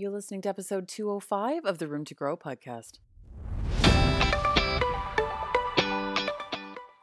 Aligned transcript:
You're 0.00 0.12
listening 0.12 0.42
to 0.42 0.48
episode 0.48 0.86
205 0.86 1.64
of 1.64 1.78
the 1.78 1.88
Room 1.88 2.04
to 2.04 2.14
Grow 2.14 2.36
podcast. 2.36 3.00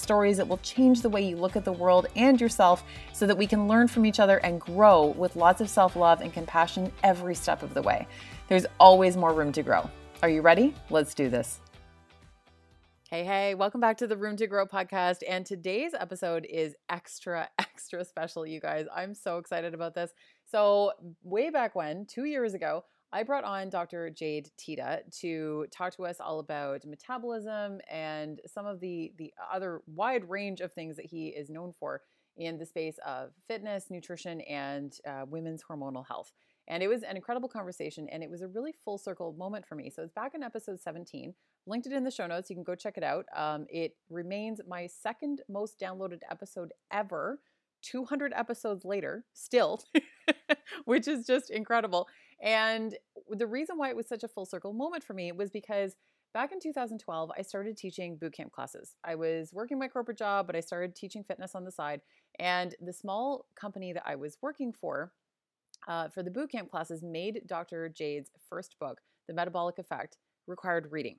stories 0.00 0.38
that 0.38 0.48
will 0.48 0.58
change 0.58 1.02
the 1.02 1.08
way 1.08 1.22
you 1.22 1.36
look 1.36 1.56
at 1.56 1.64
the 1.64 1.72
world 1.72 2.06
and 2.16 2.40
yourself 2.40 2.82
so 3.12 3.26
that 3.26 3.36
we 3.36 3.46
can 3.46 3.68
learn 3.68 3.86
from 3.86 4.06
each 4.06 4.18
other 4.18 4.38
and 4.38 4.60
grow 4.60 5.06
with 5.06 5.36
lots 5.36 5.60
of 5.60 5.68
self 5.68 5.96
love 5.96 6.20
and 6.20 6.32
compassion 6.32 6.90
every 7.04 7.34
step 7.34 7.62
of 7.62 7.74
the 7.74 7.82
way. 7.82 8.06
There's 8.48 8.66
always 8.78 9.16
more 9.16 9.32
room 9.32 9.52
to 9.52 9.62
grow. 9.62 9.88
Are 10.22 10.28
you 10.28 10.42
ready? 10.42 10.74
Let's 10.90 11.14
do 11.14 11.28
this. 11.28 11.60
Hey, 13.10 13.24
hey, 13.24 13.56
welcome 13.56 13.80
back 13.80 13.98
to 13.98 14.06
the 14.06 14.16
Room 14.16 14.36
to 14.36 14.46
Grow 14.46 14.66
podcast. 14.66 15.24
And 15.28 15.44
today's 15.44 15.94
episode 15.94 16.46
is 16.48 16.76
extra, 16.88 17.48
extra 17.58 18.04
special, 18.04 18.46
you 18.46 18.60
guys. 18.60 18.86
I'm 18.94 19.14
so 19.14 19.38
excited 19.38 19.74
about 19.74 19.94
this. 19.94 20.12
So, 20.44 20.92
way 21.24 21.50
back 21.50 21.74
when, 21.74 22.06
two 22.06 22.24
years 22.24 22.54
ago, 22.54 22.84
I 23.12 23.24
brought 23.24 23.44
on 23.44 23.70
Dr. 23.70 24.08
Jade 24.10 24.50
Teta 24.56 25.02
to 25.20 25.66
talk 25.72 25.96
to 25.96 26.06
us 26.06 26.20
all 26.20 26.38
about 26.38 26.84
metabolism 26.84 27.80
and 27.90 28.40
some 28.46 28.66
of 28.66 28.80
the 28.80 29.12
the 29.18 29.32
other 29.52 29.82
wide 29.86 30.28
range 30.30 30.60
of 30.60 30.72
things 30.72 30.96
that 30.96 31.06
he 31.06 31.28
is 31.28 31.50
known 31.50 31.72
for 31.78 32.02
in 32.36 32.56
the 32.56 32.66
space 32.66 32.98
of 33.04 33.30
fitness, 33.48 33.86
nutrition, 33.90 34.40
and 34.42 34.96
uh, 35.06 35.24
women's 35.28 35.62
hormonal 35.62 36.06
health. 36.06 36.32
And 36.68 36.84
it 36.84 36.88
was 36.88 37.02
an 37.02 37.16
incredible 37.16 37.48
conversation, 37.48 38.08
and 38.10 38.22
it 38.22 38.30
was 38.30 38.42
a 38.42 38.48
really 38.48 38.72
full 38.84 38.96
circle 38.96 39.32
moment 39.32 39.66
for 39.66 39.74
me. 39.74 39.90
So 39.90 40.02
it's 40.02 40.12
back 40.12 40.36
in 40.36 40.42
episode 40.44 40.80
17. 40.80 41.34
Linked 41.66 41.86
it 41.88 41.92
in 41.92 42.04
the 42.04 42.12
show 42.12 42.28
notes. 42.28 42.48
You 42.48 42.54
can 42.54 42.62
go 42.62 42.76
check 42.76 42.96
it 42.96 43.02
out. 43.02 43.26
Um, 43.36 43.66
it 43.68 43.96
remains 44.08 44.60
my 44.68 44.86
second 44.86 45.40
most 45.48 45.80
downloaded 45.80 46.20
episode 46.30 46.72
ever. 46.92 47.40
200 47.82 48.32
episodes 48.36 48.84
later, 48.84 49.24
still, 49.32 49.82
which 50.84 51.08
is 51.08 51.26
just 51.26 51.50
incredible. 51.50 52.06
And 52.40 52.96
the 53.28 53.46
reason 53.46 53.76
why 53.76 53.90
it 53.90 53.96
was 53.96 54.08
such 54.08 54.24
a 54.24 54.28
full 54.28 54.46
circle 54.46 54.72
moment 54.72 55.04
for 55.04 55.14
me 55.14 55.30
was 55.32 55.50
because 55.50 55.96
back 56.32 56.52
in 56.52 56.60
2012, 56.60 57.30
I 57.36 57.42
started 57.42 57.76
teaching 57.76 58.16
bootcamp 58.16 58.52
classes. 58.52 58.96
I 59.04 59.14
was 59.14 59.52
working 59.52 59.78
my 59.78 59.88
corporate 59.88 60.18
job, 60.18 60.46
but 60.46 60.56
I 60.56 60.60
started 60.60 60.94
teaching 60.94 61.24
fitness 61.24 61.54
on 61.54 61.64
the 61.64 61.72
side. 61.72 62.00
And 62.38 62.74
the 62.80 62.92
small 62.92 63.46
company 63.56 63.92
that 63.92 64.04
I 64.06 64.14
was 64.14 64.38
working 64.40 64.72
for, 64.72 65.12
uh, 65.88 66.08
for 66.08 66.22
the 66.22 66.30
bootcamp 66.30 66.70
classes, 66.70 67.02
made 67.02 67.42
Dr. 67.46 67.88
Jade's 67.88 68.30
first 68.48 68.76
book, 68.78 69.00
The 69.26 69.34
Metabolic 69.34 69.78
Effect, 69.78 70.16
required 70.46 70.88
reading. 70.90 71.16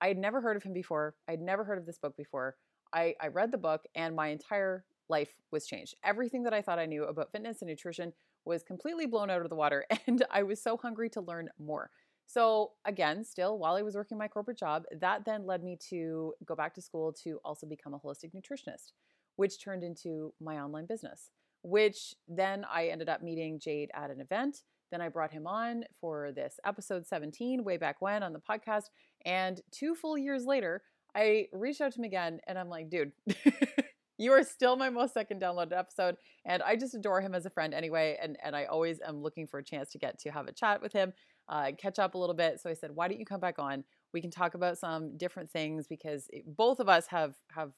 I 0.00 0.08
had 0.08 0.18
never 0.18 0.40
heard 0.40 0.56
of 0.56 0.62
him 0.62 0.72
before. 0.72 1.14
I'd 1.28 1.40
never 1.40 1.64
heard 1.64 1.78
of 1.78 1.86
this 1.86 1.98
book 1.98 2.16
before. 2.16 2.56
I, 2.92 3.14
I 3.20 3.28
read 3.28 3.52
the 3.52 3.58
book, 3.58 3.84
and 3.94 4.16
my 4.16 4.28
entire 4.28 4.84
life 5.08 5.34
was 5.50 5.66
changed. 5.66 5.94
Everything 6.04 6.44
that 6.44 6.54
I 6.54 6.62
thought 6.62 6.78
I 6.78 6.86
knew 6.86 7.04
about 7.04 7.32
fitness 7.32 7.60
and 7.60 7.68
nutrition 7.68 8.12
was 8.44 8.62
completely 8.62 9.06
blown 9.06 9.30
out 9.30 9.42
of 9.42 9.48
the 9.48 9.56
water 9.56 9.84
and 10.06 10.24
I 10.30 10.42
was 10.42 10.62
so 10.62 10.76
hungry 10.76 11.10
to 11.10 11.20
learn 11.20 11.48
more. 11.58 11.90
So, 12.26 12.72
again, 12.84 13.24
still 13.24 13.58
while 13.58 13.74
I 13.74 13.82
was 13.82 13.96
working 13.96 14.16
my 14.16 14.28
corporate 14.28 14.58
job, 14.58 14.84
that 15.00 15.24
then 15.24 15.46
led 15.46 15.64
me 15.64 15.76
to 15.88 16.32
go 16.44 16.54
back 16.54 16.74
to 16.74 16.82
school 16.82 17.12
to 17.24 17.40
also 17.44 17.66
become 17.66 17.92
a 17.92 17.98
holistic 17.98 18.30
nutritionist, 18.32 18.92
which 19.34 19.60
turned 19.60 19.82
into 19.82 20.32
my 20.40 20.60
online 20.60 20.86
business, 20.86 21.30
which 21.62 22.14
then 22.28 22.64
I 22.72 22.86
ended 22.86 23.08
up 23.08 23.20
meeting 23.20 23.58
Jade 23.58 23.90
at 23.94 24.10
an 24.10 24.20
event. 24.20 24.58
Then 24.92 25.00
I 25.00 25.08
brought 25.08 25.32
him 25.32 25.48
on 25.48 25.84
for 26.00 26.30
this 26.30 26.60
episode 26.64 27.04
17 27.04 27.64
way 27.64 27.76
back 27.76 27.96
when 28.00 28.22
on 28.22 28.32
the 28.32 28.40
podcast. 28.40 28.90
And 29.24 29.60
two 29.72 29.96
full 29.96 30.16
years 30.16 30.44
later, 30.44 30.82
I 31.16 31.48
reached 31.52 31.80
out 31.80 31.92
to 31.92 31.98
him 31.98 32.04
again 32.04 32.40
and 32.46 32.56
I'm 32.56 32.68
like, 32.68 32.90
dude, 32.90 33.10
you 34.20 34.32
are 34.32 34.44
still 34.44 34.76
my 34.76 34.90
most 34.90 35.14
second 35.14 35.40
downloaded 35.40 35.76
episode. 35.76 36.16
And 36.44 36.62
I 36.62 36.76
just 36.76 36.94
adore 36.94 37.22
him 37.22 37.34
as 37.34 37.46
a 37.46 37.50
friend 37.50 37.72
anyway. 37.72 38.18
And, 38.22 38.36
and 38.44 38.54
I 38.54 38.66
always 38.66 39.00
am 39.00 39.22
looking 39.22 39.46
for 39.46 39.58
a 39.58 39.64
chance 39.64 39.90
to 39.92 39.98
get 39.98 40.18
to 40.20 40.30
have 40.30 40.46
a 40.46 40.52
chat 40.52 40.82
with 40.82 40.92
him, 40.92 41.14
uh, 41.48 41.72
catch 41.78 41.98
up 41.98 42.14
a 42.14 42.18
little 42.18 42.34
bit. 42.34 42.60
So 42.60 42.68
I 42.68 42.74
said, 42.74 42.90
why 42.94 43.08
don't 43.08 43.18
you 43.18 43.24
come 43.24 43.40
back 43.40 43.58
on? 43.58 43.82
We 44.12 44.20
can 44.20 44.30
talk 44.30 44.54
about 44.54 44.76
some 44.76 45.16
different 45.16 45.50
things 45.50 45.86
because 45.86 46.26
it, 46.30 46.44
both 46.54 46.80
of 46.80 46.88
us 46.88 47.06
have, 47.06 47.34
have 47.54 47.72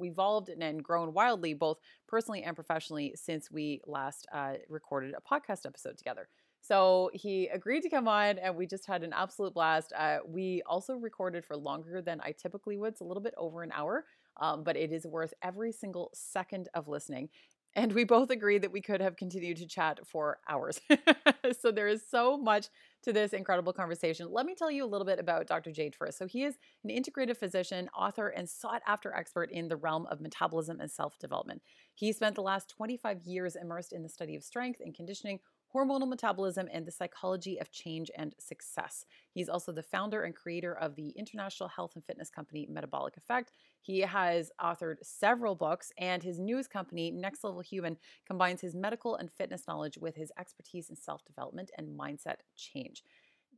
evolved 0.00 0.50
and 0.50 0.84
grown 0.84 1.12
wildly, 1.12 1.52
both 1.52 1.78
personally 2.06 2.44
and 2.44 2.54
professionally, 2.54 3.14
since 3.16 3.50
we 3.50 3.80
last 3.84 4.26
uh, 4.32 4.54
recorded 4.68 5.14
a 5.16 5.34
podcast 5.34 5.66
episode 5.66 5.98
together. 5.98 6.28
So 6.60 7.10
he 7.12 7.48
agreed 7.48 7.80
to 7.82 7.90
come 7.90 8.06
on, 8.06 8.38
and 8.38 8.54
we 8.54 8.68
just 8.68 8.86
had 8.86 9.02
an 9.02 9.12
absolute 9.12 9.52
blast. 9.52 9.92
Uh, 9.98 10.18
we 10.24 10.62
also 10.64 10.94
recorded 10.94 11.44
for 11.44 11.56
longer 11.56 12.00
than 12.00 12.20
I 12.20 12.32
typically 12.40 12.76
would, 12.76 12.92
it's 12.92 13.00
a 13.00 13.04
little 13.04 13.22
bit 13.22 13.34
over 13.36 13.64
an 13.64 13.72
hour 13.72 14.04
um, 14.40 14.64
but 14.64 14.76
it 14.76 14.92
is 14.92 15.06
worth 15.06 15.34
every 15.42 15.72
single 15.72 16.10
second 16.14 16.68
of 16.74 16.88
listening. 16.88 17.28
And 17.74 17.92
we 17.92 18.04
both 18.04 18.30
agree 18.30 18.58
that 18.58 18.72
we 18.72 18.82
could 18.82 19.00
have 19.00 19.16
continued 19.16 19.56
to 19.58 19.66
chat 19.66 20.06
for 20.06 20.38
hours. 20.48 20.78
so 21.60 21.72
there 21.72 21.88
is 21.88 22.02
so 22.06 22.36
much 22.36 22.68
to 23.02 23.12
this 23.12 23.32
incredible 23.32 23.72
conversation. 23.72 24.28
Let 24.30 24.44
me 24.44 24.54
tell 24.54 24.70
you 24.70 24.84
a 24.84 24.86
little 24.86 25.06
bit 25.06 25.18
about 25.18 25.46
Dr. 25.46 25.72
Jade 25.72 25.94
first. 25.94 26.18
So 26.18 26.26
he 26.26 26.44
is 26.44 26.56
an 26.84 26.90
integrative 26.90 27.38
physician, 27.38 27.88
author, 27.96 28.28
and 28.28 28.48
sought 28.48 28.82
after 28.86 29.14
expert 29.14 29.50
in 29.50 29.68
the 29.68 29.76
realm 29.76 30.06
of 30.10 30.20
metabolism 30.20 30.80
and 30.80 30.90
self 30.90 31.18
development. 31.18 31.62
He 31.94 32.12
spent 32.12 32.34
the 32.34 32.42
last 32.42 32.68
25 32.68 33.22
years 33.24 33.56
immersed 33.56 33.92
in 33.92 34.02
the 34.02 34.08
study 34.08 34.36
of 34.36 34.44
strength 34.44 34.80
and 34.84 34.94
conditioning, 34.94 35.40
hormonal 35.74 36.08
metabolism, 36.08 36.68
and 36.72 36.86
the 36.86 36.92
psychology 36.92 37.60
of 37.60 37.70
change 37.70 38.10
and 38.16 38.34
success. 38.38 39.04
He's 39.32 39.48
also 39.48 39.72
the 39.72 39.82
founder 39.82 40.22
and 40.22 40.34
creator 40.34 40.74
of 40.74 40.94
the 40.96 41.10
international 41.10 41.68
health 41.68 41.92
and 41.94 42.04
fitness 42.04 42.30
company 42.30 42.66
Metabolic 42.70 43.16
Effect. 43.16 43.52
He 43.80 44.00
has 44.00 44.50
authored 44.60 44.96
several 45.02 45.54
books, 45.54 45.92
and 45.98 46.22
his 46.22 46.38
newest 46.38 46.70
company, 46.70 47.10
Next 47.10 47.42
Level 47.44 47.60
Human, 47.60 47.96
combines 48.26 48.60
his 48.60 48.74
medical 48.74 49.16
and 49.16 49.30
fitness 49.30 49.64
knowledge 49.66 49.98
with 49.98 50.16
his 50.16 50.32
expertise 50.38 50.90
in 50.90 50.96
self 50.96 51.24
development 51.24 51.70
and 51.76 51.98
mindset 51.98 52.36
change. 52.56 53.02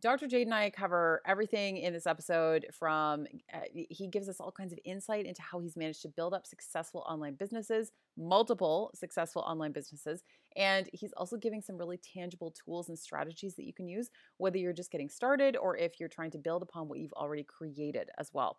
Dr. 0.01 0.27
Jade 0.27 0.47
and 0.47 0.55
I 0.55 0.69
cover 0.71 1.23
everything 1.27 1.79
in 1.79 1.93
this 1.93 2.07
episode 2.07 2.67
from 2.73 3.27
uh, 3.53 3.61
he 3.73 4.07
gives 4.07 4.29
us 4.29 4.39
all 4.39 4.53
kinds 4.53 4.73
of 4.73 4.79
insight 4.85 5.25
into 5.25 5.41
how 5.41 5.61
he's 5.61 5.77
managed 5.77 6.03
to 6.03 6.09
build 6.09 6.35
up 6.35 6.47
successful 6.47 7.05
online 7.09 7.35
businesses, 7.35 7.91
multiple 8.19 8.91
successful 8.95 9.43
online 9.43 9.73
businesses, 9.73 10.23
and 10.57 10.91
he's 10.93 11.13
also 11.17 11.37
giving 11.37 11.63
some 11.63 11.79
really 11.79 11.99
tangible 11.99 12.53
tools 12.65 12.89
and 12.91 12.99
strategies 12.99 13.55
that 13.57 13.65
you 13.65 13.73
can 13.73 13.89
use 13.89 14.11
whether 14.37 14.59
you're 14.59 14.75
just 14.75 14.91
getting 14.91 15.09
started 15.09 15.57
or 15.57 15.77
if 15.77 15.99
you're 15.99 16.09
trying 16.09 16.31
to 16.33 16.39
build 16.39 16.63
upon 16.63 16.87
what 16.87 16.99
you've 16.99 17.13
already 17.15 17.45
created 17.45 18.11
as 18.19 18.31
well. 18.35 18.59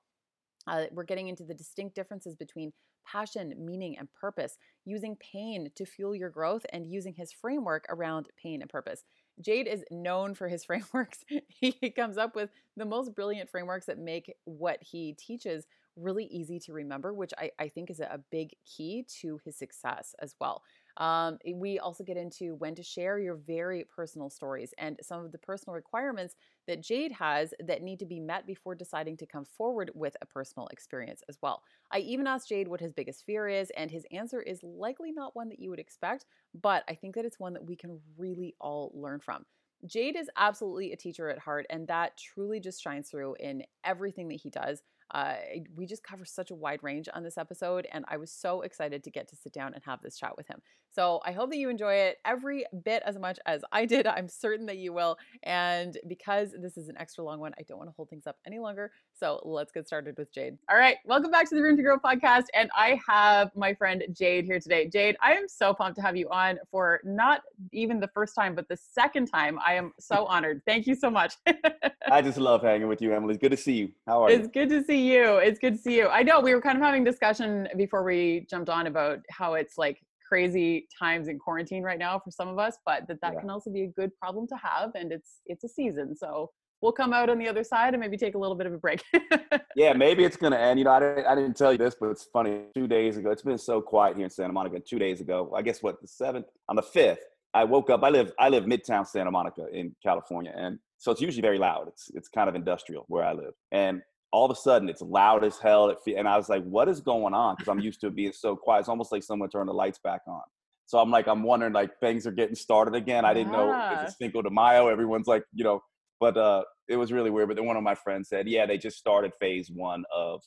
Uh, 0.67 0.85
we're 0.91 1.03
getting 1.03 1.28
into 1.28 1.44
the 1.44 1.53
distinct 1.53 1.96
differences 1.96 2.35
between 2.35 2.73
passion, 3.06 3.53
meaning, 3.59 3.97
and 4.00 4.07
purpose, 4.19 4.57
using 4.84 5.16
pain 5.17 5.69
to 5.75 5.85
fuel 5.85 6.16
your 6.16 6.29
growth, 6.29 6.66
and 6.73 6.91
using 6.91 7.13
his 7.13 7.31
framework 7.31 7.85
around 7.90 8.29
pain 8.41 8.62
and 8.62 8.69
purpose. 8.69 9.03
Jade 9.41 9.68
is 9.68 9.84
known 9.91 10.34
for 10.34 10.47
his 10.47 10.63
frameworks. 10.66 11.19
he 11.47 11.72
comes 11.91 12.18
up 12.18 12.35
with 12.35 12.50
the 12.78 12.85
most 12.85 13.16
brilliant 13.16 13.50
frameworks 13.50 13.85
that 13.85 13.97
make 13.97 14.34
what 14.46 14.81
he 14.81 15.13
teaches 15.13 15.66
really 15.96 16.25
easy 16.25 16.59
to 16.59 16.73
remember, 16.73 17.13
which 17.13 17.34
I, 17.38 17.51
I 17.57 17.69
think 17.69 17.90
is 17.90 18.00
a 18.00 18.22
big 18.31 18.53
key 18.66 19.06
to 19.22 19.40
his 19.46 19.56
success 19.56 20.13
as 20.19 20.35
well. 20.40 20.62
Um, 20.97 21.38
we 21.53 21.79
also 21.79 22.03
get 22.03 22.17
into 22.17 22.56
when 22.56 22.75
to 22.75 22.83
share 22.83 23.19
your 23.19 23.35
very 23.35 23.85
personal 23.94 24.29
stories 24.29 24.73
and 24.78 24.97
some 25.01 25.25
of 25.25 25.31
the 25.31 25.38
personal 25.38 25.75
requirements 25.75 26.35
that 26.67 26.81
Jade 26.81 27.11
has 27.11 27.53
that 27.59 27.84
need 27.84 27.99
to 27.99 28.05
be 28.05 28.19
met 28.19 28.47
before 28.47 28.75
deciding 28.75 29.17
to 29.17 29.25
come 29.25 29.46
forward 29.46 29.91
with 29.93 30.16
a 30.22 30.25
personal 30.25 30.67
experience 30.67 31.22
as 31.29 31.37
well. 31.41 31.64
I 31.91 31.99
even 31.99 32.28
asked 32.28 32.49
Jade 32.49 32.67
what 32.67 32.81
his 32.81 32.93
biggest 32.93 33.25
fear 33.25 33.47
is, 33.47 33.72
and 33.78 33.91
his 33.91 34.05
answer 34.11 34.41
is 34.41 34.64
likely 34.64 35.11
not 35.11 35.35
one 35.35 35.49
that 35.49 35.59
you 35.59 35.69
would 35.69 35.79
expect, 35.79 36.25
but 36.61 36.84
I 36.87 36.96
think 36.96 37.16
that 37.16 37.25
it's 37.25 37.40
one 37.40 37.53
that 37.53 37.66
we 37.66 37.75
can 37.75 37.99
really 38.17 38.55
all 38.59 38.91
learn 38.96 39.19
from. 39.19 39.46
Jade 39.85 40.16
is 40.16 40.29
absolutely 40.37 40.93
a 40.93 40.97
teacher 40.97 41.29
at 41.29 41.40
heart, 41.40 41.66
and 41.69 41.87
that 41.87 42.17
truly 42.17 42.59
just 42.59 42.81
shines 42.81 43.09
through 43.09 43.35
in 43.40 43.64
everything 43.84 44.28
that 44.29 44.41
he 44.41 44.49
does. 44.49 44.81
Uh, 45.11 45.35
we 45.75 45.85
just 45.85 46.03
cover 46.03 46.25
such 46.25 46.52
a 46.52 46.55
wide 46.55 46.81
range 46.81 47.07
on 47.13 47.23
this 47.23 47.37
episode, 47.37 47.87
and 47.91 48.05
I 48.07 48.17
was 48.17 48.31
so 48.31 48.61
excited 48.61 49.03
to 49.03 49.11
get 49.11 49.28
to 49.29 49.35
sit 49.35 49.53
down 49.53 49.73
and 49.73 49.84
have 49.85 50.02
this 50.02 50.17
chat 50.17 50.35
with 50.37 50.47
him. 50.47 50.61
So 50.96 51.19
I 51.25 51.34
hope 51.34 51.49
that 51.49 51.57
you 51.57 51.69
enjoy 51.69 51.93
it 51.96 52.17
every 52.23 52.66
bit 52.85 53.03
as 53.05 53.19
much 53.19 53.37
as 53.46 53.63
I 53.72 53.85
did. 53.85 54.07
I'm 54.07 54.29
certain 54.29 54.66
that 54.67 54.78
you 54.78 54.93
will. 54.93 55.17
And 55.43 55.97
because 56.07 56.55
this 56.57 56.78
is 56.78 56.87
an 56.87 56.97
extra 56.97 57.23
long 57.23 57.40
one, 57.40 57.53
I 57.59 57.63
don't 57.63 57.78
want 57.78 57.90
to 57.90 57.93
hold 57.96 58.09
things 58.09 58.28
up 58.28 58.37
any 58.47 58.59
longer. 58.59 58.91
So 59.13 59.41
let's 59.43 59.73
get 59.73 59.87
started 59.87 60.17
with 60.17 60.34
Jade. 60.34 60.57
All 60.69 60.78
right, 60.78 60.96
welcome 61.05 61.31
back 61.31 61.49
to 61.49 61.55
the 61.55 61.61
Room 61.61 61.75
to 61.75 61.84
Grow 61.84 61.99
podcast. 61.99 62.46
And 62.53 62.69
I 62.75 62.99
have 63.07 63.52
my 63.55 63.73
friend 63.73 64.03
Jade 64.13 64.46
here 64.46 64.59
today. 64.59 64.87
Jade, 64.87 65.17
I 65.22 65.34
am 65.34 65.47
so 65.49 65.73
pumped 65.73 65.97
to 65.97 66.02
have 66.02 66.16
you 66.16 66.29
on 66.29 66.59
for 66.72 67.02
not 67.03 67.41
even 67.73 67.99
the 67.99 68.09
first 68.09 68.34
time, 68.34 68.55
but 68.55 68.69
the 68.69 68.78
second 68.78 69.28
time. 69.28 69.59
I 69.66 69.73
am 69.73 69.91
so 69.99 70.25
honored. 70.25 70.61
Thank 70.66 70.87
you 70.87 70.96
so 70.96 71.09
much. 71.09 71.35
I 72.11 72.22
just 72.22 72.37
love 72.37 72.61
hanging 72.61 72.87
with 72.87 73.02
you, 73.02 73.13
Emily. 73.13 73.34
It's 73.34 73.41
good 73.41 73.52
to 73.52 73.57
see 73.57 73.73
you. 73.73 73.91
How 74.07 74.23
are 74.23 74.29
it's 74.29 74.37
you? 74.37 74.43
It's 74.46 74.53
good 74.53 74.69
to 74.69 74.84
see 74.84 75.11
you. 75.11 75.37
It's 75.37 75.59
good 75.59 75.73
to 75.73 75.79
see 75.79 75.97
you. 75.97 76.07
I 76.07 76.23
know 76.23 76.40
we 76.40 76.53
were 76.53 76.61
kind 76.61 76.78
of 76.78 76.84
having 76.84 77.03
discussion 77.03 77.67
before 77.78 78.03
we 78.03 78.46
jumped 78.49 78.69
on 78.69 78.87
about 78.87 79.19
how 79.29 79.55
it's 79.55 79.78
like 79.78 79.99
crazy 80.28 80.87
times 80.97 81.28
in 81.28 81.40
quarantine 81.40 81.84
right 81.84 81.99
now 81.99 82.19
for 82.19 82.31
some 82.31 82.47
of 82.47 82.59
us, 82.59 82.78
but 82.85 83.07
that 83.07 83.22
that 83.22 83.34
yeah. 83.34 83.40
can 83.40 83.49
also 83.49 83.72
be 83.72 83.84
a 83.84 83.87
good 83.87 84.11
problem 84.19 84.47
to 84.47 84.55
have, 84.55 84.91
and 84.96 85.11
it's 85.11 85.41
it's 85.46 85.63
a 85.63 85.69
season. 85.69 86.16
So 86.16 86.52
we'll 86.81 86.91
come 86.91 87.13
out 87.13 87.29
on 87.29 87.40
the 87.40 87.47
other 87.47 87.63
side 87.63 87.93
and 87.93 88.02
maybe 88.02 88.17
take 88.17 88.35
a 88.35 88.37
little 88.37 88.55
bit 88.55 88.67
of 88.67 88.73
a 88.73 88.78
break. 88.78 89.03
yeah, 89.75 89.93
maybe 89.93 90.23
it's 90.23 90.37
gonna 90.37 90.57
end. 90.57 90.79
You 90.79 90.85
know, 90.85 90.91
I 90.91 90.99
didn't, 90.99 91.25
I 91.25 91.35
didn't 91.35 91.57
tell 91.57 91.72
you 91.72 91.78
this, 91.78 91.96
but 91.99 92.09
it's 92.09 92.25
funny. 92.25 92.61
Two 92.73 92.87
days 92.87 93.17
ago, 93.17 93.31
it's 93.31 93.41
been 93.41 93.57
so 93.57 93.81
quiet 93.81 94.16
here 94.16 94.25
in 94.25 94.29
Santa 94.29 94.53
Monica. 94.53 94.79
Two 94.79 94.99
days 94.99 95.22
ago, 95.22 95.52
I 95.55 95.61
guess 95.61 95.81
what 95.81 96.02
the 96.02 96.07
seventh 96.07 96.47
on 96.69 96.75
the 96.75 96.84
fifth, 96.84 97.19
I 97.53 97.63
woke 97.63 97.90
up. 97.90 98.03
I 98.03 98.09
live 98.09 98.31
I 98.40 98.49
live 98.49 98.66
midtown 98.66 99.07
Santa 99.07 99.31
Monica 99.31 99.67
in 99.72 99.96
California, 100.03 100.53
and 100.55 100.79
so 100.97 101.11
it's 101.11 101.21
usually 101.21 101.41
very 101.41 101.57
loud. 101.57 101.87
It's 101.87 102.09
it's 102.13 102.29
kind 102.29 102.49
of 102.49 102.55
industrial 102.55 103.05
where 103.07 103.23
I 103.23 103.33
live, 103.33 103.53
and 103.71 104.01
all 104.31 104.45
of 104.45 104.51
a 104.51 104.59
sudden 104.59 104.89
it's 104.89 105.01
loud 105.01 105.45
as 105.45 105.57
hell. 105.59 105.95
and 106.05 106.27
I 106.27 106.35
was 106.35 106.49
like, 106.49 106.63
what 106.63 106.89
is 106.89 106.99
going 106.99 107.33
on? 107.33 107.55
Because 107.55 107.69
I'm 107.69 107.79
used 107.79 108.01
to 108.01 108.07
it 108.07 108.15
being 108.15 108.33
so 108.33 108.55
quiet. 108.55 108.81
It's 108.81 108.89
almost 108.89 109.11
like 109.11 109.23
someone 109.23 109.49
turned 109.49 109.69
the 109.69 109.73
lights 109.73 109.99
back 110.03 110.21
on. 110.27 110.41
So 110.87 110.99
I'm 110.99 111.09
like, 111.09 111.27
I'm 111.27 111.41
wondering 111.41 111.73
like 111.73 111.99
things 111.99 112.27
are 112.27 112.31
getting 112.31 112.55
started 112.55 112.95
again. 112.95 113.25
I 113.25 113.33
didn't 113.33 113.53
know 113.53 113.73
if 113.93 114.07
it's 114.07 114.17
Cinco 114.17 114.41
de 114.41 114.49
Mayo. 114.49 114.87
Everyone's 114.87 115.27
like, 115.27 115.43
you 115.53 115.63
know, 115.63 115.81
but 116.19 116.37
uh, 116.37 116.63
it 116.87 116.97
was 116.97 117.11
really 117.11 117.29
weird. 117.29 117.47
But 117.47 117.57
then 117.57 117.65
one 117.65 117.77
of 117.77 117.83
my 117.83 117.95
friends 117.95 118.29
said, 118.29 118.47
yeah, 118.47 118.65
they 118.65 118.77
just 118.77 118.97
started 118.97 119.31
phase 119.39 119.71
one 119.73 120.03
of, 120.13 120.41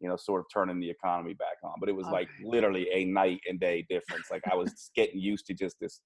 you 0.00 0.08
know, 0.08 0.16
sort 0.16 0.40
of 0.40 0.46
turning 0.52 0.78
the 0.78 0.90
economy 0.90 1.34
back 1.34 1.56
on. 1.64 1.74
But 1.80 1.88
it 1.88 1.96
was 1.96 2.06
okay. 2.06 2.12
like 2.12 2.28
literally 2.44 2.88
a 2.92 3.04
night 3.04 3.40
and 3.48 3.58
day 3.58 3.86
difference. 3.88 4.26
Like 4.30 4.42
I 4.50 4.54
was 4.56 4.90
getting 4.94 5.20
used 5.20 5.46
to 5.46 5.54
just 5.54 5.76
this 5.80 6.00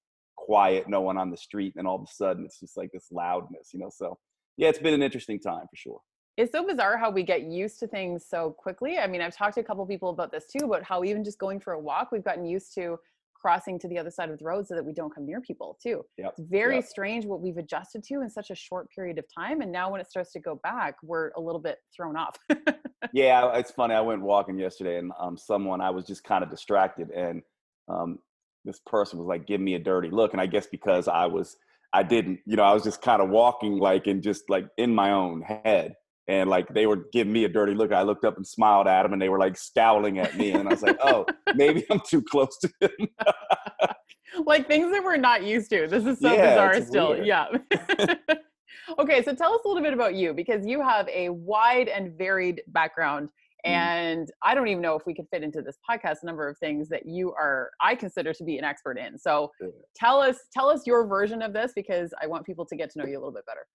quiet, 0.45 0.89
no 0.89 1.01
one 1.01 1.17
on 1.17 1.31
the 1.31 1.37
street, 1.37 1.75
and 1.77 1.87
all 1.87 1.97
of 1.97 2.03
a 2.03 2.13
sudden 2.13 2.45
it's 2.45 2.59
just 2.59 2.77
like 2.77 2.91
this 2.93 3.07
loudness, 3.13 3.71
you 3.73 3.79
know. 3.79 3.91
So 3.95 4.19
yeah, 4.57 4.69
it's 4.69 4.79
been 4.79 4.95
an 4.95 5.03
interesting 5.03 5.39
time 5.39 5.67
for 5.71 5.77
sure. 5.77 6.01
It's 6.37 6.51
so 6.51 6.67
bizarre 6.67 6.97
how 6.97 7.11
we 7.11 7.23
get 7.23 7.43
used 7.43 7.79
to 7.81 7.87
things 7.87 8.27
so 8.29 8.51
quickly. 8.59 8.99
I 8.99 9.07
mean, 9.07 9.21
I've 9.21 9.37
talked 9.37 9.55
to 9.55 9.61
a 9.61 9.65
couple 9.65 9.87
people 9.87 10.11
about 10.11 10.33
this 10.33 10.47
too, 10.47 10.65
about 10.65 10.83
how 10.83 11.05
even 11.05 11.23
just 11.23 11.39
going 11.39 11.61
for 11.61 11.75
a 11.75 11.79
walk, 11.79 12.11
we've 12.11 12.25
gotten 12.25 12.45
used 12.45 12.75
to 12.75 12.99
crossing 13.35 13.79
to 13.81 13.89
the 13.89 13.99
other 13.99 14.11
side 14.11 14.31
of 14.31 14.39
the 14.39 14.45
road 14.45 14.67
so 14.67 14.75
that 14.75 14.85
we 14.85 14.93
don't 14.93 15.13
come 15.15 15.27
near 15.27 15.41
people 15.41 15.77
too. 15.83 16.05
Yep. 16.17 16.35
It's 16.39 16.49
very 16.49 16.77
yep. 16.77 16.85
strange 16.85 17.27
what 17.27 17.41
we've 17.41 17.57
adjusted 17.57 18.03
to 18.05 18.23
in 18.23 18.31
such 18.31 18.51
a 18.51 18.55
short 18.55 18.89
period 18.95 19.19
of 19.19 19.25
time. 19.33 19.61
And 19.61 19.71
now 19.71 19.91
when 19.91 20.01
it 20.01 20.09
starts 20.09 20.33
to 20.33 20.41
go 20.41 20.61
back, 20.63 20.95
we're 21.03 21.31
a 21.37 21.41
little 21.41 21.61
bit 21.61 21.79
thrown 21.95 22.17
off. 22.17 22.37
yeah, 23.13 23.55
it's 23.57 23.73
funny. 23.73 23.95
I 23.95 24.01
went 24.01 24.23
walking 24.23 24.59
yesterday 24.59 24.99
and 24.99 25.13
um, 25.19 25.37
someone, 25.37 25.81
I 25.81 25.91
was 25.91 26.07
just 26.07 26.25
kind 26.25 26.45
of 26.45 26.51
distracted 26.51 27.11
and 27.11 27.43
um, 27.89 28.21
this 28.65 28.81
person 28.87 29.19
was 29.19 29.27
like, 29.27 29.47
giving 29.47 29.65
me 29.65 29.75
a 29.75 29.79
dirty 29.79 30.11
look. 30.11 30.33
And 30.33 30.41
I 30.41 30.47
guess 30.47 30.67
because 30.67 31.09
I 31.09 31.27
was, 31.27 31.57
I 31.93 32.03
didn't, 32.03 32.41
you 32.47 32.57
know, 32.57 32.65
I 32.65 32.73
was 32.75 32.85
just 32.85 33.03
kind 33.03 33.21
of 33.23 33.29
walking 33.29 33.79
like 33.79 34.07
and 34.07 34.23
just 34.23 34.49
like 34.49 34.67
in 34.79 34.95
my 34.95 35.13
own 35.13 35.43
head 35.43 35.95
and 36.29 36.49
like 36.49 36.73
they 36.73 36.87
were 36.87 37.09
giving 37.13 37.33
me 37.33 37.45
a 37.45 37.49
dirty 37.49 37.75
look. 37.75 37.93
I 37.93 38.03
looked 38.03 38.25
up 38.25 38.37
and 38.37 38.47
smiled 38.47 38.87
at 38.87 39.03
them, 39.03 39.13
and 39.13 39.21
they 39.21 39.29
were 39.29 39.39
like 39.39 39.57
scowling 39.57 40.19
at 40.19 40.37
me, 40.37 40.53
and 40.53 40.69
I 40.69 40.73
was 40.73 40.83
like, 40.83 40.99
"Oh, 41.03 41.27
maybe 41.55 41.85
I'm 41.91 42.01
too 42.07 42.23
close 42.23 42.59
to 42.59 42.71
them." 42.81 42.91
like 44.47 44.67
things 44.69 44.93
that 44.93 45.03
we're 45.03 45.17
not 45.17 45.43
used 45.43 45.71
to. 45.71 45.87
This 45.89 46.05
is 46.05 46.21
so 46.21 46.33
yeah, 46.33 46.51
bizarre. 46.51 46.83
Still, 46.83 47.11
weird. 47.11 47.27
yeah. 47.27 47.47
okay, 48.99 49.23
so 49.23 49.35
tell 49.35 49.53
us 49.53 49.61
a 49.65 49.69
little 49.69 49.83
bit 49.83 49.93
about 49.93 50.15
you 50.15 50.33
because 50.33 50.65
you 50.67 50.81
have 50.81 51.09
a 51.09 51.29
wide 51.31 51.89
and 51.89 52.17
varied 52.17 52.63
background. 52.69 53.29
Mm. 53.67 53.71
And 53.71 54.33
I 54.43 54.55
don't 54.55 54.69
even 54.69 54.83
know 54.83 54.97
if 54.97 55.07
we 55.07 55.15
could 55.15 55.27
fit 55.31 55.43
into 55.43 55.63
this 55.63 55.79
podcast 55.89 56.23
a 56.23 56.27
number 56.27 56.49
of 56.49 56.59
things 56.59 56.89
that 56.89 57.07
you 57.07 57.33
are 57.33 57.71
I 57.81 57.95
consider 57.95 58.33
to 58.33 58.45
be 58.45 58.59
an 58.59 58.65
expert 58.65 58.99
in. 58.99 59.19
So 59.19 59.53
tell 59.95 60.21
us 60.21 60.39
tell 60.53 60.69
us 60.69 60.87
your 60.87 61.07
version 61.07 61.43
of 61.43 61.53
this 61.53 61.73
because 61.75 62.13
I 62.21 62.27
want 62.27 62.45
people 62.45 62.67
to 62.67 62.77
get 62.77 62.91
to 62.91 62.99
know 62.99 63.07
you 63.07 63.13
a 63.13 63.21
little 63.21 63.33
bit 63.33 63.47
better. 63.47 63.67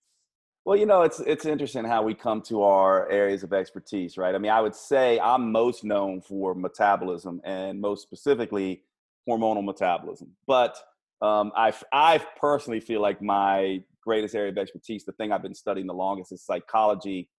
Well, 0.66 0.76
you 0.76 0.86
know, 0.86 1.04
it's 1.04 1.22
it's 1.22 1.46
interesting 1.46 1.86
how 1.86 2.04
we 2.04 2.14
come 2.14 2.42
to 2.44 2.64
our 2.64 3.10
areas 3.10 3.44
of 3.44 3.54
expertise, 3.54 4.18
right? 4.18 4.36
I 4.36 4.38
mean, 4.38 4.52
I 4.52 4.60
would 4.60 4.76
say 4.76 5.18
I'm 5.20 5.50
most 5.50 5.86
known 5.86 6.20
for 6.20 6.54
metabolism 6.54 7.40
and 7.46 7.80
most 7.80 8.02
specifically 8.02 8.84
hormonal 9.30 9.64
metabolism. 9.64 10.36
But 10.46 10.78
um, 11.22 11.54
I 11.56 11.74
I 11.94 12.18
personally 12.38 12.82
feel 12.82 13.02
like 13.02 13.22
my 13.22 13.82
greatest 14.04 14.36
area 14.36 14.52
of 14.52 14.58
expertise, 14.58 15.06
the 15.06 15.14
thing 15.14 15.32
I've 15.32 15.42
been 15.42 15.56
studying 15.56 15.88
the 15.88 15.94
longest, 15.94 16.34
is 16.34 16.44
psychology 16.44 17.30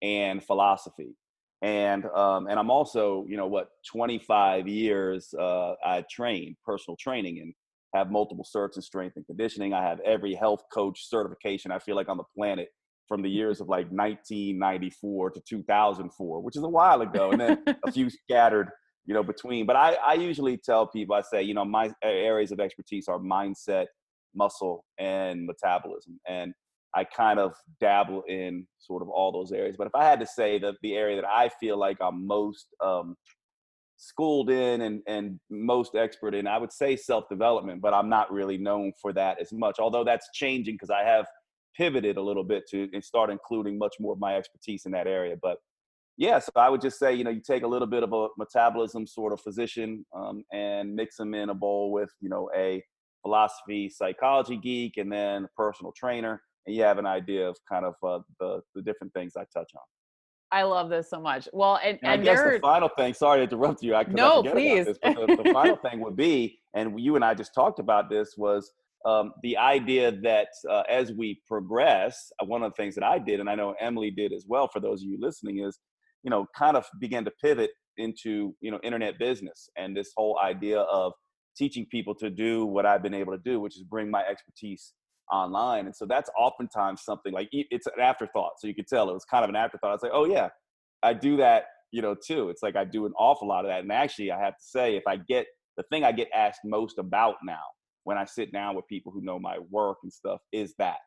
and 0.00 0.40
philosophy. 0.40 1.16
And 1.62 2.04
um, 2.06 2.46
and 2.48 2.58
I'm 2.58 2.70
also, 2.70 3.24
you 3.28 3.36
know, 3.36 3.46
what 3.46 3.68
25 3.90 4.68
years 4.68 5.32
uh, 5.38 5.74
I 5.84 6.04
train 6.10 6.56
personal 6.64 6.96
training 6.96 7.40
and 7.40 7.54
have 7.94 8.10
multiple 8.10 8.44
certs 8.44 8.76
in 8.76 8.82
strength 8.82 9.16
and 9.16 9.26
conditioning. 9.26 9.72
I 9.72 9.82
have 9.82 10.00
every 10.00 10.34
health 10.34 10.64
coach 10.72 11.08
certification 11.08 11.70
I 11.70 11.78
feel 11.78 11.96
like 11.96 12.08
on 12.08 12.18
the 12.18 12.24
planet 12.36 12.68
from 13.08 13.22
the 13.22 13.30
years 13.30 13.60
of 13.60 13.68
like 13.68 13.86
1994 13.90 15.30
to 15.30 15.40
2004, 15.48 16.40
which 16.40 16.56
is 16.56 16.62
a 16.62 16.68
while 16.68 17.00
ago, 17.02 17.30
and 17.30 17.40
then 17.40 17.62
a 17.86 17.92
few 17.92 18.10
scattered, 18.10 18.68
you 19.06 19.14
know, 19.14 19.22
between. 19.22 19.66
But 19.66 19.76
I, 19.76 19.94
I 19.94 20.14
usually 20.14 20.56
tell 20.56 20.86
people, 20.86 21.14
I 21.14 21.22
say, 21.22 21.42
you 21.42 21.54
know, 21.54 21.64
my 21.64 21.90
areas 22.02 22.52
of 22.52 22.60
expertise 22.60 23.08
are 23.08 23.18
mindset, 23.18 23.86
muscle, 24.34 24.84
and 24.98 25.46
metabolism, 25.46 26.20
and 26.28 26.52
I 26.96 27.04
kind 27.04 27.38
of 27.38 27.54
dabble 27.78 28.22
in 28.26 28.66
sort 28.78 29.02
of 29.02 29.10
all 29.10 29.30
those 29.30 29.52
areas. 29.52 29.76
But 29.76 29.86
if 29.86 29.94
I 29.94 30.04
had 30.04 30.18
to 30.20 30.26
say 30.26 30.58
that 30.60 30.76
the 30.82 30.94
area 30.94 31.20
that 31.20 31.28
I 31.28 31.50
feel 31.60 31.78
like 31.78 31.98
I'm 32.00 32.26
most 32.26 32.68
um, 32.82 33.16
schooled 33.98 34.50
in 34.50 34.80
and, 34.80 35.02
and 35.06 35.38
most 35.50 35.94
expert 35.94 36.34
in, 36.34 36.46
I 36.46 36.56
would 36.56 36.72
say 36.72 36.96
self 36.96 37.28
development, 37.28 37.82
but 37.82 37.92
I'm 37.92 38.08
not 38.08 38.32
really 38.32 38.56
known 38.56 38.92
for 39.00 39.12
that 39.12 39.40
as 39.40 39.52
much. 39.52 39.76
Although 39.78 40.04
that's 40.04 40.30
changing 40.32 40.76
because 40.76 40.90
I 40.90 41.04
have 41.04 41.26
pivoted 41.76 42.16
a 42.16 42.22
little 42.22 42.44
bit 42.44 42.64
to 42.70 42.88
and 42.94 43.04
start 43.04 43.28
including 43.28 43.76
much 43.76 43.96
more 44.00 44.14
of 44.14 44.18
my 44.18 44.34
expertise 44.34 44.86
in 44.86 44.92
that 44.92 45.06
area. 45.06 45.36
But 45.40 45.58
yeah, 46.16 46.38
so 46.38 46.50
I 46.56 46.70
would 46.70 46.80
just 46.80 46.98
say, 46.98 47.12
you 47.12 47.24
know, 47.24 47.30
you 47.30 47.42
take 47.46 47.62
a 47.62 47.66
little 47.66 47.86
bit 47.86 48.02
of 48.02 48.14
a 48.14 48.28
metabolism 48.38 49.06
sort 49.06 49.34
of 49.34 49.40
physician 49.42 50.06
um, 50.16 50.44
and 50.50 50.94
mix 50.94 51.16
them 51.16 51.34
in 51.34 51.50
a 51.50 51.54
bowl 51.54 51.92
with, 51.92 52.10
you 52.22 52.30
know, 52.30 52.48
a 52.56 52.82
philosophy 53.22 53.90
psychology 53.90 54.56
geek 54.56 54.96
and 54.96 55.12
then 55.12 55.44
a 55.44 55.48
personal 55.56 55.92
trainer, 55.92 56.40
and 56.66 56.76
you 56.76 56.82
have 56.82 56.98
an 56.98 57.06
idea 57.06 57.48
of 57.48 57.56
kind 57.70 57.84
of 57.84 57.94
uh, 58.02 58.20
the 58.40 58.60
the 58.74 58.82
different 58.82 59.12
things 59.12 59.32
I 59.36 59.44
touch 59.52 59.70
on. 59.74 59.82
I 60.52 60.62
love 60.62 60.90
this 60.90 61.10
so 61.10 61.20
much. 61.20 61.48
Well, 61.52 61.80
and, 61.82 61.98
and, 62.02 62.20
and 62.20 62.22
I 62.22 62.24
guess 62.24 62.40
the 62.40 62.58
final 62.60 62.88
thing. 62.96 63.14
Sorry 63.14 63.38
to 63.38 63.42
interrupt 63.42 63.82
you. 63.82 63.94
I 63.94 64.04
no, 64.08 64.42
please. 64.42 64.86
This, 64.86 64.98
but 65.02 65.16
the, 65.26 65.42
the 65.42 65.52
final 65.52 65.76
thing 65.76 66.00
would 66.00 66.16
be, 66.16 66.58
and 66.74 66.98
you 67.00 67.16
and 67.16 67.24
I 67.24 67.34
just 67.34 67.52
talked 67.54 67.80
about 67.80 68.08
this 68.08 68.34
was 68.36 68.70
um, 69.04 69.32
the 69.42 69.56
idea 69.56 70.12
that 70.22 70.48
uh, 70.70 70.82
as 70.88 71.12
we 71.12 71.40
progress, 71.48 72.30
uh, 72.40 72.46
one 72.46 72.62
of 72.62 72.72
the 72.72 72.76
things 72.76 72.94
that 72.94 73.04
I 73.04 73.18
did, 73.18 73.40
and 73.40 73.50
I 73.50 73.54
know 73.54 73.74
Emily 73.80 74.10
did 74.10 74.32
as 74.32 74.44
well, 74.48 74.68
for 74.72 74.80
those 74.80 75.02
of 75.02 75.08
you 75.08 75.18
listening, 75.20 75.64
is 75.64 75.78
you 76.22 76.30
know 76.30 76.46
kind 76.56 76.76
of 76.76 76.86
began 77.00 77.24
to 77.24 77.32
pivot 77.42 77.70
into 77.98 78.54
you 78.60 78.70
know 78.70 78.78
internet 78.84 79.18
business 79.18 79.68
and 79.76 79.96
this 79.96 80.12
whole 80.16 80.38
idea 80.42 80.80
of 80.80 81.12
teaching 81.56 81.86
people 81.90 82.14
to 82.14 82.30
do 82.30 82.66
what 82.66 82.86
I've 82.86 83.02
been 83.02 83.14
able 83.14 83.32
to 83.32 83.42
do, 83.44 83.58
which 83.60 83.76
is 83.76 83.82
bring 83.82 84.10
my 84.10 84.22
expertise 84.24 84.92
online. 85.32 85.86
And 85.86 85.94
so 85.94 86.06
that's 86.06 86.30
oftentimes 86.38 87.02
something 87.02 87.32
like 87.32 87.48
it's 87.52 87.86
an 87.86 88.00
afterthought. 88.00 88.52
So 88.58 88.66
you 88.66 88.74
could 88.74 88.86
tell 88.86 89.10
it 89.10 89.14
was 89.14 89.24
kind 89.24 89.44
of 89.44 89.50
an 89.50 89.56
afterthought. 89.56 89.90
I 89.90 89.94
was 89.94 90.02
like, 90.02 90.12
oh 90.14 90.24
yeah, 90.24 90.48
I 91.02 91.14
do 91.14 91.36
that, 91.38 91.64
you 91.92 92.02
know, 92.02 92.14
too. 92.14 92.48
It's 92.48 92.62
like 92.62 92.76
I 92.76 92.84
do 92.84 93.06
an 93.06 93.12
awful 93.18 93.48
lot 93.48 93.64
of 93.64 93.70
that. 93.70 93.80
And 93.80 93.92
actually, 93.92 94.30
I 94.30 94.38
have 94.38 94.56
to 94.56 94.64
say, 94.64 94.96
if 94.96 95.04
I 95.06 95.16
get 95.16 95.46
the 95.76 95.84
thing 95.90 96.04
I 96.04 96.12
get 96.12 96.28
asked 96.34 96.60
most 96.64 96.98
about 96.98 97.36
now 97.44 97.62
when 98.04 98.16
I 98.16 98.24
sit 98.24 98.52
down 98.52 98.76
with 98.76 98.86
people 98.86 99.12
who 99.12 99.20
know 99.20 99.38
my 99.38 99.58
work 99.70 99.98
and 100.02 100.12
stuff 100.12 100.40
is 100.52 100.74
that 100.78 100.98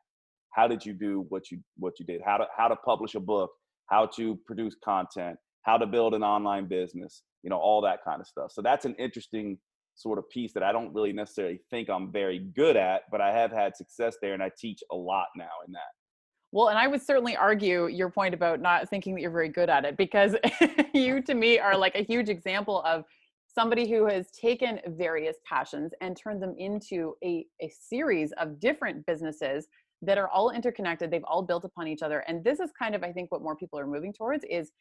how 0.52 0.68
did 0.68 0.84
you 0.84 0.92
do 0.92 1.26
what 1.28 1.50
you 1.50 1.58
what 1.76 1.94
you 1.98 2.06
did 2.06 2.20
how 2.24 2.36
to 2.36 2.46
how 2.56 2.68
to 2.68 2.76
publish 2.76 3.14
a 3.14 3.20
book 3.20 3.50
how 3.86 4.06
to 4.06 4.38
produce 4.46 4.76
content 4.84 5.36
how 5.62 5.76
to 5.76 5.86
build 5.86 6.14
an 6.14 6.22
online 6.22 6.66
business 6.66 7.22
you 7.42 7.50
know 7.50 7.58
all 7.58 7.80
that 7.80 8.00
kind 8.04 8.20
of 8.20 8.26
stuff 8.26 8.50
so 8.52 8.62
that's 8.62 8.84
an 8.84 8.94
interesting 8.98 9.58
sort 10.00 10.18
of 10.18 10.28
piece 10.30 10.52
that 10.54 10.62
I 10.62 10.72
don't 10.72 10.92
really 10.94 11.12
necessarily 11.12 11.60
think 11.70 11.90
I'm 11.90 12.10
very 12.10 12.38
good 12.38 12.76
at 12.76 13.02
but 13.10 13.20
I 13.20 13.32
have 13.32 13.52
had 13.52 13.76
success 13.76 14.16
there 14.22 14.34
and 14.34 14.42
I 14.42 14.50
teach 14.56 14.82
a 14.90 14.96
lot 14.96 15.26
now 15.36 15.50
in 15.66 15.72
that. 15.72 15.92
Well, 16.52 16.68
and 16.68 16.78
I 16.78 16.88
would 16.88 17.00
certainly 17.00 17.36
argue 17.36 17.86
your 17.86 18.10
point 18.10 18.34
about 18.34 18.60
not 18.60 18.88
thinking 18.88 19.14
that 19.14 19.20
you're 19.20 19.30
very 19.30 19.48
good 19.48 19.70
at 19.70 19.84
it 19.84 19.96
because 19.96 20.34
you, 20.94 21.22
to 21.22 21.34
me, 21.34 21.60
are 21.60 21.76
like 21.76 21.94
a 21.94 22.02
huge 22.02 22.28
example 22.28 22.82
of 22.84 23.04
somebody 23.46 23.88
who 23.88 24.06
has 24.06 24.32
taken 24.32 24.80
various 24.88 25.36
passions 25.48 25.92
and 26.00 26.16
turned 26.16 26.42
them 26.42 26.54
into 26.58 27.14
a, 27.22 27.46
a 27.60 27.70
series 27.70 28.32
of 28.32 28.58
different 28.58 29.06
businesses 29.06 29.68
that 30.02 30.18
are 30.18 30.28
all 30.28 30.50
interconnected. 30.50 31.10
They've 31.10 31.22
all 31.24 31.42
built 31.42 31.64
upon 31.64 31.86
each 31.86 32.02
other 32.02 32.20
and 32.26 32.42
this 32.42 32.58
is 32.58 32.70
kind 32.76 32.94
of 32.94 33.02
i 33.02 33.12
think 33.12 33.30
what 33.30 33.42
more 33.42 33.56
people 33.56 33.78
are 33.78 33.86
moving 33.86 34.12
towards 34.12 34.44
is 34.48 34.72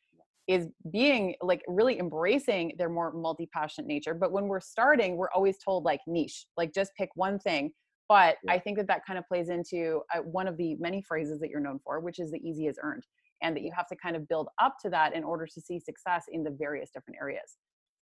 is 0.50 0.68
being 0.92 1.36
like 1.44 1.62
really 1.68 2.00
embracing 2.00 2.74
their 2.80 2.90
more 2.90 3.14
multi-passionate 3.14 3.88
nature 3.88 4.16
but 4.16 4.32
when 4.32 4.48
we're 4.48 4.60
starting 4.60 5.16
we're 5.16 5.30
always 5.30 5.58
told 5.64 5.86
like 5.86 6.00
niche 6.08 6.48
like 6.58 6.74
just 6.74 6.92
pick 6.98 7.10
one 7.14 7.38
thing 7.40 7.72
but 8.10 8.38
yeah. 8.44 8.54
i 8.54 8.60
think 8.60 8.76
that 8.76 8.88
that 8.88 9.06
kind 9.06 9.20
of 9.20 9.26
plays 9.28 9.50
into 9.50 10.02
uh, 10.14 10.20
one 10.20 10.48
of 10.48 10.58
the 10.58 10.76
many 10.80 11.04
phrases 11.08 11.40
that 11.40 11.50
you're 11.50 11.62
known 11.62 11.80
for 11.84 12.00
which 12.00 12.20
is 12.20 12.32
the 12.32 12.40
easy 12.40 12.66
is 12.66 12.80
earned 12.84 13.04
and 13.44 13.56
that 13.56 13.62
you 13.62 13.72
have 13.74 13.88
to 13.88 13.96
kind 13.96 14.16
of 14.16 14.28
build 14.28 14.50
up 14.60 14.76
to 14.82 14.90
that 14.90 15.16
in 15.16 15.24
order 15.24 15.46
to 15.46 15.62
see 15.62 15.80
success 15.80 16.26
in 16.32 16.44
the 16.44 16.56
various 16.60 16.90
different 16.90 17.18
areas 17.22 17.58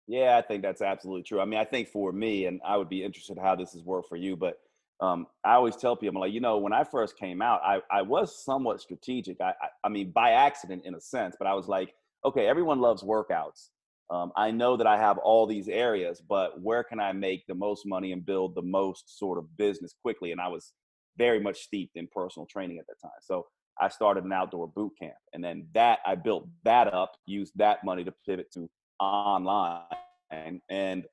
yeah 0.07 0.37
i 0.37 0.41
think 0.41 0.61
that's 0.61 0.83
absolutely 0.83 1.23
true 1.23 1.41
i 1.41 1.45
mean 1.45 1.59
i 1.59 1.65
think 1.65 1.89
for 1.89 2.11
me 2.11 2.45
and 2.45 2.61
i 2.63 2.77
would 2.77 2.89
be 2.89 3.03
interested 3.03 3.39
how 3.41 3.55
this 3.55 3.73
has 3.73 3.81
worked 3.81 4.07
for 4.07 4.17
you 4.17 4.35
but 4.35 4.59
um, 5.01 5.27
I 5.43 5.55
always 5.55 5.75
tell 5.75 5.97
people, 5.97 6.21
like, 6.21 6.31
you 6.31 6.39
know, 6.39 6.57
when 6.57 6.71
I 6.71 6.85
first 6.85 7.17
came 7.17 7.41
out, 7.41 7.59
I, 7.65 7.81
I 7.91 8.01
was 8.01 8.45
somewhat 8.45 8.79
strategic. 8.79 9.41
I, 9.41 9.49
I, 9.49 9.67
I 9.83 9.89
mean, 9.89 10.11
by 10.11 10.31
accident 10.31 10.83
in 10.85 10.95
a 10.95 11.01
sense, 11.01 11.35
but 11.37 11.49
I 11.49 11.53
was 11.53 11.67
like, 11.67 11.93
okay, 12.25 12.48
everyone 12.48 12.79
loves 12.79 13.03
workouts. 13.03 13.70
Um, 14.10 14.32
I 14.36 14.51
know 14.51 14.77
that 14.77 14.88
I 14.88 14.98
have 14.98 15.17
all 15.17 15.48
these 15.48 15.67
areas, 15.67 16.22
but 16.27 16.62
where 16.62 16.84
can 16.84 17.00
I 17.00 17.12
make 17.13 17.46
the 17.48 17.55
most 17.55 17.86
money 17.86 18.12
and 18.12 18.25
build 18.25 18.53
the 18.53 18.62
most 18.62 19.17
sort 19.17 19.38
of 19.38 19.58
business 19.58 19.96
quickly? 20.01 20.32
And 20.32 20.41
I 20.41 20.48
was 20.48 20.74
very 21.17 21.39
much 21.39 21.60
steeped 21.62 21.96
in 21.96 22.08
personal 22.13 22.46
training 22.46 22.77
at 22.77 22.86
that 22.88 23.01
time. 23.01 23.17
So 23.22 23.48
I 23.82 23.89
started 23.89 24.24
an 24.24 24.34
outdoor 24.34 24.67
boot 24.67 24.94
camp. 25.00 25.15
And 25.34 25.44
then 25.44 25.67
that, 25.74 26.00
I 26.05 26.15
built 26.15 26.48
that 26.63 26.94
up, 26.94 27.13
used 27.25 27.53
that 27.55 27.84
money 27.84 28.03
to 28.03 28.13
pivot 28.27 28.51
to 28.53 28.70
online. 29.00 29.82
And, 30.29 30.62
and 30.70 31.05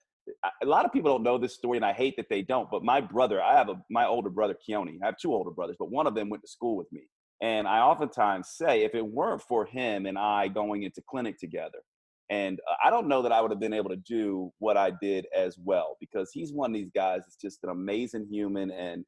a 0.63 0.67
lot 0.67 0.85
of 0.85 0.93
people 0.93 1.11
don't 1.11 1.23
know 1.23 1.39
this 1.39 1.55
story, 1.55 1.79
and 1.79 1.85
I 1.85 1.93
hate 1.93 2.17
that 2.17 2.29
they 2.29 2.43
don't. 2.43 2.71
But 2.71 2.85
my 2.85 3.01
brother, 3.01 3.43
I 3.43 3.57
have 3.57 3.69
a 3.69 3.83
my 3.91 4.07
older 4.07 4.31
brother 4.31 4.55
Keoni. 4.55 4.99
I 5.03 5.07
have 5.07 5.17
two 5.17 5.35
older 5.35 5.51
brothers, 5.51 5.77
but 5.79 5.91
one 5.91 6.07
of 6.07 6.15
them 6.15 6.29
went 6.29 6.43
to 6.43 6.49
school 6.49 6.77
with 6.77 6.91
me. 6.93 7.03
And 7.43 7.67
I 7.67 7.81
oftentimes 7.81 8.51
say, 8.51 8.85
if 8.85 8.95
it 8.95 9.05
weren't 9.05 9.43
for 9.43 9.67
him 9.67 10.07
and 10.07 10.17
I 10.17 10.47
going 10.47 10.85
into 10.85 11.03
clinic 11.11 11.39
together, 11.39 11.81
and 12.31 12.61
uh, 12.71 12.75
I 12.85 12.89
don't 12.89 13.09
know 13.09 13.21
that 13.21 13.33
I 13.33 13.41
would 13.41 13.51
have 13.51 13.59
been 13.59 13.73
able 13.73 13.91
to 13.91 13.97
do 13.97 14.53
what 14.61 14.77
I 14.77 14.93
did 15.03 15.27
as 15.37 15.59
well 15.63 15.97
because 16.01 16.31
he's 16.33 16.53
one 16.53 16.71
of 16.71 16.75
these 16.75 16.91
guys 16.95 17.23
that's 17.23 17.37
just 17.37 17.65
an 17.65 17.71
amazing 17.71 18.29
human 18.31 18.71
and 18.71 19.05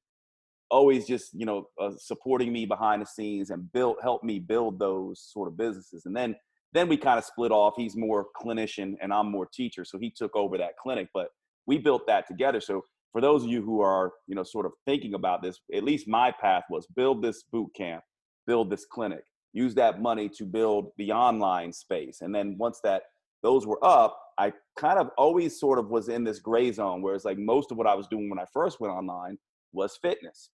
always 0.70 1.06
just 1.06 1.32
you 1.32 1.46
know 1.46 1.68
uh, 1.80 1.92
supporting 1.96 2.52
me 2.52 2.66
behind 2.66 3.00
the 3.00 3.06
scenes 3.06 3.50
and 3.50 3.72
build 3.72 3.96
help 4.02 4.24
me 4.24 4.40
build 4.40 4.80
those 4.80 5.22
sort 5.32 5.46
of 5.46 5.56
businesses. 5.56 6.04
And 6.04 6.16
then 6.16 6.34
then 6.72 6.88
we 6.88 6.96
kind 6.96 7.18
of 7.18 7.24
split 7.24 7.52
off. 7.52 7.74
He's 7.76 7.96
more 7.96 8.26
clinician 8.36 8.94
and 9.00 9.12
I'm 9.12 9.30
more 9.30 9.46
teacher, 9.46 9.84
so 9.84 9.96
he 9.98 10.10
took 10.10 10.34
over 10.34 10.58
that 10.58 10.76
clinic. 10.82 11.08
But 11.14 11.28
we 11.66 11.78
built 11.78 12.06
that 12.08 12.26
together. 12.26 12.60
So 12.60 12.82
for 13.12 13.20
those 13.20 13.44
of 13.44 13.48
you 13.48 13.62
who 13.62 13.80
are 13.80 14.10
you 14.26 14.34
know 14.34 14.42
sort 14.42 14.66
of 14.66 14.72
thinking 14.86 15.14
about 15.14 15.40
this, 15.40 15.60
at 15.72 15.84
least 15.84 16.08
my 16.08 16.32
path 16.32 16.64
was 16.68 16.88
build 16.96 17.22
this 17.22 17.44
boot 17.52 17.70
camp 17.76 18.02
build 18.46 18.70
this 18.70 18.84
clinic. 18.84 19.24
Use 19.52 19.74
that 19.74 20.02
money 20.02 20.28
to 20.30 20.44
build 20.44 20.90
the 20.98 21.12
online 21.12 21.72
space. 21.72 22.18
And 22.20 22.34
then 22.34 22.56
once 22.58 22.80
that 22.84 23.02
those 23.44 23.66
were 23.66 23.78
up 23.84 24.18
i 24.38 24.52
kind 24.76 24.98
of 24.98 25.10
always 25.16 25.60
sort 25.60 25.78
of 25.78 25.90
was 25.90 26.08
in 26.08 26.24
this 26.24 26.40
gray 26.40 26.72
zone 26.72 27.02
where 27.02 27.14
it's 27.14 27.24
like 27.24 27.38
most 27.38 27.70
of 27.70 27.76
what 27.76 27.86
i 27.86 27.94
was 27.94 28.08
doing 28.08 28.28
when 28.28 28.38
i 28.40 28.44
first 28.52 28.80
went 28.80 28.92
online 28.92 29.38
was 29.72 29.98
fitness. 30.00 30.50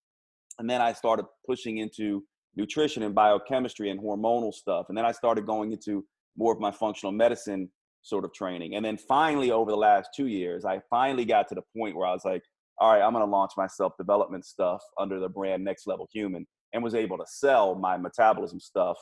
And 0.59 0.69
then 0.69 0.83
i 0.83 0.93
started 0.93 1.25
pushing 1.47 1.79
into 1.79 2.23
nutrition 2.57 3.03
and 3.05 3.15
biochemistry 3.15 3.91
and 3.91 4.01
hormonal 4.01 4.53
stuff. 4.53 4.87
And 4.89 4.99
then 4.99 5.07
i 5.07 5.13
started 5.13 5.47
going 5.47 5.73
into 5.73 6.05
more 6.37 6.53
of 6.53 6.61
my 6.61 6.71
functional 6.71 7.13
medicine 7.13 7.71
sort 8.03 8.25
of 8.25 8.33
training. 8.33 8.75
And 8.75 8.85
then 8.85 8.97
finally 8.97 9.51
over 9.51 9.71
the 9.71 9.77
last 9.77 10.11
two 10.15 10.27
years 10.27 10.65
i 10.65 10.81
finally 10.91 11.25
got 11.25 11.49
to 11.49 11.55
the 11.55 11.63
point 11.77 11.97
where 11.97 12.09
i 12.09 12.13
was 12.13 12.25
like 12.25 12.43
all 12.79 12.93
right 12.93 13.03
i'm 13.03 13.13
going 13.13 13.25
to 13.25 13.31
launch 13.31 13.53
my 13.57 13.69
self 13.69 13.93
development 13.99 14.45
stuff 14.45 14.83
under 14.99 15.21
the 15.21 15.29
brand 15.29 15.63
next 15.63 15.87
level 15.87 16.09
human 16.13 16.47
and 16.73 16.83
was 16.83 16.95
able 16.95 17.19
to 17.19 17.25
sell 17.27 17.75
my 17.75 17.97
metabolism 17.97 18.61
stuff 18.61 18.97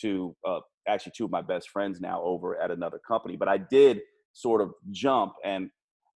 to 0.00 0.34
uh, 0.46 0.60
actually 0.86 1.12
two 1.16 1.24
of 1.24 1.30
my 1.30 1.42
best 1.42 1.70
friends 1.70 2.00
now 2.00 2.22
over 2.22 2.60
at 2.60 2.70
another 2.70 3.00
company. 3.06 3.36
But 3.36 3.48
I 3.48 3.58
did 3.58 4.00
sort 4.32 4.60
of 4.60 4.72
jump 4.90 5.32
and 5.44 5.70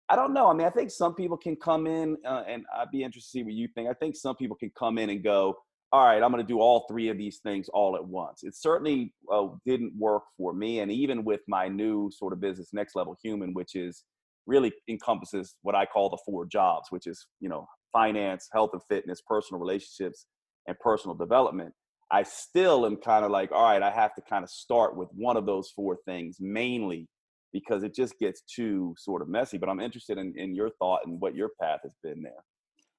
I 0.09 0.17
don't 0.17 0.35
know. 0.35 0.49
I 0.49 0.53
mean, 0.53 0.67
I 0.67 0.71
think 0.71 0.91
some 0.91 1.15
people 1.15 1.39
can 1.39 1.57
come 1.57 1.87
in, 1.87 2.19
uh, 2.27 2.43
and 2.47 2.65
I'd 2.77 2.91
be 2.91 3.03
interested 3.03 3.29
to 3.29 3.39
see 3.39 3.43
what 3.45 3.55
you 3.55 3.69
think. 3.75 3.89
I 3.89 3.95
think 3.95 4.15
some 4.15 4.37
people 4.37 4.57
can 4.57 4.71
come 4.79 4.99
in 4.99 5.09
and 5.09 5.25
go, 5.25 5.57
all 5.91 6.05
right, 6.05 6.23
I'm 6.23 6.31
going 6.31 6.45
to 6.45 6.53
do 6.53 6.61
all 6.61 6.87
three 6.89 7.09
of 7.09 7.17
these 7.17 7.39
things 7.39 7.69
all 7.69 7.97
at 7.97 8.05
once. 8.05 8.43
It 8.43 8.55
certainly 8.55 9.15
uh, 9.33 9.49
didn't 9.65 9.93
work 9.97 10.25
for 10.37 10.53
me. 10.53 10.81
And 10.81 10.91
even 10.91 11.25
with 11.25 11.41
my 11.49 11.69
new 11.69 12.11
sort 12.11 12.33
of 12.33 12.41
business, 12.41 12.71
Next 12.73 12.97
Level 12.97 13.17
Human, 13.23 13.55
which 13.55 13.75
is 13.75 14.05
really 14.47 14.73
encompasses 14.89 15.57
what 15.63 15.75
I 15.75 15.87
call 15.87 16.11
the 16.11 16.19
four 16.27 16.47
jobs, 16.47 16.89
which 16.91 17.07
is, 17.07 17.27
you 17.41 17.49
know, 17.49 17.67
finance, 17.93 18.49
health 18.53 18.71
and 18.73 18.83
fitness, 18.89 19.23
personal 19.27 19.61
relationships, 19.61 20.27
and 20.67 20.79
personal 20.79 21.15
development, 21.15 21.73
I 22.11 22.23
still 22.25 22.85
am 22.85 22.97
kind 22.97 23.25
of 23.25 23.31
like, 23.31 23.53
all 23.53 23.65
right, 23.65 23.83
I 23.83 23.91
have 23.91 24.15
to 24.17 24.23
kind 24.23 24.45
of 24.45 24.51
start 24.51 24.97
with 24.97 25.09
one 25.13 25.37
of 25.37 25.47
those 25.47 25.71
four 25.71 25.99
things 26.05 26.37
mainly 26.41 27.09
because 27.53 27.83
it 27.83 27.95
just 27.95 28.19
gets 28.19 28.43
too 28.43 28.95
sort 28.99 29.23
of 29.23 29.29
messy. 29.29 29.59
But 29.59 29.69
I'm 29.69 29.81
interested 29.81 30.19
in, 30.19 30.35
in 30.37 30.55
your 30.55 30.71
thought 30.79 31.01
and 31.07 31.21
what 31.21 31.35
your 31.35 31.51
path 31.61 31.81
has 31.83 31.95
been 32.03 32.23
there. 32.23 32.45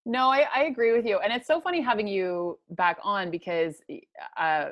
No, 0.05 0.29
I, 0.29 0.47
I 0.53 0.63
agree 0.63 0.91
with 0.91 1.05
you. 1.05 1.19
And 1.19 1.31
it's 1.31 1.47
so 1.47 1.61
funny 1.61 1.79
having 1.79 2.07
you 2.07 2.59
back 2.71 2.97
on 3.03 3.31
because 3.31 3.75
uh, 4.37 4.69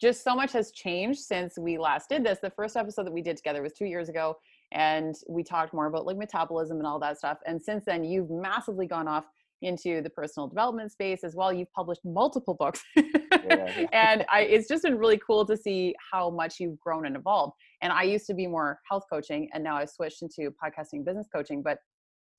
just 0.00 0.22
so 0.22 0.36
much 0.36 0.52
has 0.52 0.70
changed 0.70 1.20
since 1.20 1.58
we 1.58 1.76
last 1.78 2.08
did 2.08 2.24
this. 2.24 2.38
The 2.40 2.50
first 2.50 2.76
episode 2.76 3.06
that 3.06 3.12
we 3.12 3.22
did 3.22 3.36
together 3.36 3.62
was 3.62 3.72
two 3.72 3.86
years 3.86 4.08
ago, 4.08 4.36
and 4.72 5.14
we 5.28 5.42
talked 5.42 5.74
more 5.74 5.86
about 5.86 6.06
like 6.06 6.16
metabolism 6.16 6.78
and 6.78 6.86
all 6.86 7.00
that 7.00 7.18
stuff. 7.18 7.38
And 7.46 7.60
since 7.60 7.84
then, 7.84 8.04
you've 8.04 8.30
massively 8.30 8.86
gone 8.86 9.08
off 9.08 9.24
into 9.64 10.02
the 10.02 10.10
personal 10.10 10.48
development 10.48 10.92
space 10.92 11.24
as 11.24 11.34
well. 11.34 11.52
You've 11.52 11.72
published 11.72 12.02
multiple 12.04 12.54
books. 12.54 12.82
yeah. 12.96 13.86
and 13.92 14.24
I, 14.30 14.42
it's 14.42 14.68
just 14.68 14.82
been 14.82 14.98
really 14.98 15.20
cool 15.26 15.44
to 15.46 15.56
see 15.56 15.94
how 16.12 16.30
much 16.30 16.60
you've 16.60 16.78
grown 16.80 17.06
and 17.06 17.16
evolved. 17.16 17.54
And 17.82 17.92
I 17.92 18.02
used 18.02 18.26
to 18.26 18.34
be 18.34 18.46
more 18.46 18.78
health 18.88 19.04
coaching 19.10 19.48
and 19.52 19.64
now 19.64 19.76
I've 19.76 19.90
switched 19.90 20.22
into 20.22 20.52
podcasting 20.62 21.04
business 21.04 21.26
coaching. 21.34 21.62
But 21.62 21.78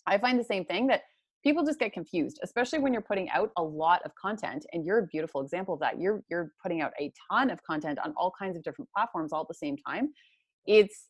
I 0.07 0.17
find 0.17 0.39
the 0.39 0.43
same 0.43 0.65
thing 0.65 0.87
that 0.87 1.01
people 1.43 1.63
just 1.63 1.79
get 1.79 1.93
confused, 1.93 2.39
especially 2.43 2.79
when 2.79 2.91
you're 2.91 3.01
putting 3.01 3.29
out 3.29 3.51
a 3.57 3.63
lot 3.63 4.01
of 4.03 4.11
content. 4.15 4.65
And 4.73 4.85
you're 4.85 4.99
a 4.99 5.07
beautiful 5.07 5.41
example 5.41 5.75
of 5.75 5.79
that. 5.81 5.99
You're 5.99 6.23
you're 6.29 6.51
putting 6.61 6.81
out 6.81 6.91
a 6.99 7.11
ton 7.31 7.49
of 7.49 7.61
content 7.63 7.99
on 8.03 8.13
all 8.17 8.31
kinds 8.37 8.57
of 8.57 8.63
different 8.63 8.89
platforms 8.95 9.31
all 9.31 9.41
at 9.41 9.47
the 9.47 9.53
same 9.53 9.75
time. 9.77 10.09
It's 10.65 11.07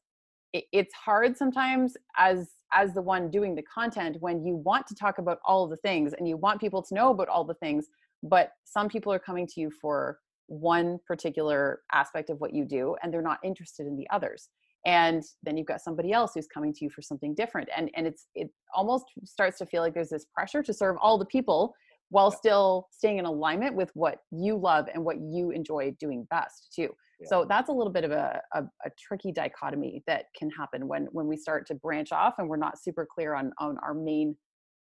it's 0.53 0.93
hard 0.93 1.37
sometimes 1.37 1.95
as 2.17 2.49
as 2.75 2.93
the 2.93 3.01
one 3.01 3.31
doing 3.31 3.55
the 3.55 3.63
content 3.63 4.17
when 4.19 4.45
you 4.45 4.55
want 4.57 4.85
to 4.85 4.93
talk 4.93 5.17
about 5.17 5.39
all 5.45 5.63
of 5.63 5.69
the 5.71 5.77
things 5.77 6.13
and 6.13 6.27
you 6.27 6.37
want 6.37 6.61
people 6.61 6.83
to 6.83 6.93
know 6.93 7.09
about 7.09 7.27
all 7.29 7.43
the 7.43 7.53
things 7.55 7.87
but 8.21 8.51
some 8.63 8.89
people 8.89 9.11
are 9.11 9.19
coming 9.19 9.47
to 9.47 9.61
you 9.61 9.71
for 9.71 10.19
one 10.47 10.99
particular 11.07 11.81
aspect 11.93 12.29
of 12.29 12.39
what 12.39 12.53
you 12.53 12.65
do 12.65 12.95
and 13.01 13.13
they're 13.13 13.21
not 13.21 13.39
interested 13.43 13.87
in 13.87 13.95
the 13.95 14.07
others. 14.09 14.49
And 14.85 15.23
then 15.41 15.57
you've 15.57 15.67
got 15.67 15.81
somebody 15.81 16.11
else 16.11 16.31
who's 16.35 16.47
coming 16.47 16.73
to 16.73 16.85
you 16.85 16.91
for 16.91 17.01
something 17.01 17.33
different. 17.33 17.69
And 17.75 17.89
and 17.95 18.05
it's 18.05 18.27
it 18.35 18.49
almost 18.73 19.05
starts 19.23 19.57
to 19.59 19.65
feel 19.65 19.81
like 19.81 19.93
there's 19.93 20.09
this 20.09 20.27
pressure 20.33 20.61
to 20.61 20.73
serve 20.73 20.97
all 21.01 21.17
the 21.17 21.25
people 21.25 21.73
while 22.09 22.29
still 22.29 22.87
staying 22.91 23.17
in 23.17 23.25
alignment 23.25 23.73
with 23.73 23.89
what 23.95 24.19
you 24.31 24.55
love 24.55 24.87
and 24.93 25.03
what 25.03 25.17
you 25.19 25.49
enjoy 25.49 25.95
doing 25.99 26.27
best 26.29 26.71
too 26.75 26.89
so 27.23 27.45
that's 27.47 27.69
a 27.69 27.71
little 27.71 27.93
bit 27.93 28.03
of 28.03 28.11
a, 28.11 28.41
a, 28.53 28.63
a, 28.85 28.89
tricky 28.99 29.31
dichotomy 29.31 30.03
that 30.05 30.25
can 30.37 30.49
happen 30.49 30.87
when 30.87 31.07
when 31.11 31.27
we 31.27 31.37
start 31.37 31.65
to 31.67 31.75
branch 31.75 32.11
off 32.11 32.35
and 32.37 32.49
we're 32.49 32.57
not 32.57 32.77
super 32.81 33.07
clear 33.09 33.33
on 33.33 33.51
on 33.59 33.77
our 33.83 33.93
main 33.93 34.35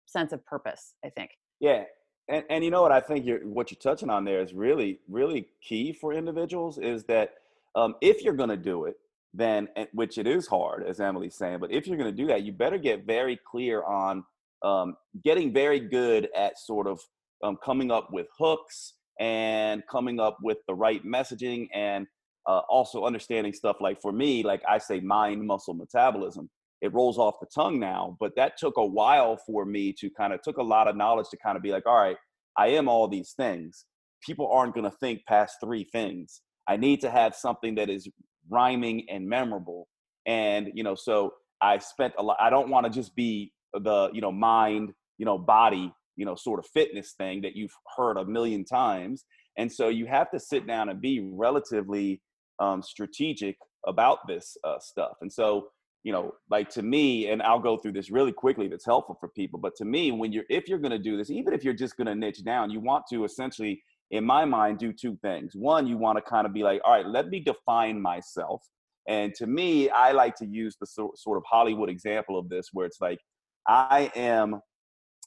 sense 0.05 0.31
of 0.31 0.45
purpose 0.45 0.93
i 1.03 1.09
think. 1.09 1.31
Yeah 1.59 1.83
and, 2.27 2.43
and 2.49 2.63
you 2.63 2.71
know 2.71 2.81
what 2.81 2.91
i 2.91 2.99
think 2.99 3.25
you're 3.25 3.39
what 3.39 3.71
you're 3.71 3.79
touching 3.79 4.09
on 4.09 4.23
there 4.23 4.41
is 4.41 4.53
really 4.53 4.99
really 5.07 5.47
key 5.61 5.93
for 5.93 6.13
individuals 6.13 6.77
is 6.77 7.03
that 7.05 7.31
um, 7.75 7.95
if 8.01 8.23
you're 8.23 8.33
going 8.33 8.49
to 8.49 8.57
do 8.57 8.85
it 8.85 8.95
then 9.33 9.67
which 9.93 10.17
it 10.17 10.27
is 10.27 10.47
hard 10.47 10.85
as 10.85 10.99
emily's 10.99 11.35
saying 11.35 11.59
but 11.59 11.71
if 11.71 11.87
you're 11.87 11.97
going 11.97 12.13
to 12.13 12.21
do 12.21 12.27
that 12.27 12.43
you 12.43 12.51
better 12.51 12.77
get 12.77 13.05
very 13.05 13.39
clear 13.49 13.83
on 13.83 14.23
um, 14.63 14.95
getting 15.23 15.53
very 15.53 15.79
good 15.79 16.29
at 16.35 16.57
sort 16.57 16.87
of 16.87 16.99
um, 17.43 17.57
coming 17.63 17.91
up 17.91 18.11
with 18.11 18.27
hooks 18.37 18.93
and 19.19 19.83
coming 19.89 20.19
up 20.19 20.37
with 20.41 20.57
the 20.67 20.73
right 20.73 21.05
messaging 21.05 21.67
and 21.73 22.07
uh, 22.47 22.61
also 22.69 23.05
understanding 23.05 23.53
stuff 23.53 23.77
like 23.81 23.99
for 24.01 24.11
me 24.11 24.43
like 24.43 24.61
i 24.67 24.77
say 24.77 24.99
mind 24.99 25.45
muscle 25.45 25.73
metabolism. 25.73 26.49
It 26.81 26.93
rolls 26.93 27.17
off 27.17 27.35
the 27.39 27.47
tongue 27.53 27.79
now 27.79 28.17
but 28.19 28.35
that 28.35 28.57
took 28.57 28.77
a 28.77 28.85
while 28.85 29.37
for 29.37 29.65
me 29.65 29.93
to 29.99 30.09
kind 30.09 30.33
of 30.33 30.41
took 30.41 30.57
a 30.57 30.63
lot 30.63 30.87
of 30.87 30.95
knowledge 30.95 31.27
to 31.31 31.37
kind 31.37 31.57
of 31.57 31.63
be 31.63 31.71
like 31.71 31.85
all 31.85 31.97
right 31.97 32.17
i 32.57 32.67
am 32.67 32.87
all 32.87 33.07
these 33.07 33.33
things. 33.35 33.85
People 34.25 34.49
aren't 34.51 34.73
going 34.73 34.89
to 34.89 34.97
think 34.97 35.21
past 35.27 35.57
three 35.63 35.87
things. 35.91 36.41
I 36.67 36.77
need 36.77 36.99
to 37.01 37.11
have 37.11 37.35
something 37.35 37.75
that 37.75 37.89
is 37.89 38.07
rhyming 38.49 39.05
and 39.09 39.27
memorable. 39.27 39.87
And 40.25 40.71
you 40.73 40.83
know 40.83 40.95
so 40.95 41.33
i 41.61 41.77
spent 41.77 42.13
a 42.17 42.23
lot 42.23 42.37
i 42.39 42.49
don't 42.49 42.69
want 42.69 42.85
to 42.85 42.91
just 42.91 43.15
be 43.15 43.51
the 43.73 44.09
you 44.13 44.21
know 44.21 44.31
mind 44.31 44.93
you 45.17 45.25
know 45.25 45.37
body 45.37 45.93
you 46.15 46.25
know 46.25 46.35
sort 46.35 46.59
of 46.59 46.65
fitness 46.67 47.13
thing 47.17 47.41
that 47.41 47.55
you've 47.55 47.73
heard 47.97 48.17
a 48.17 48.25
million 48.25 48.65
times. 48.65 49.25
And 49.57 49.71
so 49.71 49.87
you 49.87 50.05
have 50.07 50.29
to 50.31 50.39
sit 50.39 50.67
down 50.67 50.89
and 50.89 50.99
be 50.99 51.29
relatively 51.31 52.21
um, 52.59 52.81
strategic 52.81 53.55
about 53.87 54.19
this 54.27 54.57
uh, 54.63 54.79
stuff. 54.79 55.13
And 55.21 55.31
so 55.31 55.69
you 56.03 56.11
know 56.11 56.33
like 56.51 56.69
to 56.69 56.83
me 56.83 57.29
and 57.29 57.41
i'll 57.41 57.57
go 57.57 57.77
through 57.77 57.91
this 57.91 58.11
really 58.11 58.31
quickly 58.31 58.67
that's 58.67 58.85
helpful 58.85 59.17
for 59.19 59.29
people 59.29 59.57
but 59.57 59.75
to 59.75 59.85
me 59.85 60.11
when 60.11 60.31
you're 60.31 60.43
if 60.51 60.67
you're 60.67 60.77
going 60.77 60.91
to 60.91 60.99
do 60.99 61.17
this 61.17 61.31
even 61.31 61.51
if 61.51 61.63
you're 61.63 61.73
just 61.73 61.97
going 61.97 62.05
to 62.05 62.13
niche 62.13 62.43
down 62.43 62.69
you 62.69 62.79
want 62.79 63.03
to 63.09 63.25
essentially 63.25 63.81
in 64.11 64.23
my 64.23 64.45
mind 64.45 64.77
do 64.77 64.93
two 64.93 65.17
things. 65.21 65.53
One 65.55 65.87
you 65.87 65.97
want 65.97 66.17
to 66.17 66.21
kind 66.21 66.45
of 66.45 66.53
be 66.53 66.63
like 66.63 66.81
all 66.85 66.93
right 66.93 67.05
let 67.05 67.29
me 67.29 67.39
define 67.39 68.01
myself. 68.01 68.61
And 69.07 69.35
to 69.35 69.45
me, 69.45 69.89
I 69.89 70.13
like 70.13 70.35
to 70.37 70.47
use 70.47 70.77
the 70.79 70.87
sort 70.87 71.37
of 71.37 71.43
Hollywood 71.47 71.89
example 71.89 72.39
of 72.39 72.49
this, 72.49 72.69
where 72.73 72.87
it's 72.87 72.99
like, 72.99 73.19
I 73.67 74.11
am 74.15 74.61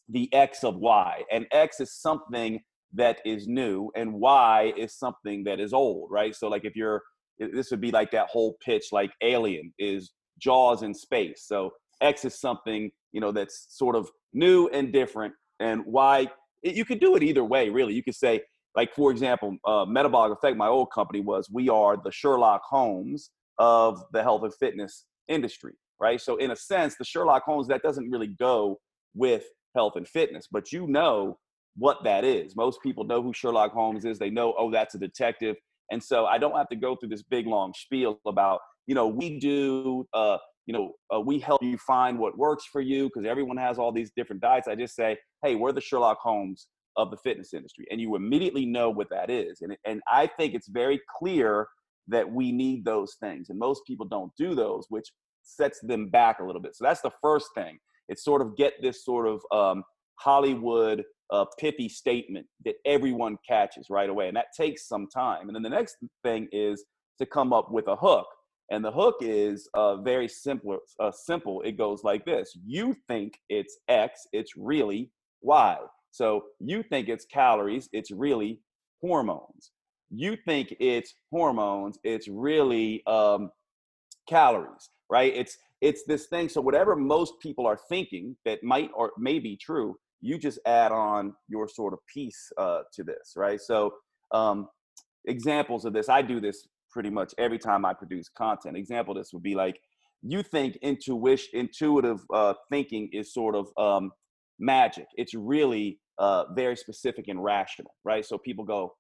the 0.09 0.33
X 0.33 0.65
of 0.65 0.77
Y, 0.77 1.23
and 1.31 1.47
X 1.53 1.81
is 1.81 1.95
something 1.95 2.61
that 2.95 3.19
is 3.25 3.47
new, 3.47 3.91
and 3.95 4.15
Y 4.15 4.73
is 4.77 4.95
something 4.95 5.45
that 5.45 5.61
is 5.61 5.73
old, 5.73 6.11
right? 6.11 6.35
So, 6.35 6.49
like, 6.49 6.65
if 6.65 6.75
you're, 6.75 7.03
this 7.39 7.71
would 7.71 7.81
be 7.81 7.91
like 7.91 8.11
that 8.13 8.29
whole 8.29 8.57
pitch, 8.65 8.87
like 8.93 9.11
Alien 9.23 9.73
is 9.79 10.13
Jaws 10.39 10.83
in 10.83 10.95
space. 10.95 11.45
So, 11.47 11.71
X 12.01 12.25
is 12.25 12.41
something, 12.41 12.91
you 13.13 13.21
know, 13.21 13.33
that's 13.33 13.67
sort 13.69 13.97
of 13.97 14.09
new 14.33 14.69
and 14.69 14.93
different, 14.93 15.35
and 15.61 15.85
Y, 15.85 16.27
you 16.63 16.85
could 16.85 17.01
do 17.01 17.17
it 17.17 17.23
either 17.23 17.45
way, 17.45 17.69
really. 17.69 17.95
You 17.95 18.03
could 18.03 18.15
say, 18.15 18.41
like, 18.75 18.95
for 18.95 19.11
example, 19.11 19.57
uh, 19.67 19.85
Metabolic 19.85 20.39
Effect, 20.39 20.57
my 20.57 20.69
old 20.69 20.91
company 20.93 21.21
was, 21.21 21.49
we 21.53 21.69
are 21.69 21.97
the 22.03 22.11
Sherlock 22.13 22.63
Holmes 22.65 23.31
of 23.59 24.03
the 24.13 24.23
health 24.23 24.45
and 24.45 24.55
fitness 24.55 25.05
industry, 25.27 25.75
right? 26.01 26.21
So, 26.21 26.37
in 26.37 26.53
a 26.53 26.57
sense, 26.57 26.95
the 26.97 27.05
Sherlock 27.05 27.43
Holmes 27.45 27.69
that 27.69 27.83
doesn't 27.83 28.11
really 28.11 28.29
go 28.29 28.79
with 29.15 29.45
health 29.75 29.95
and 29.97 30.07
fitness, 30.09 30.49
but 30.51 30.73
you 30.73 30.87
know 30.87 31.39
what 31.77 32.03
that 32.05 32.25
is. 32.25 32.57
Most 32.57 32.83
people 32.83 33.05
know 33.05 33.23
who 33.23 33.33
Sherlock 33.33 33.73
Holmes 33.73 34.05
is. 34.05 34.19
They 34.19 34.31
know, 34.31 34.55
oh, 34.59 34.71
that's 34.71 34.95
a 34.95 34.99
detective. 34.99 35.57
And 35.91 36.03
so 36.03 36.27
I 36.27 36.39
don't 36.39 36.57
have 36.57 36.69
to 36.69 36.77
go 36.77 36.97
through 36.97 37.11
this 37.11 37.23
big 37.23 37.47
long 37.47 37.73
spiel 37.75 38.21
about, 38.27 38.61
you 38.87 38.95
know, 38.95 39.07
we 39.07 39.39
do, 39.39 40.07
uh, 40.13 40.39
you 40.67 40.75
know, 40.75 40.93
uh, 41.15 41.21
we 41.21 41.39
help 41.39 41.63
you 41.63 41.79
find 41.79 42.19
what 42.19 42.37
works 42.37 42.65
for 42.71 42.81
you 42.81 43.05
because 43.05 43.25
everyone 43.25 43.57
has 43.57 43.79
all 43.79 43.93
these 43.93 44.11
different 44.17 44.43
diets. 44.43 44.69
I 44.69 44.75
just 44.75 44.95
say, 44.95 45.17
hey, 45.43 45.55
we're 45.55 45.73
the 45.73 45.81
Sherlock 45.81 46.19
Holmes 46.21 46.67
of 46.97 47.11
the 47.11 47.17
fitness 47.19 47.55
industry, 47.55 47.87
and 47.91 48.01
you 48.01 48.17
immediately 48.17 48.67
know 48.67 48.91
what 48.91 49.09
that 49.11 49.31
is. 49.31 49.61
And 49.63 49.77
and 49.87 50.03
I 50.11 50.27
think 50.27 50.55
it's 50.55 50.69
very 50.69 51.01
clear 51.19 51.69
that 52.09 52.31
we 52.31 52.53
need 52.53 52.85
those 52.85 53.17
things. 53.21 53.51
And 53.51 53.59
most 53.59 53.83
people 53.87 54.07
don't 54.07 54.33
do 54.37 54.55
those, 54.55 54.85
which 54.89 55.11
sets 55.43 55.79
them 55.83 56.09
back 56.09 56.41
a 56.41 56.45
little 56.45 56.61
bit. 56.61 56.77
So 56.77 56.85
that's 56.85 57.01
the 57.01 57.13
first 57.23 57.49
thing. 57.55 57.79
It's 58.09 58.25
sort 58.25 58.43
of 58.43 58.57
get 58.57 58.75
this 58.83 59.05
sort 59.05 59.27
of 59.27 59.41
um, 59.53 59.85
Hollywood 60.17 61.05
uh, 61.31 61.45
pithy 61.59 61.89
statement 61.89 62.47
that 62.65 62.77
everyone 62.87 63.37
catches 63.47 63.89
right 63.91 64.09
away. 64.09 64.29
And 64.29 64.37
that 64.37 64.47
takes 64.57 64.89
some 64.89 65.09
time. 65.09 65.49
And 65.49 65.55
then 65.55 65.63
the 65.63 65.69
next 65.69 65.97
thing 66.25 66.49
is 66.53 66.85
to 67.19 67.27
come 67.27 67.53
up 67.53 67.71
with 67.71 67.87
a 67.89 67.97
hook. 67.97 68.27
And 68.71 68.85
the 68.85 68.93
hook 68.93 69.17
is 69.21 69.69
uh, 69.75 69.97
very 69.97 70.29
simple. 70.29 70.79
Uh, 71.01 71.11
simple. 71.11 71.63
It 71.63 71.79
goes 71.79 72.05
like 72.05 72.25
this: 72.27 72.53
You 72.67 72.95
think 73.09 73.39
it's 73.49 73.79
X, 73.89 74.27
it's 74.33 74.53
really 74.57 75.11
Y. 75.41 75.77
So 76.11 76.45
you 76.61 76.83
think 76.83 77.09
it's 77.09 77.25
calories, 77.25 77.89
it's 77.93 78.11
really 78.11 78.61
hormones 79.01 79.71
you 80.11 80.37
think 80.47 80.75
it's 80.81 81.15
hormones 81.31 81.99
it's 82.03 82.29
really 82.29 83.03
um, 83.07 83.51
calories 84.29 84.91
right? 85.11 85.33
It's 85.35 85.57
it's 85.81 86.03
this 86.07 86.27
thing 86.27 86.49
so 86.49 86.61
whatever 86.61 86.97
most 86.97 87.35
people 87.41 87.67
are 87.67 87.79
thinking 87.89 88.37
that 88.45 88.63
might 88.63 88.91
or 88.95 89.13
may 89.19 89.39
be 89.39 89.57
true 89.57 89.97
you 90.21 90.37
just 90.37 90.59
add 90.67 90.91
on 90.91 91.33
your 91.49 91.69
sort 91.69 91.93
of 91.93 92.01
piece 92.13 92.51
uh, 92.59 92.81
to 92.93 93.05
this 93.05 93.35
right? 93.37 93.61
So 93.61 93.93
um, 94.33 94.69
examples 95.27 95.85
of 95.85 95.93
this 95.93 96.09
i 96.09 96.23
do 96.23 96.41
this 96.41 96.67
pretty 96.91 97.11
much 97.11 97.35
every 97.39 97.59
time 97.59 97.85
i 97.85 97.93
produce 97.93 98.29
content. 98.29 98.77
Example 98.77 99.15
this 99.15 99.33
would 99.33 99.43
be 99.43 99.55
like 99.55 99.79
you 100.23 100.43
think 100.43 100.77
intuition 100.83 101.49
intuitive 101.55 102.21
uh, 102.35 102.55
thinking 102.71 103.09
is 103.13 103.33
sort 103.33 103.55
of 103.55 103.69
um, 103.79 104.11
magic. 104.59 105.07
It's 105.17 105.35
really 105.35 106.01
uh, 106.19 106.45
very 106.55 106.77
specific 106.77 107.29
and 107.29 107.43
rational 107.43 107.95
right? 108.05 108.25
So 108.25 108.39
people 108.39 108.65
go 108.65 108.95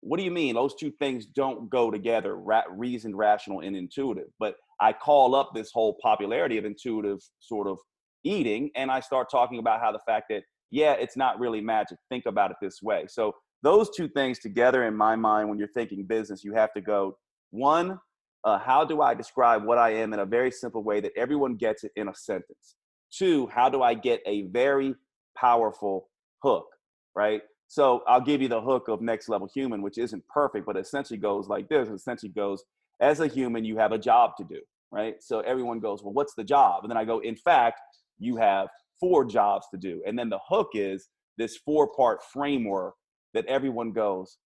what 0.00 0.18
do 0.18 0.24
you 0.24 0.30
mean? 0.30 0.54
Those 0.54 0.74
two 0.74 0.92
things 0.92 1.26
don't 1.26 1.68
go 1.68 1.90
together, 1.90 2.36
ra- 2.36 2.62
reasoned, 2.70 3.18
rational, 3.18 3.60
and 3.60 3.74
intuitive. 3.74 4.28
But 4.38 4.54
I 4.80 4.92
call 4.92 5.34
up 5.34 5.50
this 5.54 5.70
whole 5.72 5.96
popularity 6.02 6.58
of 6.58 6.64
intuitive 6.64 7.18
sort 7.38 7.66
of 7.66 7.78
eating, 8.24 8.70
and 8.76 8.90
I 8.90 9.00
start 9.00 9.28
talking 9.30 9.58
about 9.58 9.80
how 9.80 9.92
the 9.92 10.00
fact 10.06 10.26
that, 10.30 10.42
yeah, 10.70 10.92
it's 10.92 11.16
not 11.16 11.38
really 11.38 11.60
magic. 11.60 11.98
Think 12.08 12.26
about 12.26 12.50
it 12.50 12.56
this 12.60 12.82
way. 12.82 13.04
So, 13.08 13.34
those 13.62 13.88
two 13.96 14.08
things 14.08 14.38
together 14.38 14.84
in 14.84 14.94
my 14.94 15.16
mind, 15.16 15.48
when 15.48 15.58
you're 15.58 15.68
thinking 15.68 16.04
business, 16.04 16.44
you 16.44 16.52
have 16.52 16.72
to 16.74 16.80
go 16.80 17.16
one, 17.50 17.98
uh, 18.44 18.58
how 18.58 18.84
do 18.84 19.00
I 19.00 19.14
describe 19.14 19.64
what 19.64 19.78
I 19.78 19.90
am 19.94 20.12
in 20.12 20.20
a 20.20 20.26
very 20.26 20.52
simple 20.52 20.84
way 20.84 21.00
that 21.00 21.12
everyone 21.16 21.56
gets 21.56 21.82
it 21.82 21.90
in 21.96 22.08
a 22.08 22.14
sentence? 22.14 22.76
Two, 23.10 23.48
how 23.48 23.68
do 23.68 23.82
I 23.82 23.94
get 23.94 24.20
a 24.26 24.42
very 24.48 24.94
powerful 25.36 26.08
hook, 26.42 26.66
right? 27.14 27.40
So 27.68 28.02
I'll 28.06 28.20
give 28.20 28.40
you 28.40 28.48
the 28.48 28.60
hook 28.60 28.88
of 28.88 29.00
next 29.00 29.28
level 29.28 29.48
human, 29.52 29.82
which 29.82 29.98
isn't 29.98 30.22
perfect, 30.28 30.66
but 30.66 30.76
essentially 30.76 31.18
goes 31.18 31.48
like 31.48 31.68
this. 31.68 31.88
It 31.88 31.94
essentially 31.94 32.30
goes, 32.30 32.62
as 33.00 33.20
a 33.20 33.26
human, 33.26 33.64
you 33.64 33.76
have 33.78 33.92
a 33.92 33.98
job 33.98 34.36
to 34.38 34.44
do, 34.44 34.60
right? 34.92 35.14
So 35.20 35.40
everyone 35.40 35.80
goes, 35.80 36.02
well, 36.02 36.12
what's 36.12 36.34
the 36.34 36.44
job? 36.44 36.84
And 36.84 36.90
then 36.90 36.96
I 36.96 37.04
go, 37.04 37.18
in 37.20 37.36
fact, 37.36 37.80
you 38.18 38.36
have 38.36 38.68
four 39.00 39.24
jobs 39.24 39.66
to 39.72 39.78
do. 39.78 40.02
And 40.06 40.18
then 40.18 40.28
the 40.28 40.40
hook 40.48 40.70
is 40.74 41.08
this 41.38 41.56
four 41.56 41.88
part 41.94 42.22
framework 42.32 42.94
that 43.34 43.46
everyone 43.46 43.92
goes, 43.92 44.38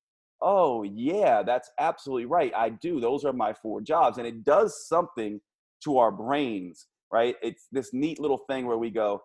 oh, 0.42 0.82
yeah, 0.82 1.42
that's 1.42 1.70
absolutely 1.78 2.26
right. 2.26 2.52
I 2.56 2.70
do. 2.70 3.00
Those 3.00 3.24
are 3.24 3.32
my 3.32 3.52
four 3.52 3.80
jobs. 3.80 4.18
And 4.18 4.26
it 4.26 4.44
does 4.44 4.86
something 4.88 5.40
to 5.84 5.98
our 5.98 6.10
brains, 6.10 6.86
right? 7.12 7.36
It's 7.42 7.66
this 7.70 7.90
neat 7.92 8.18
little 8.18 8.40
thing 8.48 8.66
where 8.66 8.78
we 8.78 8.90
go, 8.90 9.22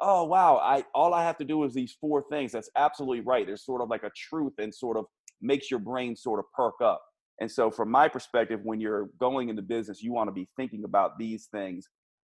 oh 0.00 0.24
wow 0.24 0.56
i 0.58 0.84
all 0.94 1.12
i 1.12 1.22
have 1.22 1.36
to 1.36 1.44
do 1.44 1.64
is 1.64 1.74
these 1.74 1.96
four 2.00 2.24
things 2.30 2.52
that's 2.52 2.70
absolutely 2.76 3.20
right 3.20 3.46
there's 3.46 3.64
sort 3.64 3.82
of 3.82 3.88
like 3.88 4.02
a 4.04 4.10
truth 4.16 4.52
and 4.58 4.72
sort 4.74 4.96
of 4.96 5.04
makes 5.40 5.70
your 5.70 5.80
brain 5.80 6.14
sort 6.14 6.38
of 6.38 6.44
perk 6.52 6.74
up 6.82 7.02
and 7.40 7.50
so 7.50 7.70
from 7.70 7.90
my 7.90 8.08
perspective 8.08 8.60
when 8.62 8.80
you're 8.80 9.08
going 9.18 9.48
into 9.48 9.62
business 9.62 10.02
you 10.02 10.12
want 10.12 10.28
to 10.28 10.32
be 10.32 10.48
thinking 10.56 10.84
about 10.84 11.18
these 11.18 11.46
things 11.46 11.88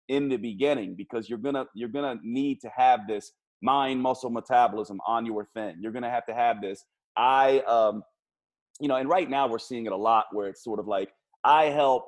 in 0.08 0.30
the 0.30 0.38
beginning 0.38 0.96
because 0.96 1.30
you're 1.30 1.40
gonna 1.40 1.66
you're 1.74 1.90
gonna 1.90 2.16
need 2.24 2.60
to 2.62 2.70
have 2.76 3.08
this 3.08 3.32
mind 3.62 4.02
muscle 4.02 4.30
metabolism 4.30 5.00
on 5.08 5.26
your 5.26 5.48
thing 5.54 5.76
you're 5.80 5.92
gonna 5.92 6.10
have 6.10 6.26
to 6.26 6.34
have 6.34 6.62
this 6.62 6.86
i 7.18 7.60
um 7.62 8.04
you 8.80 8.88
know 8.88 8.96
and 8.96 9.10
right 9.10 9.30
now 9.30 9.48
we're 9.48 9.58
seeing 9.60 9.86
it 9.86 9.92
a 9.92 9.98
lot 9.98 10.26
where 10.32 10.48
it's 10.48 10.64
sort 10.64 10.80
of 10.80 10.88
like 10.88 11.12
i 11.44 11.66
help 11.66 12.06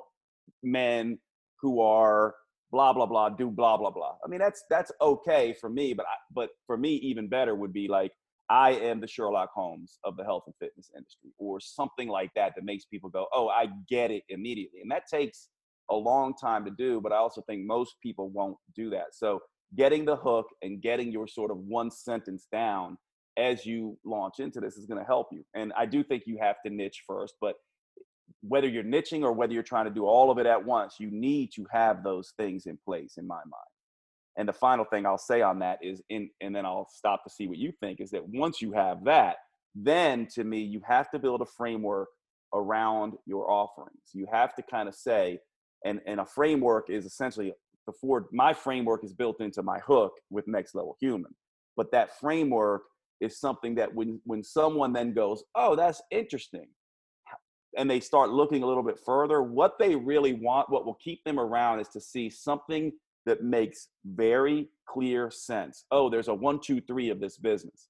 men 0.62 1.18
who 1.60 1.80
are 1.80 2.34
blah 2.70 2.92
blah 2.92 3.06
blah 3.06 3.28
do 3.28 3.50
blah 3.50 3.76
blah 3.76 3.90
blah. 3.90 4.14
I 4.24 4.28
mean 4.28 4.40
that's 4.40 4.64
that's 4.70 4.92
okay 5.00 5.54
for 5.58 5.70
me 5.70 5.94
but 5.94 6.06
I, 6.06 6.16
but 6.34 6.50
for 6.66 6.76
me 6.76 6.94
even 6.96 7.28
better 7.28 7.54
would 7.54 7.72
be 7.72 7.88
like 7.88 8.12
i 8.50 8.70
am 8.70 9.00
the 9.00 9.06
sherlock 9.06 9.50
holmes 9.54 9.98
of 10.04 10.16
the 10.16 10.24
health 10.24 10.44
and 10.46 10.54
fitness 10.58 10.90
industry 10.96 11.30
or 11.38 11.60
something 11.60 12.08
like 12.08 12.30
that 12.34 12.52
that 12.54 12.64
makes 12.64 12.84
people 12.84 13.10
go 13.10 13.26
oh 13.32 13.48
i 13.48 13.66
get 13.88 14.10
it 14.10 14.22
immediately. 14.28 14.80
And 14.80 14.90
that 14.90 15.04
takes 15.10 15.48
a 15.90 15.94
long 15.94 16.34
time 16.34 16.64
to 16.64 16.70
do 16.70 17.00
but 17.00 17.12
i 17.12 17.16
also 17.16 17.42
think 17.42 17.66
most 17.66 17.96
people 18.02 18.28
won't 18.30 18.56
do 18.74 18.90
that. 18.90 19.14
So 19.14 19.40
getting 19.76 20.04
the 20.04 20.16
hook 20.16 20.46
and 20.62 20.80
getting 20.80 21.12
your 21.12 21.26
sort 21.26 21.50
of 21.50 21.58
one 21.58 21.90
sentence 21.90 22.46
down 22.50 22.96
as 23.36 23.66
you 23.66 23.98
launch 24.04 24.40
into 24.40 24.60
this 24.60 24.76
is 24.76 24.86
going 24.86 24.98
to 24.98 25.06
help 25.06 25.28
you. 25.32 25.44
And 25.54 25.72
i 25.76 25.86
do 25.86 26.02
think 26.02 26.24
you 26.26 26.38
have 26.40 26.56
to 26.64 26.70
niche 26.72 27.02
first 27.06 27.34
but 27.40 27.56
whether 28.42 28.68
you're 28.68 28.84
niching 28.84 29.22
or 29.22 29.32
whether 29.32 29.52
you're 29.52 29.62
trying 29.62 29.86
to 29.86 29.90
do 29.90 30.06
all 30.06 30.30
of 30.30 30.38
it 30.38 30.46
at 30.46 30.64
once, 30.64 30.96
you 30.98 31.10
need 31.10 31.50
to 31.54 31.66
have 31.70 32.02
those 32.02 32.32
things 32.36 32.66
in 32.66 32.78
place 32.84 33.14
in 33.16 33.26
my 33.26 33.36
mind. 33.36 33.77
And 34.38 34.48
the 34.48 34.52
final 34.52 34.84
thing 34.84 35.04
I'll 35.04 35.18
say 35.18 35.42
on 35.42 35.58
that 35.58 35.80
is 35.82 36.00
in 36.08 36.30
and 36.40 36.54
then 36.54 36.64
I'll 36.64 36.88
stop 36.88 37.24
to 37.24 37.30
see 37.30 37.48
what 37.48 37.58
you 37.58 37.72
think 37.80 38.00
is 38.00 38.10
that 38.12 38.26
once 38.28 38.62
you 38.62 38.72
have 38.72 39.04
that, 39.04 39.36
then 39.74 40.26
to 40.34 40.44
me 40.44 40.60
you 40.60 40.80
have 40.86 41.10
to 41.10 41.18
build 41.18 41.42
a 41.42 41.46
framework 41.46 42.08
around 42.54 43.14
your 43.26 43.50
offerings. 43.50 44.00
You 44.14 44.26
have 44.32 44.54
to 44.54 44.62
kind 44.62 44.88
of 44.88 44.94
say 44.94 45.40
and 45.84 46.00
and 46.06 46.20
a 46.20 46.24
framework 46.24 46.88
is 46.88 47.04
essentially 47.04 47.52
before 47.84 48.28
my 48.32 48.54
framework 48.54 49.02
is 49.04 49.12
built 49.12 49.40
into 49.40 49.62
my 49.62 49.80
hook 49.80 50.12
with 50.30 50.46
next 50.46 50.74
level 50.74 50.96
human. 51.00 51.34
But 51.76 51.90
that 51.92 52.18
framework 52.18 52.82
is 53.20 53.40
something 53.40 53.74
that 53.74 53.92
when 53.92 54.20
when 54.24 54.44
someone 54.44 54.92
then 54.92 55.14
goes, 55.14 55.42
"Oh, 55.56 55.74
that's 55.74 56.00
interesting." 56.12 56.68
and 57.76 57.90
they 57.90 58.00
start 58.00 58.30
looking 58.30 58.62
a 58.62 58.66
little 58.66 58.82
bit 58.82 58.98
further, 59.04 59.42
what 59.42 59.78
they 59.78 59.94
really 59.94 60.32
want, 60.32 60.70
what 60.70 60.86
will 60.86 60.94
keep 60.94 61.22
them 61.24 61.38
around 61.38 61.80
is 61.80 61.88
to 61.88 62.00
see 62.00 62.30
something 62.30 62.90
that 63.28 63.42
makes 63.42 63.88
very 64.04 64.68
clear 64.88 65.30
sense. 65.30 65.84
Oh, 65.90 66.10
there's 66.10 66.28
a 66.28 66.34
one, 66.34 66.60
two, 66.60 66.80
three 66.80 67.10
of 67.10 67.20
this 67.20 67.38
business. 67.38 67.88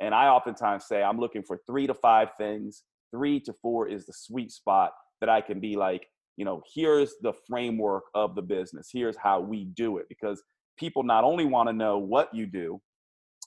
And 0.00 0.14
I 0.14 0.26
oftentimes 0.28 0.86
say 0.86 1.02
I'm 1.02 1.18
looking 1.18 1.42
for 1.42 1.60
three 1.66 1.86
to 1.86 1.94
five 1.94 2.28
things. 2.38 2.84
Three 3.14 3.40
to 3.40 3.54
four 3.62 3.88
is 3.88 4.06
the 4.06 4.12
sweet 4.12 4.50
spot 4.50 4.92
that 5.20 5.28
I 5.28 5.40
can 5.40 5.60
be 5.60 5.76
like, 5.76 6.06
you 6.36 6.44
know, 6.44 6.62
here's 6.74 7.14
the 7.22 7.32
framework 7.48 8.04
of 8.14 8.34
the 8.34 8.42
business. 8.42 8.88
Here's 8.92 9.16
how 9.16 9.40
we 9.40 9.64
do 9.64 9.98
it. 9.98 10.06
Because 10.08 10.42
people 10.78 11.02
not 11.02 11.24
only 11.24 11.44
want 11.44 11.68
to 11.68 11.72
know 11.72 11.98
what 11.98 12.34
you 12.34 12.46
do, 12.46 12.80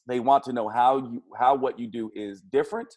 they 0.08 0.19
want 0.19 0.43
to 0.43 0.53
know 0.53 0.67
how 0.67 0.97
you 0.97 1.23
how 1.38 1.56
what 1.56 1.79
you 1.79 1.88
do 1.88 2.12
is 2.13 2.41
different 2.41 2.93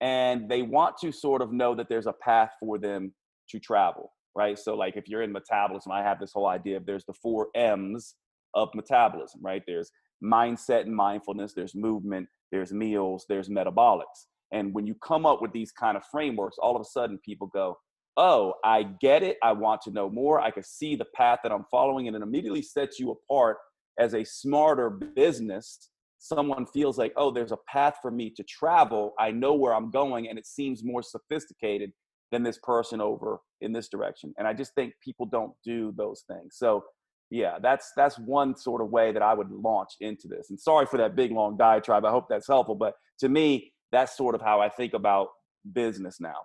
and 0.00 0.48
they 0.48 0.62
want 0.62 0.96
to 0.98 1.12
sort 1.12 1.42
of 1.42 1.52
know 1.52 1.74
that 1.74 1.88
there's 1.88 2.06
a 2.06 2.12
path 2.12 2.50
for 2.60 2.78
them 2.78 3.12
to 3.50 3.58
travel 3.58 4.12
right 4.36 4.58
so 4.58 4.74
like 4.74 4.96
if 4.96 5.08
you're 5.08 5.22
in 5.22 5.32
metabolism 5.32 5.90
i 5.92 6.02
have 6.02 6.20
this 6.20 6.32
whole 6.32 6.46
idea 6.46 6.76
of 6.76 6.86
there's 6.86 7.04
the 7.06 7.14
four 7.14 7.48
m's 7.54 8.14
of 8.54 8.68
metabolism 8.74 9.40
right 9.42 9.62
there's 9.66 9.90
mindset 10.22 10.82
and 10.82 10.94
mindfulness 10.94 11.52
there's 11.54 11.74
movement 11.74 12.26
there's 12.52 12.72
meals 12.72 13.26
there's 13.28 13.48
metabolics 13.48 14.26
and 14.52 14.72
when 14.72 14.86
you 14.86 14.94
come 15.02 15.26
up 15.26 15.42
with 15.42 15.52
these 15.52 15.72
kind 15.72 15.96
of 15.96 16.04
frameworks 16.10 16.56
all 16.60 16.76
of 16.76 16.80
a 16.80 16.84
sudden 16.84 17.18
people 17.24 17.48
go 17.48 17.76
oh, 18.16 18.54
I 18.64 18.84
get 19.00 19.22
it. 19.22 19.36
I 19.42 19.52
want 19.52 19.82
to 19.82 19.90
know 19.90 20.08
more. 20.08 20.40
I 20.40 20.50
can 20.50 20.62
see 20.62 20.96
the 20.96 21.06
path 21.14 21.40
that 21.42 21.52
I'm 21.52 21.66
following, 21.70 22.06
and 22.06 22.16
it 22.16 22.22
immediately 22.22 22.62
sets 22.62 22.98
you 22.98 23.10
apart 23.10 23.58
as 23.98 24.14
a 24.14 24.24
smarter 24.24 24.90
business. 24.90 25.90
Someone 26.18 26.66
feels 26.66 26.98
like, 26.98 27.12
oh, 27.16 27.30
there's 27.30 27.52
a 27.52 27.58
path 27.68 27.96
for 28.00 28.10
me 28.10 28.30
to 28.36 28.42
travel. 28.44 29.12
I 29.18 29.30
know 29.30 29.54
where 29.54 29.74
I'm 29.74 29.90
going, 29.90 30.28
and 30.28 30.38
it 30.38 30.46
seems 30.46 30.82
more 30.82 31.02
sophisticated 31.02 31.92
than 32.32 32.42
this 32.42 32.58
person 32.62 33.00
over 33.00 33.40
in 33.60 33.72
this 33.72 33.88
direction. 33.88 34.34
And 34.38 34.46
I 34.46 34.52
just 34.52 34.74
think 34.74 34.92
people 35.02 35.26
don't 35.26 35.52
do 35.64 35.92
those 35.96 36.24
things. 36.28 36.56
So 36.56 36.84
yeah, 37.30 37.58
that's 37.60 37.92
that's 37.96 38.18
one 38.18 38.56
sort 38.56 38.80
of 38.80 38.90
way 38.90 39.12
that 39.12 39.22
I 39.22 39.34
would 39.34 39.50
launch 39.50 39.90
into 40.00 40.28
this. 40.28 40.50
And 40.50 40.58
sorry 40.58 40.86
for 40.86 40.96
that 40.98 41.16
big 41.16 41.32
long 41.32 41.56
diatribe. 41.56 42.04
I 42.04 42.10
hope 42.10 42.26
that's 42.28 42.46
helpful. 42.46 42.74
But 42.74 42.94
to 43.20 43.28
me, 43.28 43.72
that's 43.92 44.16
sort 44.16 44.34
of 44.34 44.40
how 44.40 44.60
I 44.60 44.68
think 44.68 44.94
about 44.94 45.28
business 45.72 46.20
now. 46.20 46.36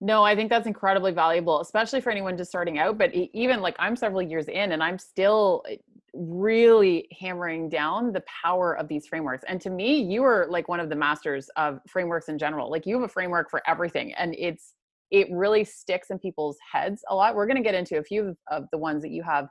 No, 0.00 0.22
I 0.22 0.36
think 0.36 0.50
that's 0.50 0.66
incredibly 0.66 1.12
valuable, 1.12 1.60
especially 1.60 2.02
for 2.02 2.10
anyone 2.10 2.36
just 2.36 2.50
starting 2.50 2.78
out. 2.78 2.98
But 2.98 3.14
even 3.14 3.60
like 3.60 3.76
I'm 3.78 3.96
several 3.96 4.22
years 4.22 4.48
in 4.48 4.72
and 4.72 4.82
I'm 4.82 4.98
still 4.98 5.64
eh, 5.70 5.76
really 6.12 7.08
hammering 7.18 7.68
down 7.70 8.12
the 8.12 8.22
power 8.42 8.76
of 8.76 8.88
these 8.88 9.06
frameworks. 9.06 9.44
And 9.48 9.60
to 9.62 9.70
me, 9.70 10.00
you 10.02 10.22
are 10.22 10.46
like 10.50 10.68
one 10.68 10.80
of 10.80 10.90
the 10.90 10.96
masters 10.96 11.48
of 11.56 11.80
frameworks 11.88 12.28
in 12.28 12.38
general. 12.38 12.70
Like 12.70 12.84
you 12.84 12.94
have 12.94 13.04
a 13.04 13.08
framework 13.08 13.50
for 13.50 13.62
everything. 13.66 14.12
And 14.14 14.34
it's, 14.38 14.74
it 15.10 15.28
really 15.30 15.64
sticks 15.64 16.10
in 16.10 16.18
people's 16.18 16.56
heads 16.72 17.02
a 17.08 17.14
lot. 17.14 17.34
We're 17.34 17.46
going 17.46 17.56
to 17.56 17.62
get 17.62 17.74
into 17.74 17.98
a 17.98 18.02
few 18.02 18.36
of 18.50 18.64
the 18.72 18.78
ones 18.78 19.02
that 19.02 19.10
you 19.10 19.22
have 19.22 19.48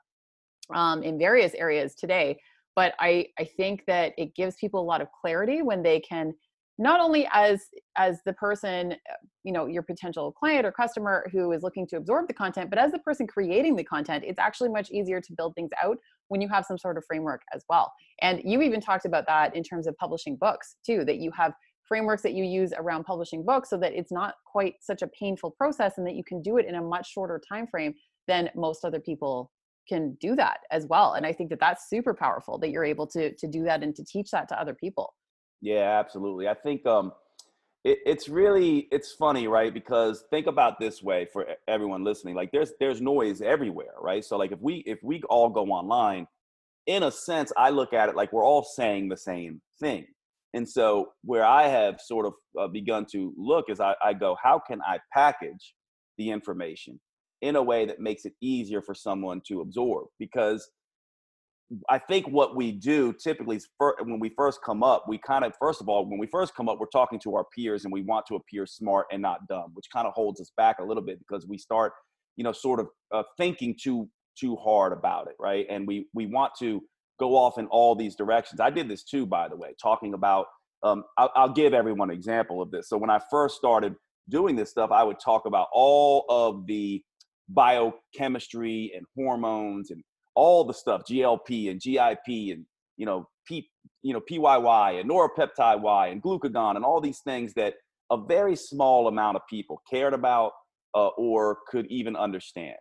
um, 0.73 1.03
in 1.03 1.17
various 1.17 1.53
areas 1.53 1.95
today. 1.95 2.39
But 2.75 2.93
I, 2.99 3.27
I 3.39 3.45
think 3.45 3.83
that 3.87 4.13
it 4.17 4.35
gives 4.35 4.55
people 4.55 4.81
a 4.81 4.83
lot 4.83 5.01
of 5.01 5.07
clarity 5.21 5.61
when 5.61 5.81
they 5.81 5.99
can 6.01 6.33
not 6.77 6.99
only 6.99 7.27
as 7.31 7.67
as 7.95 8.19
the 8.25 8.33
person 8.33 8.95
you 9.43 9.53
know 9.53 9.65
your 9.65 9.81
potential 9.81 10.31
client 10.33 10.65
or 10.65 10.71
customer 10.71 11.25
who 11.31 11.51
is 11.51 11.63
looking 11.63 11.87
to 11.87 11.95
absorb 11.95 12.27
the 12.27 12.33
content 12.33 12.69
but 12.69 12.77
as 12.77 12.91
the 12.91 12.99
person 12.99 13.25
creating 13.25 13.75
the 13.75 13.83
content 13.83 14.23
it's 14.27 14.39
actually 14.39 14.69
much 14.69 14.91
easier 14.91 15.21
to 15.21 15.33
build 15.37 15.55
things 15.55 15.69
out 15.81 15.97
when 16.27 16.41
you 16.41 16.49
have 16.49 16.65
some 16.65 16.77
sort 16.77 16.97
of 16.97 17.03
framework 17.07 17.41
as 17.53 17.63
well 17.69 17.93
and 18.21 18.41
you 18.43 18.61
even 18.61 18.81
talked 18.81 19.05
about 19.05 19.25
that 19.25 19.55
in 19.55 19.63
terms 19.63 19.87
of 19.87 19.95
publishing 19.97 20.35
books 20.35 20.75
too 20.85 21.05
that 21.05 21.17
you 21.17 21.31
have 21.31 21.53
frameworks 21.87 22.23
that 22.23 22.33
you 22.33 22.43
use 22.43 22.73
around 22.77 23.03
publishing 23.03 23.43
books 23.43 23.69
so 23.69 23.77
that 23.77 23.93
it's 23.93 24.11
not 24.11 24.35
quite 24.45 24.75
such 24.81 25.01
a 25.01 25.07
painful 25.07 25.51
process 25.51 25.93
and 25.97 26.07
that 26.07 26.15
you 26.15 26.23
can 26.23 26.41
do 26.41 26.57
it 26.57 26.65
in 26.65 26.75
a 26.75 26.81
much 26.81 27.11
shorter 27.11 27.41
time 27.47 27.67
frame 27.67 27.93
than 28.27 28.49
most 28.55 28.83
other 28.83 28.99
people 28.99 29.51
can 29.87 30.17
do 30.19 30.35
that 30.35 30.61
as 30.71 30.87
well 30.87 31.13
and 31.13 31.27
i 31.27 31.31
think 31.31 31.47
that 31.49 31.59
that's 31.59 31.89
super 31.89 32.13
powerful 32.13 32.57
that 32.57 32.71
you're 32.71 32.83
able 32.83 33.05
to 33.05 33.35
to 33.35 33.47
do 33.47 33.63
that 33.63 33.83
and 33.83 33.95
to 33.95 34.03
teach 34.03 34.31
that 34.31 34.47
to 34.47 34.59
other 34.59 34.73
people 34.73 35.13
yeah, 35.65 35.99
absolutely. 35.99 36.47
I 36.47 36.53
think 36.53 36.85
um, 36.85 37.11
it, 37.83 37.99
it's 38.05 38.29
really 38.29 38.87
it's 38.91 39.13
funny, 39.13 39.47
right? 39.47 39.73
Because 39.73 40.23
think 40.29 40.45
about 40.45 40.79
this 40.79 41.01
way 41.01 41.25
for 41.25 41.45
everyone 41.67 42.03
listening. 42.03 42.35
Like 42.35 42.51
there's 42.51 42.73
there's 42.79 43.01
noise 43.01 43.41
everywhere, 43.41 43.95
right? 43.99 44.23
So 44.23 44.37
like 44.37 44.51
if 44.51 44.61
we 44.61 44.83
if 44.85 44.99
we 45.03 45.23
all 45.29 45.49
go 45.49 45.65
online, 45.65 46.27
in 46.85 47.01
a 47.01 47.11
sense, 47.11 47.51
I 47.57 47.71
look 47.71 47.93
at 47.93 48.09
it 48.09 48.15
like 48.15 48.31
we're 48.31 48.45
all 48.45 48.63
saying 48.63 49.09
the 49.09 49.17
same 49.17 49.59
thing. 49.79 50.05
And 50.55 50.67
so 50.67 51.09
where 51.23 51.45
I 51.45 51.67
have 51.67 51.99
sort 51.99 52.25
of 52.25 52.33
uh, 52.59 52.67
begun 52.69 53.05
to 53.11 53.33
look 53.37 53.65
is 53.69 53.81
I, 53.81 53.93
I 54.01 54.13
go, 54.13 54.37
how 54.41 54.57
can 54.65 54.81
I 54.81 54.99
package 55.13 55.75
the 56.17 56.31
information 56.31 56.99
in 57.41 57.57
a 57.57 57.61
way 57.61 57.85
that 57.85 57.99
makes 57.99 58.23
it 58.23 58.33
easier 58.41 58.81
for 58.81 58.95
someone 58.95 59.41
to 59.49 59.59
absorb? 59.59 60.07
Because 60.17 60.71
I 61.89 61.99
think 61.99 62.27
what 62.29 62.55
we 62.55 62.71
do 62.71 63.11
typically 63.11 63.57
is 63.57 63.67
when 63.79 64.19
we 64.19 64.31
first 64.37 64.59
come 64.65 64.81
up, 64.81 65.03
we 65.09 65.17
kind 65.17 65.43
of, 65.43 65.53
first 65.59 65.81
of 65.81 65.89
all, 65.89 66.09
when 66.09 66.19
we 66.19 66.27
first 66.27 66.55
come 66.55 66.69
up, 66.69 66.79
we're 66.79 66.85
talking 66.87 67.19
to 67.25 67.35
our 67.35 67.45
peers 67.53 67.83
and 67.83 67.91
we 67.91 68.03
want 68.03 68.25
to 68.27 68.35
appear 68.35 68.65
smart 68.65 69.07
and 69.11 69.21
not 69.21 69.45
dumb, 69.49 69.71
which 69.73 69.87
kind 69.91 70.07
of 70.07 70.13
holds 70.13 70.39
us 70.39 70.51
back 70.55 70.77
a 70.79 70.83
little 70.83 71.03
bit 71.03 71.19
because 71.19 71.45
we 71.45 71.57
start, 71.57 71.91
you 72.37 72.45
know, 72.45 72.53
sort 72.53 72.79
of 72.79 72.87
uh, 73.13 73.23
thinking 73.37 73.75
too 73.81 74.07
too 74.39 74.55
hard 74.57 74.93
about 74.93 75.27
it, 75.27 75.35
right? 75.39 75.65
And 75.69 75.87
we 75.87 76.07
we 76.13 76.27
want 76.27 76.53
to 76.59 76.81
go 77.19 77.35
off 77.35 77.57
in 77.57 77.67
all 77.67 77.95
these 77.95 78.15
directions. 78.15 78.59
I 78.59 78.69
did 78.69 78.89
this 78.89 79.03
too, 79.03 79.25
by 79.25 79.47
the 79.47 79.55
way, 79.55 79.75
talking 79.81 80.13
about. 80.13 80.47
Um, 80.83 81.03
I'll, 81.17 81.31
I'll 81.35 81.53
give 81.53 81.73
everyone 81.73 82.09
an 82.11 82.15
example 82.15 82.61
of 82.61 82.69
this. 82.69 82.89
So 82.89 82.97
when 82.97 83.09
I 83.09 83.19
first 83.31 83.55
started 83.55 83.95
doing 84.29 84.55
this 84.55 84.69
stuff, 84.69 84.91
I 84.91 85.03
would 85.03 85.19
talk 85.19 85.45
about 85.45 85.67
all 85.73 86.25
of 86.29 86.67
the 86.67 87.01
biochemistry 87.49 88.91
and 88.95 89.05
hormones 89.15 89.91
and 89.91 90.03
all 90.35 90.63
the 90.63 90.73
stuff, 90.73 91.03
GLP 91.09 91.71
and 91.71 91.81
GIP 91.81 92.53
and 92.53 92.65
you 92.97 93.05
know 93.05 93.27
P, 93.47 93.69
you 94.01 94.13
know 94.13 94.21
PYY 94.21 94.99
and 94.99 95.09
neuropeptide 95.09 95.81
Y 95.81 96.07
and 96.07 96.21
glucagon 96.21 96.75
and 96.75 96.85
all 96.85 97.01
these 97.01 97.19
things 97.19 97.53
that 97.53 97.75
a 98.11 98.17
very 98.17 98.55
small 98.55 99.07
amount 99.07 99.35
of 99.35 99.41
people 99.49 99.81
cared 99.89 100.13
about 100.13 100.51
uh, 100.93 101.07
or 101.17 101.59
could 101.67 101.85
even 101.87 102.15
understand. 102.15 102.77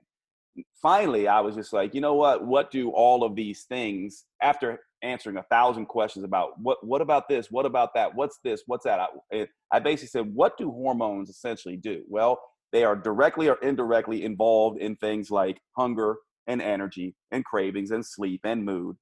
Finally, 0.81 1.29
I 1.29 1.41
was 1.41 1.55
just 1.55 1.73
like, 1.73 1.95
you 1.95 2.01
know 2.01 2.15
what? 2.15 2.47
What 2.47 2.71
do 2.71 2.91
all 2.91 3.25
of 3.25 3.35
these 3.35 3.65
things 3.65 4.25
after 4.43 4.81
answering 5.03 5.37
a 5.37 5.43
thousand 5.45 5.87
questions 5.87 6.25
about 6.25 6.59
what 6.61 6.85
what 6.87 7.01
about 7.01 7.29
this? 7.29 7.51
What 7.51 7.67
about 7.67 7.95
that? 7.95 8.15
What's 8.15 8.39
this? 8.45 8.63
What's 8.67 8.85
that? 8.85 9.01
I, 9.33 9.47
I 9.73 9.79
basically 9.81 10.09
said, 10.09 10.35
what 10.35 10.57
do 10.57 10.71
hormones 10.71 11.29
essentially 11.29 11.77
do? 11.77 12.03
Well, 12.09 12.41
they 12.73 12.85
are 12.85 12.97
directly 12.97 13.49
or 13.49 13.57
indirectly 13.57 14.25
involved 14.25 14.81
in 14.81 14.97
things 14.97 15.31
like 15.31 15.61
hunger, 15.77 16.17
and 16.47 16.61
energy 16.61 17.15
and 17.33 17.45
cravings 17.45 17.91
and 17.91 18.05
sleep 18.05 18.41
and 18.45 18.65
mood. 18.65 18.97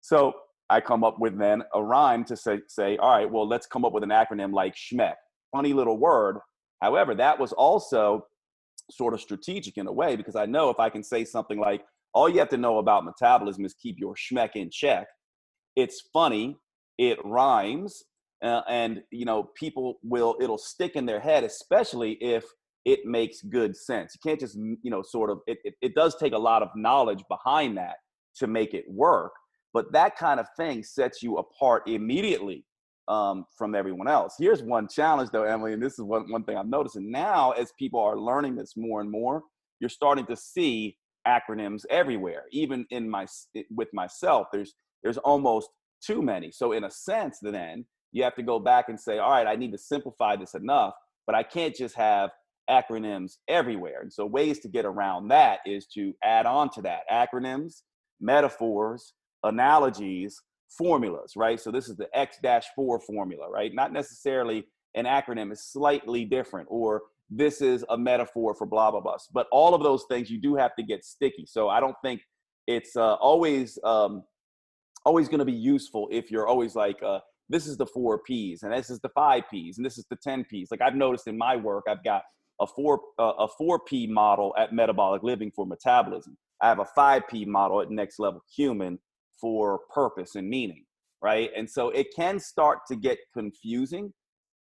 So 0.00 0.34
I 0.70 0.80
come 0.80 1.04
up 1.04 1.18
with 1.18 1.38
then 1.38 1.62
a 1.74 1.82
rhyme 1.82 2.24
to 2.24 2.36
say, 2.36 2.60
say, 2.68 2.96
all 2.98 3.10
right, 3.10 3.30
well, 3.30 3.48
let's 3.48 3.66
come 3.66 3.84
up 3.84 3.92
with 3.92 4.02
an 4.02 4.10
acronym 4.10 4.52
like 4.52 4.74
SHMEC. 4.74 5.14
Funny 5.52 5.72
little 5.72 5.98
word. 5.98 6.38
However, 6.82 7.14
that 7.14 7.38
was 7.38 7.52
also 7.52 8.26
sort 8.90 9.14
of 9.14 9.20
strategic 9.20 9.76
in 9.76 9.86
a 9.86 9.92
way 9.92 10.16
because 10.16 10.36
I 10.36 10.46
know 10.46 10.70
if 10.70 10.78
I 10.78 10.88
can 10.88 11.02
say 11.02 11.24
something 11.24 11.58
like, 11.58 11.82
all 12.14 12.28
you 12.28 12.38
have 12.38 12.48
to 12.50 12.56
know 12.56 12.78
about 12.78 13.04
metabolism 13.04 13.64
is 13.64 13.74
keep 13.74 13.96
your 13.98 14.14
SHMEC 14.14 14.50
in 14.54 14.70
check. 14.70 15.06
It's 15.76 16.02
funny, 16.12 16.56
it 16.96 17.18
rhymes, 17.24 18.02
uh, 18.42 18.62
and 18.68 19.02
you 19.10 19.24
know 19.24 19.50
people 19.54 19.98
will 20.02 20.36
it'll 20.40 20.58
stick 20.58 20.96
in 20.96 21.06
their 21.06 21.20
head, 21.20 21.44
especially 21.44 22.12
if 22.20 22.44
it 22.84 23.00
makes 23.04 23.42
good 23.42 23.76
sense. 23.76 24.14
You 24.14 24.30
can't 24.30 24.40
just, 24.40 24.56
you 24.56 24.90
know, 24.90 25.02
sort 25.02 25.30
of, 25.30 25.40
it, 25.46 25.58
it, 25.62 25.74
it, 25.82 25.94
does 25.94 26.16
take 26.16 26.32
a 26.32 26.38
lot 26.38 26.62
of 26.62 26.70
knowledge 26.74 27.22
behind 27.28 27.76
that 27.76 27.96
to 28.36 28.46
make 28.46 28.72
it 28.72 28.84
work. 28.88 29.32
But 29.74 29.92
that 29.92 30.16
kind 30.16 30.40
of 30.40 30.46
thing 30.56 30.82
sets 30.82 31.22
you 31.22 31.36
apart 31.36 31.82
immediately 31.86 32.64
um, 33.08 33.44
from 33.56 33.74
everyone 33.74 34.08
else. 34.08 34.34
Here's 34.38 34.62
one 34.62 34.86
challenge 34.88 35.30
though, 35.32 35.44
Emily, 35.44 35.72
and 35.72 35.82
this 35.82 35.94
is 35.94 36.00
one, 36.00 36.30
one 36.30 36.44
thing 36.44 36.56
I'm 36.56 36.70
noticing 36.70 37.10
now 37.10 37.52
as 37.52 37.72
people 37.78 38.00
are 38.00 38.18
learning 38.18 38.56
this 38.56 38.74
more 38.76 39.00
and 39.00 39.10
more, 39.10 39.42
you're 39.80 39.88
starting 39.88 40.26
to 40.26 40.36
see 40.36 40.96
acronyms 41.26 41.82
everywhere. 41.90 42.44
Even 42.52 42.86
in 42.90 43.08
my, 43.08 43.26
with 43.70 43.88
myself, 43.92 44.48
there's, 44.52 44.74
there's 45.02 45.18
almost 45.18 45.70
too 46.04 46.22
many. 46.22 46.50
So 46.52 46.72
in 46.72 46.84
a 46.84 46.90
sense, 46.90 47.38
then 47.42 47.86
you 48.12 48.22
have 48.24 48.34
to 48.36 48.42
go 48.42 48.58
back 48.58 48.88
and 48.88 48.98
say, 48.98 49.18
all 49.18 49.30
right, 49.30 49.46
I 49.46 49.56
need 49.56 49.72
to 49.72 49.78
simplify 49.78 50.36
this 50.36 50.54
enough, 50.54 50.94
but 51.26 51.34
I 51.34 51.42
can't 51.42 51.74
just 51.74 51.94
have 51.96 52.30
acronyms 52.68 53.36
everywhere. 53.48 54.00
And 54.02 54.12
so, 54.12 54.26
ways 54.26 54.58
to 54.60 54.68
get 54.68 54.84
around 54.84 55.28
that 55.28 55.60
is 55.66 55.86
to 55.94 56.12
add 56.22 56.46
on 56.46 56.70
to 56.70 56.82
that 56.82 57.00
acronyms, 57.10 57.82
metaphors, 58.20 59.14
analogies, 59.44 60.40
formulas, 60.76 61.32
right? 61.36 61.60
So, 61.60 61.70
this 61.70 61.88
is 61.88 61.96
the 61.96 62.08
X 62.14 62.38
4 62.74 63.00
formula, 63.00 63.50
right? 63.50 63.74
Not 63.74 63.92
necessarily 63.92 64.64
an 64.94 65.04
acronym 65.04 65.52
is 65.52 65.64
slightly 65.64 66.24
different, 66.24 66.68
or 66.70 67.02
this 67.30 67.60
is 67.60 67.84
a 67.90 67.98
metaphor 67.98 68.54
for 68.54 68.66
blah, 68.66 68.90
blah, 68.90 69.00
blah. 69.00 69.16
But 69.32 69.46
all 69.52 69.74
of 69.74 69.82
those 69.82 70.04
things 70.08 70.30
you 70.30 70.40
do 70.40 70.54
have 70.54 70.74
to 70.76 70.82
get 70.82 71.04
sticky. 71.04 71.46
So, 71.46 71.68
I 71.68 71.80
don't 71.80 71.96
think 72.02 72.20
it's 72.66 72.96
uh, 72.96 73.14
always. 73.14 73.78
Um, 73.84 74.24
always 75.04 75.28
going 75.28 75.38
to 75.38 75.44
be 75.44 75.52
useful 75.52 76.06
if 76.10 76.30
you're 76.30 76.46
always 76.46 76.74
like 76.74 77.02
uh, 77.02 77.20
this 77.48 77.66
is 77.66 77.76
the 77.76 77.86
four 77.86 78.18
P's 78.18 78.62
and 78.62 78.72
this 78.72 78.90
is 78.90 79.00
the 79.00 79.08
five 79.10 79.44
P's 79.50 79.78
and 79.78 79.86
this 79.86 79.98
is 79.98 80.04
the 80.10 80.16
10 80.16 80.44
P's. 80.44 80.70
Like 80.70 80.82
I've 80.82 80.94
noticed 80.94 81.26
in 81.26 81.38
my 81.38 81.56
work, 81.56 81.84
I've 81.88 82.04
got 82.04 82.22
a 82.60 82.66
four 82.66 83.00
uh, 83.18 83.32
a 83.38 83.48
four 83.48 83.80
P 83.80 84.06
model 84.06 84.54
at 84.58 84.72
Metabolic 84.72 85.22
Living 85.22 85.50
for 85.54 85.66
metabolism. 85.66 86.36
I 86.60 86.68
have 86.68 86.80
a 86.80 86.84
five 86.84 87.22
P 87.30 87.44
model 87.44 87.80
at 87.80 87.90
Next 87.90 88.18
Level 88.18 88.42
Human 88.56 88.98
for 89.40 89.80
purpose 89.92 90.34
and 90.34 90.48
meaning, 90.48 90.84
right? 91.22 91.50
And 91.56 91.68
so 91.68 91.90
it 91.90 92.08
can 92.14 92.38
start 92.38 92.80
to 92.88 92.96
get 92.96 93.18
confusing, 93.32 94.12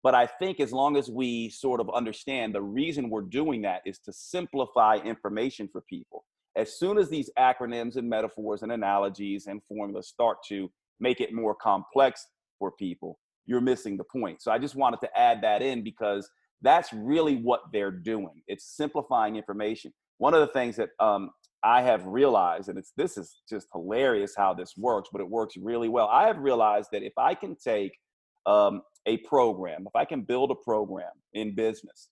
but 0.03 0.13
I 0.13 0.27
think 0.27 0.59
as 0.59 0.73
long 0.73 0.97
as 0.97 1.09
we 1.09 1.49
sort 1.49 1.79
of 1.79 1.89
understand 1.93 2.53
the 2.53 2.61
reason 2.61 3.09
we're 3.09 3.21
doing 3.21 3.61
that 3.61 3.81
is 3.85 3.99
to 3.99 4.13
simplify 4.13 4.97
information 4.97 5.69
for 5.71 5.81
people. 5.81 6.25
As 6.55 6.77
soon 6.77 6.97
as 6.97 7.09
these 7.09 7.31
acronyms 7.39 7.95
and 7.95 8.07
metaphors 8.07 8.61
and 8.61 8.71
analogies 8.71 9.47
and 9.47 9.61
formulas 9.67 10.07
start 10.07 10.37
to 10.49 10.69
make 10.99 11.19
it 11.21 11.33
more 11.33 11.55
complex 11.55 12.27
for 12.59 12.71
people, 12.71 13.17
you're 13.45 13.61
missing 13.61 13.97
the 13.97 14.03
point. 14.03 14.41
So 14.41 14.51
I 14.51 14.59
just 14.59 14.75
wanted 14.75 14.99
to 15.01 15.17
add 15.17 15.41
that 15.41 15.61
in 15.61 15.83
because 15.83 16.29
that's 16.61 16.93
really 16.93 17.37
what 17.37 17.61
they're 17.71 17.91
doing. 17.91 18.41
It's 18.47 18.65
simplifying 18.65 19.35
information. 19.35 19.93
One 20.17 20.33
of 20.33 20.41
the 20.41 20.47
things 20.47 20.75
that 20.77 20.89
um, 20.99 21.31
I 21.63 21.81
have 21.81 22.05
realized, 22.05 22.69
and 22.69 22.77
it's 22.77 22.91
this 22.97 23.17
is 23.17 23.41
just 23.49 23.67
hilarious 23.73 24.33
how 24.35 24.53
this 24.53 24.73
works, 24.77 25.09
but 25.11 25.21
it 25.21 25.29
works 25.29 25.55
really 25.57 25.89
well. 25.89 26.07
I 26.07 26.27
have 26.27 26.37
realized 26.39 26.89
that 26.91 27.03
if 27.03 27.13
I 27.17 27.35
can 27.35 27.55
take 27.55 27.97
um, 28.45 28.81
a 29.05 29.17
program, 29.19 29.85
if 29.87 29.95
I 29.95 30.05
can 30.05 30.21
build 30.21 30.51
a 30.51 30.55
program 30.55 31.11
in 31.33 31.55
business, 31.55 32.09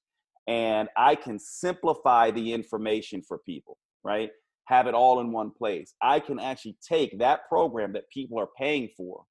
and 0.48 0.90
I 0.98 1.16
can 1.16 1.38
simplify 1.38 2.32
the 2.32 2.54
information 2.54 3.22
for 3.22 3.40
people, 3.40 3.78
right? 4.04 4.32
Have 4.66 4.88
it 4.88 4.94
all 4.94 5.20
in 5.20 5.32
one 5.32 5.52
place. 5.52 5.94
I 6.02 6.20
can 6.20 6.40
actually 6.40 6.78
take 6.88 7.20
that 7.20 7.48
program 7.50 7.94
that 7.94 8.10
people 8.12 8.40
are 8.40 8.50
paying 8.58 8.90
for 8.96 9.24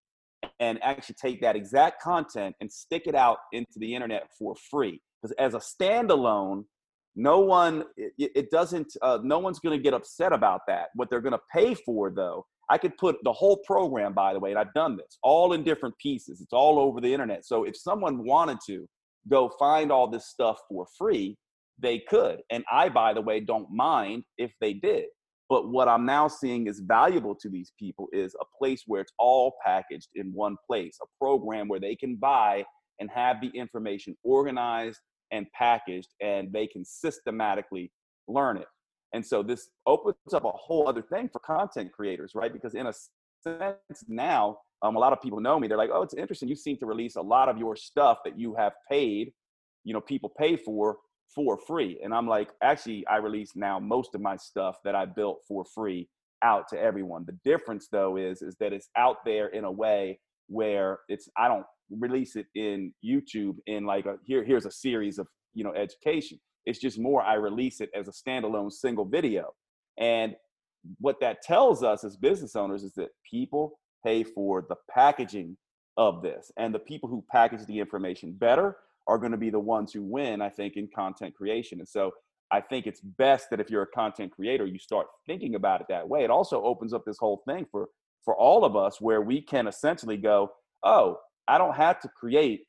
and 0.61 0.83
actually 0.83 1.17
take 1.21 1.41
that 1.41 1.57
exact 1.57 2.03
content 2.03 2.55
and 2.61 2.71
stick 2.71 3.05
it 3.07 3.15
out 3.15 3.39
into 3.53 3.79
the 3.79 3.95
internet 3.95 4.29
for 4.39 4.55
free. 4.71 5.01
Because 5.21 5.35
as 5.39 5.55
a 5.55 5.59
standalone, 5.59 6.65
no 7.17 7.41
one, 7.41 7.85
it, 7.97 8.51
doesn't, 8.51 8.93
uh, 9.03 9.19
no 9.23 9.39
one's 9.39 9.59
going 9.59 9.77
to 9.77 9.83
get 9.83 9.95
upset 9.95 10.33
about 10.33 10.61
that. 10.69 10.89
What 10.95 11.11
they're 11.11 11.21
going 11.21 11.33
to 11.33 11.41
pay 11.53 11.75
for, 11.75 12.11
though, 12.11 12.45
I 12.69 12.79
could 12.79 12.97
put 12.97 13.17
the 13.25 13.33
whole 13.33 13.59
program, 13.67 14.15
by 14.15 14.33
the 14.33 14.39
way, 14.39 14.51
and 14.51 14.59
I've 14.59 14.73
done 14.75 14.97
this, 14.97 15.19
all 15.23 15.53
in 15.55 15.65
different 15.65 15.97
pieces. 15.99 16.41
It's 16.41 16.53
all 16.53 16.79
over 16.79 17.01
the 17.01 17.13
internet. 17.13 17.45
So 17.45 17.65
if 17.65 17.77
someone 17.77 18.25
wanted 18.25 18.59
to 18.67 18.89
go 19.29 19.51
find 19.59 19.91
all 19.91 20.09
this 20.09 20.29
stuff 20.29 20.59
for 20.69 20.87
free, 20.97 21.37
they 21.79 21.99
could. 22.09 22.41
And 22.51 22.65
I, 22.71 22.89
by 22.89 23.13
the 23.13 23.23
way, 23.23 23.41
don't 23.41 23.71
mind 23.71 24.23
if 24.39 24.53
they 24.61 24.75
did. 24.75 25.07
But 25.49 25.69
what 25.69 25.89
I'm 25.89 26.07
now 26.07 26.29
seeing 26.29 26.69
is 26.69 26.79
valuable 26.79 27.35
to 27.35 27.49
these 27.49 27.73
people 27.77 28.07
is 28.13 28.37
a 28.41 28.45
place 28.57 28.85
where 28.87 29.01
it's 29.01 29.13
all 29.19 29.55
packaged 29.67 30.09
in 30.15 30.33
one 30.33 30.57
place, 30.65 30.97
a 31.03 31.07
program 31.19 31.67
where 31.67 31.81
they 31.81 31.97
can 31.97 32.15
buy 32.15 32.65
and 33.01 33.11
have 33.11 33.41
the 33.41 33.49
information 33.49 34.17
organized 34.23 35.01
and 35.33 35.47
packaged 35.53 36.09
and 36.21 36.53
they 36.53 36.67
can 36.67 36.85
systematically 36.85 37.93
learn 38.29 38.57
it. 38.57 38.67
And 39.13 39.25
so 39.25 39.43
this 39.43 39.71
opens 39.87 40.17
up 40.33 40.45
a 40.45 40.51
whole 40.51 40.89
other 40.89 41.03
thing 41.03 41.29
for 41.33 41.41
content 41.41 41.93
creators, 41.93 42.33
right? 42.35 42.53
Because 42.53 42.75
in 42.75 42.87
a 42.87 42.93
sense 43.43 44.05
now, 44.09 44.59
um, 44.83 44.97
a 44.97 44.99
lot 44.99 45.13
of 45.13 45.21
people 45.21 45.41
know 45.41 45.59
me. 45.59 45.69
They're 45.69 45.77
like, 45.77 45.91
"Oh, 45.93 46.03
it's 46.03 46.15
interesting. 46.15 46.49
You 46.49 46.57
seem 46.57 46.77
to 46.79 46.87
release 46.87 47.17
a 47.17 47.23
lot 47.23 47.49
of 47.49 47.59
your 47.59 47.77
stuff 47.77 48.19
that 48.25 48.39
you 48.39 48.55
have 48.55 48.73
paid, 48.89 49.33
you 49.85 49.93
know, 49.93 50.01
people 50.01 50.31
pay 50.39 50.57
for 50.57 50.99
for 51.35 51.59
free." 51.59 52.01
And 52.03 52.15
I'm 52.15 52.27
like, 52.27 52.51
actually, 52.63 53.07
I 53.07 53.17
release 53.17 53.53
now 53.57 53.79
most 53.79 54.15
of 54.15 54.21
my 54.21 54.37
stuff 54.37 54.79
that 54.85 54.95
I 54.95 55.07
built 55.07 55.43
for 55.47 55.65
free 55.65 56.09
out 56.43 56.69
to 56.69 56.81
everyone. 56.81 57.25
The 57.27 57.39
difference, 57.45 57.89
though, 57.91 58.17
is 58.17 58.43
is 58.43 58.57
that 58.61 58.73
it's 58.73 58.89
out 58.97 59.25
there 59.25 59.49
in 59.49 59.65
a 59.65 59.73
way 59.73 60.21
where 60.51 60.99
it's 61.09 61.29
I 61.39 61.49
don't 61.49 61.65
release 61.99 62.37
it 62.37 62.47
in 62.55 62.93
YouTube 63.05 63.57
in 63.67 63.85
like 63.85 64.07
a 64.07 64.17
here 64.25 64.45
here's 64.45 64.67
a 64.67 64.71
series 64.71 65.19
of 65.19 65.27
you 65.55 65.65
know 65.65 65.73
education. 65.75 66.39
It's 66.67 66.79
just 66.79 66.99
more 66.99 67.23
I 67.23 67.35
release 67.35 67.81
it 67.81 67.91
as 67.95 68.09
a 68.09 68.13
standalone 68.13 68.71
single 68.71 69.05
video. 69.07 69.55
And 69.99 70.35
what 70.99 71.21
that 71.21 71.43
tells 71.43 71.83
us 71.83 72.05
as 72.05 72.17
business 72.17 72.57
owners 72.57 72.83
is 72.83 72.95
that 72.95 73.11
people 73.29 73.79
pay 74.05 74.25
for 74.25 74.67
the 74.69 74.77
packaging 74.91 75.57
of 75.97 76.23
this. 76.23 76.51
And 76.59 76.75
the 76.75 76.79
people 76.79 77.09
who 77.09 77.25
package 77.31 77.67
the 77.67 77.79
information 77.79 78.33
better 78.33 78.77
are 79.07 79.19
going 79.19 79.33
to 79.33 79.39
be 79.39 79.51
the 79.51 79.61
ones 79.61 79.93
who 79.93 80.03
win, 80.03 80.41
I 80.41 80.49
think, 80.49 80.77
in 80.77 80.89
content 80.95 81.35
creation. 81.35 81.81
And 81.81 81.89
so 81.89 82.13
I 82.53 82.61
think 82.61 82.87
it's 82.87 83.01
best 83.01 83.51
that 83.51 83.61
if 83.61 83.71
you're 83.71 83.83
a 83.83 83.87
content 83.87 84.33
creator, 84.33 84.67
you 84.67 84.79
start 84.79 85.07
thinking 85.27 85.55
about 85.55 85.81
it 85.81 85.87
that 85.89 86.09
way. 86.09 86.25
It 86.25 86.31
also 86.31 86.63
opens 86.63 86.93
up 86.93 87.05
this 87.05 87.19
whole 87.19 87.43
thing 87.47 87.67
for 87.71 87.89
for 88.25 88.37
all 88.37 88.65
of 88.65 88.77
us 88.77 89.01
where 89.01 89.21
we 89.21 89.41
can 89.41 89.67
essentially 89.67 90.17
go, 90.17 90.51
oh, 90.83 91.19
I 91.49 91.59
don't 91.59 91.77
have 91.77 92.01
to 92.01 92.09
create 92.09 92.63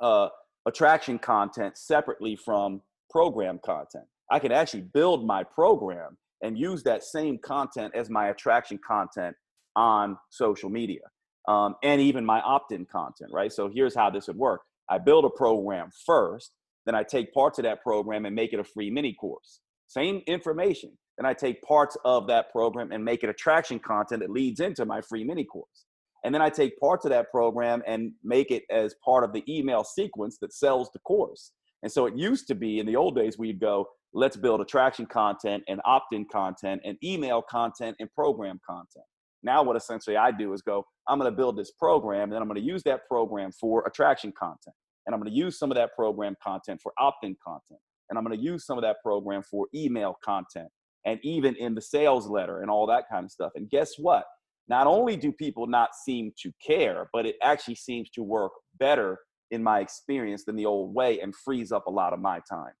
uh, 0.00 0.28
attraction 0.66 1.18
content 1.18 1.76
separately 1.76 2.36
from 2.36 2.82
program 3.10 3.60
content. 3.64 4.04
I 4.30 4.38
can 4.38 4.52
actually 4.52 4.82
build 4.82 5.26
my 5.26 5.44
program 5.44 6.16
and 6.42 6.58
use 6.58 6.82
that 6.82 7.02
same 7.04 7.38
content 7.38 7.94
as 7.94 8.10
my 8.10 8.28
attraction 8.28 8.78
content 8.86 9.36
on 9.76 10.16
social 10.30 10.70
media 10.70 11.00
um, 11.48 11.76
and 11.82 12.00
even 12.00 12.24
my 12.24 12.40
opt-in 12.40 12.86
content, 12.86 13.30
right? 13.32 13.52
So 13.52 13.68
here's 13.72 13.94
how 13.94 14.10
this 14.10 14.28
would 14.28 14.36
work. 14.36 14.62
I 14.88 14.98
build 14.98 15.24
a 15.24 15.30
program 15.30 15.90
first, 16.06 16.52
then 16.86 16.94
I 16.94 17.02
take 17.02 17.32
parts 17.32 17.58
of 17.58 17.64
that 17.64 17.82
program 17.82 18.26
and 18.26 18.34
make 18.34 18.52
it 18.52 18.60
a 18.60 18.64
free 18.64 18.90
mini 18.90 19.14
course. 19.14 19.60
Same 19.86 20.22
information. 20.26 20.96
Then 21.18 21.26
I 21.26 21.32
take 21.32 21.62
parts 21.62 21.96
of 22.04 22.26
that 22.26 22.50
program 22.50 22.90
and 22.92 23.04
make 23.04 23.22
it 23.22 23.28
attraction 23.28 23.78
content 23.78 24.20
that 24.20 24.30
leads 24.30 24.60
into 24.60 24.84
my 24.84 25.00
free 25.00 25.24
mini 25.24 25.44
course. 25.44 25.86
And 26.24 26.34
then 26.34 26.42
I 26.42 26.48
take 26.48 26.78
parts 26.80 27.04
of 27.04 27.10
that 27.10 27.30
program 27.30 27.82
and 27.86 28.12
make 28.24 28.50
it 28.50 28.64
as 28.70 28.94
part 29.04 29.24
of 29.24 29.32
the 29.32 29.44
email 29.48 29.84
sequence 29.84 30.38
that 30.40 30.52
sells 30.52 30.90
the 30.92 30.98
course. 31.00 31.52
And 31.82 31.92
so 31.92 32.06
it 32.06 32.16
used 32.16 32.48
to 32.48 32.54
be 32.54 32.78
in 32.78 32.86
the 32.86 32.96
old 32.96 33.14
days, 33.14 33.38
we'd 33.38 33.60
go, 33.60 33.86
let's 34.14 34.36
build 34.36 34.62
attraction 34.62 35.04
content 35.04 35.62
and 35.68 35.80
opt 35.84 36.14
in 36.14 36.24
content 36.24 36.80
and 36.84 36.96
email 37.04 37.42
content 37.42 37.96
and 38.00 38.10
program 38.14 38.58
content. 38.66 39.04
Now, 39.42 39.62
what 39.62 39.76
essentially 39.76 40.16
I 40.16 40.30
do 40.30 40.54
is 40.54 40.62
go, 40.62 40.86
I'm 41.06 41.18
going 41.18 41.30
to 41.30 41.36
build 41.36 41.58
this 41.58 41.72
program, 41.72 42.22
and 42.22 42.32
then 42.32 42.40
I'm 42.40 42.48
going 42.48 42.60
to 42.60 42.66
use 42.66 42.82
that 42.84 43.06
program 43.06 43.52
for 43.52 43.86
attraction 43.86 44.32
content. 44.32 44.74
And 45.04 45.14
I'm 45.14 45.20
going 45.20 45.30
to 45.30 45.36
use 45.36 45.58
some 45.58 45.70
of 45.70 45.74
that 45.76 45.90
program 45.94 46.34
content 46.42 46.80
for 46.82 46.92
opt 46.98 47.24
in 47.24 47.36
content. 47.46 47.80
And 48.08 48.18
I'm 48.18 48.24
going 48.24 48.38
to 48.38 48.42
use 48.42 48.64
some 48.64 48.78
of 48.78 48.82
that 48.82 48.96
program 49.02 49.42
for 49.42 49.66
email 49.74 50.16
content 50.24 50.68
and 51.04 51.18
even 51.22 51.54
in 51.56 51.74
the 51.74 51.80
sales 51.80 52.26
letter 52.26 52.60
and 52.60 52.70
all 52.70 52.86
that 52.86 53.04
kind 53.10 53.24
of 53.24 53.30
stuff. 53.30 53.52
And 53.54 53.68
guess 53.68 53.94
what? 53.98 54.24
Not 54.68 54.86
only 54.86 55.16
do 55.16 55.30
people 55.30 55.66
not 55.66 55.90
seem 55.94 56.32
to 56.40 56.50
care, 56.64 57.08
but 57.12 57.26
it 57.26 57.36
actually 57.42 57.74
seems 57.74 58.08
to 58.10 58.22
work 58.22 58.52
better 58.78 59.18
in 59.50 59.62
my 59.62 59.80
experience 59.80 60.44
than 60.44 60.56
the 60.56 60.64
old 60.64 60.94
way 60.94 61.20
and 61.20 61.34
frees 61.34 61.70
up 61.70 61.86
a 61.86 61.90
lot 61.90 62.12
of 62.12 62.20
my 62.20 62.40
time. 62.48 62.72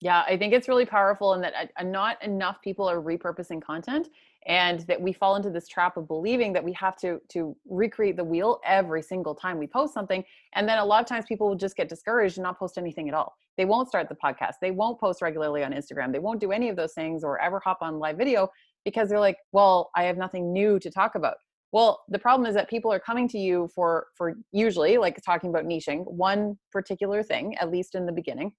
Yeah, 0.00 0.22
I 0.26 0.36
think 0.36 0.52
it's 0.52 0.68
really 0.68 0.86
powerful 0.86 1.34
and 1.34 1.44
that 1.44 1.70
uh, 1.76 1.82
not 1.84 2.22
enough 2.24 2.60
people 2.62 2.88
are 2.88 3.00
repurposing 3.00 3.62
content 3.62 4.08
and 4.46 4.80
that 4.80 5.00
we 5.00 5.12
fall 5.12 5.36
into 5.36 5.50
this 5.50 5.68
trap 5.68 5.96
of 5.96 6.08
believing 6.08 6.52
that 6.52 6.64
we 6.64 6.72
have 6.72 6.96
to 6.96 7.20
to 7.28 7.56
recreate 7.68 8.16
the 8.16 8.24
wheel 8.24 8.60
every 8.64 9.02
single 9.02 9.34
time 9.34 9.58
we 9.58 9.66
post 9.66 9.94
something 9.94 10.24
and 10.54 10.68
then 10.68 10.78
a 10.78 10.84
lot 10.84 11.00
of 11.00 11.08
times 11.08 11.24
people 11.26 11.48
will 11.48 11.56
just 11.56 11.76
get 11.76 11.88
discouraged 11.88 12.38
and 12.38 12.44
not 12.44 12.58
post 12.58 12.78
anything 12.78 13.08
at 13.08 13.14
all. 13.14 13.34
They 13.56 13.64
won't 13.64 13.88
start 13.88 14.08
the 14.08 14.14
podcast. 14.14 14.54
They 14.60 14.70
won't 14.70 14.98
post 14.98 15.22
regularly 15.22 15.62
on 15.62 15.72
Instagram. 15.72 16.12
They 16.12 16.18
won't 16.18 16.40
do 16.40 16.52
any 16.52 16.68
of 16.68 16.76
those 16.76 16.94
things 16.94 17.22
or 17.22 17.40
ever 17.40 17.60
hop 17.60 17.78
on 17.82 17.98
live 17.98 18.16
video 18.16 18.48
because 18.84 19.08
they're 19.08 19.20
like, 19.20 19.36
"Well, 19.52 19.90
I 19.94 20.04
have 20.04 20.16
nothing 20.16 20.52
new 20.52 20.78
to 20.78 20.90
talk 20.90 21.14
about." 21.14 21.36
Well, 21.70 22.02
the 22.08 22.18
problem 22.18 22.46
is 22.46 22.54
that 22.54 22.68
people 22.68 22.92
are 22.92 23.00
coming 23.00 23.28
to 23.28 23.38
you 23.38 23.68
for 23.74 24.06
for 24.16 24.34
usually 24.52 24.98
like 24.98 25.20
talking 25.22 25.50
about 25.50 25.64
niching 25.64 26.04
one 26.10 26.58
particular 26.70 27.22
thing 27.22 27.56
at 27.58 27.70
least 27.70 27.94
in 27.94 28.06
the 28.06 28.12
beginning 28.12 28.52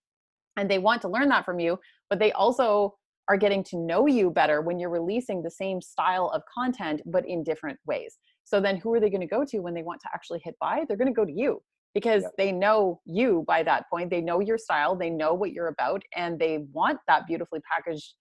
and 0.58 0.70
they 0.70 0.80
want 0.80 1.02
to 1.02 1.08
learn 1.08 1.30
that 1.30 1.46
from 1.46 1.60
you 1.60 1.80
but 2.10 2.20
they 2.20 2.32
also 2.34 2.96
are 3.30 3.38
getting 3.38 3.64
to 3.64 3.78
know 3.78 4.06
you 4.08 4.30
better 4.30 4.62
when 4.62 4.80
you're 4.80 4.90
releasing 4.90 5.42
the 5.42 5.52
same 5.52 5.82
style 5.82 6.30
of 6.34 6.42
content 6.54 7.02
but 7.06 7.28
in 7.28 7.44
different 7.44 7.80
ways. 7.86 8.18
So 8.44 8.60
then 8.60 8.78
who 8.78 8.94
are 8.94 9.00
they 9.00 9.10
going 9.10 9.22
to 9.22 9.28
go 9.28 9.46
to 9.46 9.60
when 9.60 9.74
they 9.74 9.84
want 9.84 10.02
to 10.02 10.10
actually 10.14 10.42
hit 10.44 10.56
buy? 10.60 10.84
They're 10.88 10.98
going 10.98 11.08
to 11.08 11.14
go 11.14 11.26
to 11.26 11.32
you 11.32 11.62
because 11.94 12.24
yep. 12.24 12.32
they 12.38 12.52
know 12.52 13.00
you 13.06 13.46
by 13.48 13.64
that 13.64 13.86
point. 13.90 14.10
They 14.10 14.22
know 14.22 14.40
your 14.40 14.58
style. 14.58 14.96
They 14.96 15.10
know 15.10 15.34
what 15.34 15.54
you're 15.54 15.68
about 15.68 16.04
and 16.16 16.38
they 16.38 16.66
want 16.74 17.00
that 17.08 17.28
beautifully 17.28 17.62
packaged 17.72 18.16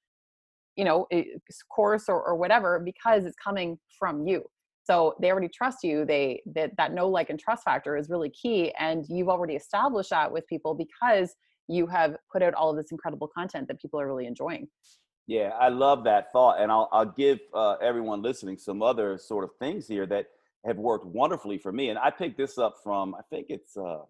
you 0.77 0.85
know 0.85 1.07
course 1.75 2.05
or, 2.09 2.23
or 2.23 2.37
whatever 2.37 2.81
because 2.81 3.25
it's 3.25 3.37
coming 3.43 3.79
from 3.99 4.27
you. 4.27 4.43
So 4.85 5.15
they 5.21 5.31
already 5.31 5.49
trust 5.49 5.85
you. 5.85 6.05
They 6.05 6.43
that 6.55 6.73
that 6.77 6.93
know 6.93 7.09
like 7.09 7.31
and 7.31 7.39
trust 7.39 7.65
factor 7.65 7.97
is 7.97 8.09
really 8.09 8.31
key 8.31 8.73
and 8.79 9.05
you've 9.09 9.29
already 9.29 9.55
established 9.55 10.11
that 10.11 10.33
with 10.33 10.47
people 10.47 10.75
because 10.75 11.35
you 11.69 11.87
have 11.87 12.17
put 12.31 12.43
out 12.43 12.55
all 12.55 12.71
of 12.71 12.77
this 12.77 12.91
incredible 12.91 13.29
content 13.29 13.69
that 13.69 13.81
people 13.81 14.01
are 14.01 14.07
really 14.07 14.27
enjoying. 14.27 14.69
Yeah, 15.27 15.51
I 15.59 15.69
love 15.69 16.05
that 16.05 16.33
thought. 16.33 16.61
And 16.61 16.71
I'll, 16.71 16.89
I'll 16.93 17.07
give 17.07 17.39
uh, 17.55 17.77
everyone 17.83 18.23
listening 18.23 18.59
some 18.59 18.83
other 18.83 19.19
sort 19.19 19.45
of 19.45 19.51
things 19.59 19.87
here 19.87 20.07
that 20.07 20.27
have 20.67 20.79
worked 20.79 21.07
wonderfully 21.07 21.59
for 21.59 21.73
me. 21.73 21.91
And 21.91 21.99
I 21.99 22.11
picked 22.11 22.37
this 22.37 22.59
up 22.59 22.77
from, 22.83 23.15
I 23.15 23.21
think 23.31 23.47
it's, 23.49 23.77
uh, 23.77 24.01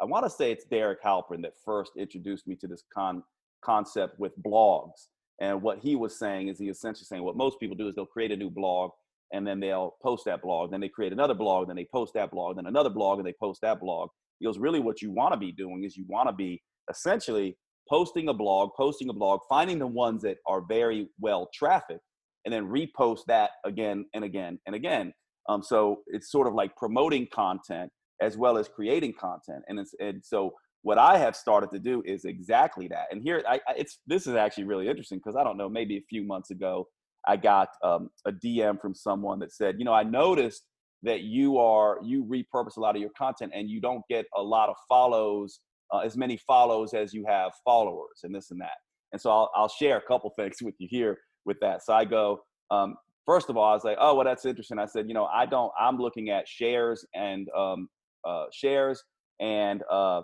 I 0.00 0.04
want 0.04 0.24
to 0.24 0.30
say 0.30 0.52
it's 0.52 0.64
Derek 0.64 1.02
Halpern 1.02 1.42
that 1.42 1.54
first 1.64 1.92
introduced 1.96 2.46
me 2.46 2.54
to 2.56 2.66
this 2.66 2.84
con- 2.94 3.22
concept 3.62 4.18
with 4.18 4.32
blogs. 4.42 5.08
And 5.40 5.60
what 5.62 5.78
he 5.78 5.96
was 5.96 6.18
saying 6.18 6.48
is 6.48 6.58
he 6.58 6.68
essentially 6.68 7.04
saying 7.04 7.22
what 7.22 7.36
most 7.36 7.60
people 7.60 7.76
do 7.76 7.88
is 7.88 7.94
they'll 7.94 8.06
create 8.06 8.32
a 8.32 8.36
new 8.36 8.50
blog 8.50 8.92
and 9.32 9.46
then 9.46 9.60
they'll 9.60 9.96
post 10.02 10.24
that 10.26 10.42
blog. 10.42 10.70
Then 10.70 10.80
they 10.80 10.88
create 10.88 11.12
another 11.12 11.34
blog, 11.34 11.66
then 11.66 11.76
they 11.76 11.86
post 11.92 12.14
that 12.14 12.30
blog, 12.30 12.56
then 12.56 12.66
another 12.66 12.90
blog, 12.90 13.18
and 13.18 13.26
they 13.26 13.34
post 13.38 13.60
that 13.62 13.80
blog. 13.80 14.10
Goes, 14.42 14.58
really 14.58 14.80
what 14.80 15.00
you 15.00 15.10
want 15.10 15.32
to 15.32 15.38
be 15.38 15.50
doing 15.50 15.84
is 15.84 15.96
you 15.96 16.04
want 16.08 16.28
to 16.28 16.32
be 16.32 16.62
essentially 16.90 17.56
posting 17.88 18.28
a 18.28 18.34
blog, 18.34 18.70
posting 18.76 19.08
a 19.08 19.12
blog, 19.12 19.40
finding 19.48 19.78
the 19.78 19.86
ones 19.86 20.22
that 20.22 20.38
are 20.46 20.62
very 20.62 21.08
well 21.20 21.48
trafficked, 21.54 22.00
and 22.44 22.52
then 22.52 22.66
repost 22.66 23.20
that 23.26 23.50
again 23.64 24.04
and 24.14 24.24
again 24.24 24.58
and 24.66 24.74
again. 24.74 25.12
Um, 25.48 25.62
so 25.62 26.02
it's 26.08 26.30
sort 26.30 26.46
of 26.46 26.54
like 26.54 26.74
promoting 26.76 27.28
content 27.32 27.90
as 28.20 28.36
well 28.36 28.56
as 28.56 28.68
creating 28.68 29.14
content. 29.18 29.62
And 29.68 29.78
it's 29.78 29.94
and 30.00 30.22
so 30.24 30.52
what 30.82 30.98
I 30.98 31.18
have 31.18 31.34
started 31.34 31.70
to 31.72 31.78
do 31.78 32.02
is 32.06 32.24
exactly 32.24 32.88
that. 32.88 33.06
And 33.10 33.22
here, 33.22 33.42
I, 33.48 33.60
it's 33.76 33.98
this 34.06 34.26
is 34.26 34.34
actually 34.34 34.64
really 34.64 34.88
interesting 34.88 35.18
because 35.18 35.36
I 35.36 35.44
don't 35.44 35.56
know, 35.56 35.68
maybe 35.68 35.96
a 35.96 36.02
few 36.08 36.24
months 36.24 36.50
ago, 36.50 36.86
I 37.26 37.36
got 37.36 37.68
um, 37.82 38.08
a 38.24 38.32
DM 38.32 38.80
from 38.80 38.94
someone 38.94 39.40
that 39.40 39.52
said, 39.52 39.76
you 39.78 39.84
know, 39.84 39.92
I 39.92 40.04
noticed 40.04 40.62
that 41.02 41.22
you 41.22 41.58
are 41.58 41.98
you 42.02 42.24
repurpose 42.24 42.76
a 42.76 42.80
lot 42.80 42.94
of 42.94 43.00
your 43.00 43.10
content 43.18 43.52
and 43.54 43.68
you 43.68 43.80
don't 43.80 44.02
get 44.08 44.26
a 44.36 44.42
lot 44.42 44.68
of 44.68 44.76
follows 44.88 45.60
uh, 45.92 45.98
as 45.98 46.16
many 46.16 46.36
follows 46.36 46.94
as 46.94 47.12
you 47.12 47.24
have 47.26 47.52
followers 47.64 48.20
and 48.24 48.34
this 48.34 48.50
and 48.50 48.60
that. 48.60 48.78
And 49.12 49.20
so 49.20 49.30
I'll, 49.30 49.50
I'll 49.54 49.68
share 49.68 49.98
a 49.98 50.02
couple 50.02 50.30
things 50.36 50.56
with 50.62 50.74
you 50.78 50.88
here 50.90 51.18
with 51.44 51.58
that. 51.60 51.84
So 51.84 51.94
I 51.94 52.04
go, 52.04 52.40
um, 52.70 52.96
first 53.24 53.50
of 53.50 53.56
all, 53.56 53.70
I 53.70 53.74
was 53.74 53.84
like, 53.84 53.98
oh, 54.00 54.14
well, 54.14 54.24
that's 54.24 54.44
interesting. 54.44 54.78
I 54.78 54.86
said, 54.86 55.08
you 55.08 55.14
know, 55.14 55.26
I 55.26 55.46
don't, 55.46 55.72
I'm 55.78 55.98
looking 55.98 56.30
at 56.30 56.48
shares 56.48 57.04
and 57.14 57.48
um, 57.56 57.88
uh, 58.24 58.46
shares 58.52 59.02
and 59.40 59.82
uh, 59.90 60.22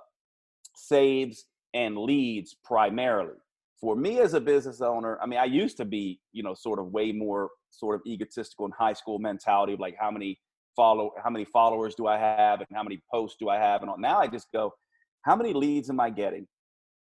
saves 0.74 1.44
and 1.74 1.96
leads 1.96 2.56
primarily. 2.64 3.36
For 3.80 3.96
me 3.96 4.20
as 4.20 4.34
a 4.34 4.40
business 4.40 4.80
owner, 4.80 5.18
I 5.20 5.26
mean, 5.26 5.40
I 5.40 5.44
used 5.44 5.76
to 5.78 5.84
be, 5.84 6.20
you 6.32 6.42
know, 6.42 6.54
sort 6.54 6.78
of 6.78 6.92
way 6.92 7.10
more 7.10 7.50
sort 7.70 7.96
of 7.96 8.02
egotistical 8.06 8.64
and 8.64 8.74
high 8.74 8.92
school 8.92 9.18
mentality 9.18 9.72
of 9.72 9.80
like 9.80 9.96
how 9.98 10.10
many 10.10 10.38
follow, 10.76 11.10
how 11.22 11.30
many 11.30 11.44
followers 11.44 11.94
do 11.96 12.06
I 12.06 12.16
have, 12.16 12.60
and 12.60 12.68
how 12.72 12.84
many 12.84 13.02
posts 13.12 13.36
do 13.40 13.48
I 13.48 13.56
have, 13.56 13.80
and 13.80 13.90
all. 13.90 13.98
now 13.98 14.20
I 14.20 14.28
just 14.28 14.46
go, 14.52 14.72
how 15.22 15.36
many 15.36 15.52
leads 15.52 15.90
am 15.90 16.00
I 16.00 16.10
getting 16.10 16.46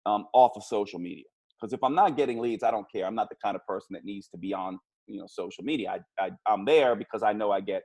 um, 0.06 0.26
off 0.32 0.52
of 0.56 0.64
social 0.64 0.98
media? 0.98 1.24
Because 1.60 1.72
if 1.72 1.82
I'm 1.82 1.94
not 1.94 2.16
getting 2.16 2.38
leads, 2.38 2.62
I 2.62 2.70
don't 2.70 2.90
care. 2.90 3.06
I'm 3.06 3.14
not 3.14 3.28
the 3.28 3.36
kind 3.42 3.56
of 3.56 3.64
person 3.66 3.88
that 3.92 4.04
needs 4.04 4.28
to 4.28 4.38
be 4.38 4.52
on, 4.52 4.78
you 5.06 5.18
know, 5.18 5.26
social 5.28 5.64
media. 5.64 6.02
I, 6.18 6.30
I 6.46 6.52
am 6.52 6.64
there 6.64 6.96
because 6.96 7.22
I 7.22 7.32
know 7.32 7.50
I 7.50 7.60
get 7.60 7.82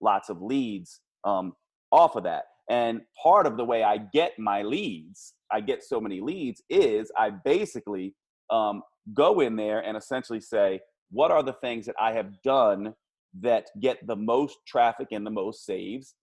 lots 0.00 0.28
of 0.28 0.42
leads 0.42 1.00
um, 1.24 1.52
off 1.92 2.16
of 2.16 2.24
that. 2.24 2.44
And 2.68 3.00
part 3.22 3.46
of 3.46 3.56
the 3.56 3.64
way 3.64 3.82
I 3.82 3.98
get 4.12 4.38
my 4.38 4.62
leads, 4.62 5.34
I 5.52 5.60
get 5.60 5.82
so 5.82 6.00
many 6.00 6.20
leads, 6.20 6.62
is 6.70 7.10
I 7.16 7.30
basically 7.30 8.14
um, 8.50 8.82
go 9.14 9.40
in 9.40 9.56
there 9.56 9.80
and 9.80 9.96
essentially 9.96 10.40
say, 10.40 10.80
what 11.10 11.30
are 11.30 11.42
the 11.42 11.54
things 11.54 11.86
that 11.86 11.96
I 12.00 12.12
have 12.12 12.40
done 12.42 12.94
that 13.40 13.66
get 13.80 14.06
the 14.06 14.16
most 14.16 14.58
traffic 14.66 15.08
and 15.12 15.26
the 15.26 15.30
most 15.30 15.64
saves 15.64 16.14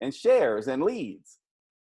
and 0.00 0.14
shares 0.14 0.68
and 0.68 0.82
leads? 0.82 1.38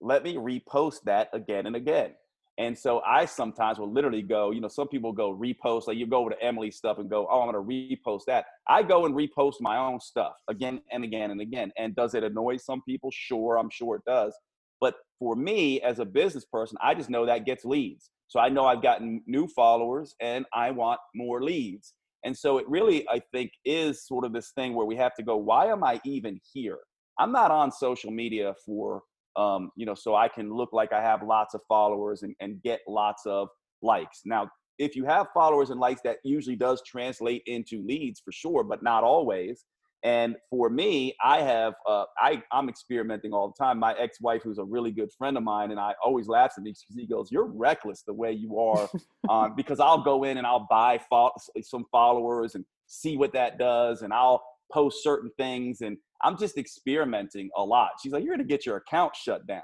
Let 0.05 0.23
me 0.23 0.35
repost 0.37 1.05
that 1.07 1.31
again 1.33 1.64
and 1.64 1.75
again. 1.75 2.11
And 2.59 2.79
so 2.79 3.01
I 3.01 3.25
sometimes 3.25 3.79
will 3.79 3.90
literally 3.90 4.21
go, 4.21 4.51
you 4.51 4.61
know, 4.61 4.69
some 4.69 4.87
people 4.87 5.12
go 5.12 5.35
repost, 5.35 5.88
like 5.88 5.97
you 5.97 6.07
go 6.07 6.19
over 6.19 6.31
to 6.31 6.45
Emily's 6.45 6.77
stuff 6.77 6.99
and 6.99 7.09
go, 7.09 7.27
oh, 7.31 7.40
I'm 7.40 7.51
going 7.51 7.90
to 7.90 7.97
repost 8.07 8.27
that. 8.27 8.45
I 8.69 8.83
go 8.83 9.07
and 9.07 9.14
repost 9.14 9.55
my 9.61 9.79
own 9.79 9.99
stuff 9.99 10.35
again 10.49 10.83
and 10.93 11.05
again 11.05 11.31
and 11.31 11.40
again. 11.40 11.73
And 11.79 11.97
does 11.97 12.14
it 12.14 12.23
annoy 12.23 12.59
some 12.59 12.83
people? 12.87 13.11
Sure, 13.12 13.59
I'm 13.59 13.71
sure 13.71 13.97
it 13.97 14.03
does. 14.07 14.37
But 14.79 14.95
for 15.19 15.37
me 15.37 15.81
as 15.81 16.01
a 16.01 16.05
business 16.05 16.45
person, 16.45 16.77
I 16.83 16.95
just 16.95 17.09
know 17.09 17.25
that 17.25 17.47
gets 17.47 17.64
leads. 17.64 18.11
So 18.29 18.38
I 18.38 18.51
know 18.51 18.67
I've 18.67 18.83
gotten 18.83 19.23
new 19.27 19.49
followers 19.49 20.14
and 20.21 20.45
I 20.53 20.71
want 20.71 21.01
more 21.14 21.43
leads. 21.43 21.95
And 22.25 22.37
so 22.37 22.59
it 22.59 22.69
really, 22.69 23.09
I 23.09 23.23
think, 23.33 23.53
is 23.64 24.07
sort 24.07 24.27
of 24.27 24.35
this 24.35 24.51
thing 24.51 24.75
where 24.75 24.87
we 24.87 24.97
have 24.97 25.14
to 25.14 25.23
go, 25.23 25.38
why 25.38 25.67
am 25.67 25.83
I 25.83 25.99
even 26.05 26.38
here? 26.53 26.79
I'm 27.19 27.33
not 27.33 27.51
on 27.51 27.73
social 27.73 28.11
media 28.11 28.55
for 28.67 29.03
um, 29.37 29.70
you 29.77 29.87
know, 29.87 29.94
so 29.94 30.14
I 30.14 30.29
can 30.29 30.53
look 30.53 30.73
like 30.73 30.92
I 30.92 31.03
have 31.03 31.23
lots 31.23 31.55
of 31.55 31.61
followers 31.68 32.23
and, 32.23 32.35
and 32.40 32.62
get 32.62 32.81
lots 32.88 33.27
of 33.27 33.49
likes. 33.83 34.23
Now, 34.25 34.49
if 34.79 34.97
you 34.97 35.05
have 35.05 35.29
followers 35.33 35.70
and 35.70 35.79
likes, 35.79 36.01
that 36.03 36.18
usually 36.25 36.57
does 36.57 36.83
translate 36.87 37.42
into 37.47 37.85
leads 37.87 38.20
for 38.20 38.33
sure, 38.33 38.64
but 38.64 38.83
not 38.83 39.05
always. 39.05 39.64
And 40.05 40.37
for 40.51 40.68
me, 40.68 41.16
I 41.25 41.40
have 41.40 41.73
uh, 41.88 42.05
I 42.18 42.42
I'm 42.53 42.68
experimenting 42.68 43.33
all 43.33 43.49
the 43.49 43.64
time. 43.64 43.79
My 43.79 43.94
ex-wife, 43.99 44.42
who's 44.44 44.59
a 44.59 44.64
really 44.64 44.90
good 44.90 45.11
friend 45.16 45.35
of 45.38 45.42
mine, 45.42 45.70
and 45.70 45.81
I 45.81 45.94
always 46.05 46.29
laughs 46.29 46.59
at 46.59 46.62
me 46.62 46.73
because 46.73 46.94
he 46.94 47.07
goes, 47.07 47.33
"You're 47.33 47.47
reckless 47.47 48.03
the 48.03 48.12
way 48.12 48.33
you 48.33 48.59
are," 48.59 48.90
um, 49.31 49.55
because 49.57 49.81
I'll 49.81 50.03
go 50.03 50.25
in 50.25 50.37
and 50.37 50.47
I'll 50.47 50.66
buy 50.68 51.01
fo- 51.09 51.33
some 51.62 51.87
followers 51.90 52.55
and 52.55 52.66
see 52.87 53.16
what 53.16 53.33
that 53.33 53.59
does, 53.59 54.03
and 54.03 54.12
I'll 54.12 54.44
post 54.70 55.03
certain 55.03 55.31
things, 55.38 55.81
and 55.81 55.97
I'm 56.24 56.38
just 56.38 56.56
experimenting 56.58 57.50
a 57.56 57.62
lot. 57.62 57.90
She's 58.02 58.12
like, 58.12 58.24
you're 58.24 58.34
going 58.34 58.46
to 58.46 58.52
get 58.52 58.66
your 58.66 58.76
account 58.76 59.14
shut 59.14 59.46
down. 59.46 59.62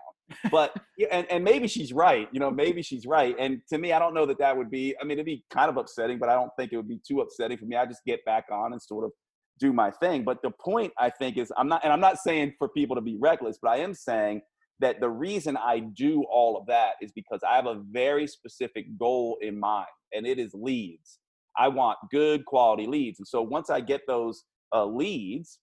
But, 0.51 0.77
and, 1.11 1.27
and 1.31 1.43
maybe 1.43 1.67
she's 1.67 1.93
right. 1.93 2.29
You 2.31 2.39
know, 2.39 2.51
maybe 2.51 2.83
she's 2.83 3.07
right. 3.07 3.35
And 3.39 3.61
to 3.71 3.79
me, 3.79 3.93
I 3.93 3.99
don't 3.99 4.15
know 4.15 4.27
that 4.27 4.39
that 4.39 4.57
would 4.57 4.71
be, 4.71 4.95
I 5.01 5.05
mean, 5.05 5.13
it'd 5.13 5.27
be 5.27 5.45
kind 5.51 5.69
of 5.69 5.77
upsetting, 5.77 6.19
but 6.19 6.29
I 6.29 6.35
don't 6.35 6.51
think 6.57 6.73
it 6.73 6.77
would 6.77 6.89
be 6.89 7.01
too 7.07 7.21
upsetting 7.21 7.59
for 7.59 7.65
me. 7.65 7.77
I 7.77 7.87
just 7.87 8.05
get 8.07 8.25
back 8.25 8.45
on 8.53 8.73
and 8.73 8.81
sort 8.81 9.05
of 9.05 9.11
do 9.59 9.73
my 9.73 9.91
thing. 9.91 10.23
But 10.23 10.43
the 10.43 10.51
point 10.51 10.93
I 10.99 11.11
think 11.11 11.37
is, 11.37 11.53
I'm 11.57 11.69
not, 11.69 11.83
and 11.83 11.93
I'm 11.93 12.01
not 12.01 12.19
saying 12.19 12.55
for 12.59 12.69
people 12.69 12.95
to 12.95 13.03
be 13.03 13.17
reckless, 13.19 13.59
but 13.61 13.71
I 13.71 13.79
am 13.79 13.93
saying 13.95 14.43
that 14.81 15.01
the 15.01 15.11
reason 15.11 15.57
I 15.57 15.81
do 15.81 16.25
all 16.31 16.57
of 16.57 16.67
that 16.67 16.93
is 17.03 17.11
because 17.13 17.41
I 17.49 17.57
have 17.57 17.67
a 17.67 17.83
very 17.91 18.27
specific 18.27 18.87
goal 18.99 19.37
in 19.41 19.59
mind, 19.59 19.87
and 20.13 20.27
it 20.27 20.39
is 20.39 20.53
leads. 20.55 21.19
I 21.59 21.69
want 21.69 21.99
good 22.11 22.45
quality 22.45 22.87
leads. 22.87 23.19
And 23.19 23.27
so 23.27 23.43
once 23.43 23.69
I 23.69 23.81
get 23.81 24.03
those 24.07 24.45
uh, 24.75 24.87
leads, 24.87 25.59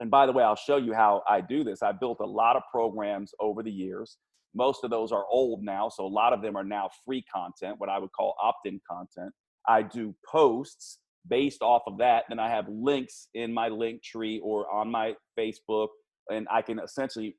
and 0.00 0.10
by 0.10 0.26
the 0.26 0.32
way, 0.32 0.44
I'll 0.44 0.56
show 0.56 0.76
you 0.76 0.92
how 0.92 1.22
I 1.28 1.40
do 1.40 1.64
this. 1.64 1.82
I 1.82 1.92
built 1.92 2.18
a 2.20 2.26
lot 2.26 2.56
of 2.56 2.62
programs 2.70 3.32
over 3.40 3.62
the 3.62 3.70
years. 3.70 4.18
Most 4.54 4.84
of 4.84 4.90
those 4.90 5.12
are 5.12 5.24
old 5.30 5.62
now, 5.62 5.88
so 5.88 6.06
a 6.06 6.08
lot 6.08 6.32
of 6.32 6.42
them 6.42 6.56
are 6.56 6.64
now 6.64 6.90
free 7.04 7.24
content, 7.32 7.76
what 7.78 7.88
I 7.88 7.98
would 7.98 8.12
call 8.12 8.34
opt 8.42 8.66
in 8.66 8.80
content. 8.90 9.32
I 9.68 9.82
do 9.82 10.14
posts 10.30 10.98
based 11.28 11.62
off 11.62 11.82
of 11.86 11.98
that. 11.98 12.24
Then 12.28 12.38
I 12.38 12.48
have 12.48 12.66
links 12.68 13.28
in 13.34 13.52
my 13.52 13.68
link 13.68 14.02
tree 14.02 14.40
or 14.42 14.70
on 14.70 14.90
my 14.90 15.14
Facebook, 15.38 15.88
and 16.28 16.46
I 16.50 16.62
can 16.62 16.78
essentially 16.78 17.36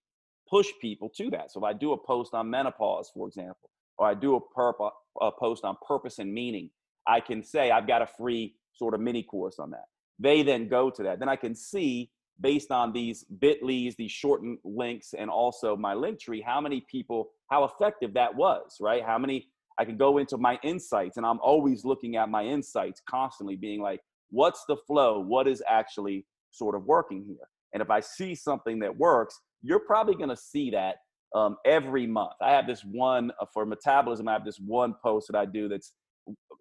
push 0.49 0.67
people 0.81 1.09
to 1.17 1.29
that. 1.31 1.51
So 1.51 1.59
if 1.59 1.63
I 1.63 1.73
do 1.73 1.93
a 1.93 1.97
post 1.97 2.33
on 2.33 2.49
menopause, 2.49 3.11
for 3.13 3.27
example, 3.27 3.69
or 3.97 4.07
I 4.07 4.13
do 4.13 4.35
a, 4.35 4.39
perp- 4.39 4.79
uh, 4.79 5.25
a 5.25 5.31
post 5.31 5.63
on 5.63 5.75
purpose 5.87 6.19
and 6.19 6.33
meaning, 6.33 6.69
I 7.07 7.19
can 7.19 7.43
say 7.43 7.71
I've 7.71 7.87
got 7.87 8.01
a 8.01 8.07
free 8.07 8.55
sort 8.73 8.93
of 8.93 8.99
mini 8.99 9.23
course 9.23 9.59
on 9.59 9.71
that. 9.71 9.85
They 10.19 10.43
then 10.43 10.67
go 10.67 10.89
to 10.89 11.03
that. 11.03 11.19
Then 11.19 11.29
I 11.29 11.35
can 11.35 11.55
see 11.55 12.11
based 12.39 12.71
on 12.71 12.93
these 12.93 13.23
bit.lys, 13.39 13.95
these 13.95 14.11
shortened 14.11 14.59
links, 14.63 15.13
and 15.17 15.29
also 15.29 15.75
my 15.75 15.93
link 15.93 16.19
tree, 16.19 16.41
how 16.41 16.61
many 16.61 16.85
people, 16.89 17.29
how 17.49 17.63
effective 17.63 18.13
that 18.13 18.35
was, 18.35 18.77
right? 18.79 19.03
How 19.03 19.17
many, 19.17 19.47
I 19.79 19.85
can 19.85 19.97
go 19.97 20.17
into 20.17 20.37
my 20.37 20.59
insights, 20.63 21.17
and 21.17 21.25
I'm 21.25 21.39
always 21.41 21.85
looking 21.85 22.15
at 22.15 22.29
my 22.29 22.43
insights 22.43 23.01
constantly, 23.09 23.55
being 23.55 23.81
like, 23.81 24.01
what's 24.29 24.63
the 24.67 24.77
flow? 24.87 25.19
What 25.19 25.47
is 25.47 25.63
actually 25.67 26.25
sort 26.51 26.75
of 26.75 26.85
working 26.85 27.23
here? 27.25 27.47
And 27.73 27.81
if 27.81 27.89
I 27.89 27.99
see 27.99 28.35
something 28.35 28.79
that 28.79 28.95
works, 28.95 29.39
you're 29.61 29.79
probably 29.79 30.15
going 30.15 30.29
to 30.29 30.37
see 30.37 30.71
that 30.71 30.95
um, 31.35 31.57
every 31.65 32.07
month. 32.07 32.33
I 32.41 32.51
have 32.51 32.67
this 32.67 32.83
one 32.83 33.31
uh, 33.41 33.45
for 33.53 33.65
metabolism. 33.65 34.27
I 34.27 34.33
have 34.33 34.45
this 34.45 34.59
one 34.59 34.95
post 35.03 35.27
that 35.29 35.37
I 35.37 35.45
do 35.45 35.67
that's 35.67 35.93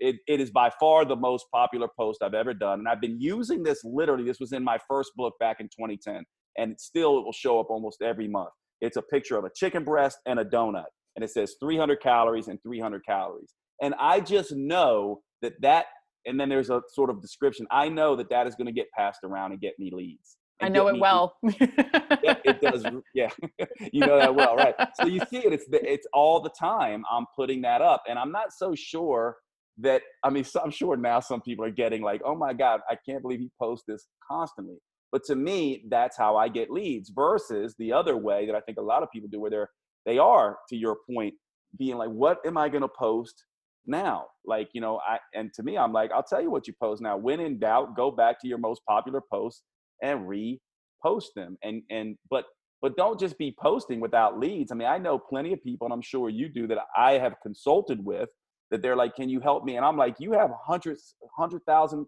it, 0.00 0.16
it 0.26 0.40
is 0.40 0.50
by 0.50 0.70
far 0.78 1.04
the 1.04 1.16
most 1.16 1.46
popular 1.52 1.88
post 1.98 2.22
I've 2.22 2.34
ever 2.34 2.54
done. 2.54 2.80
And 2.80 2.88
I've 2.88 3.00
been 3.00 3.20
using 3.20 3.62
this 3.62 3.80
literally, 3.84 4.24
this 4.24 4.40
was 4.40 4.52
in 4.52 4.64
my 4.64 4.78
first 4.88 5.12
book 5.16 5.34
back 5.40 5.58
in 5.60 5.66
2010, 5.66 6.24
and 6.58 6.78
still 6.78 7.18
it 7.18 7.24
will 7.24 7.32
show 7.32 7.60
up 7.60 7.66
almost 7.70 8.02
every 8.02 8.28
month. 8.28 8.50
It's 8.80 8.96
a 8.96 9.02
picture 9.02 9.36
of 9.36 9.44
a 9.44 9.50
chicken 9.54 9.84
breast 9.84 10.18
and 10.26 10.38
a 10.38 10.44
donut, 10.44 10.84
and 11.16 11.24
it 11.24 11.30
says 11.30 11.54
300 11.60 12.00
calories 12.00 12.48
and 12.48 12.58
300 12.62 13.02
calories. 13.06 13.54
And 13.82 13.94
I 13.98 14.20
just 14.20 14.52
know 14.54 15.20
that 15.42 15.54
that, 15.62 15.86
and 16.26 16.38
then 16.38 16.48
there's 16.48 16.70
a 16.70 16.82
sort 16.92 17.10
of 17.10 17.20
description. 17.20 17.66
I 17.70 17.88
know 17.88 18.16
that 18.16 18.30
that 18.30 18.46
is 18.46 18.54
going 18.54 18.66
to 18.66 18.72
get 18.72 18.86
passed 18.96 19.20
around 19.24 19.52
and 19.52 19.60
get 19.60 19.74
me 19.78 19.90
leads. 19.92 20.36
I 20.60 20.68
know 20.68 20.88
it 20.88 20.98
well. 20.98 21.36
yeah, 21.42 22.36
it 22.44 22.60
does. 22.62 22.84
Yeah, 23.14 23.28
you 23.92 24.00
know 24.00 24.18
that 24.18 24.34
well, 24.34 24.56
right? 24.56 24.74
So 24.94 25.06
you 25.06 25.20
see 25.28 25.38
it. 25.38 25.52
It's 25.52 25.66
the, 25.66 25.80
it's 25.86 26.06
all 26.14 26.40
the 26.40 26.50
time. 26.58 27.04
I'm 27.10 27.26
putting 27.36 27.60
that 27.62 27.82
up, 27.82 28.02
and 28.08 28.18
I'm 28.18 28.32
not 28.32 28.52
so 28.52 28.74
sure 28.74 29.36
that 29.78 30.02
I 30.24 30.30
mean, 30.30 30.44
so 30.44 30.60
I'm 30.62 30.70
sure 30.70 30.96
now 30.96 31.20
some 31.20 31.40
people 31.40 31.64
are 31.64 31.70
getting 31.70 32.02
like, 32.02 32.22
oh 32.24 32.34
my 32.34 32.52
God, 32.52 32.80
I 32.90 32.96
can't 33.08 33.22
believe 33.22 33.40
he 33.40 33.50
posts 33.60 33.84
this 33.86 34.06
constantly. 34.30 34.76
But 35.12 35.24
to 35.24 35.36
me, 35.36 35.84
that's 35.88 36.16
how 36.16 36.36
I 36.36 36.48
get 36.48 36.70
leads 36.70 37.10
versus 37.14 37.74
the 37.78 37.92
other 37.92 38.16
way 38.16 38.46
that 38.46 38.54
I 38.54 38.60
think 38.60 38.78
a 38.78 38.82
lot 38.82 39.02
of 39.02 39.10
people 39.12 39.28
do 39.30 39.40
where 39.40 39.50
they're 39.50 39.70
they 40.04 40.18
are, 40.18 40.56
to 40.68 40.76
your 40.76 40.98
point, 41.10 41.34
being 41.76 41.96
like, 41.96 42.10
what 42.10 42.38
am 42.46 42.56
I 42.56 42.68
gonna 42.68 42.88
post 42.88 43.44
now? 43.86 44.26
Like, 44.44 44.68
you 44.72 44.80
know, 44.80 45.00
I 45.06 45.18
and 45.34 45.52
to 45.54 45.62
me, 45.62 45.76
I'm 45.76 45.92
like, 45.92 46.10
I'll 46.12 46.22
tell 46.22 46.42
you 46.42 46.50
what 46.50 46.66
you 46.66 46.74
post 46.80 47.02
now. 47.02 47.16
When 47.16 47.40
in 47.40 47.58
doubt, 47.58 47.96
go 47.96 48.10
back 48.10 48.40
to 48.40 48.48
your 48.48 48.58
most 48.58 48.82
popular 48.88 49.20
posts 49.32 49.62
and 50.02 50.20
repost 50.26 51.34
them. 51.34 51.58
And 51.62 51.82
and 51.90 52.16
but 52.30 52.44
but 52.82 52.96
don't 52.96 53.18
just 53.18 53.38
be 53.38 53.54
posting 53.60 54.00
without 54.00 54.38
leads. 54.38 54.70
I 54.70 54.74
mean, 54.74 54.88
I 54.88 54.98
know 54.98 55.18
plenty 55.18 55.52
of 55.52 55.62
people, 55.62 55.86
and 55.86 55.92
I'm 55.92 56.02
sure 56.02 56.28
you 56.28 56.48
do, 56.48 56.66
that 56.68 56.78
I 56.96 57.12
have 57.12 57.34
consulted 57.42 58.04
with 58.04 58.28
that 58.70 58.82
they're 58.82 58.96
like, 58.96 59.14
"Can 59.14 59.28
you 59.28 59.40
help 59.40 59.64
me?" 59.64 59.76
And 59.76 59.84
I'm 59.84 59.96
like, 59.96 60.16
"You 60.18 60.32
have 60.32 60.50
hundreds, 60.64 61.14
hundred 61.36 61.62
thousand 61.66 62.06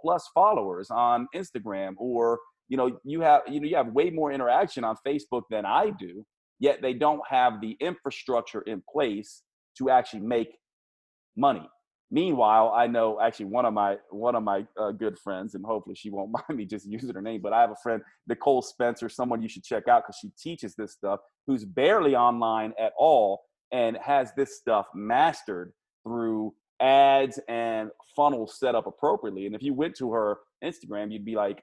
plus 0.00 0.28
followers 0.34 0.90
on 0.90 1.28
Instagram, 1.34 1.94
or 1.98 2.38
you 2.68 2.76
know, 2.76 2.98
you 3.04 3.20
have 3.20 3.42
you 3.48 3.60
know 3.60 3.66
you 3.66 3.76
have 3.76 3.88
way 3.88 4.10
more 4.10 4.32
interaction 4.32 4.84
on 4.84 4.96
Facebook 5.06 5.42
than 5.50 5.64
I 5.64 5.90
do. 5.90 6.24
Yet 6.58 6.82
they 6.82 6.92
don't 6.92 7.22
have 7.28 7.60
the 7.60 7.76
infrastructure 7.80 8.62
in 8.62 8.82
place 8.92 9.42
to 9.78 9.90
actually 9.90 10.20
make 10.20 10.56
money." 11.36 11.68
Meanwhile, 12.12 12.72
I 12.74 12.88
know 12.88 13.20
actually 13.20 13.46
one 13.46 13.64
of 13.64 13.72
my 13.72 13.96
one 14.10 14.34
of 14.34 14.42
my 14.42 14.66
uh, 14.78 14.90
good 14.90 15.16
friends, 15.18 15.54
and 15.54 15.64
hopefully 15.64 15.94
she 15.94 16.10
won't 16.10 16.32
mind 16.48 16.58
me 16.58 16.66
just 16.66 16.86
using 16.86 17.14
her 17.14 17.22
name. 17.22 17.40
But 17.40 17.52
I 17.52 17.60
have 17.60 17.70
a 17.70 17.76
friend, 17.82 18.02
Nicole 18.26 18.62
Spencer, 18.62 19.08
someone 19.08 19.42
you 19.42 19.48
should 19.48 19.62
check 19.62 19.86
out 19.86 20.02
because 20.02 20.18
she 20.20 20.30
teaches 20.36 20.74
this 20.74 20.92
stuff. 20.92 21.20
Who's 21.46 21.64
barely 21.64 22.16
online 22.16 22.72
at 22.78 22.92
all 22.98 23.42
and 23.72 23.96
has 23.98 24.32
this 24.36 24.58
stuff 24.58 24.86
mastered 24.94 25.72
through 26.04 26.54
ads 26.80 27.38
and 27.48 27.90
funnels 28.16 28.58
set 28.58 28.74
up 28.74 28.86
appropriately. 28.86 29.46
And 29.46 29.54
if 29.54 29.62
you 29.62 29.74
went 29.74 29.94
to 29.96 30.12
her 30.12 30.38
Instagram, 30.64 31.12
you'd 31.12 31.24
be 31.24 31.36
like, 31.36 31.62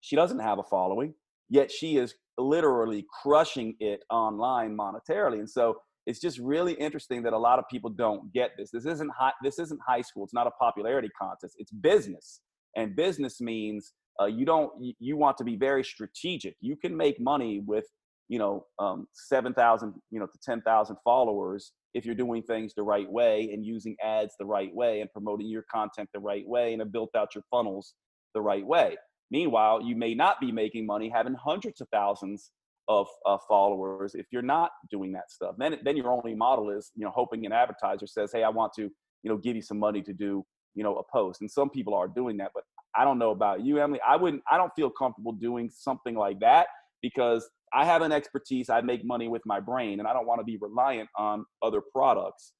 she 0.00 0.16
doesn't 0.16 0.38
have 0.38 0.58
a 0.58 0.62
following, 0.62 1.14
yet 1.48 1.70
she 1.70 1.96
is 1.96 2.14
literally 2.38 3.04
crushing 3.22 3.74
it 3.80 4.00
online 4.10 4.76
monetarily. 4.76 5.38
And 5.38 5.50
so 5.50 5.78
it's 6.06 6.20
just 6.20 6.38
really 6.38 6.74
interesting 6.74 7.22
that 7.24 7.32
a 7.32 7.38
lot 7.38 7.58
of 7.58 7.64
people 7.68 7.90
don't 7.90 8.32
get 8.32 8.52
this. 8.56 8.70
This 8.70 8.86
isn't 8.86 9.10
high, 9.18 9.32
this 9.42 9.58
isn't 9.58 9.80
high 9.86 10.02
school. 10.02 10.24
It's 10.24 10.34
not 10.34 10.46
a 10.46 10.52
popularity 10.52 11.08
contest. 11.20 11.56
It's 11.58 11.72
business, 11.72 12.40
and 12.76 12.94
business 12.94 13.40
means 13.40 13.92
uh, 14.20 14.26
you 14.26 14.46
don't 14.46 14.70
you 15.00 15.16
want 15.16 15.36
to 15.38 15.44
be 15.44 15.56
very 15.56 15.82
strategic. 15.82 16.54
You 16.60 16.76
can 16.76 16.96
make 16.96 17.20
money 17.20 17.60
with 17.66 17.86
you 18.28 18.38
know 18.38 18.66
um, 18.78 19.06
7000 19.12 19.94
you 20.10 20.18
know 20.20 20.26
to 20.26 20.38
10000 20.44 20.96
followers 21.04 21.72
if 21.94 22.04
you're 22.04 22.14
doing 22.14 22.42
things 22.42 22.74
the 22.74 22.82
right 22.82 23.10
way 23.10 23.50
and 23.52 23.64
using 23.64 23.96
ads 24.02 24.34
the 24.38 24.44
right 24.44 24.74
way 24.74 25.00
and 25.00 25.10
promoting 25.12 25.48
your 25.48 25.64
content 25.72 26.08
the 26.12 26.20
right 26.20 26.46
way 26.46 26.72
and 26.72 26.80
have 26.80 26.92
built 26.92 27.10
out 27.16 27.34
your 27.34 27.44
funnels 27.50 27.94
the 28.34 28.40
right 28.40 28.66
way. 28.66 28.96
Meanwhile 29.30 29.82
you 29.82 29.96
may 29.96 30.14
not 30.14 30.40
be 30.40 30.52
making 30.52 30.86
money 30.86 31.08
having 31.08 31.34
hundreds 31.34 31.80
of 31.80 31.88
thousands 31.92 32.50
of 32.88 33.08
uh, 33.24 33.38
followers 33.48 34.14
if 34.14 34.26
you're 34.30 34.42
not 34.42 34.70
doing 34.90 35.12
that 35.12 35.30
stuff. 35.30 35.54
Then 35.58 35.78
then 35.84 35.96
your 35.96 36.10
only 36.10 36.34
model 36.34 36.70
is 36.70 36.90
you 36.94 37.04
know 37.04 37.12
hoping 37.14 37.46
an 37.46 37.52
advertiser 37.52 38.06
says 38.06 38.30
hey 38.32 38.42
i 38.42 38.48
want 38.48 38.72
to 38.74 38.82
you 38.82 39.30
know 39.30 39.36
give 39.36 39.56
you 39.56 39.62
some 39.62 39.78
money 39.78 40.02
to 40.02 40.12
do 40.12 40.44
you 40.74 40.84
know 40.84 40.96
a 40.96 41.02
post. 41.12 41.40
And 41.40 41.50
some 41.50 41.70
people 41.70 41.94
are 41.94 42.08
doing 42.08 42.36
that 42.38 42.50
but 42.54 42.64
i 42.94 43.04
don't 43.04 43.18
know 43.18 43.30
about 43.30 43.64
you 43.64 43.78
emily 43.78 44.00
i 44.08 44.16
wouldn't 44.16 44.42
i 44.50 44.56
don't 44.56 44.72
feel 44.76 44.90
comfortable 44.90 45.32
doing 45.32 45.68
something 45.70 46.14
like 46.14 46.38
that 46.40 46.68
because 47.02 47.48
I 47.72 47.84
have 47.84 48.02
an 48.02 48.12
expertise. 48.12 48.70
I 48.70 48.80
make 48.80 49.04
money 49.04 49.28
with 49.28 49.42
my 49.44 49.60
brain, 49.60 49.98
and 49.98 50.08
I 50.08 50.12
don't 50.12 50.26
want 50.26 50.40
to 50.40 50.44
be 50.44 50.56
reliant 50.60 51.08
on 51.16 51.44
other 51.62 51.80
products 51.80 52.52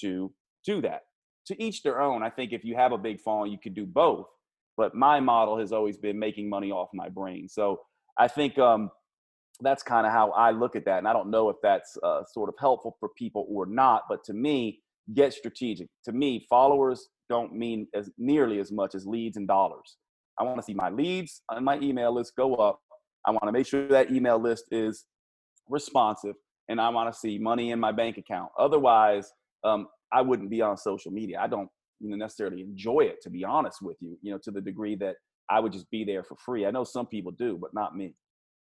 to 0.00 0.32
do 0.64 0.80
that. 0.82 1.02
To 1.46 1.62
each 1.62 1.82
their 1.82 2.00
own. 2.00 2.22
I 2.22 2.30
think 2.30 2.52
if 2.52 2.64
you 2.64 2.76
have 2.76 2.92
a 2.92 2.98
big 2.98 3.20
phone, 3.20 3.50
you 3.50 3.58
could 3.62 3.74
do 3.74 3.86
both. 3.86 4.26
But 4.76 4.94
my 4.94 5.18
model 5.20 5.58
has 5.58 5.72
always 5.72 5.96
been 5.96 6.18
making 6.18 6.48
money 6.48 6.70
off 6.70 6.88
my 6.94 7.08
brain. 7.08 7.48
So 7.48 7.80
I 8.18 8.28
think 8.28 8.58
um, 8.58 8.90
that's 9.60 9.82
kind 9.82 10.06
of 10.06 10.12
how 10.12 10.30
I 10.30 10.50
look 10.50 10.76
at 10.76 10.84
that. 10.84 10.98
And 10.98 11.08
I 11.08 11.12
don't 11.12 11.30
know 11.30 11.48
if 11.48 11.56
that's 11.62 11.96
uh, 12.02 12.22
sort 12.32 12.48
of 12.48 12.54
helpful 12.60 12.96
for 13.00 13.08
people 13.16 13.46
or 13.48 13.66
not. 13.66 14.02
But 14.08 14.24
to 14.24 14.34
me, 14.34 14.80
get 15.14 15.32
strategic. 15.32 15.88
To 16.04 16.12
me, 16.12 16.46
followers 16.48 17.08
don't 17.28 17.54
mean 17.54 17.88
as 17.94 18.10
nearly 18.18 18.58
as 18.60 18.70
much 18.70 18.94
as 18.94 19.06
leads 19.06 19.36
and 19.36 19.48
dollars. 19.48 19.96
I 20.38 20.44
want 20.44 20.58
to 20.58 20.62
see 20.62 20.74
my 20.74 20.90
leads 20.90 21.42
on 21.48 21.64
my 21.64 21.78
email 21.80 22.14
list 22.14 22.34
go 22.36 22.54
up 22.54 22.80
I 23.26 23.30
want 23.30 23.44
to 23.46 23.52
make 23.52 23.66
sure 23.66 23.88
that 23.88 24.10
email 24.10 24.38
list 24.38 24.64
is 24.70 25.04
responsive 25.68 26.34
and 26.68 26.80
I 26.80 26.88
want 26.90 27.12
to 27.12 27.18
see 27.18 27.38
money 27.38 27.70
in 27.70 27.80
my 27.80 27.92
bank 27.92 28.18
account. 28.18 28.50
Otherwise, 28.58 29.30
um, 29.64 29.88
I 30.12 30.22
wouldn't 30.22 30.50
be 30.50 30.62
on 30.62 30.76
social 30.76 31.10
media. 31.10 31.38
I 31.40 31.46
don't 31.46 31.68
you 32.00 32.10
know, 32.10 32.16
necessarily 32.16 32.62
enjoy 32.62 33.00
it, 33.00 33.20
to 33.22 33.30
be 33.30 33.44
honest 33.44 33.78
with 33.82 33.96
you, 34.00 34.18
you 34.22 34.32
know, 34.32 34.38
to 34.44 34.50
the 34.50 34.60
degree 34.60 34.94
that 34.96 35.16
I 35.50 35.60
would 35.60 35.72
just 35.72 35.90
be 35.90 36.04
there 36.04 36.22
for 36.22 36.36
free. 36.36 36.66
I 36.66 36.70
know 36.70 36.84
some 36.84 37.06
people 37.06 37.32
do, 37.32 37.58
but 37.60 37.72
not 37.74 37.96
me. 37.96 38.14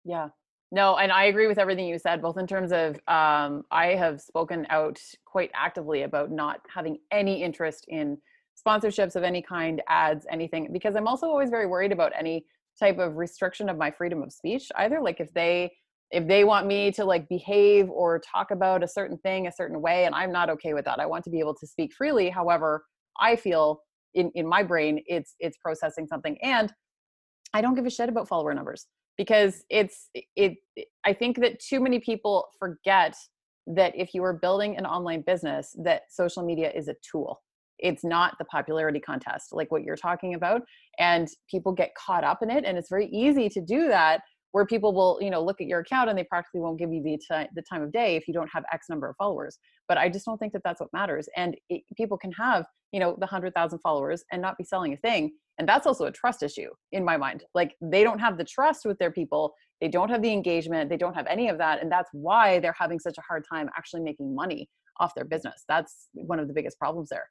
Yeah. 0.05 0.29
No, 0.73 0.97
and 0.97 1.13
I 1.13 1.25
agree 1.25 1.47
with 1.47 1.59
everything 1.59 1.87
you 1.87 1.99
said, 1.99 2.21
both 2.21 2.39
in 2.39 2.47
terms 2.47 2.73
of 2.73 2.97
um, 3.07 3.63
I 3.71 3.95
have 3.97 4.21
spoken 4.21 4.67
out 4.69 5.01
quite 5.25 5.51
actively 5.55 6.03
about 6.03 6.31
not 6.31 6.61
having 6.73 6.99
any 7.13 7.43
interest 7.43 7.85
in 7.89 8.19
sponsorships 8.67 9.15
of 9.15 9.23
any 9.23 9.43
kind, 9.43 9.83
ads, 9.89 10.27
anything, 10.31 10.71
because 10.73 10.97
I'm 10.97 11.07
also 11.07 11.27
always 11.27 11.51
very 11.51 11.67
worried 11.67 11.93
about 11.93 12.13
any 12.19 12.47
type 12.79 12.99
of 12.99 13.17
restriction 13.17 13.69
of 13.69 13.77
my 13.77 13.91
freedom 13.91 14.23
of 14.23 14.33
speech 14.33 14.69
either 14.77 15.01
like 15.01 15.21
if 15.21 15.33
they 15.35 15.71
if 16.11 16.27
they 16.29 16.45
want 16.45 16.67
me 16.67 16.93
to 16.93 17.05
like 17.05 17.29
behave 17.29 17.91
or 17.91 18.21
talk 18.21 18.51
about 18.51 18.83
a 18.83 18.89
certain 18.89 19.19
thing 19.19 19.47
a 19.47 19.53
certain 19.53 19.81
way 19.81 20.05
and 20.05 20.15
i'm 20.15 20.33
not 20.33 20.51
okay 20.51 20.75
with 20.75 20.85
that 20.85 21.01
i 21.01 21.07
want 21.07 21.25
to 21.25 21.31
be 21.31 21.41
able 21.41 21.55
to 21.55 21.67
speak 21.67 21.93
freely 21.93 22.29
however 22.29 22.85
i 23.21 23.35
feel 23.37 23.81
in 24.15 24.31
in 24.35 24.47
my 24.47 24.63
brain 24.63 25.03
it's 25.07 25.35
it's 25.41 25.57
processing 25.59 26.07
something 26.07 26.37
and 26.43 26.73
i 27.55 27.61
don't 27.61 27.75
give 27.75 27.87
a 27.87 27.91
shit 27.91 28.09
about 28.09 28.29
follower 28.29 28.55
numbers 28.55 28.87
because 29.17 29.65
it's 29.71 30.11
it 30.37 30.55
i 31.05 31.13
think 31.13 31.41
that 31.41 31.59
too 31.61 31.81
many 31.81 31.99
people 31.99 32.47
forget 32.59 33.15
that 33.67 33.93
if 33.97 34.15
you 34.15 34.23
are 34.23 34.33
building 34.33 34.77
an 34.77 34.87
online 34.87 35.23
business 35.27 35.75
that 35.83 36.03
social 36.09 36.45
media 36.45 36.71
is 36.75 36.89
a 36.89 36.95
tool 37.09 37.41
it's 37.79 38.05
not 38.05 38.35
the 38.39 38.45
popularity 38.47 39.01
contest 39.01 39.49
like 39.53 39.71
what 39.71 39.83
you're 39.83 39.97
talking 39.97 40.35
about 40.35 40.63
and 40.99 41.29
people 41.51 41.73
get 41.73 41.95
caught 41.95 42.25
up 42.25 42.43
in 42.43 42.51
it 42.51 42.65
and 42.65 42.79
it's 42.79 42.89
very 42.89 43.09
easy 43.09 43.49
to 43.49 43.61
do 43.61 43.89
that 43.89 44.21
where 44.53 44.65
people 44.65 44.95
will 44.95 45.19
you 45.21 45.31
know 45.31 45.43
look 45.43 45.61
at 45.61 45.67
your 45.67 45.81
account 45.81 46.09
and 46.09 46.19
they 46.19 46.25
practically 46.25 46.61
won't 46.61 46.79
give 46.79 46.93
you 46.93 47.03
the, 47.03 47.19
t- 47.19 47.49
the 47.55 47.63
time 47.69 47.83
of 47.83 47.93
day 47.93 48.17
if 48.17 48.27
you 48.27 48.33
don't 48.33 48.49
have 48.53 48.65
x 48.73 48.87
number 48.89 49.09
of 49.09 49.17
followers 49.17 49.59
but 49.89 49.99
i 49.99 50.09
just 50.09 50.25
don't 50.25 50.39
think 50.39 50.53
that 50.53 50.63
that's 50.65 50.81
what 50.81 50.89
matters 50.93 51.29
and 51.37 51.57
it, 51.69 51.83
people 51.97 52.17
can 52.17 52.33
have 52.33 52.65
you 52.93 53.01
know 53.01 53.13
the 53.21 53.27
100000 53.27 53.79
followers 53.81 54.25
and 54.33 54.41
not 54.41 54.57
be 54.57 54.65
selling 54.65 54.93
a 54.93 54.97
thing 54.97 55.31
and 55.59 55.69
that's 55.69 55.87
also 55.87 56.07
a 56.07 56.13
trust 56.13 56.43
issue 56.43 56.71
in 56.93 57.05
my 57.05 57.17
mind 57.17 57.45
like 57.55 57.75
they 57.83 58.03
don't 58.03 58.19
have 58.19 58.39
the 58.39 58.45
trust 58.45 58.87
with 58.87 58.99
their 58.99 59.11
people 59.11 59.53
they 59.81 59.89
don't 59.89 60.09
have 60.09 60.23
the 60.23 60.33
engagement 60.33 60.89
they 60.89 60.97
don't 60.97 61.15
have 61.15 61.27
any 61.27 61.49
of 61.49 61.59
that 61.59 61.83
and 61.83 61.93
that's 61.93 62.09
why 62.13 62.59
they're 62.59 62.75
having 62.79 62.99
such 62.99 63.19
a 63.19 63.23
hard 63.29 63.45
time 63.53 63.69
actually 63.77 64.01
making 64.01 64.35
money 64.35 64.69
off 65.01 65.13
their 65.15 65.27
business 65.27 65.65
that's 65.69 66.09
one 66.15 66.39
of 66.39 66.49
the 66.49 66.55
biggest 66.55 66.79
problems 66.79 67.11
there 67.11 67.29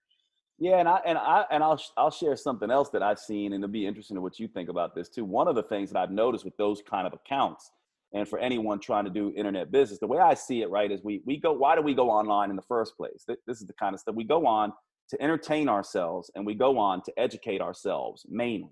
yeah, 0.57 0.77
and 0.77 0.87
I 0.87 0.99
and 1.05 1.17
I 1.17 1.43
and 1.51 1.63
I'll 1.63 1.81
I'll 1.97 2.11
share 2.11 2.35
something 2.37 2.71
else 2.71 2.89
that 2.91 3.03
I've 3.03 3.19
seen, 3.19 3.53
and 3.53 3.63
it'll 3.63 3.71
be 3.71 3.85
interesting 3.85 4.15
to 4.15 4.21
what 4.21 4.39
you 4.39 4.47
think 4.47 4.69
about 4.69 4.95
this 4.95 5.09
too. 5.09 5.25
One 5.25 5.47
of 5.47 5.55
the 5.55 5.63
things 5.63 5.91
that 5.91 5.99
I've 5.99 6.11
noticed 6.11 6.45
with 6.45 6.55
those 6.55 6.81
kind 6.89 7.05
of 7.05 7.13
accounts, 7.13 7.71
and 8.13 8.27
for 8.27 8.39
anyone 8.39 8.79
trying 8.79 9.03
to 9.03 9.11
do 9.11 9.33
internet 9.35 9.71
business, 9.71 9.99
the 9.99 10.07
way 10.07 10.19
I 10.19 10.33
see 10.33 10.61
it, 10.61 10.69
right, 10.69 10.89
is 10.89 11.03
we 11.03 11.21
we 11.25 11.37
go. 11.37 11.51
Why 11.51 11.75
do 11.75 11.81
we 11.81 11.93
go 11.93 12.09
online 12.09 12.49
in 12.49 12.55
the 12.55 12.61
first 12.61 12.95
place? 12.95 13.25
This 13.27 13.59
is 13.59 13.67
the 13.67 13.73
kind 13.73 13.93
of 13.93 13.99
stuff 13.99 14.15
we 14.15 14.23
go 14.23 14.47
on 14.47 14.71
to 15.09 15.21
entertain 15.21 15.67
ourselves, 15.67 16.31
and 16.35 16.45
we 16.45 16.55
go 16.55 16.77
on 16.77 17.01
to 17.03 17.19
educate 17.19 17.61
ourselves 17.61 18.25
mainly. 18.29 18.71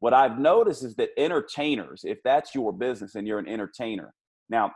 What 0.00 0.12
I've 0.12 0.40
noticed 0.40 0.82
is 0.82 0.96
that 0.96 1.10
entertainers, 1.16 2.02
if 2.04 2.18
that's 2.24 2.52
your 2.52 2.72
business 2.72 3.14
and 3.14 3.28
you're 3.28 3.38
an 3.38 3.46
entertainer, 3.46 4.12
now 4.50 4.72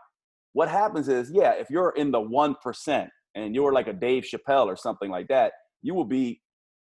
what 0.53 0.69
happens 0.69 1.09
is, 1.09 1.33
yeah, 1.33 1.55
if 1.55 1.71
you're 1.71 1.91
in 1.97 2.13
the 2.13 2.21
one 2.21 2.55
percent 2.63 3.11
and 3.35 3.53
you're 3.53 3.73
like 3.73 3.89
a 3.89 3.93
Dave 3.93 4.23
Chappelle 4.23 4.67
or 4.67 4.77
something 4.77 5.11
like 5.11 5.27
that 5.27 5.53
you 5.87 5.95
will 5.95 6.05
be, 6.05 6.41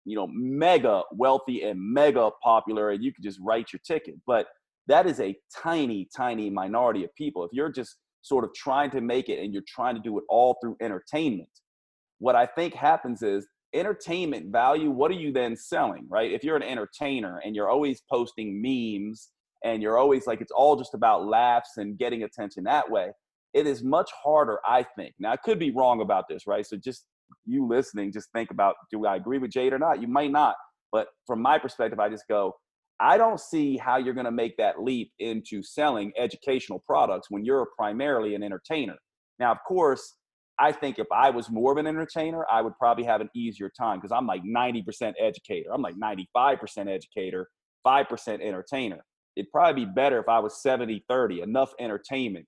you 0.06 0.16
know, 0.16 0.28
mega 0.32 1.02
wealthy 1.12 1.64
and 1.64 1.80
mega 1.80 2.30
popular, 2.44 2.92
and 2.92 3.04
you 3.04 3.12
can 3.12 3.24
just 3.24 3.40
write 3.44 3.74
your 3.74 3.80
ticket. 3.86 4.16
But 4.28 4.48
that 4.88 5.08
is 5.08 5.20
a 5.20 5.36
tiny, 5.56 6.08
tiny 6.16 6.50
minority 6.50 7.04
of 7.04 7.14
people. 7.16 7.44
If 7.44 7.52
you're 7.52 7.72
just 7.72 7.98
sort 8.22 8.44
of 8.44 8.54
trying 8.54 8.92
to 8.92 9.02
make 9.02 9.30
it 9.30 9.44
and 9.44 9.54
you're 9.54 9.64
trying 9.68 9.96
to 9.96 10.02
do 10.02 10.18
it 10.20 10.24
all 10.30 10.58
through 10.62 10.78
entertainment, 10.82 11.50
what 12.20 12.36
I 12.36 12.46
think 12.46 12.76
happens 12.76 13.24
is 13.24 13.48
entertainment 13.74 14.52
value, 14.52 14.92
what 14.92 15.10
are 15.10 15.16
you 15.16 15.32
then 15.32 15.56
selling, 15.56 16.06
right? 16.10 16.32
If 16.32 16.44
you're 16.44 16.58
an 16.58 16.64
entertainer 16.64 17.42
and 17.44 17.56
you're 17.56 17.70
always 17.70 18.04
posting 18.12 18.62
memes 18.62 19.30
and 19.64 19.82
you're 19.82 19.98
always 19.98 20.28
like, 20.28 20.42
it's 20.42 20.52
all 20.52 20.76
just 20.76 20.94
about 20.94 21.26
laughs 21.26 21.78
and 21.78 21.98
getting 21.98 22.24
attention 22.24 22.66
that 22.66 22.90
way, 22.90 23.12
it 23.54 23.66
is 23.66 23.84
much 23.84 24.12
harder, 24.24 24.60
I 24.66 24.84
think. 24.84 25.14
Now, 25.20 25.32
I 25.32 25.38
could 25.38 25.58
be 25.58 25.72
wrong 25.72 26.02
about 26.02 26.26
this, 26.30 26.46
right? 26.46 26.66
So 26.66 26.78
just 26.78 27.06
you 27.46 27.68
listening 27.68 28.12
just 28.12 28.32
think 28.34 28.52
about 28.52 28.76
do 28.92 29.06
I 29.06 29.16
agree 29.16 29.38
with 29.38 29.52
Jade 29.52 29.74
or 29.74 29.80
not? 29.80 30.02
You 30.02 30.08
might 30.08 30.32
not. 30.32 30.56
But 30.92 31.08
from 31.26 31.42
my 31.42 31.58
perspective, 31.58 32.00
I 32.00 32.10
just 32.10 32.28
go, 32.28 32.54
I 33.00 33.18
don't 33.18 33.40
see 33.40 33.78
how 33.78 33.98
you're 33.98 34.14
going 34.14 34.26
to 34.26 34.32
make 34.32 34.58
that 34.58 34.82
leap 34.82 35.12
into 35.20 35.64
selling 35.64 36.12
educational 36.18 36.84
products 36.86 37.28
when 37.30 37.44
you're 37.44 37.68
primarily 37.78 38.36
an 38.36 38.44
entertainer. 38.44 38.96
Now, 39.40 39.52
of 39.52 39.58
course, 39.68 40.16
I 40.60 40.72
think 40.72 41.00
if 41.00 41.08
I 41.12 41.32
was 41.32 41.50
more 41.50 41.72
of 41.72 41.80
an 41.80 41.88
entertainer, 41.88 42.46
I 42.52 42.62
would 42.62 42.78
probably 42.78 43.04
have 43.06 43.20
an 43.20 43.30
easier 43.36 43.72
time 43.76 43.98
because 43.98 44.12
I'm 44.12 44.28
like 44.28 44.44
90% 44.44 45.14
educator. 45.20 45.74
I'm 45.74 45.82
like 45.82 45.96
95% 45.96 46.58
educator, 46.88 47.50
5% 47.86 48.42
entertainer. 48.42 49.04
It'd 49.36 49.52
probably 49.52 49.86
be 49.86 49.92
better 49.92 50.20
if 50.20 50.30
I 50.30 50.38
was 50.38 50.62
70 50.62 51.04
30, 51.10 51.42
enough 51.42 51.72
entertainment. 51.80 52.46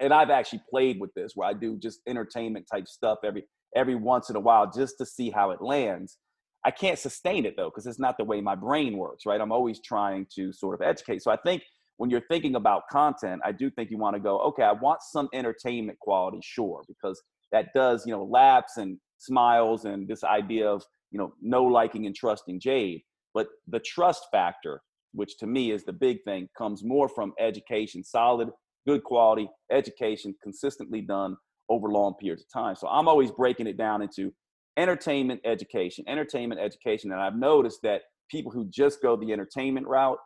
And 0.00 0.12
I've 0.12 0.30
actually 0.30 0.62
played 0.68 1.00
with 1.00 1.12
this 1.14 1.32
where 1.34 1.48
I 1.48 1.54
do 1.54 1.78
just 1.78 2.00
entertainment 2.06 2.66
type 2.70 2.86
stuff 2.86 3.18
every 3.24 3.44
every 3.74 3.94
once 3.94 4.30
in 4.30 4.36
a 4.36 4.40
while 4.40 4.70
just 4.70 4.98
to 4.98 5.06
see 5.06 5.30
how 5.30 5.50
it 5.50 5.62
lands. 5.62 6.18
I 6.64 6.70
can't 6.70 6.98
sustain 6.98 7.46
it 7.46 7.54
though, 7.56 7.70
because 7.70 7.86
it's 7.86 7.98
not 7.98 8.16
the 8.18 8.24
way 8.24 8.40
my 8.40 8.54
brain 8.54 8.96
works, 8.98 9.24
right? 9.26 9.40
I'm 9.40 9.52
always 9.52 9.80
trying 9.80 10.26
to 10.36 10.52
sort 10.52 10.74
of 10.74 10.86
educate. 10.86 11.22
So 11.22 11.30
I 11.30 11.36
think 11.36 11.62
when 11.96 12.10
you're 12.10 12.22
thinking 12.28 12.54
about 12.54 12.82
content, 12.90 13.42
I 13.44 13.52
do 13.52 13.70
think 13.70 13.90
you 13.90 13.98
want 13.98 14.16
to 14.16 14.20
go, 14.20 14.38
okay, 14.40 14.62
I 14.62 14.72
want 14.72 15.00
some 15.02 15.28
entertainment 15.32 15.98
quality, 15.98 16.40
sure, 16.42 16.82
because 16.88 17.20
that 17.52 17.68
does, 17.74 18.06
you 18.06 18.12
know, 18.12 18.24
laughs 18.24 18.76
and 18.76 18.98
smiles 19.18 19.84
and 19.84 20.08
this 20.08 20.24
idea 20.24 20.68
of, 20.68 20.82
you 21.10 21.18
know, 21.18 21.32
no 21.42 21.64
liking 21.64 22.06
and 22.06 22.14
trusting 22.14 22.60
Jade. 22.60 23.02
But 23.34 23.48
the 23.68 23.80
trust 23.80 24.26
factor, 24.32 24.80
which 25.12 25.36
to 25.38 25.46
me 25.46 25.72
is 25.72 25.84
the 25.84 25.92
big 25.92 26.18
thing, 26.24 26.48
comes 26.56 26.84
more 26.84 27.08
from 27.08 27.32
education, 27.38 28.02
solid, 28.02 28.48
good 28.86 29.04
quality 29.04 29.48
education, 29.70 30.34
consistently 30.42 31.00
done 31.02 31.36
over 31.70 31.88
long 31.88 32.14
periods 32.20 32.42
of 32.42 32.52
time. 32.52 32.76
So 32.76 32.88
I'm 32.88 33.08
always 33.08 33.30
breaking 33.30 33.68
it 33.68 33.78
down 33.78 34.02
into 34.02 34.32
entertainment, 34.76 35.40
education, 35.44 36.04
entertainment, 36.08 36.60
education. 36.60 37.12
And 37.12 37.20
I've 37.20 37.36
noticed 37.36 37.80
that 37.84 38.02
people 38.30 38.52
who 38.52 38.68
just 38.68 39.00
go 39.00 39.16
the 39.16 39.32
entertainment 39.32 39.86
route, 39.86 40.18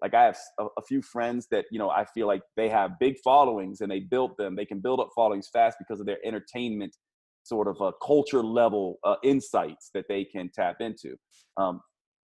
like 0.00 0.14
I 0.14 0.24
have 0.24 0.38
a, 0.58 0.66
a, 0.78 0.82
few 0.82 1.02
friends 1.02 1.46
that, 1.50 1.64
you 1.70 1.78
know, 1.78 1.90
I 1.90 2.04
feel 2.04 2.26
like 2.26 2.42
they 2.56 2.68
have 2.68 2.98
big 2.98 3.16
followings 3.22 3.80
and 3.80 3.90
they 3.90 4.00
built 4.00 4.36
them. 4.36 4.56
They 4.56 4.64
can 4.64 4.80
build 4.80 5.00
up 5.00 5.10
followings 5.14 5.48
fast 5.52 5.78
because 5.78 6.00
of 6.00 6.06
their 6.06 6.18
entertainment 6.24 6.96
sort 7.42 7.68
of 7.68 7.80
a 7.80 7.92
culture 8.04 8.42
level 8.42 8.98
uh, 9.04 9.16
insights 9.22 9.90
that 9.94 10.06
they 10.08 10.24
can 10.24 10.50
tap 10.54 10.76
into. 10.80 11.16
Um, 11.56 11.80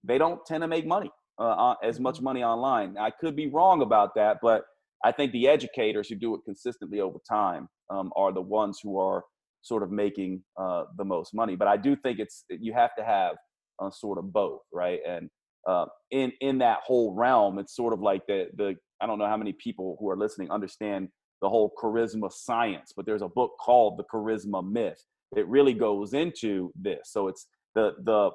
they 0.04 0.18
don't 0.18 0.44
tend 0.46 0.62
to 0.62 0.68
make 0.68 0.86
money, 0.86 1.10
uh, 1.38 1.74
as 1.82 1.98
much 1.98 2.16
mm-hmm. 2.16 2.24
money 2.24 2.44
online. 2.44 2.96
I 2.98 3.10
could 3.10 3.34
be 3.34 3.48
wrong 3.48 3.82
about 3.82 4.14
that, 4.14 4.38
but 4.42 4.64
I 5.04 5.12
think 5.12 5.32
the 5.32 5.48
educators 5.48 6.08
who 6.08 6.16
do 6.16 6.34
it 6.34 6.40
consistently 6.44 7.00
over 7.00 7.18
time 7.28 7.68
um, 7.90 8.10
are 8.16 8.32
the 8.32 8.42
ones 8.42 8.80
who 8.82 8.98
are 8.98 9.24
sort 9.62 9.82
of 9.82 9.90
making 9.90 10.42
uh, 10.60 10.84
the 10.96 11.04
most 11.04 11.34
money. 11.34 11.56
But 11.56 11.68
I 11.68 11.76
do 11.76 11.96
think 11.96 12.18
it's 12.18 12.44
you 12.48 12.72
have 12.72 12.90
to 12.98 13.04
have 13.04 13.36
uh, 13.80 13.90
sort 13.90 14.18
of 14.18 14.32
both, 14.32 14.62
right? 14.72 15.00
And 15.06 15.28
uh, 15.68 15.86
in 16.10 16.32
in 16.40 16.58
that 16.58 16.78
whole 16.84 17.14
realm, 17.14 17.58
it's 17.58 17.76
sort 17.76 17.92
of 17.92 18.00
like 18.00 18.22
the 18.26 18.46
the 18.56 18.74
I 19.00 19.06
don't 19.06 19.18
know 19.18 19.26
how 19.26 19.36
many 19.36 19.52
people 19.52 19.96
who 20.00 20.08
are 20.10 20.16
listening 20.16 20.50
understand 20.50 21.08
the 21.40 21.48
whole 21.48 21.72
charisma 21.80 22.32
science, 22.32 22.92
but 22.96 23.06
there's 23.06 23.22
a 23.22 23.28
book 23.28 23.52
called 23.60 23.96
The 23.96 24.04
Charisma 24.12 24.68
Myth. 24.68 25.00
It 25.36 25.46
really 25.46 25.74
goes 25.74 26.14
into 26.14 26.72
this. 26.74 27.10
So 27.12 27.28
it's 27.28 27.46
the 27.74 27.92
the 28.04 28.30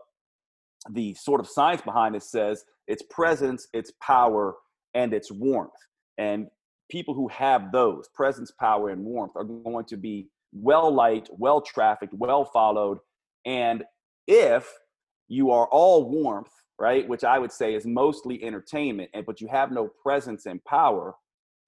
the 0.91 1.13
sort 1.15 1.39
of 1.39 1.47
science 1.47 1.81
behind 1.81 2.15
it 2.15 2.23
says 2.23 2.63
its 2.87 3.03
presence, 3.09 3.67
its 3.73 3.91
power, 4.01 4.55
and 4.93 5.13
its 5.13 5.31
warmth. 5.31 5.71
And 6.17 6.47
people 6.89 7.13
who 7.13 7.27
have 7.29 7.71
those 7.71 8.07
presence, 8.13 8.51
power, 8.51 8.89
and 8.89 9.03
warmth 9.03 9.33
are 9.35 9.43
going 9.43 9.85
to 9.85 9.97
be 9.97 10.29
well 10.51 10.93
liked, 10.93 11.29
well 11.37 11.61
trafficked, 11.61 12.13
well 12.13 12.45
followed. 12.45 12.99
And 13.45 13.83
if 14.27 14.71
you 15.27 15.51
are 15.51 15.67
all 15.67 16.09
warmth, 16.09 16.51
right, 16.79 17.07
which 17.07 17.23
I 17.23 17.39
would 17.39 17.51
say 17.51 17.75
is 17.75 17.85
mostly 17.85 18.43
entertainment, 18.43 19.09
and 19.13 19.25
but 19.25 19.41
you 19.41 19.47
have 19.47 19.71
no 19.71 19.89
presence 20.01 20.45
and 20.45 20.63
power, 20.65 21.15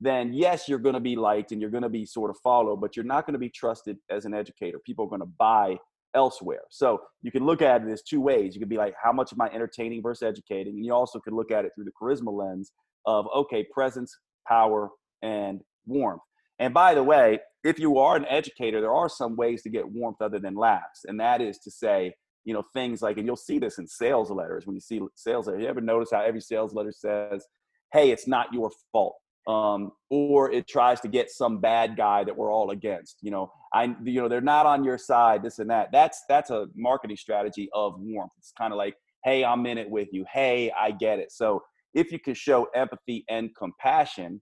then 0.02 0.34
yes, 0.34 0.68
you're 0.68 0.80
going 0.80 0.93
to 0.93 1.00
be 1.00 1.16
liked 1.16 1.52
and 1.52 1.62
you're 1.62 1.70
going 1.70 1.84
to 1.84 1.89
be 1.89 2.06
sort 2.06 2.30
of 2.30 2.38
followed, 2.43 2.82
but 2.82 2.96
you're 2.96 3.06
not 3.06 3.26
going 3.26 3.34
to 3.34 3.39
be 3.39 3.50
trusted 3.50 3.98
as 4.10 4.26
an 4.26 4.34
educator. 4.34 4.80
People 4.86 5.06
are 5.06 5.10
going 5.10 5.22
to 5.22 5.32
buy 5.39 5.78
elsewhere. 6.14 6.62
So 6.70 7.02
you 7.22 7.32
can 7.32 7.46
look 7.46 7.62
at 7.62 7.82
it 7.82 7.89
as 7.89 8.02
two 8.02 8.22
ways. 8.22 8.54
You 8.54 8.60
could 8.60 8.70
be 8.70 8.78
like, 8.78 8.93
how 9.02 9.12
much 9.12 9.34
am 9.34 9.41
I 9.41 9.48
entertaining 9.48 10.02
versus 10.02 10.24
educating? 10.24 10.76
And 10.76 10.86
you 10.86 10.93
also 10.93 11.20
could 11.20 11.34
look 11.34 11.52
at 11.52 11.66
it 11.66 11.72
through 11.76 11.86
the 11.86 11.91
charisma 12.02 12.32
lens 12.32 12.72
of, 13.06 13.28
okay, 13.36 13.66
presence, 13.74 14.18
power, 14.48 14.89
and 15.22 15.62
warmth. 15.86 16.22
And 16.60 16.74
by 16.74 16.93
the 16.93 17.04
way, 17.04 17.39
if 17.64 17.80
you 17.80 17.98
are 17.98 18.16
an 18.16 18.26
educator, 18.26 18.80
there 18.80 18.93
are 18.93 19.10
some 19.10 19.36
ways 19.36 19.64
to 19.64 19.70
get 19.70 19.88
warmth 19.88 20.22
other 20.22 20.39
than 20.39 20.56
laughs. 20.56 21.06
And 21.06 21.20
that 21.20 21.41
is 21.41 21.58
to 21.60 21.72
say, 21.72 22.14
you 22.43 22.54
know, 22.54 22.64
things 22.74 23.02
like, 23.02 23.18
and 23.18 23.26
you'll 23.26 23.36
see 23.36 23.60
this 23.60 23.80
in 23.80 23.88
sales 23.88 24.30
letters 24.30 24.66
when 24.66 24.76
you 24.76 24.82
see 24.82 25.02
sales 25.16 25.48
letters. 25.48 25.64
You 25.64 25.68
ever 25.68 25.82
notice 25.82 26.10
how 26.12 26.22
every 26.22 26.41
sales 26.41 26.74
letter 26.74 26.91
says, 26.91 27.46
hey, 27.91 28.12
it's 28.12 28.28
not 28.28 28.54
your 28.54 28.72
fault? 28.91 29.16
um, 29.48 29.91
or 30.10 30.52
it 30.52 30.68
tries 30.68 31.00
to 31.02 31.08
get 31.08 31.30
some 31.30 31.60
bad 31.60 31.96
guy 31.96 32.24
that 32.24 32.36
we're 32.36 32.52
all 32.52 32.72
against. 32.72 33.18
You 33.22 33.32
know, 33.32 33.52
I, 33.74 33.96
you 34.04 34.22
know, 34.22 34.28
they're 34.28 34.41
not 34.41 34.66
on 34.66 34.84
your 34.84 34.98
side, 34.98 35.43
this 35.43 35.60
and 35.60 35.70
that. 35.70 35.91
That's 35.91 36.24
that's 36.28 36.50
a 36.50 36.68
marketing 36.76 37.18
strategy 37.18 37.70
of 37.74 38.00
warmth. 38.00 38.32
It's 38.38 38.54
kind 38.58 38.74
of 38.74 38.78
like, 38.78 38.96
hey, 39.24 39.43
I'm 39.43 39.66
in 39.66 39.78
it 39.78 39.89
with 39.89 40.10
you. 40.12 40.26
Hey, 40.32 40.72
I 40.78 40.91
get 40.91 41.20
it. 41.20 41.32
So 41.32 41.62
if 41.96 42.12
you 42.12 42.20
can 42.20 42.36
show 42.36 42.68
empathy 42.76 43.26
and 43.30 43.50
compassion, 43.58 44.41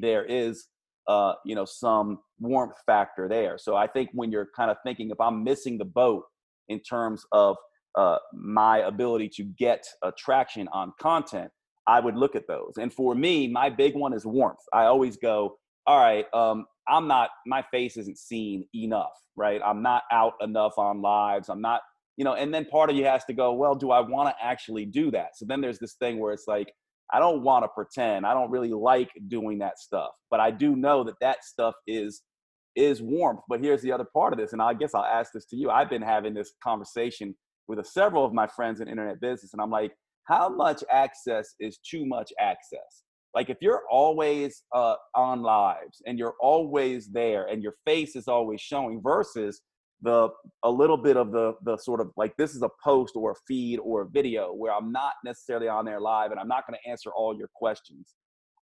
there 0.00 0.24
is, 0.24 0.66
uh, 1.08 1.34
you 1.46 1.54
know, 1.54 1.64
some 1.64 2.18
warmth 2.40 2.76
factor 2.84 3.28
there. 3.28 3.56
So 3.58 3.76
I 3.76 3.86
think 3.86 4.10
when 4.12 4.30
you're 4.30 4.48
kind 4.54 4.70
of 4.70 4.76
thinking, 4.84 5.10
if 5.10 5.20
I'm 5.20 5.42
missing 5.44 5.78
the 5.78 5.84
boat 5.84 6.24
in 6.68 6.80
terms 6.80 7.24
of 7.32 7.56
uh, 7.96 8.18
my 8.34 8.78
ability 8.78 9.30
to 9.36 9.44
get 9.44 9.86
attraction 10.02 10.68
on 10.72 10.92
content 11.00 11.50
I 11.86 12.00
would 12.00 12.16
look 12.16 12.34
at 12.34 12.46
those. 12.46 12.74
And 12.80 12.92
for 12.92 13.14
me, 13.14 13.48
my 13.48 13.68
big 13.68 13.94
one 13.94 14.12
is 14.12 14.24
warmth. 14.24 14.60
I 14.72 14.84
always 14.84 15.16
go, 15.16 15.56
all 15.86 15.98
right, 15.98 16.26
um, 16.32 16.66
I'm 16.88 17.06
not, 17.06 17.30
my 17.46 17.62
face 17.70 17.96
isn't 17.96 18.18
seen 18.18 18.66
enough, 18.74 19.12
right? 19.36 19.60
I'm 19.64 19.82
not 19.82 20.02
out 20.10 20.34
enough 20.40 20.78
on 20.78 21.02
lives. 21.02 21.48
I'm 21.48 21.60
not, 21.60 21.82
you 22.16 22.24
know, 22.24 22.34
and 22.34 22.52
then 22.54 22.64
part 22.66 22.90
of 22.90 22.96
you 22.96 23.04
has 23.04 23.24
to 23.24 23.32
go, 23.32 23.52
well, 23.52 23.74
do 23.74 23.90
I 23.90 24.00
want 24.00 24.28
to 24.28 24.44
actually 24.44 24.86
do 24.86 25.10
that? 25.10 25.36
So 25.36 25.44
then 25.46 25.60
there's 25.60 25.78
this 25.78 25.94
thing 25.94 26.18
where 26.18 26.32
it's 26.32 26.46
like, 26.46 26.72
I 27.12 27.18
don't 27.18 27.42
want 27.42 27.64
to 27.64 27.68
pretend. 27.68 28.26
I 28.26 28.32
don't 28.34 28.50
really 28.50 28.72
like 28.72 29.10
doing 29.28 29.58
that 29.58 29.78
stuff, 29.78 30.10
but 30.30 30.40
I 30.40 30.50
do 30.50 30.74
know 30.76 31.04
that 31.04 31.14
that 31.20 31.44
stuff 31.44 31.74
is 31.86 32.22
is 32.76 33.00
warmth. 33.00 33.40
But 33.48 33.60
here's 33.60 33.82
the 33.82 33.92
other 33.92 34.06
part 34.12 34.32
of 34.32 34.38
this, 34.38 34.52
and 34.52 34.60
I 34.60 34.74
guess 34.74 34.94
I'll 34.94 35.04
ask 35.04 35.32
this 35.32 35.46
to 35.46 35.56
you. 35.56 35.70
I've 35.70 35.90
been 35.90 36.02
having 36.02 36.34
this 36.34 36.54
conversation 36.62 37.34
with 37.68 37.78
a, 37.78 37.84
several 37.84 38.24
of 38.24 38.32
my 38.32 38.46
friends 38.46 38.80
in 38.80 38.88
internet 38.88 39.20
business, 39.20 39.52
and 39.52 39.62
I'm 39.62 39.70
like, 39.70 39.92
how 40.24 40.48
much 40.48 40.82
access 40.90 41.54
is 41.60 41.78
too 41.78 42.04
much 42.06 42.32
access? 42.40 43.04
Like 43.34 43.50
if 43.50 43.58
you're 43.60 43.82
always 43.90 44.62
uh, 44.74 44.94
on 45.14 45.42
lives 45.42 46.00
and 46.06 46.18
you're 46.18 46.36
always 46.40 47.08
there 47.08 47.46
and 47.46 47.62
your 47.62 47.74
face 47.84 48.14
is 48.14 48.28
always 48.28 48.60
showing 48.60 49.00
versus 49.02 49.60
the 50.04 50.28
a 50.62 50.70
little 50.70 50.98
bit 50.98 51.16
of 51.16 51.32
the 51.32 51.54
the 51.64 51.76
sort 51.78 52.00
of 52.00 52.10
like 52.16 52.36
this 52.36 52.54
is 52.54 52.62
a 52.62 52.68
post 52.82 53.16
or 53.16 53.32
a 53.32 53.34
feed 53.48 53.78
or 53.78 54.02
a 54.02 54.08
video 54.08 54.52
where 54.52 54.72
I'm 54.72 54.92
not 54.92 55.14
necessarily 55.24 55.66
on 55.66 55.86
there 55.86 56.00
live 56.00 56.30
and 56.30 56.38
I'm 56.38 56.46
not 56.48 56.66
going 56.68 56.78
to 56.82 56.90
answer 56.90 57.10
all 57.10 57.36
your 57.36 57.48
questions. 57.54 58.14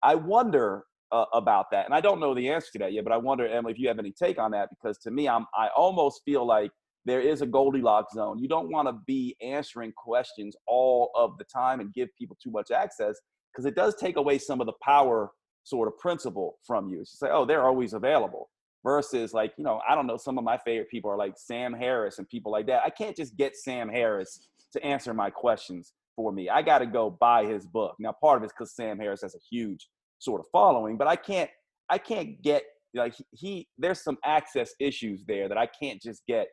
I 0.02 0.14
wonder 0.14 0.84
uh, 1.12 1.24
about 1.32 1.66
that, 1.72 1.86
and 1.86 1.94
I 1.94 2.00
don't 2.00 2.20
know 2.20 2.34
the 2.34 2.48
answer 2.48 2.68
to 2.74 2.78
that 2.80 2.92
yet. 2.92 3.04
But 3.04 3.12
I 3.12 3.16
wonder, 3.16 3.48
Emily, 3.48 3.72
if 3.72 3.78
you 3.78 3.88
have 3.88 3.98
any 3.98 4.12
take 4.12 4.38
on 4.38 4.50
that 4.52 4.68
because 4.70 4.98
to 4.98 5.10
me, 5.10 5.28
I'm 5.28 5.46
I 5.56 5.68
almost 5.76 6.20
feel 6.24 6.46
like 6.46 6.70
there 7.06 7.20
is 7.20 7.40
a 7.40 7.46
Goldilocks 7.46 8.14
zone. 8.14 8.38
You 8.38 8.46
don't 8.46 8.70
want 8.70 8.86
to 8.88 8.94
be 9.06 9.34
answering 9.42 9.92
questions 9.96 10.54
all 10.66 11.10
of 11.16 11.38
the 11.38 11.44
time 11.44 11.80
and 11.80 11.92
give 11.94 12.08
people 12.18 12.36
too 12.42 12.50
much 12.50 12.70
access 12.70 13.16
because 13.50 13.64
it 13.64 13.74
does 13.74 13.94
take 13.96 14.16
away 14.16 14.36
some 14.38 14.60
of 14.60 14.66
the 14.66 14.74
power 14.84 15.30
sort 15.64 15.88
of 15.88 15.96
principle 15.98 16.58
from 16.66 16.88
you. 16.88 17.00
It's 17.00 17.12
just 17.12 17.22
oh, 17.24 17.46
they're 17.46 17.66
always 17.66 17.94
available. 17.94 18.50
Versus 18.82 19.34
like, 19.34 19.52
you 19.58 19.64
know, 19.64 19.80
I 19.86 19.94
don't 19.94 20.06
know, 20.06 20.16
some 20.16 20.38
of 20.38 20.44
my 20.44 20.56
favorite 20.58 20.88
people 20.88 21.10
are 21.10 21.16
like 21.16 21.34
Sam 21.36 21.74
Harris 21.74 22.18
and 22.18 22.28
people 22.28 22.50
like 22.50 22.66
that. 22.68 22.82
I 22.84 22.88
can't 22.88 23.14
just 23.14 23.36
get 23.36 23.54
Sam 23.54 23.88
Harris 23.88 24.48
to 24.72 24.82
answer 24.82 25.12
my 25.12 25.28
questions 25.28 25.92
for 26.16 26.32
me. 26.32 26.48
I 26.48 26.62
got 26.62 26.78
to 26.78 26.86
go 26.86 27.10
buy 27.10 27.44
his 27.44 27.66
book. 27.66 27.96
Now, 27.98 28.14
part 28.20 28.38
of 28.38 28.44
it's 28.44 28.52
because 28.52 28.74
Sam 28.74 28.98
Harris 28.98 29.20
has 29.22 29.34
a 29.34 29.40
huge 29.50 29.86
sort 30.18 30.40
of 30.40 30.46
following, 30.50 30.96
but 30.96 31.08
I 31.08 31.16
can't, 31.16 31.50
I 31.90 31.98
can't 31.98 32.40
get 32.42 32.62
like 32.94 33.14
he, 33.32 33.68
there's 33.78 34.02
some 34.02 34.18
access 34.24 34.72
issues 34.80 35.24
there 35.26 35.48
that 35.48 35.58
I 35.58 35.66
can't 35.66 36.00
just 36.00 36.22
get 36.26 36.48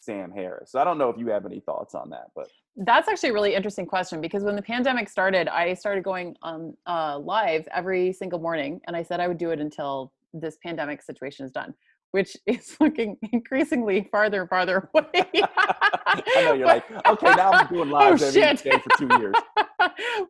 Sam 0.00 0.32
Harris. 0.32 0.72
So 0.72 0.80
I 0.80 0.84
don't 0.84 0.98
know 0.98 1.08
if 1.08 1.18
you 1.18 1.28
have 1.28 1.46
any 1.46 1.60
thoughts 1.60 1.94
on 1.94 2.10
that, 2.10 2.28
but 2.34 2.48
that's 2.76 3.08
actually 3.08 3.30
a 3.30 3.32
really 3.32 3.54
interesting 3.54 3.86
question 3.86 4.20
because 4.20 4.42
when 4.42 4.56
the 4.56 4.62
pandemic 4.62 5.08
started, 5.08 5.48
I 5.48 5.74
started 5.74 6.04
going 6.04 6.36
on 6.42 6.76
uh, 6.86 7.18
live 7.18 7.68
every 7.74 8.12
single 8.12 8.38
morning, 8.38 8.80
and 8.86 8.96
I 8.96 9.02
said 9.02 9.20
I 9.20 9.28
would 9.28 9.38
do 9.38 9.50
it 9.50 9.60
until 9.60 10.12
this 10.32 10.56
pandemic 10.64 11.02
situation 11.02 11.46
is 11.46 11.52
done, 11.52 11.74
which 12.12 12.36
is 12.46 12.76
looking 12.80 13.16
increasingly 13.32 14.08
farther 14.10 14.42
and 14.42 14.50
farther 14.50 14.88
away. 14.94 15.28
I 15.34 16.42
know 16.42 16.54
you're 16.54 16.66
like, 16.66 16.84
okay, 17.06 17.34
now 17.34 17.52
I'm 17.52 17.68
doing 17.68 17.90
live 17.90 18.22
oh, 18.22 18.26
every 18.26 18.40
day 18.40 18.78
for 18.78 18.98
two 18.98 19.08
years. 19.18 19.34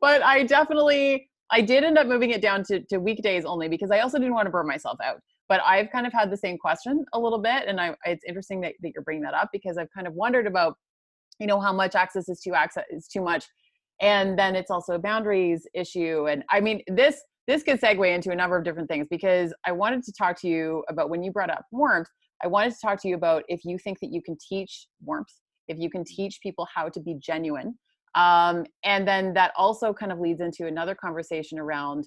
but 0.00 0.22
I 0.22 0.44
definitely, 0.44 1.28
I 1.50 1.60
did 1.60 1.84
end 1.84 1.98
up 1.98 2.06
moving 2.06 2.30
it 2.30 2.42
down 2.42 2.64
to, 2.64 2.80
to 2.90 2.98
weekdays 2.98 3.44
only 3.44 3.68
because 3.68 3.90
I 3.90 4.00
also 4.00 4.18
didn't 4.18 4.34
want 4.34 4.46
to 4.46 4.50
burn 4.50 4.66
myself 4.66 4.98
out 5.04 5.20
but 5.50 5.60
I've 5.66 5.90
kind 5.90 6.06
of 6.06 6.12
had 6.12 6.30
the 6.30 6.36
same 6.36 6.56
question 6.56 7.04
a 7.12 7.18
little 7.18 7.40
bit, 7.40 7.64
and 7.66 7.80
I, 7.80 7.96
it's 8.04 8.24
interesting 8.24 8.60
that, 8.60 8.74
that 8.82 8.92
you're 8.94 9.02
bringing 9.02 9.24
that 9.24 9.34
up 9.34 9.50
because 9.52 9.78
I've 9.78 9.90
kind 9.92 10.06
of 10.06 10.14
wondered 10.14 10.46
about, 10.46 10.76
you 11.40 11.48
know, 11.48 11.60
how 11.60 11.72
much 11.72 11.96
access 11.96 12.28
is 12.28 12.40
too 12.40 12.54
access 12.54 12.84
is 12.88 13.08
too 13.08 13.20
much, 13.20 13.44
and 14.00 14.38
then 14.38 14.54
it's 14.54 14.70
also 14.70 14.94
a 14.94 14.98
boundaries 15.00 15.66
issue. 15.74 16.28
And 16.28 16.44
I 16.50 16.60
mean, 16.60 16.82
this 16.86 17.20
this 17.46 17.62
could 17.62 17.80
segue 17.80 18.14
into 18.14 18.30
a 18.30 18.36
number 18.36 18.56
of 18.56 18.64
different 18.64 18.88
things 18.88 19.06
because 19.10 19.52
I 19.66 19.72
wanted 19.72 20.02
to 20.04 20.12
talk 20.12 20.40
to 20.40 20.48
you 20.48 20.84
about 20.88 21.10
when 21.10 21.22
you 21.22 21.32
brought 21.32 21.50
up 21.50 21.64
warmth. 21.72 22.08
I 22.42 22.46
wanted 22.46 22.72
to 22.72 22.78
talk 22.82 23.00
to 23.02 23.08
you 23.08 23.16
about 23.16 23.42
if 23.48 23.60
you 23.64 23.78
think 23.78 24.00
that 24.00 24.12
you 24.12 24.22
can 24.22 24.36
teach 24.48 24.86
warmth, 25.02 25.32
if 25.68 25.78
you 25.78 25.90
can 25.90 26.04
teach 26.04 26.40
people 26.42 26.66
how 26.74 26.88
to 26.88 27.00
be 27.00 27.16
genuine, 27.20 27.74
um, 28.14 28.64
and 28.84 29.06
then 29.06 29.34
that 29.34 29.52
also 29.56 29.92
kind 29.92 30.10
of 30.12 30.18
leads 30.18 30.40
into 30.40 30.66
another 30.66 30.94
conversation 30.94 31.58
around 31.58 32.06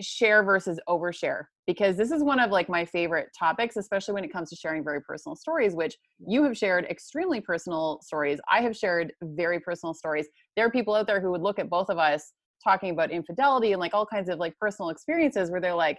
share 0.00 0.42
versus 0.42 0.78
overshare 0.88 1.44
because 1.66 1.96
this 1.96 2.10
is 2.10 2.22
one 2.22 2.38
of 2.38 2.50
like 2.50 2.68
my 2.68 2.84
favorite 2.84 3.28
topics 3.38 3.76
especially 3.76 4.12
when 4.12 4.24
it 4.24 4.32
comes 4.32 4.50
to 4.50 4.56
sharing 4.56 4.84
very 4.84 5.00
personal 5.00 5.34
stories 5.34 5.74
which 5.74 5.96
you 6.26 6.42
have 6.44 6.54
shared 6.54 6.84
extremely 6.84 7.40
personal 7.40 7.98
stories 8.02 8.38
i 8.50 8.60
have 8.60 8.76
shared 8.76 9.10
very 9.22 9.58
personal 9.58 9.94
stories 9.94 10.28
there 10.54 10.66
are 10.66 10.70
people 10.70 10.94
out 10.94 11.06
there 11.06 11.18
who 11.18 11.30
would 11.30 11.40
look 11.40 11.58
at 11.58 11.70
both 11.70 11.88
of 11.88 11.96
us 11.96 12.34
talking 12.62 12.90
about 12.90 13.10
infidelity 13.10 13.72
and 13.72 13.80
like 13.80 13.94
all 13.94 14.06
kinds 14.06 14.28
of 14.28 14.38
like 14.38 14.56
personal 14.58 14.90
experiences 14.90 15.50
where 15.50 15.60
they're 15.60 15.74
like 15.74 15.98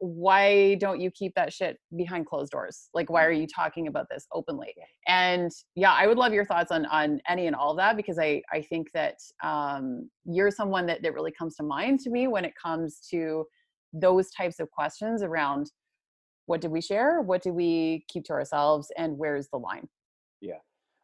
why 0.00 0.76
don't 0.76 1.00
you 1.00 1.10
keep 1.10 1.34
that 1.34 1.52
shit 1.52 1.76
behind 1.96 2.24
closed 2.24 2.52
doors? 2.52 2.88
Like 2.94 3.10
why 3.10 3.24
are 3.24 3.32
you 3.32 3.48
talking 3.52 3.88
about 3.88 4.06
this 4.10 4.26
openly? 4.32 4.74
And 5.08 5.50
yeah 5.74 5.92
i 5.92 6.06
would 6.06 6.18
love 6.18 6.32
your 6.32 6.44
thoughts 6.44 6.70
on 6.70 6.86
on 6.86 7.20
any 7.28 7.46
and 7.46 7.56
all 7.56 7.72
of 7.72 7.76
that 7.78 7.96
because 7.96 8.18
i 8.18 8.40
i 8.52 8.62
think 8.62 8.88
that 8.94 9.16
um 9.42 10.08
you're 10.24 10.50
someone 10.50 10.86
that 10.86 11.02
that 11.02 11.14
really 11.14 11.32
comes 11.32 11.56
to 11.56 11.62
mind 11.62 12.00
to 12.00 12.10
me 12.10 12.28
when 12.28 12.44
it 12.44 12.52
comes 12.62 13.00
to 13.10 13.44
those 13.92 14.30
types 14.30 14.60
of 14.60 14.70
questions 14.70 15.22
around 15.22 15.70
what 16.46 16.62
do 16.62 16.70
we 16.70 16.80
share? 16.80 17.20
What 17.20 17.42
do 17.42 17.52
we 17.52 18.06
keep 18.08 18.24
to 18.24 18.32
ourselves? 18.32 18.90
And 18.96 19.18
where's 19.18 19.48
the 19.52 19.58
line? 19.58 19.86
Yeah 20.40 20.58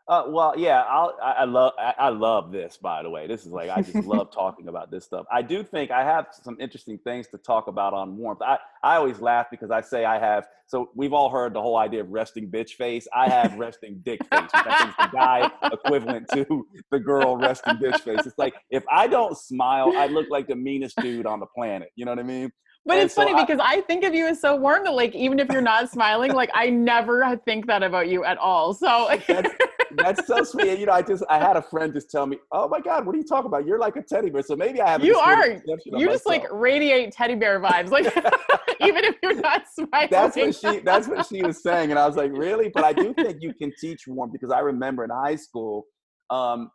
uh, 0.06 0.24
well, 0.28 0.52
yeah, 0.56 0.82
I'll, 0.82 1.16
I, 1.22 1.30
I 1.32 1.44
love 1.44 1.72
I, 1.78 1.94
I, 1.98 2.08
love 2.10 2.52
this. 2.52 2.76
By 2.76 3.02
the 3.02 3.08
way, 3.08 3.26
this 3.26 3.46
is 3.46 3.52
like 3.52 3.70
I 3.70 3.80
just 3.80 3.94
love 4.06 4.30
talking 4.30 4.68
about 4.68 4.90
this 4.90 5.04
stuff. 5.04 5.24
I 5.32 5.40
do 5.40 5.64
think 5.64 5.90
I 5.90 6.04
have 6.04 6.26
some 6.42 6.58
interesting 6.60 6.98
things 6.98 7.26
to 7.28 7.38
talk 7.38 7.68
about 7.68 7.94
on 7.94 8.18
warmth. 8.18 8.42
I 8.42 8.58
I 8.82 8.96
always 8.96 9.20
laugh 9.20 9.46
because 9.50 9.70
I 9.70 9.80
say 9.80 10.04
I 10.04 10.18
have. 10.18 10.46
So 10.66 10.90
we've 10.94 11.14
all 11.14 11.30
heard 11.30 11.54
the 11.54 11.62
whole 11.62 11.78
idea 11.78 12.02
of 12.02 12.10
resting 12.10 12.50
bitch 12.50 12.72
face. 12.72 13.08
I 13.14 13.30
have 13.30 13.54
resting 13.54 14.02
dick 14.04 14.20
face. 14.30 14.42
Which 14.42 14.50
I 14.54 14.82
think 14.82 14.96
the 14.98 15.16
guy 15.16 15.50
equivalent 15.72 16.28
to 16.34 16.66
the 16.90 17.00
girl 17.00 17.38
resting 17.38 17.76
bitch 17.76 18.00
face. 18.00 18.26
It's 18.26 18.38
like 18.38 18.54
if 18.70 18.84
I 18.90 19.06
don't 19.06 19.36
smile, 19.38 19.94
I 19.96 20.06
look 20.06 20.28
like 20.28 20.48
the 20.48 20.56
meanest 20.56 20.96
dude 21.00 21.24
on 21.24 21.40
the 21.40 21.46
planet. 21.46 21.90
You 21.96 22.04
know 22.04 22.12
what 22.12 22.18
I 22.18 22.24
mean? 22.24 22.52
But 22.86 22.98
and 22.98 23.04
it's 23.04 23.14
so 23.14 23.22
funny 23.22 23.34
I, 23.34 23.44
because 23.44 23.60
I 23.62 23.80
think 23.82 24.04
of 24.04 24.12
you 24.14 24.26
as 24.26 24.40
so 24.40 24.56
warm 24.56 24.84
that 24.84 24.92
like 24.92 25.14
even 25.14 25.38
if 25.38 25.48
you're 25.48 25.62
not 25.62 25.90
smiling, 25.90 26.32
like 26.32 26.50
I 26.52 26.68
never 26.68 27.40
think 27.46 27.66
that 27.68 27.82
about 27.82 28.08
you 28.08 28.24
at 28.24 28.36
all. 28.36 28.74
So 28.74 29.08
That's 29.96 30.26
so 30.26 30.42
sweet. 30.44 30.78
You 30.78 30.86
know, 30.86 30.92
I 30.92 31.02
just 31.02 31.24
I 31.28 31.38
had 31.38 31.56
a 31.56 31.62
friend 31.62 31.92
just 31.92 32.10
tell 32.10 32.26
me, 32.26 32.38
"Oh 32.52 32.68
my 32.68 32.80
God, 32.80 33.06
what 33.06 33.14
are 33.14 33.18
you 33.18 33.24
talking 33.24 33.46
about? 33.46 33.66
You're 33.66 33.78
like 33.78 33.96
a 33.96 34.02
teddy 34.02 34.30
bear." 34.30 34.42
So 34.42 34.56
maybe 34.56 34.80
I 34.80 34.90
have. 34.90 35.04
You 35.04 35.16
are. 35.16 35.60
You 35.84 36.08
just 36.08 36.26
like 36.26 36.44
radiate 36.50 37.12
teddy 37.12 37.34
bear 37.34 37.60
vibes, 37.60 37.90
like 37.90 38.06
even 38.80 39.04
if 39.04 39.16
you're 39.22 39.40
not 39.40 39.64
smiling. 39.72 40.08
That's 40.10 40.36
what 40.36 40.54
she. 40.54 40.78
That's 40.80 41.08
what 41.08 41.26
she 41.26 41.42
was 41.42 41.62
saying, 41.62 41.90
and 41.90 41.98
I 41.98 42.06
was 42.06 42.16
like, 42.16 42.32
"Really?" 42.32 42.70
But 42.72 42.84
I 42.84 42.92
do 42.92 43.14
think 43.14 43.38
you 43.40 43.54
can 43.54 43.72
teach 43.80 44.06
warmth 44.06 44.32
because 44.32 44.50
I 44.50 44.60
remember 44.60 45.04
in 45.04 45.10
high 45.10 45.36
school, 45.36 45.86
um, 46.30 46.70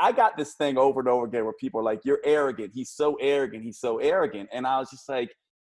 I 0.00 0.12
got 0.12 0.36
this 0.36 0.54
thing 0.54 0.78
over 0.78 1.00
and 1.00 1.08
over 1.08 1.26
again 1.26 1.44
where 1.44 1.54
people 1.54 1.80
are 1.80 1.84
like, 1.84 2.00
"You're 2.04 2.20
arrogant." 2.24 2.72
He's 2.74 2.90
so 2.90 3.16
arrogant. 3.20 3.64
He's 3.64 3.78
so 3.78 3.98
arrogant, 3.98 4.48
and 4.52 4.66
I 4.66 4.78
was 4.78 4.90
just 4.90 5.08
like 5.08 5.30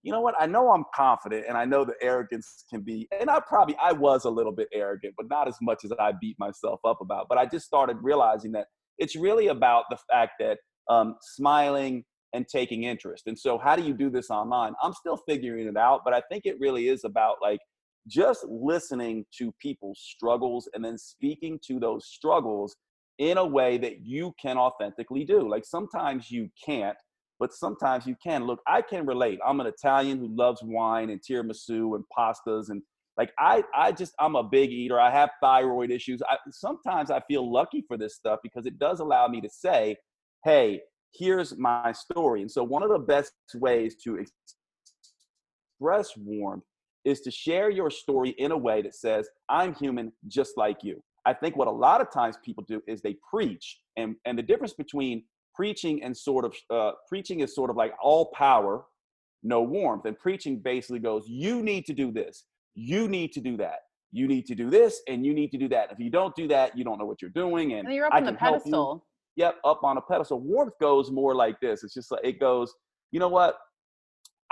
you 0.03 0.13
know 0.13 0.21
what? 0.21 0.35
I 0.39 0.47
know 0.47 0.71
I'm 0.71 0.85
confident 0.95 1.47
and 1.49 1.57
I 1.57 1.65
know 1.65 1.85
the 1.85 1.95
arrogance 2.01 2.65
can 2.71 2.83
be, 2.83 3.09
and 3.19 3.29
I 3.29 3.41
probably, 3.41 3.77
I 3.83 3.93
was 3.93 4.25
a 4.25 4.31
little 4.31 4.53
bit 4.53 4.69
arrogant, 4.73 5.15
but 5.17 5.29
not 5.29 5.49
as 5.49 5.57
much 5.61 5.85
as 5.85 5.93
I 5.99 6.13
beat 6.21 6.39
myself 6.39 6.81
up 6.85 7.01
about. 7.01 7.27
But 7.29 7.39
I 7.39 7.47
just 7.47 7.67
started 7.67 7.97
realizing 8.01 8.53
that 8.53 8.67
it's 8.99 9.17
really 9.17 9.49
about 9.49 9.85
the 9.91 9.99
fact 10.11 10.33
that 10.41 10.59
um, 10.89 11.17
smiling 11.21 12.05
and 12.33 12.47
taking 12.47 12.85
interest. 12.85 13.25
And 13.27 13.39
so, 13.39 13.59
how 13.59 13.77
do 13.77 13.83
you 13.83 13.95
do 13.95 14.11
this 14.11 14.31
online? 14.31 14.75
I'm 14.83 14.93
still 14.93 15.17
figuring 15.17 15.67
it 15.67 15.77
out, 15.77 16.03
but 16.05 16.15
I 16.15 16.23
think 16.31 16.47
it 16.47 16.57
really 16.61 16.89
is 16.89 17.05
about 17.05 17.37
like 17.43 17.61
just 18.07 18.45
listening 18.49 19.25
to 19.39 19.53
people's 19.61 20.01
struggles 20.01 20.69
and 20.75 20.85
then 20.85 20.97
speaking 20.97 21.59
to 21.67 21.79
those 21.79 22.07
struggles 22.07 22.77
in 23.19 23.37
a 23.39 23.45
way 23.45 23.79
that 23.79 24.07
you 24.07 24.33
can 24.41 24.57
authentically 24.57 25.25
do. 25.25 25.49
Like 25.49 25.65
sometimes 25.65 26.31
you 26.31 26.49
can't 26.65 26.97
but 27.39 27.53
sometimes 27.53 28.07
you 28.07 28.16
can. 28.22 28.47
Look, 28.47 28.61
I 28.66 28.82
can 28.82 29.07
relate. 29.07 29.39
I'm 29.47 29.61
an 29.61 29.66
Italian 29.66 30.18
who 30.18 30.28
loves 30.28 30.61
wine 30.62 31.11
and 31.11 31.20
tiramisu 31.20 31.95
and 31.95 32.05
pastas 32.16 32.70
and 32.70 32.82
like 33.18 33.32
I, 33.39 33.64
I 33.74 33.93
just 33.93 34.14
I'm 34.20 34.36
a 34.36 34.45
big 34.45 34.70
eater. 34.70 34.99
I 35.01 35.11
have 35.11 35.30
thyroid 35.43 35.91
issues. 35.91 36.22
I, 36.22 36.36
sometimes 36.53 37.11
I 37.11 37.20
feel 37.26 37.53
lucky 37.53 37.84
for 37.86 37.99
this 37.99 38.14
stuff 38.14 38.39
because 38.45 38.64
it 38.64 38.78
does 38.78 39.01
allow 39.01 39.26
me 39.26 39.41
to 39.41 39.51
say, 39.51 39.97
"Hey, 40.45 40.82
here's 41.12 41.59
my 41.59 41.91
story." 41.91 42.43
And 42.43 42.51
so 42.51 42.62
one 42.62 42.84
of 42.84 42.91
the 42.91 42.99
best 43.01 43.32
ways 43.57 43.97
to 44.05 44.24
express 45.80 46.16
warmth 46.16 46.62
is 47.05 47.20
to 47.22 47.30
share 47.32 47.70
your 47.70 47.91
story 47.91 48.30
in 48.39 48.53
a 48.53 48.57
way 48.57 48.82
that 48.82 48.95
says, 48.95 49.28
"I'm 49.49 49.74
human 49.74 50.12
just 50.28 50.57
like 50.57 50.84
you." 50.84 51.03
I 51.26 51.34
think 51.34 51.57
what 51.57 51.66
a 51.66 51.72
lot 51.72 52.01
of 52.01 52.12
times 52.12 52.36
people 52.45 52.62
do 52.68 52.80
is 52.86 53.03
they 53.03 53.16
preach, 53.28 53.80
and 53.97 54.14
and 54.26 54.39
the 54.39 54.45
difference 54.45 54.74
between 54.74 55.24
preaching 55.59 56.01
and 56.05 56.17
sort 56.17 56.45
of 56.45 56.55
uh, 56.71 56.93
preaching 57.09 57.41
is 57.41 57.53
sort 57.53 57.69
of 57.69 57.75
like 57.75 57.93
all 58.01 58.27
power 58.27 58.85
no 59.43 59.61
warmth 59.61 60.05
and 60.05 60.17
preaching 60.17 60.61
basically 60.61 61.01
goes 61.01 61.25
you 61.27 61.63
need 61.63 61.85
to 61.85 61.93
do 61.93 62.13
this. 62.13 62.45
You 62.77 63.09
need 63.09 63.33
to 63.33 63.41
do 63.41 63.57
that. 63.57 63.81
You 64.13 64.29
need 64.29 64.47
to 64.47 64.55
do 64.55 64.71
this 64.71 65.03
and 65.09 65.27
you 65.27 65.35
need 65.35 65.51
to 65.51 65.59
do 65.59 65.69
that. 65.71 65.91
If 65.91 65.99
you 65.99 66.11
don't 66.11 66.35
do 66.37 66.47
that 66.49 66.79
you 66.79 66.85
don't 66.85 66.99
know 66.99 67.07
what 67.07 67.21
you're 67.21 67.33
doing 67.33 67.73
and, 67.73 67.89
and 67.89 67.95
you're 67.95 68.07
up 68.07 68.15
I 68.15 68.19
on 68.19 68.25
the 68.25 68.33
pedestal. 68.35 69.05
Yep 69.35 69.57
up 69.65 69.81
on 69.83 69.97
a 69.97 70.01
pedestal. 70.01 70.41
Warmth 70.41 70.75
goes 70.81 71.11
more 71.11 71.35
like 71.35 71.59
this. 71.61 71.83
It's 71.83 71.95
just 71.95 72.13
like 72.13 72.25
it 72.25 72.39
goes 72.39 72.73
you 73.11 73.19
know 73.19 73.29
what? 73.29 73.57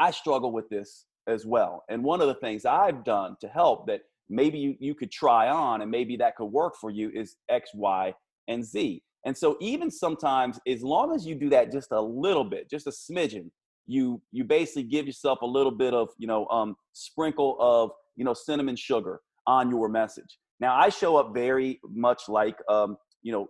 I 0.00 0.10
struggle 0.10 0.50
with 0.50 0.68
this 0.70 1.06
as 1.28 1.46
well. 1.46 1.84
And 1.88 2.02
one 2.02 2.20
of 2.20 2.26
the 2.26 2.34
things 2.34 2.64
i've 2.64 3.04
done 3.04 3.36
to 3.42 3.46
help 3.46 3.86
that 3.86 4.00
maybe 4.28 4.58
you, 4.58 4.74
you 4.80 4.94
could 4.96 5.12
try 5.12 5.50
on 5.50 5.82
and 5.82 5.90
maybe 5.90 6.16
that 6.16 6.34
could 6.34 6.46
work 6.46 6.74
for 6.80 6.90
you 6.90 7.12
is 7.14 7.36
x 7.48 7.70
y 7.74 8.12
and 8.48 8.64
z 8.64 9.02
and 9.26 9.36
so 9.36 9.56
even 9.60 9.90
sometimes, 9.90 10.60
as 10.68 10.84
long 10.84 11.12
as 11.12 11.26
you 11.26 11.34
do 11.34 11.50
that 11.50 11.72
just 11.72 11.90
a 11.90 12.00
little 12.00 12.44
bit, 12.44 12.70
just 12.70 12.86
a 12.86 12.90
smidgen, 12.90 13.50
you 13.86 14.22
you 14.30 14.44
basically 14.44 14.84
give 14.84 15.04
yourself 15.04 15.42
a 15.42 15.46
little 15.46 15.72
bit 15.72 15.92
of 15.92 16.08
you 16.16 16.28
know 16.28 16.46
um, 16.46 16.76
sprinkle 16.92 17.56
of 17.60 17.90
you 18.14 18.24
know 18.24 18.32
cinnamon 18.32 18.76
sugar 18.76 19.20
on 19.48 19.68
your 19.68 19.88
message. 19.88 20.38
Now 20.60 20.76
I 20.76 20.90
show 20.90 21.16
up 21.16 21.34
very 21.34 21.80
much 21.90 22.28
like 22.28 22.56
um, 22.68 22.96
you 23.22 23.32
know 23.32 23.48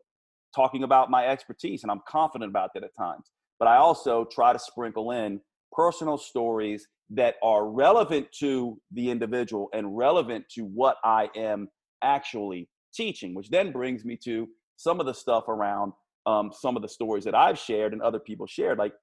talking 0.55 0.83
about 0.83 1.11
my 1.11 1.27
expertise, 1.27 1.83
and 1.83 1.93
I'm 1.93 2.01
confident 2.09 2.51
about 2.51 2.71
that 2.73 2.83
at 2.83 2.97
times. 2.99 3.31
But 3.59 3.69
I 3.69 3.77
also 3.77 4.25
try 4.33 4.55
to 4.55 4.59
sprinkle 4.59 5.11
in 5.11 5.41
personal 5.73 6.17
stories 6.17 6.89
that 7.11 7.35
are 7.43 7.69
relevant 7.69 8.29
to 8.41 8.81
the 8.93 9.11
individual 9.11 9.69
and 9.75 9.95
relevant 9.95 10.47
to 10.55 10.63
what 10.63 10.97
I 11.05 11.29
am 11.37 11.69
actually 12.03 12.67
teaching, 12.95 13.35
which 13.35 13.51
then 13.51 13.73
brings 13.73 14.07
me 14.07 14.19
to 14.25 14.49
some 14.77 15.01
of 15.01 15.07
the 15.07 15.15
stuff 15.15 15.49
around 15.49 15.93
um, 16.27 16.51
some 16.53 16.77
of 16.77 16.83
the 16.83 16.89
stories 16.89 17.25
that 17.25 17.35
I've 17.35 17.59
shared 17.59 17.93
and 17.93 18.03
other 18.03 18.19
people 18.19 18.47
shared. 18.47 18.79
Like 18.79 18.95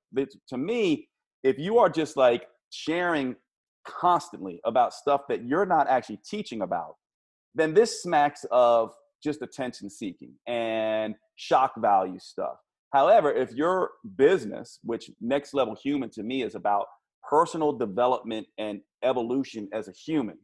to 0.49 0.57
me, 0.57 1.07
if 1.43 1.57
you 1.57 1.77
are 1.79 1.89
just 1.89 2.17
like 2.17 2.47
sharing 2.69 3.35
constantly 3.85 4.59
about 4.65 4.93
stuff 4.93 5.21
that 5.29 5.45
you're 5.45 5.65
not 5.65 5.87
actually 5.89 6.19
teaching 6.25 6.61
about, 6.61 6.95
then 7.55 7.73
this 7.73 8.01
smacks 8.01 8.45
of 8.51 8.93
just 9.23 9.41
attention 9.41 9.89
seeking 9.89 10.33
and 10.47 11.15
shock 11.35 11.73
value 11.77 12.19
stuff. 12.19 12.57
However, 12.91 13.31
if 13.31 13.51
your 13.53 13.91
business, 14.17 14.79
which 14.83 15.09
next 15.19 15.53
level 15.53 15.75
human 15.75 16.09
to 16.11 16.23
me 16.23 16.43
is 16.43 16.55
about 16.55 16.85
personal 17.27 17.71
development 17.71 18.47
and 18.57 18.81
evolution 19.03 19.69
as 19.73 19.87
a 19.87 19.91
human, 19.91 20.37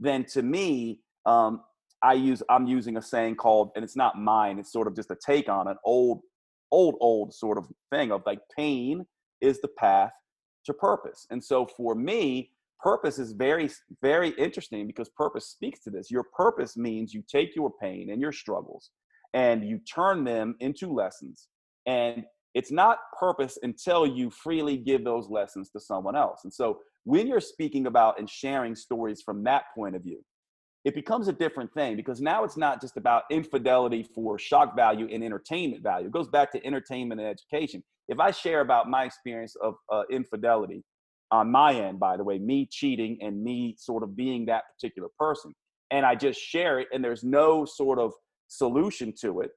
then 0.00 0.24
to 0.24 0.42
me, 0.42 1.00
um, 1.26 1.60
I 2.02 2.14
use 2.14 2.42
I'm 2.48 2.66
using 2.66 2.96
a 2.96 3.02
saying 3.02 3.36
called, 3.36 3.70
and 3.74 3.84
it's 3.84 3.96
not 3.96 4.20
mine. 4.20 4.58
It's 4.58 4.72
sort 4.72 4.86
of 4.86 4.96
just 4.96 5.10
a 5.10 5.16
take 5.24 5.48
on 5.48 5.68
an 5.68 5.76
old, 5.84 6.20
old, 6.70 6.96
old 7.00 7.34
sort 7.34 7.58
of 7.58 7.66
thing 7.90 8.10
of 8.10 8.22
like 8.26 8.40
pain 8.56 9.06
is 9.40 9.60
the 9.60 9.68
path 9.68 10.12
to 10.66 10.72
purpose. 10.72 11.26
And 11.30 11.42
so 11.42 11.66
for 11.76 11.94
me, 11.94 12.50
purpose 12.80 13.18
is 13.18 13.32
very, 13.32 13.70
very 14.00 14.30
interesting 14.30 14.86
because 14.86 15.08
purpose 15.10 15.48
speaks 15.48 15.80
to 15.80 15.90
this. 15.90 16.10
Your 16.10 16.24
purpose 16.36 16.76
means 16.76 17.14
you 17.14 17.22
take 17.30 17.54
your 17.54 17.72
pain 17.80 18.10
and 18.10 18.20
your 18.20 18.32
struggles 18.32 18.90
and 19.34 19.64
you 19.64 19.78
turn 19.78 20.24
them 20.24 20.56
into 20.60 20.92
lessons. 20.92 21.48
And 21.86 22.24
it's 22.54 22.70
not 22.70 22.98
purpose 23.18 23.58
until 23.62 24.06
you 24.06 24.30
freely 24.30 24.76
give 24.76 25.04
those 25.04 25.28
lessons 25.30 25.70
to 25.70 25.80
someone 25.80 26.16
else. 26.16 26.40
And 26.44 26.52
so 26.52 26.80
when 27.04 27.26
you're 27.26 27.40
speaking 27.40 27.86
about 27.86 28.18
and 28.18 28.28
sharing 28.28 28.74
stories 28.74 29.22
from 29.22 29.42
that 29.44 29.64
point 29.74 29.96
of 29.96 30.02
view, 30.02 30.22
it 30.84 30.94
becomes 30.94 31.28
a 31.28 31.32
different 31.32 31.72
thing 31.72 31.96
because 31.96 32.20
now 32.20 32.42
it's 32.44 32.56
not 32.56 32.80
just 32.80 32.96
about 32.96 33.22
infidelity 33.30 34.02
for 34.02 34.38
shock 34.38 34.74
value 34.74 35.08
and 35.12 35.22
entertainment 35.22 35.82
value. 35.82 36.06
It 36.06 36.12
goes 36.12 36.28
back 36.28 36.50
to 36.52 36.66
entertainment 36.66 37.20
and 37.20 37.28
education. 37.28 37.82
If 38.08 38.18
I 38.18 38.32
share 38.32 38.60
about 38.60 38.90
my 38.90 39.04
experience 39.04 39.54
of 39.62 39.74
uh, 39.90 40.02
infidelity 40.10 40.82
on 41.30 41.50
my 41.50 41.74
end, 41.74 42.00
by 42.00 42.16
the 42.16 42.24
way, 42.24 42.38
me 42.38 42.68
cheating 42.70 43.18
and 43.20 43.42
me 43.42 43.76
sort 43.78 44.02
of 44.02 44.16
being 44.16 44.46
that 44.46 44.64
particular 44.74 45.08
person, 45.18 45.54
and 45.90 46.04
I 46.04 46.16
just 46.16 46.40
share 46.40 46.80
it 46.80 46.88
and 46.92 47.04
there's 47.04 47.22
no 47.22 47.64
sort 47.64 47.98
of 47.98 48.12
solution 48.48 49.14
to 49.20 49.40
it 49.42 49.50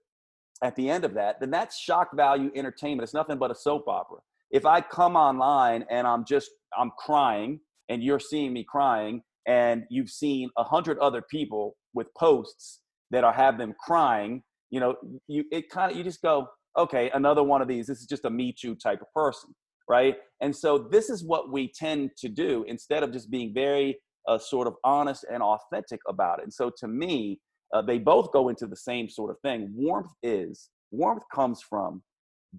at 0.64 0.76
the 0.76 0.90
end 0.90 1.04
of 1.06 1.14
that, 1.16 1.40
then 1.40 1.50
that's 1.50 1.78
shock 1.78 2.16
value 2.16 2.52
entertainment. 2.56 3.04
It's 3.04 3.14
nothing 3.14 3.38
but 3.38 3.52
a 3.52 3.56
soap 3.56 3.88
opera. 3.88 4.20
If 4.52 4.66
I 4.66 4.80
come 4.80 5.16
online 5.16 5.86
and 5.90 6.08
I'm 6.08 6.24
just, 6.24 6.52
I'm 6.78 6.92
crying 6.98 7.60
and 7.90 8.04
you're 8.04 8.20
seeing 8.20 8.54
me 8.54 8.64
crying 8.64 9.22
and 9.48 9.84
you've 9.90 10.10
seen 10.10 10.50
a 10.58 10.64
hundred 10.64 10.98
other 11.00 11.22
people 11.30 11.76
with 11.94 12.08
posts 12.18 12.82
that 13.12 13.24
are 13.24 13.34
have 13.34 13.58
them 13.58 13.74
crying 13.80 14.42
you 14.70 14.80
know 14.80 14.96
you 15.28 15.44
it 15.52 15.70
kind 15.70 15.92
of 15.92 15.98
you 15.98 16.04
just 16.04 16.22
go 16.22 16.48
okay 16.78 17.10
another 17.14 17.44
one 17.44 17.62
of 17.62 17.68
these 17.68 17.88
this 17.88 18.00
is 18.00 18.08
just 18.08 18.26
a 18.26 18.30
me 18.30 18.54
too 18.60 18.76
type 18.76 19.02
of 19.02 19.08
person 19.14 19.54
right? 19.88 20.16
And 20.42 20.56
so 20.56 20.88
this 20.92 21.10
is 21.10 21.24
what 21.24 21.52
we 21.52 21.72
tend 21.72 22.12
to 22.18 22.30
do 22.30 22.66
instead 22.68 23.04
of 23.04 23.12
just 23.12 23.30
being 23.30 23.54
very 23.54 24.00
uh, 24.28 24.40
sort 24.40 24.68
of 24.68 24.74
honest 24.84 25.26
and 25.32 25.44
authentic 25.44 26.00
about 26.08 26.40
it. 26.40 26.44
And 26.44 26.54
so 26.54 26.72
to 26.80 26.88
me 26.88 27.40
uh, 27.74 27.82
they 27.82 27.98
both 27.98 28.32
go 28.32 28.50
into 28.50 28.68
the 28.68 28.76
same 28.76 29.10
sort 29.10 29.32
of 29.32 29.38
thing. 29.42 29.72
Warmth 29.76 30.12
is 30.24 30.70
warmth 30.92 31.24
comes 31.34 31.62
from 31.68 32.02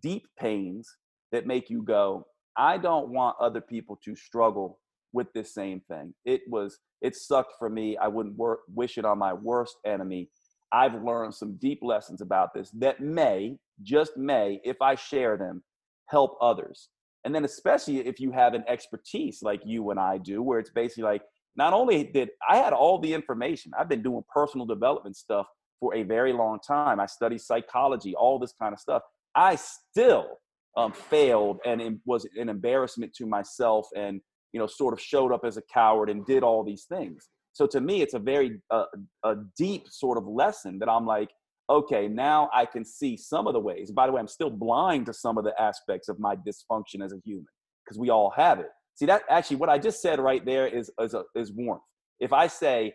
deep 0.01 0.27
pains 0.39 0.89
that 1.33 1.47
make 1.47 1.71
you 1.71 1.83
go 1.83 2.27
i 2.57 2.77
don't 2.77 3.09
want 3.09 3.37
other 3.41 3.61
people 3.61 3.99
to 4.05 4.15
struggle 4.15 4.79
with 5.17 5.33
this 5.33 5.55
same 5.55 5.81
thing. 5.89 6.15
It 6.27 6.43
was 6.47 6.79
it 7.01 7.17
sucked 7.17 7.55
for 7.59 7.71
me. 7.71 7.97
I 7.97 8.09
wouldn't 8.09 8.37
work, 8.37 8.61
wish 8.75 8.99
it 8.99 9.05
on 9.05 9.19
my 9.19 9.33
worst 9.33 9.77
enemy. 9.85 10.29
I've 10.73 11.03
learned 11.03 11.35
some 11.35 11.57
deep 11.57 11.81
lessons 11.83 12.21
about 12.21 12.53
this 12.55 12.71
that 12.79 13.01
may, 13.01 13.57
just 13.83 14.17
may, 14.17 14.61
if 14.63 14.77
I 14.83 14.95
share 14.95 15.37
them, 15.37 15.63
help 16.09 16.37
others. 16.41 16.91
And 17.25 17.35
then 17.35 17.45
especially 17.45 17.99
if 18.07 18.21
you 18.21 18.31
have 18.31 18.55
an 18.55 18.65
expertise 18.69 19.39
like 19.43 19.63
you 19.65 19.91
and 19.91 19.99
I 19.99 20.19
do, 20.19 20.43
where 20.43 20.59
it's 20.59 20.71
basically 20.71 21.05
like 21.05 21.23
not 21.57 21.73
only 21.73 22.05
did 22.05 22.29
I 22.49 22.59
had 22.59 22.73
all 22.73 22.99
the 22.99 23.15
information, 23.15 23.73
I've 23.79 23.89
been 23.89 24.03
doing 24.03 24.23
personal 24.33 24.67
development 24.67 25.17
stuff 25.17 25.47
for 25.81 25.95
a 25.95 26.03
very 26.03 26.33
long 26.33 26.59
time. 26.67 27.01
I 27.01 27.07
studied 27.07 27.41
psychology, 27.41 28.15
all 28.15 28.39
this 28.39 28.53
kind 28.61 28.73
of 28.73 28.81
stuff. 28.81 29.03
I 29.35 29.57
still 29.57 30.39
um, 30.77 30.93
failed 30.93 31.59
and 31.65 32.01
was 32.05 32.29
an 32.37 32.49
embarrassment 32.49 33.15
to 33.15 33.27
myself 33.27 33.87
and 33.97 34.21
you 34.53 34.61
know, 34.61 34.67
sort 34.67 34.93
of 34.93 35.01
showed 35.01 35.33
up 35.33 35.45
as 35.45 35.57
a 35.57 35.63
coward 35.73 36.11
and 36.11 36.25
did 36.27 36.43
all 36.43 36.65
these 36.65 36.85
things. 36.85 37.29
So 37.53 37.67
to 37.69 37.81
me, 37.81 38.03
it's 38.03 38.15
a 38.15 38.19
very 38.19 38.61
uh, 38.71 38.85
a 39.25 39.37
deep 39.57 39.87
sort 39.89 40.19
of 40.19 40.27
lesson 40.27 40.79
that 40.79 40.89
I'm 40.89 41.07
like, 41.07 41.31
okay, 41.71 42.07
now 42.07 42.51
I 42.55 42.67
can 42.67 42.85
see 42.85 43.17
some 43.17 43.47
of 43.47 43.55
the 43.55 43.61
ways. 43.61 43.91
By 43.91 44.07
the 44.07 44.13
way, 44.13 44.21
I'm 44.21 44.29
still 44.29 44.51
blind 44.51 45.07
to 45.07 45.15
some 45.15 45.39
of 45.39 45.45
the 45.45 45.61
aspects 45.61 46.09
of 46.09 46.19
my 46.19 46.37
dysfunction 46.37 47.05
as 47.05 47.13
a 47.13 47.21
human 47.25 47.47
because 47.85 47.99
we 47.99 48.11
all 48.11 48.31
have 48.37 48.61
it. 48.61 48.69
See 48.95 49.07
that 49.07 49.23
actually, 49.31 49.57
what 49.57 49.69
I 49.69 49.79
just 49.79 50.01
said 50.01 50.21
right 50.21 50.45
there 50.45 50.67
is 50.67 50.91
is, 51.01 51.15
a, 51.15 51.25
is 51.35 51.53
warmth. 51.53 51.83
If 52.21 52.33
I 52.33 52.47
say 52.47 52.95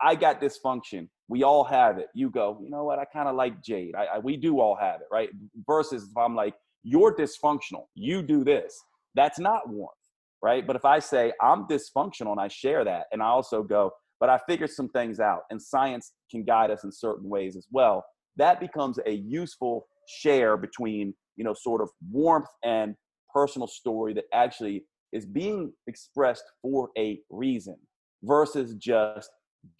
I 0.00 0.14
got 0.14 0.40
dysfunction, 0.40 1.08
we 1.28 1.42
all 1.42 1.64
have 1.64 1.98
it. 1.98 2.08
You 2.14 2.30
go, 2.30 2.58
you 2.62 2.70
know 2.70 2.84
what? 2.84 2.98
I 2.98 3.04
kind 3.04 3.28
of 3.28 3.36
like 3.36 3.62
Jade. 3.62 3.94
I, 3.96 4.04
I, 4.04 4.18
we 4.18 4.36
do 4.36 4.60
all 4.60 4.76
have 4.76 5.00
it, 5.00 5.06
right? 5.10 5.28
Versus 5.66 6.04
if 6.10 6.16
I'm 6.16 6.34
like, 6.34 6.54
you're 6.82 7.14
dysfunctional, 7.14 7.86
you 7.94 8.22
do 8.22 8.44
this. 8.44 8.78
That's 9.14 9.38
not 9.38 9.68
warmth, 9.68 9.97
right? 10.42 10.66
But 10.66 10.76
if 10.76 10.84
I 10.84 10.98
say 10.98 11.32
I'm 11.42 11.66
dysfunctional 11.66 12.32
and 12.32 12.40
I 12.40 12.48
share 12.48 12.84
that, 12.84 13.06
and 13.12 13.22
I 13.22 13.26
also 13.26 13.62
go, 13.62 13.90
but 14.20 14.28
I 14.28 14.38
figured 14.48 14.70
some 14.70 14.88
things 14.88 15.20
out, 15.20 15.42
and 15.50 15.60
science 15.60 16.12
can 16.30 16.44
guide 16.44 16.70
us 16.70 16.84
in 16.84 16.92
certain 16.92 17.28
ways 17.28 17.56
as 17.56 17.66
well. 17.70 18.04
That 18.36 18.60
becomes 18.60 18.98
a 19.06 19.12
useful 19.12 19.86
share 20.08 20.56
between, 20.56 21.14
you 21.36 21.44
know, 21.44 21.54
sort 21.54 21.80
of 21.80 21.90
warmth 22.10 22.48
and 22.64 22.94
personal 23.32 23.68
story 23.68 24.14
that 24.14 24.24
actually 24.32 24.84
is 25.12 25.26
being 25.26 25.72
expressed 25.86 26.44
for 26.62 26.90
a 26.98 27.20
reason 27.30 27.76
versus 28.22 28.74
just 28.74 29.30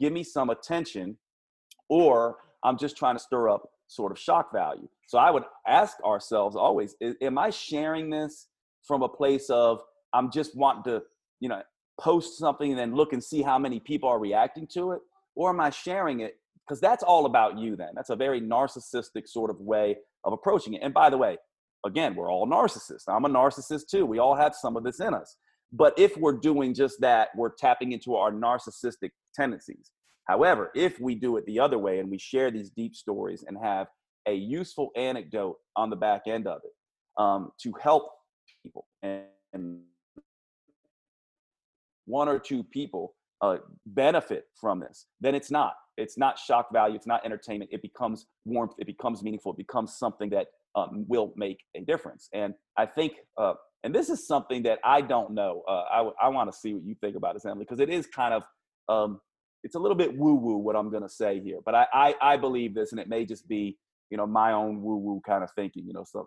give 0.01 0.13
me 0.13 0.23
some 0.23 0.51
attention 0.51 1.17
or 1.89 2.37
I'm 2.65 2.79
just 2.79 2.97
trying 2.97 3.17
to 3.17 3.23
stir 3.23 3.49
up 3.49 3.63
sort 3.87 4.13
of 4.13 4.19
shock 4.19 4.53
value. 4.53 4.89
So 5.07 5.19
I 5.19 5.31
would 5.31 5.45
ask 5.67 5.97
ourselves 6.05 6.57
always, 6.57 6.95
am 7.23 7.39
I 7.39 7.51
sharing 7.51 8.11
this 8.11 8.49
from 8.87 9.03
a 9.03 9.09
place 9.09 9.49
of 9.51 9.81
I'm 10.13 10.31
just 10.31 10.57
wanting 10.57 10.85
to, 10.85 11.03
you 11.41 11.49
know, 11.49 11.63
post 12.01 12.39
something 12.39 12.71
and 12.71 12.79
then 12.79 12.95
look 12.95 13.13
and 13.13 13.23
see 13.23 13.43
how 13.43 13.59
many 13.59 13.81
people 13.81 14.09
are 14.09 14.19
reacting 14.19 14.67
to 14.75 14.93
it? 14.93 15.01
Or 15.35 15.51
am 15.51 15.61
I 15.61 15.71
sharing 15.71 16.21
it? 16.21 16.37
Because 16.67 16.81
that's 16.81 17.03
all 17.03 17.27
about 17.27 17.59
you 17.59 17.77
then. 17.77 17.91
That's 17.95 18.11
a 18.11 18.17
very 18.17 18.41
narcissistic 18.41 19.27
sort 19.27 19.51
of 19.51 19.61
way 19.61 19.97
of 20.25 20.33
approaching 20.33 20.75
it. 20.75 20.83
And 20.83 20.93
by 20.93 21.11
the 21.11 21.17
way, 21.17 21.39
again, 21.87 22.15
we're 22.15 22.31
all 22.31 22.47
narcissists. 22.47 23.05
I'm 23.09 23.25
a 23.25 23.29
narcissist 23.29 23.89
too. 23.91 24.05
We 24.05 24.19
all 24.19 24.35
have 24.35 24.55
some 24.55 24.77
of 24.77 24.85
this 24.85 25.01
in 25.01 25.15
us. 25.15 25.37
But 25.73 25.99
if 25.99 26.17
we're 26.17 26.39
doing 26.39 26.75
just 26.75 27.01
that, 27.01 27.29
we're 27.37 27.55
tapping 27.55 27.93
into 27.93 28.17
our 28.17 28.33
narcissistic 28.33 29.11
tendencies. 29.35 29.91
However, 30.27 30.71
if 30.75 31.01
we 31.01 31.15
do 31.15 31.37
it 31.37 31.47
the 31.47 31.61
other 31.61 31.79
way 31.79 32.01
and 32.01 32.11
we 32.11 32.19
share 32.19 32.51
these 32.51 32.71
deep 32.71 32.95
stories 32.95 33.45
and 33.47 33.57
have 33.63 33.89
a 34.27 34.35
useful 34.35 34.91
anecdote 34.95 35.57
on 35.77 35.89
the 35.91 35.97
back 35.97 36.23
end 36.27 36.47
of 36.47 36.61
it 36.65 37.23
um, 37.23 37.51
to 37.63 37.73
help 37.81 38.11
people 38.63 38.87
and, 39.03 39.23
and, 39.53 39.81
one 42.09 42.29
or 42.29 42.39
two 42.39 42.65
people 42.65 43.15
uh, 43.41 43.59
benefit 43.87 44.45
from 44.61 44.81
this, 44.81 45.07
then 45.21 45.35
it's 45.35 45.51
not. 45.51 45.75
It's 45.97 46.17
not 46.17 46.39
shock 46.39 46.73
value. 46.73 46.95
It's 46.97 47.07
not 47.07 47.25
entertainment. 47.25 47.71
It 47.73 47.83
becomes 47.83 48.27
warmth. 48.45 48.73
It 48.79 48.87
becomes 48.87 49.23
meaningful. 49.23 49.53
It 49.53 49.59
becomes 49.59 49.97
something 49.97 50.31
that 50.31 50.47
um, 50.75 51.05
will 51.09 51.33
make 51.37 51.59
a 51.77 51.81
difference. 51.81 52.29
And 52.33 52.55
I 52.77 52.87
think, 52.87 53.15
uh, 53.37 53.55
and 53.85 53.95
this 53.95 54.09
is 54.09 54.27
something 54.27 54.63
that 54.65 54.79
I 54.85 55.01
don't 55.01 55.33
know. 55.33 55.63
Uh, 55.69 55.85
I, 55.91 56.11
I 56.27 56.29
want 56.29 56.51
to 56.51 56.57
see 56.57 56.75
what 56.75 56.85
you 56.85 56.95
think 57.01 57.17
about 57.17 57.35
this, 57.35 57.45
Emily, 57.45 57.65
because 57.65 57.81
it 57.81 57.91
is 57.91 58.07
kind 58.07 58.35
of 58.35 58.43
um, 58.89 59.21
it's 59.65 59.75
a 59.75 59.79
little 59.79 59.97
bit 59.97 60.17
woo 60.17 60.35
woo 60.35 60.57
what 60.57 60.77
I'm 60.77 60.91
going 60.91 61.03
to 61.03 61.09
say 61.09 61.41
here, 61.41 61.59
but 61.65 61.75
I, 61.75 61.87
I, 61.93 62.15
I 62.23 62.37
believe 62.37 62.75
this, 62.75 62.93
and 62.93 63.01
it 63.01 63.09
may 63.09 63.25
just 63.25 63.49
be 63.49 63.77
you 64.11 64.17
know 64.17 64.27
my 64.27 64.53
own 64.53 64.81
woo 64.83 64.97
woo 64.97 65.21
kind 65.27 65.45
of 65.45 65.51
thinking. 65.53 65.85
You 65.87 65.93
know, 65.93 66.05
so 66.07 66.27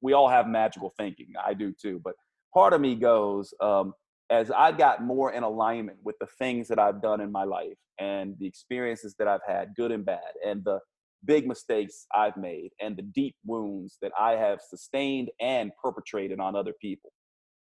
we 0.00 0.12
all 0.12 0.28
have 0.28 0.46
magical 0.46 0.92
thinking. 0.98 1.28
I 1.42 1.54
do 1.54 1.72
too, 1.72 2.00
but 2.04 2.14
part 2.52 2.72
of 2.72 2.80
me 2.80 2.94
goes 2.94 3.54
um, 3.60 3.94
as 4.30 4.50
I 4.50 4.72
got 4.72 5.02
more 5.02 5.32
in 5.32 5.42
alignment 5.42 5.98
with 6.02 6.16
the 6.20 6.26
things 6.38 6.68
that 6.68 6.78
I've 6.78 7.02
done 7.02 7.20
in 7.20 7.30
my 7.30 7.44
life 7.44 7.76
and 7.98 8.34
the 8.38 8.46
experiences 8.46 9.14
that 9.18 9.28
I've 9.28 9.44
had, 9.46 9.74
good 9.76 9.92
and 9.92 10.04
bad, 10.04 10.20
and 10.46 10.64
the 10.64 10.80
big 11.24 11.46
mistakes 11.46 12.06
I've 12.14 12.36
made 12.36 12.70
and 12.80 12.96
the 12.96 13.02
deep 13.02 13.34
wounds 13.44 13.98
that 14.02 14.12
I 14.18 14.32
have 14.32 14.60
sustained 14.60 15.30
and 15.40 15.70
perpetrated 15.82 16.40
on 16.40 16.56
other 16.56 16.74
people. 16.80 17.12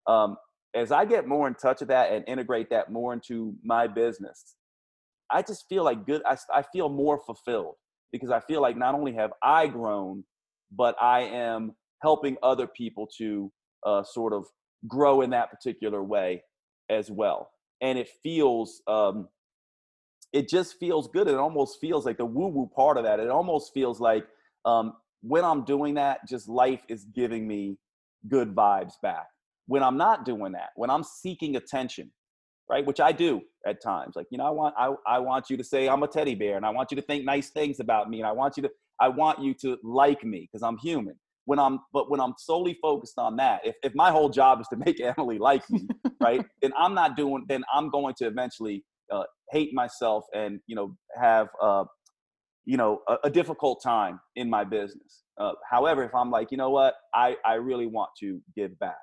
Um, 0.07 0.37
as 0.75 0.91
I 0.91 1.05
get 1.05 1.27
more 1.27 1.47
in 1.47 1.55
touch 1.55 1.79
with 1.79 1.89
that 1.89 2.11
and 2.11 2.23
integrate 2.27 2.69
that 2.69 2.91
more 2.91 3.13
into 3.13 3.55
my 3.63 3.87
business, 3.87 4.55
I 5.31 5.41
just 5.41 5.65
feel 5.67 5.83
like 5.83 6.05
good. 6.05 6.21
I, 6.25 6.37
I 6.53 6.63
feel 6.73 6.89
more 6.89 7.19
fulfilled 7.25 7.75
because 8.11 8.29
I 8.29 8.39
feel 8.41 8.61
like 8.61 8.77
not 8.77 8.93
only 8.93 9.13
have 9.13 9.31
I 9.41 9.67
grown, 9.67 10.23
but 10.71 10.95
I 11.01 11.21
am 11.21 11.73
helping 12.01 12.37
other 12.43 12.67
people 12.67 13.07
to 13.17 13.51
uh, 13.85 14.03
sort 14.03 14.33
of 14.33 14.45
grow 14.87 15.21
in 15.21 15.29
that 15.31 15.51
particular 15.51 16.03
way 16.03 16.43
as 16.89 17.09
well. 17.09 17.51
And 17.81 17.97
it 17.97 18.09
feels, 18.23 18.81
um, 18.87 19.27
it 20.33 20.49
just 20.49 20.77
feels 20.79 21.07
good. 21.07 21.27
It 21.27 21.35
almost 21.35 21.79
feels 21.79 22.05
like 22.05 22.17
the 22.17 22.25
woo 22.25 22.47
woo 22.47 22.69
part 22.75 22.97
of 22.97 23.03
that. 23.03 23.19
It 23.19 23.29
almost 23.29 23.73
feels 23.73 23.99
like 23.99 24.25
um, 24.65 24.93
when 25.21 25.43
I'm 25.43 25.63
doing 25.63 25.95
that, 25.95 26.27
just 26.27 26.47
life 26.49 26.81
is 26.89 27.05
giving 27.05 27.47
me 27.47 27.77
good 28.27 28.53
vibes 28.53 28.93
back. 29.01 29.27
When 29.67 29.81
I'm 29.81 29.97
not 29.97 30.25
doing 30.25 30.51
that, 30.53 30.69
when 30.75 30.89
I'm 30.89 31.03
seeking 31.03 31.55
attention, 31.55 32.11
right? 32.69 32.85
Which 32.85 32.99
I 32.99 33.11
do 33.11 33.41
at 33.65 33.81
times. 33.81 34.15
Like, 34.15 34.27
you 34.29 34.37
know, 34.37 34.45
I 34.45 34.49
want 34.49 34.75
I, 34.77 34.93
I 35.07 35.19
want 35.19 35.49
you 35.49 35.57
to 35.57 35.63
say 35.63 35.87
I'm 35.87 36.03
a 36.03 36.07
teddy 36.07 36.35
bear 36.35 36.57
and 36.57 36.65
I 36.65 36.69
want 36.69 36.91
you 36.91 36.95
to 36.95 37.01
think 37.01 37.25
nice 37.25 37.49
things 37.49 37.79
about 37.79 38.09
me 38.09 38.19
and 38.19 38.27
I 38.27 38.31
want 38.31 38.57
you 38.57 38.63
to 38.63 38.71
I 38.99 39.09
want 39.09 39.39
you 39.41 39.53
to 39.61 39.77
like 39.83 40.23
me 40.23 40.47
because 40.51 40.63
I'm 40.63 40.77
human. 40.77 41.15
When 41.45 41.59
I'm 41.59 41.79
but 41.93 42.09
when 42.09 42.19
I'm 42.19 42.33
solely 42.37 42.77
focused 42.81 43.17
on 43.17 43.35
that, 43.37 43.61
if, 43.63 43.75
if 43.83 43.95
my 43.95 44.11
whole 44.11 44.29
job 44.29 44.61
is 44.61 44.67
to 44.69 44.77
make 44.77 44.99
Emily 45.17 45.37
like 45.37 45.67
me, 45.69 45.87
right, 46.19 46.45
then 46.61 46.73
I'm 46.77 46.93
not 46.93 47.15
doing 47.15 47.45
then 47.47 47.63
I'm 47.73 47.89
going 47.89 48.15
to 48.19 48.25
eventually 48.25 48.83
uh, 49.11 49.23
hate 49.51 49.73
myself 49.73 50.25
and 50.33 50.59
you 50.67 50.75
know 50.75 50.95
have 51.19 51.47
uh, 51.61 51.85
you 52.65 52.77
know 52.77 53.01
a, 53.07 53.17
a, 53.25 53.29
difficult 53.29 53.81
time 53.83 54.19
in 54.35 54.49
my 54.49 54.63
business. 54.63 55.23
Uh, 55.39 55.51
however, 55.69 56.03
if 56.03 56.15
I'm 56.15 56.31
like, 56.31 56.51
you 56.51 56.57
know 56.57 56.71
what, 56.71 56.95
I 57.13 57.37
I 57.45 57.55
really 57.55 57.87
want 57.87 58.09
to 58.21 58.41
give 58.55 58.77
back. 58.79 58.97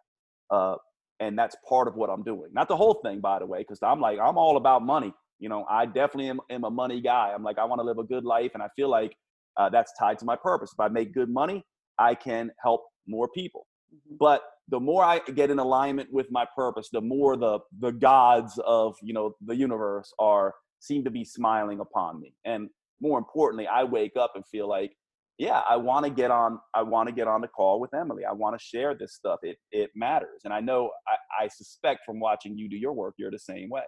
Uh, 0.50 0.76
and 1.20 1.38
that's 1.38 1.56
part 1.68 1.86
of 1.86 1.94
what 1.94 2.10
I'm 2.10 2.24
doing. 2.24 2.50
Not 2.52 2.68
the 2.68 2.76
whole 2.76 2.94
thing, 3.04 3.20
by 3.20 3.38
the 3.38 3.46
way, 3.46 3.60
because 3.60 3.78
I'm 3.82 4.00
like 4.00 4.18
I'm 4.18 4.36
all 4.36 4.56
about 4.56 4.84
money. 4.84 5.14
You 5.38 5.48
know, 5.48 5.64
I 5.68 5.86
definitely 5.86 6.28
am, 6.28 6.40
am 6.50 6.64
a 6.64 6.70
money 6.70 7.00
guy. 7.00 7.32
I'm 7.34 7.42
like 7.42 7.58
I 7.58 7.64
want 7.64 7.80
to 7.80 7.84
live 7.84 7.98
a 7.98 8.04
good 8.04 8.24
life, 8.24 8.50
and 8.54 8.62
I 8.62 8.68
feel 8.74 8.88
like 8.88 9.14
uh, 9.56 9.68
that's 9.68 9.92
tied 9.98 10.18
to 10.18 10.24
my 10.24 10.36
purpose. 10.36 10.70
If 10.72 10.80
I 10.80 10.88
make 10.88 11.14
good 11.14 11.30
money, 11.30 11.64
I 12.02 12.14
can 12.14 12.50
help 12.62 12.82
more 13.06 13.28
people. 13.28 13.66
Mm-hmm. 13.94 14.16
But 14.18 14.42
the 14.68 14.80
more 14.80 15.04
I 15.04 15.20
get 15.20 15.50
in 15.50 15.58
alignment 15.58 16.08
with 16.12 16.28
my 16.30 16.46
purpose, 16.56 16.88
the 16.92 17.00
more 17.00 17.36
the 17.36 17.60
the 17.80 17.92
gods 17.92 18.58
of 18.64 18.96
you 19.02 19.12
know 19.12 19.34
the 19.44 19.56
universe 19.56 20.12
are 20.18 20.54
seem 20.80 21.04
to 21.04 21.10
be 21.10 21.24
smiling 21.24 21.80
upon 21.80 22.20
me. 22.20 22.34
And 22.44 22.68
more 23.00 23.18
importantly, 23.18 23.66
I 23.66 23.84
wake 23.84 24.16
up 24.16 24.32
and 24.34 24.44
feel 24.46 24.68
like 24.68 24.92
yeah, 25.38 25.62
I 25.68 25.76
want 25.76 26.04
to 26.04 26.10
get 26.10 26.30
on. 26.30 26.58
I 26.74 26.82
want 26.82 27.08
to 27.08 27.14
get 27.14 27.26
on 27.26 27.40
the 27.40 27.48
call 27.48 27.80
with 27.80 27.92
Emily. 27.94 28.24
I 28.24 28.32
want 28.32 28.58
to 28.58 28.64
share 28.64 28.94
this 28.94 29.14
stuff. 29.14 29.40
It 29.42 29.56
it 29.72 29.90
matters, 29.94 30.42
and 30.44 30.52
I 30.52 30.60
know. 30.60 30.90
I, 31.08 31.44
I 31.44 31.48
suspect 31.48 32.00
from 32.04 32.20
watching 32.20 32.56
you 32.56 32.68
do 32.68 32.76
your 32.76 32.92
work, 32.92 33.14
you're 33.18 33.30
the 33.30 33.38
same 33.38 33.68
way. 33.70 33.82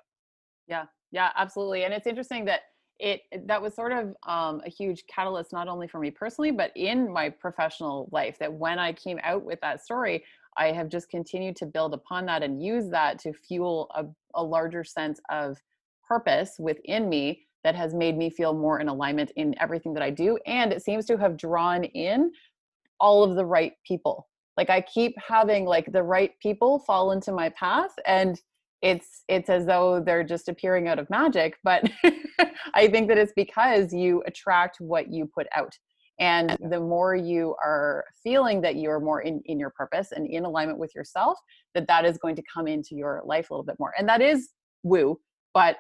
Yeah, 0.66 0.84
yeah, 1.12 1.30
absolutely. 1.36 1.84
And 1.84 1.92
it's 1.92 2.06
interesting 2.06 2.44
that 2.46 2.60
it 2.98 3.22
that 3.46 3.60
was 3.60 3.74
sort 3.74 3.92
of 3.92 4.14
um, 4.26 4.62
a 4.64 4.70
huge 4.70 5.04
catalyst, 5.06 5.52
not 5.52 5.68
only 5.68 5.88
for 5.88 5.98
me 5.98 6.10
personally, 6.10 6.50
but 6.50 6.72
in 6.76 7.12
my 7.12 7.28
professional 7.28 8.08
life. 8.12 8.38
That 8.38 8.52
when 8.52 8.78
I 8.78 8.92
came 8.92 9.18
out 9.22 9.44
with 9.44 9.60
that 9.60 9.82
story, 9.82 10.24
I 10.56 10.72
have 10.72 10.88
just 10.88 11.10
continued 11.10 11.56
to 11.56 11.66
build 11.66 11.94
upon 11.94 12.26
that 12.26 12.42
and 12.42 12.62
use 12.62 12.88
that 12.90 13.18
to 13.20 13.32
fuel 13.32 13.90
a, 13.94 14.04
a 14.34 14.42
larger 14.42 14.84
sense 14.84 15.20
of 15.30 15.58
purpose 16.06 16.56
within 16.58 17.08
me 17.08 17.46
that 17.64 17.74
has 17.74 17.94
made 17.94 18.16
me 18.16 18.30
feel 18.30 18.52
more 18.52 18.78
in 18.78 18.88
alignment 18.88 19.32
in 19.36 19.54
everything 19.58 19.94
that 19.94 20.02
I 20.02 20.10
do. 20.10 20.38
And 20.46 20.72
it 20.72 20.82
seems 20.82 21.06
to 21.06 21.16
have 21.16 21.36
drawn 21.36 21.84
in 21.84 22.30
all 23.00 23.24
of 23.24 23.36
the 23.36 23.44
right 23.44 23.72
people. 23.86 24.28
Like 24.56 24.70
I 24.70 24.82
keep 24.82 25.16
having 25.18 25.64
like 25.64 25.90
the 25.90 26.02
right 26.02 26.32
people 26.40 26.78
fall 26.80 27.12
into 27.12 27.32
my 27.32 27.48
path 27.50 27.90
and 28.06 28.40
it's 28.84 29.24
it's 29.28 29.48
as 29.48 29.66
though 29.66 30.00
they're 30.04 30.22
just 30.22 30.48
appearing 30.48 30.86
out 30.86 30.98
of 30.98 31.08
magic 31.10 31.56
but 31.64 31.82
i 32.74 32.86
think 32.86 33.08
that 33.08 33.18
it's 33.18 33.32
because 33.34 33.92
you 33.92 34.22
attract 34.26 34.76
what 34.80 35.12
you 35.12 35.28
put 35.34 35.46
out. 35.56 35.72
And 36.20 36.56
the 36.70 36.78
more 36.78 37.16
you 37.16 37.56
are 37.60 38.04
feeling 38.22 38.60
that 38.60 38.76
you're 38.76 39.00
more 39.00 39.22
in, 39.22 39.42
in 39.46 39.58
your 39.58 39.70
purpose 39.70 40.12
and 40.12 40.28
in 40.30 40.44
alignment 40.44 40.78
with 40.78 40.94
yourself 40.94 41.36
that 41.74 41.88
that 41.88 42.04
is 42.04 42.18
going 42.18 42.36
to 42.36 42.42
come 42.54 42.68
into 42.68 42.94
your 42.94 43.20
life 43.24 43.50
a 43.50 43.52
little 43.52 43.64
bit 43.64 43.74
more. 43.80 43.92
And 43.98 44.08
that 44.08 44.22
is 44.22 44.50
woo 44.84 45.18
but 45.54 45.76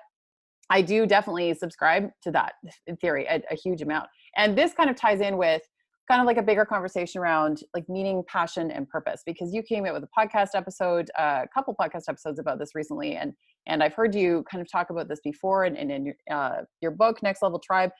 I 0.70 0.80
do 0.80 1.06
definitely 1.06 1.52
subscribe 1.54 2.08
to 2.22 2.30
that 2.30 2.54
theory 3.00 3.26
a, 3.26 3.42
a, 3.50 3.54
huge 3.54 3.82
amount. 3.82 4.08
And 4.36 4.56
this 4.56 4.72
kind 4.72 4.88
of 4.88 4.96
ties 4.96 5.20
in 5.20 5.36
with 5.36 5.60
kind 6.08 6.20
of 6.20 6.26
like 6.26 6.36
a 6.36 6.42
bigger 6.42 6.64
conversation 6.64 7.20
around 7.20 7.62
like 7.74 7.88
meaning, 7.88 8.22
passion, 8.28 8.70
and 8.70 8.88
purpose. 8.88 9.22
Because 9.24 9.52
you 9.52 9.62
came 9.62 9.86
out 9.86 9.94
with 9.94 10.04
a 10.04 10.08
podcast 10.18 10.50
episode, 10.54 11.10
uh, 11.18 11.42
a 11.44 11.48
couple 11.52 11.74
podcast 11.80 12.04
episodes 12.08 12.38
about 12.38 12.58
this 12.58 12.74
recently, 12.74 13.16
and 13.16 13.32
and 13.66 13.82
I've 13.82 13.94
heard 13.94 14.14
you 14.14 14.44
kind 14.50 14.60
of 14.60 14.70
talk 14.70 14.90
about 14.90 15.08
this 15.08 15.20
before, 15.24 15.64
and, 15.64 15.76
in 15.76 16.06
your 16.06 16.14
uh, 16.30 16.62
your 16.80 16.90
book, 16.90 17.22
Next 17.22 17.42
Level 17.42 17.58
Tribe. 17.58 17.90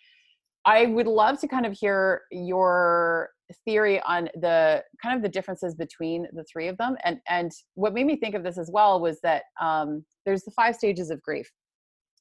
I 0.67 0.87
would 0.87 1.07
love 1.07 1.39
to 1.41 1.49
kind 1.49 1.67
of 1.67 1.75
hear 1.79 2.23
your 2.31 3.29
theory 3.67 4.01
on 4.01 4.31
the 4.41 4.83
kind 5.03 5.15
of 5.15 5.23
the 5.23 5.29
differences 5.29 5.75
between 5.75 6.27
the 6.33 6.45
three 6.51 6.69
of 6.69 6.79
them. 6.79 6.97
And 7.05 7.19
and 7.29 7.53
what 7.75 7.93
made 7.93 8.07
me 8.07 8.17
think 8.17 8.35
of 8.35 8.43
this 8.43 8.57
as 8.57 8.71
well 8.73 9.01
was 9.01 9.21
that 9.23 9.43
um, 9.61 10.05
there's 10.25 10.43
the 10.43 10.53
five 10.53 10.75
stages 10.75 11.11
of 11.11 11.21
grief 11.21 11.51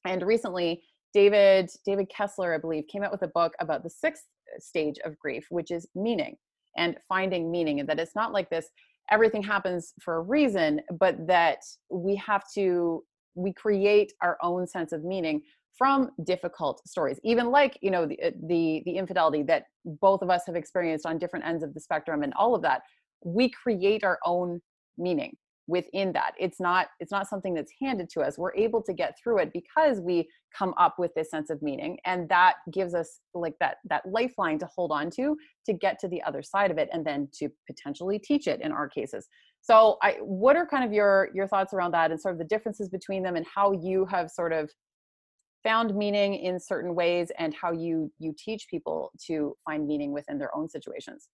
and 0.04 0.22
recently, 0.22 0.82
David 1.12 1.70
David 1.86 2.08
Kessler, 2.08 2.54
I 2.54 2.58
believe, 2.58 2.84
came 2.88 3.02
out 3.02 3.12
with 3.12 3.22
a 3.22 3.28
book 3.28 3.52
about 3.60 3.82
the 3.82 3.90
sixth 3.90 4.24
stage 4.58 4.96
of 5.04 5.18
grief, 5.18 5.46
which 5.50 5.70
is 5.70 5.86
meaning 5.94 6.36
and 6.76 6.96
finding 7.08 7.50
meaning, 7.50 7.80
and 7.80 7.88
that 7.88 8.00
it's 8.00 8.16
not 8.16 8.32
like 8.32 8.50
this 8.50 8.68
everything 9.10 9.42
happens 9.42 9.92
for 10.02 10.16
a 10.16 10.22
reason, 10.22 10.80
but 10.98 11.14
that 11.26 11.58
we 11.90 12.16
have 12.16 12.42
to 12.54 13.02
we 13.34 13.52
create 13.52 14.12
our 14.22 14.38
own 14.42 14.66
sense 14.66 14.92
of 14.92 15.04
meaning 15.04 15.42
from 15.76 16.10
difficult 16.24 16.80
stories. 16.86 17.18
Even 17.24 17.50
like 17.50 17.78
you 17.82 17.90
know 17.90 18.06
the, 18.06 18.20
uh, 18.22 18.30
the 18.48 18.82
the 18.84 18.96
infidelity 18.96 19.42
that 19.44 19.64
both 19.84 20.22
of 20.22 20.30
us 20.30 20.42
have 20.46 20.56
experienced 20.56 21.06
on 21.06 21.18
different 21.18 21.44
ends 21.44 21.62
of 21.62 21.74
the 21.74 21.80
spectrum 21.80 22.22
and 22.22 22.32
all 22.34 22.54
of 22.54 22.62
that 22.62 22.82
we 23.24 23.48
create 23.50 24.04
our 24.04 24.18
own 24.24 24.60
meaning 24.98 25.34
within 25.66 26.12
that. 26.12 26.32
It's 26.38 26.60
not 26.60 26.88
it's 27.00 27.12
not 27.12 27.28
something 27.28 27.54
that's 27.54 27.72
handed 27.80 28.08
to 28.10 28.20
us. 28.20 28.38
We're 28.38 28.54
able 28.54 28.82
to 28.82 28.92
get 28.92 29.16
through 29.22 29.38
it 29.38 29.52
because 29.52 30.00
we 30.00 30.28
come 30.56 30.74
up 30.78 30.96
with 30.98 31.12
this 31.14 31.30
sense 31.30 31.50
of 31.50 31.62
meaning 31.62 31.98
and 32.04 32.28
that 32.28 32.56
gives 32.72 32.94
us 32.94 33.20
like 33.34 33.54
that 33.60 33.78
that 33.88 34.02
lifeline 34.06 34.58
to 34.58 34.68
hold 34.74 34.92
on 34.92 35.10
to 35.10 35.36
to 35.66 35.72
get 35.72 35.98
to 36.00 36.08
the 36.08 36.22
other 36.22 36.42
side 36.42 36.70
of 36.70 36.78
it 36.78 36.88
and 36.92 37.04
then 37.04 37.28
to 37.34 37.48
potentially 37.66 38.18
teach 38.18 38.46
it 38.46 38.60
in 38.60 38.72
our 38.72 38.88
cases. 38.88 39.26
So 39.62 39.96
i 40.02 40.16
what 40.20 40.56
are 40.56 40.66
kind 40.66 40.84
of 40.84 40.92
your 40.92 41.30
your 41.34 41.48
thoughts 41.48 41.72
around 41.72 41.92
that 41.92 42.10
and 42.10 42.20
sort 42.20 42.34
of 42.34 42.38
the 42.38 42.44
differences 42.44 42.88
between 42.88 43.22
them 43.22 43.36
and 43.36 43.46
how 43.52 43.72
you 43.72 44.06
have 44.06 44.30
sort 44.30 44.52
of 44.52 44.70
found 45.62 45.94
meaning 45.96 46.34
in 46.34 46.60
certain 46.60 46.94
ways 46.94 47.32
and 47.38 47.54
how 47.54 47.72
you 47.72 48.12
you 48.18 48.34
teach 48.36 48.66
people 48.68 49.10
to 49.26 49.56
find 49.64 49.86
meaning 49.86 50.12
within 50.12 50.38
their 50.38 50.54
own 50.54 50.68
situations 50.68 51.28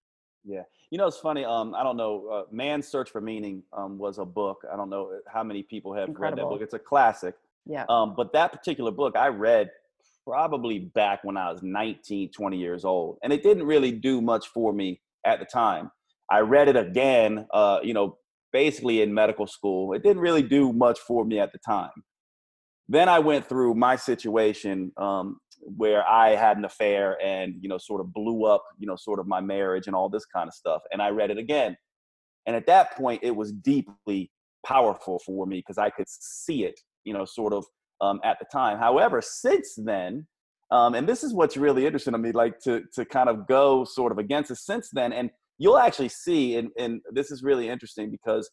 yeah, 0.45 0.63
you 0.91 0.99
know 0.99 1.07
it's 1.07 1.19
funny. 1.19 1.45
Um, 1.45 1.75
I 1.75 1.83
don't 1.83 1.97
know. 1.97 2.27
Uh, 2.29 2.43
Man's 2.51 2.89
Search 2.89 3.11
for 3.11 3.21
Meaning 3.21 3.63
um, 3.73 3.99
was 3.99 4.19
a 4.19 4.25
book. 4.25 4.65
I 4.73 4.77
don't 4.77 4.91
know 4.91 5.13
uh, 5.13 5.31
how 5.33 5.43
many 5.43 5.63
people 5.63 5.95
have 5.95 6.09
Incredible. 6.09 6.43
read 6.43 6.51
that 6.51 6.55
book. 6.55 6.63
It's 6.63 6.75
a 6.75 6.79
classic. 6.79 7.35
Yeah. 7.67 7.85
Um, 7.89 8.15
but 8.17 8.33
that 8.33 8.53
particular 8.53 8.91
book 8.91 9.17
I 9.17 9.29
read 9.29 9.71
probably 10.27 10.79
back 10.79 11.25
when 11.25 11.37
I 11.37 11.51
was 11.51 11.63
19, 11.63 12.31
20 12.31 12.57
years 12.57 12.85
old, 12.85 13.19
and 13.23 13.33
it 13.33 13.43
didn't 13.43 13.65
really 13.65 13.93
do 13.93 14.21
much 14.21 14.49
for 14.49 14.73
me 14.73 15.01
at 15.25 15.41
the 15.41 15.47
time. 15.47 15.91
I 16.31 16.41
read 16.41 16.69
it 16.69 16.77
again, 16.77 17.47
uh, 17.53 17.81
you 17.83 17.93
know, 17.93 18.19
basically 18.53 19.03
in 19.03 19.13
medical 19.13 19.47
school. 19.47 19.93
It 19.93 20.03
didn't 20.03 20.23
really 20.23 20.43
do 20.43 20.73
much 20.73 20.99
for 20.99 21.25
me 21.25 21.39
at 21.39 21.53
the 21.53 21.59
time. 21.59 21.91
Then 22.89 23.09
I 23.09 23.19
went 23.21 23.49
through 23.49 23.75
my 23.75 23.97
situation 23.97 24.93
um, 24.97 25.41
where 25.61 26.09
I 26.09 26.31
had 26.31 26.57
an 26.57 26.65
affair 26.65 27.19
and, 27.23 27.55
you 27.61 27.69
know, 27.69 27.79
sort 27.79 28.01
of 28.01 28.13
blew 28.13 28.45
up, 28.45 28.65
you 28.79 28.87
know, 28.87 28.97
sort 28.97 29.21
of 29.21 29.27
my 29.27 29.41
marriage 29.41 29.87
and 29.87 29.95
all 29.95 30.09
this 30.09 30.27
kind 30.27 30.49
of 30.49 30.55
stuff. 30.55 30.83
And 30.93 31.01
I 31.03 31.11
read 31.11 31.31
it 31.31 31.39
again. 31.39 31.77
And 32.47 32.57
at 32.57 32.67
that 32.67 32.97
point, 32.97 33.21
it 33.23 33.35
was 33.35 33.53
deeply 33.53 34.31
powerful 34.67 35.21
for 35.25 35.47
me 35.47 35.59
because 35.59 35.79
I 35.79 35.91
could 35.91 36.09
see 36.09 36.65
it, 36.65 36.79
you 37.05 37.13
know, 37.13 37.25
sort 37.25 37.53
of 37.53 37.65
um, 38.01 38.21
at 38.25 38.39
the 38.39 38.47
time. 38.53 38.79
However, 38.79 39.21
since 39.23 39.75
then, 39.77 40.27
um, 40.71 40.95
and 40.95 41.09
this 41.09 41.25
is 41.25 41.35
what's 41.35 41.57
really 41.57 41.85
interesting 41.85 42.13
to 42.13 42.19
me, 42.19 42.33
like 42.33 42.59
to 42.61 42.83
to 42.95 43.05
kind 43.05 43.29
of 43.29 43.47
go 43.49 43.85
sort 43.85 44.13
of 44.13 44.19
against 44.19 44.51
it 44.51 44.57
since 44.57 44.89
then, 44.93 45.13
and 45.13 45.31
you'll 45.59 45.79
actually 45.79 46.09
see, 46.09 46.57
and 46.57 46.71
and 46.79 47.01
this 47.13 47.31
is 47.31 47.43
really 47.43 47.69
interesting 47.69 48.11
because 48.11 48.49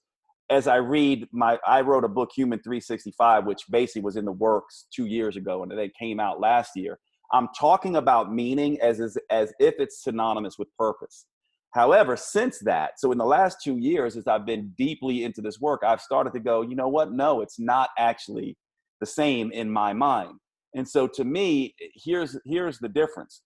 as 0.50 0.68
I 0.68 0.78
read 0.78 1.28
my, 1.32 1.58
I 1.68 1.82
wrote 1.82 2.04
a 2.04 2.10
book, 2.10 2.32
Human 2.36 2.60
365, 2.60 3.46
which 3.46 3.64
basically 3.70 4.02
was 4.02 4.16
in 4.16 4.26
the 4.26 4.32
works 4.32 4.88
two 4.94 5.06
years 5.06 5.36
ago, 5.36 5.64
and 5.64 5.72
it 5.72 5.92
came 5.98 6.20
out 6.20 6.40
last 6.40 6.72
year. 6.76 7.00
I'm 7.34 7.50
talking 7.58 7.98
about 7.98 8.34
meaning 8.34 8.80
as 8.82 9.02
as, 9.02 9.18
as 9.30 9.54
if 9.60 9.76
it's 9.80 10.04
synonymous 10.04 10.58
with 10.58 10.70
purpose. 10.78 11.26
However, 11.72 12.16
since 12.16 12.60
that, 12.60 13.00
so 13.00 13.12
in 13.12 13.18
the 13.18 13.26
last 13.26 13.58
two 13.62 13.78
years, 13.78 14.16
as 14.16 14.28
I've 14.28 14.46
been 14.46 14.74
deeply 14.78 15.26
into 15.26 15.42
this 15.42 15.60
work, 15.60 15.82
I've 15.86 16.02
started 16.02 16.34
to 16.34 16.40
go, 16.40 16.62
you 16.62 16.76
know 16.76 16.88
what? 16.88 17.12
No, 17.12 17.42
it's 17.42 17.60
not 17.60 17.90
actually 17.98 18.58
the 19.02 19.06
same 19.06 19.52
in 19.52 19.70
my 19.70 19.92
mind. 19.92 20.36
And 20.76 20.88
so 20.88 21.08
to 21.08 21.26
me, 21.26 21.76
here's 21.94 22.38
here's 22.46 22.80
the 22.80 22.90
difference. 22.90 23.42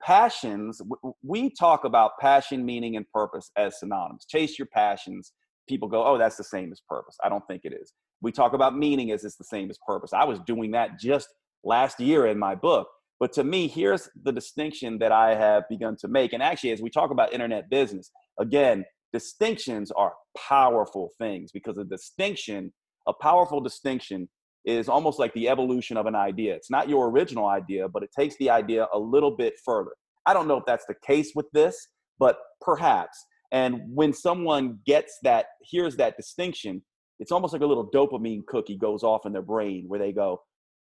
Passions, 0.00 0.80
we 1.22 1.50
talk 1.50 1.84
about 1.84 2.12
passion, 2.20 2.64
meaning, 2.64 2.96
and 2.96 3.10
purpose 3.10 3.50
as 3.56 3.80
synonymous. 3.80 4.26
Chase 4.26 4.58
your 4.58 4.66
passions 4.66 5.32
people 5.68 5.88
go, 5.88 6.04
oh, 6.04 6.18
that's 6.18 6.36
the 6.36 6.44
same 6.44 6.72
as 6.72 6.80
purpose. 6.88 7.16
I 7.24 7.28
don't 7.28 7.44
think 7.46 7.62
it 7.64 7.72
is. 7.72 7.92
We 8.22 8.32
talk 8.32 8.52
about 8.52 8.76
meaning 8.76 9.10
as 9.10 9.24
it's 9.24 9.36
the 9.36 9.44
same 9.44 9.70
as 9.70 9.78
purpose. 9.86 10.12
I 10.12 10.24
was 10.24 10.40
doing 10.46 10.70
that 10.72 10.98
just 10.98 11.28
last 11.62 12.00
year 12.00 12.26
in 12.26 12.38
my 12.38 12.54
book. 12.54 12.88
But 13.20 13.32
to 13.34 13.44
me, 13.44 13.68
here's 13.68 14.08
the 14.22 14.32
distinction 14.32 14.98
that 14.98 15.12
I 15.12 15.34
have 15.34 15.64
begun 15.68 15.96
to 16.00 16.08
make. 16.08 16.32
And 16.32 16.42
actually, 16.42 16.72
as 16.72 16.82
we 16.82 16.90
talk 16.90 17.10
about 17.10 17.32
internet 17.32 17.70
business, 17.70 18.10
again, 18.38 18.84
distinctions 19.12 19.90
are 19.92 20.12
powerful 20.36 21.10
things 21.18 21.52
because 21.52 21.78
a 21.78 21.84
distinction, 21.84 22.72
a 23.06 23.12
powerful 23.12 23.60
distinction, 23.60 24.28
is 24.64 24.88
almost 24.88 25.18
like 25.18 25.32
the 25.34 25.48
evolution 25.48 25.96
of 25.96 26.06
an 26.06 26.14
idea. 26.14 26.54
It's 26.54 26.70
not 26.70 26.88
your 26.88 27.10
original 27.10 27.46
idea, 27.46 27.88
but 27.88 28.02
it 28.02 28.10
takes 28.18 28.36
the 28.38 28.50
idea 28.50 28.88
a 28.92 28.98
little 28.98 29.36
bit 29.36 29.54
further. 29.64 29.92
I 30.26 30.32
don't 30.32 30.48
know 30.48 30.56
if 30.56 30.64
that's 30.66 30.86
the 30.86 30.94
case 31.06 31.32
with 31.34 31.46
this, 31.52 31.88
but 32.18 32.38
perhaps. 32.60 33.24
And 33.54 33.82
when 33.86 34.12
someone 34.12 34.80
gets 34.84 35.16
that, 35.22 35.46
hears 35.62 35.94
that 35.96 36.16
distinction, 36.16 36.82
it's 37.20 37.30
almost 37.30 37.52
like 37.52 37.62
a 37.62 37.66
little 37.66 37.88
dopamine 37.88 38.44
cookie 38.46 38.76
goes 38.76 39.04
off 39.04 39.26
in 39.26 39.32
their 39.32 39.42
brain 39.42 39.84
where 39.86 40.00
they 40.00 40.10
go, 40.10 40.42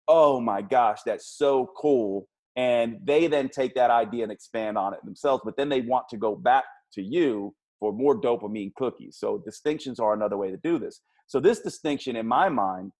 oh 0.07 0.39
my 0.39 0.61
gosh, 0.61 0.99
that's 1.03 1.35
so 1.35 1.71
cool. 1.75 2.27
And 2.55 2.97
they 3.03 3.25
then 3.25 3.49
take 3.49 3.73
that 3.73 3.89
idea 3.89 4.21
and 4.21 4.31
expand 4.31 4.77
on 4.77 4.93
it 4.93 4.99
themselves, 5.03 5.41
but 5.43 5.57
then 5.57 5.67
they 5.67 5.81
want 5.81 6.09
to 6.09 6.17
go 6.17 6.35
back 6.35 6.63
to 6.93 7.01
you 7.01 7.55
for 7.79 7.91
more 7.91 8.21
dopamine 8.21 8.75
cookies. 8.75 9.17
So 9.19 9.41
distinctions 9.43 9.99
are 9.99 10.13
another 10.13 10.37
way 10.37 10.51
to 10.51 10.57
do 10.57 10.77
this. 10.77 11.01
So 11.25 11.39
this 11.39 11.61
distinction 11.61 12.15
in 12.15 12.27
my 12.27 12.49
mind, 12.49 12.91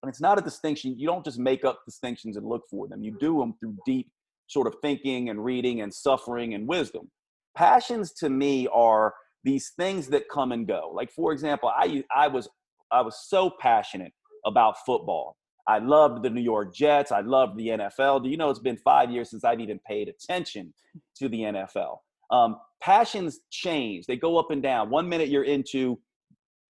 and 0.00 0.08
it's 0.08 0.20
not 0.20 0.38
a 0.38 0.42
distinction, 0.42 0.96
you 0.96 1.08
don't 1.08 1.24
just 1.24 1.40
make 1.40 1.64
up 1.64 1.80
distinctions 1.84 2.36
and 2.36 2.46
look 2.46 2.62
for 2.70 2.86
them. 2.86 3.02
You 3.02 3.16
do 3.18 3.40
them 3.40 3.54
through 3.58 3.78
deep 3.84 4.12
sort 4.46 4.68
of 4.68 4.76
thinking 4.80 5.28
and 5.28 5.44
reading 5.44 5.80
and 5.80 5.92
suffering 5.92 6.54
and 6.54 6.68
wisdom 6.68 7.10
passions 7.58 8.12
to 8.12 8.30
me 8.30 8.68
are 8.72 9.12
these 9.42 9.72
things 9.76 10.06
that 10.08 10.28
come 10.28 10.52
and 10.52 10.66
go. 10.66 10.92
Like 10.94 11.10
for 11.10 11.32
example, 11.32 11.70
I 11.76 12.04
I 12.14 12.28
was 12.28 12.48
I 12.92 13.02
was 13.02 13.18
so 13.28 13.50
passionate 13.60 14.12
about 14.46 14.76
football. 14.86 15.36
I 15.66 15.80
loved 15.80 16.22
the 16.22 16.30
New 16.30 16.40
York 16.40 16.74
Jets. 16.74 17.12
I 17.12 17.20
loved 17.20 17.58
the 17.58 17.68
NFL. 17.68 18.22
Do 18.22 18.30
you 18.30 18.38
know 18.38 18.48
it's 18.48 18.60
been 18.60 18.78
five 18.78 19.10
years 19.10 19.28
since 19.28 19.44
I've 19.44 19.60
even 19.60 19.78
paid 19.86 20.08
attention 20.08 20.72
to 21.16 21.28
the 21.28 21.40
NFL? 21.40 21.98
Um, 22.30 22.56
passions 22.80 23.40
change. 23.50 24.06
They 24.06 24.16
go 24.16 24.38
up 24.38 24.50
and 24.50 24.62
down. 24.62 24.88
One 24.88 25.08
minute 25.08 25.28
you're 25.28 25.44
into 25.44 25.98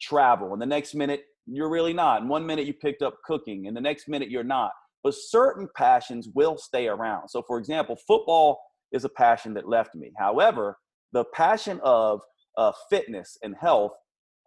travel, 0.01 0.53
and 0.53 0.62
the 0.62 0.66
next 0.66 0.95
minute 0.95 1.24
you're 1.47 1.70
really 1.70 1.93
not. 1.93 2.22
And 2.22 2.30
one 2.30 2.47
minute 2.47 2.66
you 2.66 2.74
picked 2.74 3.03
up 3.03 3.18
cooking, 3.24 3.66
and 3.66 3.76
the 3.76 3.80
next 3.80 4.09
minute 4.09 4.30
you're 4.30 4.43
not. 4.43 4.72
But 5.05 5.14
certain 5.14 5.68
passions 5.76 6.28
will 6.34 6.57
stay 6.57 6.89
around. 6.89 7.28
So, 7.28 7.43
for 7.47 7.59
example, 7.59 7.97
football 8.07 8.59
is 8.93 9.05
a 9.05 9.09
passion 9.09 9.55
that 9.55 9.68
left 9.68 9.95
me. 9.95 10.12
However, 10.18 10.78
the 11.12 11.24
passion 11.34 11.80
of 11.82 12.20
uh, 12.57 12.72
fitness 12.91 13.36
and 13.43 13.55
health 13.61 13.93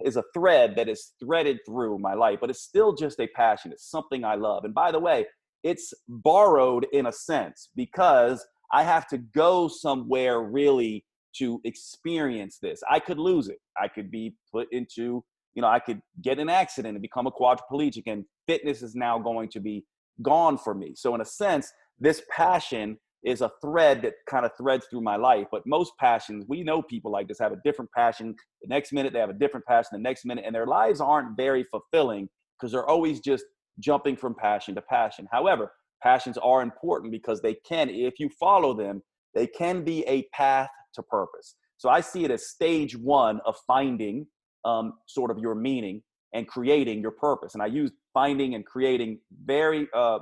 is 0.03 0.17
a 0.17 0.23
thread 0.33 0.75
that 0.75 0.89
is 0.89 1.13
threaded 1.23 1.59
through 1.65 1.99
my 1.99 2.13
life, 2.13 2.39
but 2.41 2.49
it's 2.49 2.61
still 2.61 2.93
just 2.93 3.19
a 3.19 3.27
passion. 3.35 3.71
It's 3.71 3.89
something 3.89 4.23
I 4.23 4.35
love. 4.35 4.65
And 4.65 4.73
by 4.73 4.91
the 4.91 4.99
way, 4.99 5.25
it's 5.63 5.93
borrowed 6.07 6.87
in 6.91 7.05
a 7.05 7.11
sense 7.11 7.69
because 7.75 8.45
I 8.73 8.83
have 8.83 9.07
to 9.07 9.17
go 9.17 9.67
somewhere 9.67 10.41
really 10.41 11.05
to 11.37 11.61
experience 11.63 12.57
this. 12.61 12.81
I 12.89 12.99
could 12.99 13.19
lose 13.19 13.47
it. 13.47 13.59
I 13.81 13.87
could 13.87 14.11
be 14.11 14.35
put 14.51 14.67
into, 14.71 15.23
you 15.53 15.61
know, 15.61 15.67
I 15.67 15.79
could 15.79 16.01
get 16.21 16.39
an 16.39 16.49
accident 16.49 16.95
and 16.95 17.01
become 17.01 17.27
a 17.27 17.31
quadriplegic, 17.31 18.03
and 18.07 18.25
fitness 18.47 18.81
is 18.81 18.95
now 18.95 19.19
going 19.19 19.49
to 19.49 19.59
be 19.59 19.85
gone 20.21 20.57
for 20.57 20.73
me. 20.73 20.93
So, 20.95 21.15
in 21.15 21.21
a 21.21 21.25
sense, 21.25 21.71
this 21.99 22.21
passion 22.35 22.97
is 23.23 23.41
a 23.41 23.51
thread 23.61 24.01
that 24.01 24.13
kind 24.27 24.45
of 24.45 24.51
threads 24.57 24.87
through 24.89 25.01
my 25.01 25.15
life. 25.15 25.47
But 25.51 25.63
most 25.65 25.93
passions, 25.99 26.45
we 26.47 26.63
know 26.63 26.81
people 26.81 27.11
like 27.11 27.27
this 27.27 27.39
have 27.39 27.51
a 27.51 27.61
different 27.63 27.91
passion. 27.91 28.35
The 28.61 28.67
next 28.67 28.91
minute 28.91 29.13
they 29.13 29.19
have 29.19 29.29
a 29.29 29.33
different 29.33 29.65
passion, 29.65 29.89
the 29.93 29.99
next 29.99 30.25
minute, 30.25 30.43
and 30.45 30.55
their 30.55 30.67
lives 30.67 31.01
aren't 31.01 31.37
very 31.37 31.63
fulfilling 31.65 32.29
because 32.59 32.71
they're 32.71 32.87
always 32.87 33.19
just 33.19 33.45
jumping 33.79 34.15
from 34.15 34.35
passion 34.35 34.75
to 34.75 34.81
passion. 34.81 35.27
However, 35.31 35.71
passions 36.01 36.37
are 36.37 36.61
important 36.61 37.11
because 37.11 37.41
they 37.41 37.55
can, 37.67 37.89
if 37.89 38.19
you 38.19 38.29
follow 38.39 38.73
them, 38.73 39.01
they 39.33 39.47
can 39.47 39.83
be 39.83 40.03
a 40.07 40.23
path 40.33 40.69
to 40.95 41.03
purpose. 41.03 41.55
So 41.77 41.89
I 41.89 42.01
see 42.01 42.25
it 42.25 42.31
as 42.31 42.49
stage 42.49 42.97
one 42.97 43.39
of 43.45 43.55
finding 43.65 44.27
um, 44.65 44.93
sort 45.07 45.31
of 45.31 45.39
your 45.39 45.55
meaning 45.55 46.03
and 46.33 46.47
creating 46.47 47.01
your 47.01 47.11
purpose. 47.11 47.53
And 47.53 47.63
I 47.63 47.67
use 47.67 47.91
finding 48.13 48.55
and 48.55 48.65
creating 48.65 49.19
very 49.45 49.87
uh, 49.95 50.19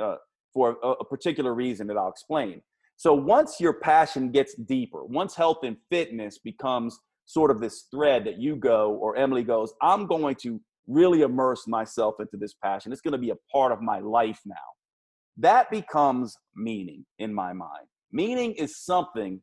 uh, 0.00 0.16
for 0.54 0.76
a, 0.82 0.88
a 0.88 1.04
particular 1.04 1.52
reason 1.52 1.86
that 1.88 1.98
I'll 1.98 2.08
explain. 2.08 2.62
So 2.96 3.12
once 3.12 3.60
your 3.60 3.74
passion 3.74 4.30
gets 4.30 4.54
deeper, 4.54 5.04
once 5.04 5.34
health 5.34 5.58
and 5.64 5.76
fitness 5.90 6.38
becomes 6.38 6.98
sort 7.26 7.50
of 7.50 7.60
this 7.60 7.86
thread 7.90 8.24
that 8.24 8.38
you 8.38 8.56
go 8.56 8.92
or 8.92 9.16
Emily 9.16 9.42
goes, 9.42 9.74
I'm 9.82 10.06
going 10.06 10.36
to 10.42 10.60
really 10.86 11.22
immerse 11.22 11.66
myself 11.66 12.16
into 12.20 12.36
this 12.36 12.54
passion. 12.54 12.92
It's 12.92 13.00
going 13.00 13.12
to 13.12 13.18
be 13.18 13.30
a 13.30 13.36
part 13.52 13.72
of 13.72 13.80
my 13.80 13.98
life 13.98 14.40
now. 14.46 14.54
That 15.36 15.70
becomes 15.70 16.36
meaning 16.54 17.04
in 17.18 17.34
my 17.34 17.52
mind. 17.52 17.86
Meaning 18.12 18.52
is 18.52 18.78
something 18.84 19.40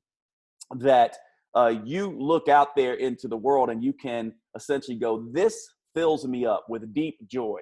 that 0.80 1.18
uh, 1.54 1.74
you 1.84 2.16
look 2.18 2.48
out 2.48 2.76
there 2.76 2.94
into 2.94 3.28
the 3.28 3.36
world 3.36 3.70
and 3.70 3.84
you 3.84 3.92
can 3.92 4.34
essentially 4.56 4.98
go, 4.98 5.28
This 5.34 5.68
fills 5.94 6.26
me 6.26 6.46
up 6.46 6.66
with 6.70 6.94
deep 6.94 7.18
joy. 7.28 7.60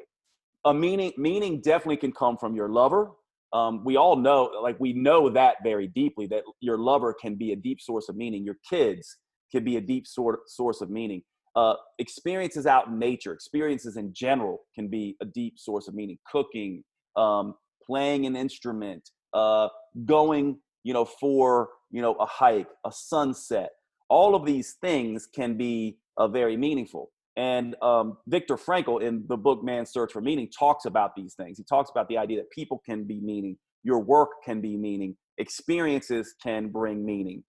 A 0.65 0.73
meaning, 0.73 1.13
meaning 1.17 1.61
definitely 1.61 1.97
can 1.97 2.11
come 2.11 2.37
from 2.37 2.55
your 2.55 2.69
lover, 2.69 3.11
um, 3.53 3.83
we 3.83 3.97
all 3.97 4.15
know, 4.15 4.51
like 4.61 4.79
we 4.79 4.93
know 4.93 5.29
that 5.29 5.57
very 5.63 5.87
deeply, 5.87 6.27
that 6.27 6.43
your 6.59 6.77
lover 6.77 7.13
can 7.13 7.35
be 7.35 7.51
a 7.51 7.55
deep 7.55 7.81
source 7.81 8.09
of 8.09 8.15
meaning. 8.15 8.43
Your 8.43 8.57
kids 8.69 9.17
can 9.51 9.63
be 9.63 9.77
a 9.77 9.81
deep 9.81 10.05
sort 10.07 10.41
source 10.47 10.81
of 10.81 10.89
meaning. 10.89 11.21
Uh, 11.55 11.73
experiences 11.97 12.67
out 12.67 12.87
in 12.87 12.99
nature, 12.99 13.33
experiences 13.33 13.97
in 13.97 14.13
general, 14.13 14.59
can 14.75 14.87
be 14.87 15.17
a 15.21 15.25
deep 15.25 15.57
source 15.57 15.87
of 15.87 15.95
meaning. 15.95 16.17
Cooking, 16.31 16.83
um, 17.15 17.55
playing 17.85 18.27
an 18.27 18.35
instrument, 18.35 19.09
uh, 19.33 19.67
going, 20.05 20.59
you 20.83 20.93
know, 20.93 21.05
for, 21.05 21.69
you 21.89 22.01
know, 22.01 22.13
a 22.15 22.25
hike, 22.25 22.69
a 22.85 22.91
sunset. 22.91 23.71
All 24.09 24.35
of 24.35 24.45
these 24.45 24.75
things 24.79 25.27
can 25.27 25.57
be 25.57 25.97
uh, 26.17 26.27
very 26.27 26.55
meaningful. 26.55 27.11
And 27.39 27.77
um, 27.81 28.17
Viktor 28.27 28.57
Frankl, 28.57 29.01
in 29.01 29.23
the 29.29 29.37
book 29.37 29.63
Man's 29.63 29.91
Search 29.91 30.11
for 30.11 30.19
Meaning, 30.19 30.49
talks 30.49 30.83
about 30.83 31.15
these 31.15 31.35
things. 31.35 31.57
He 31.57 31.63
talks 31.63 31.89
about 31.89 32.09
the 32.09 32.17
idea 32.17 32.35
that 32.39 32.51
people 32.51 32.81
can 32.85 33.05
be 33.05 33.21
meaning, 33.21 33.57
your 33.81 33.99
work 33.99 34.43
can 34.43 34.59
be 34.59 34.75
meaning, 34.75 35.15
experiences 35.37 36.35
can 36.43 36.67
bring 36.67 37.05
meaning. 37.05 37.45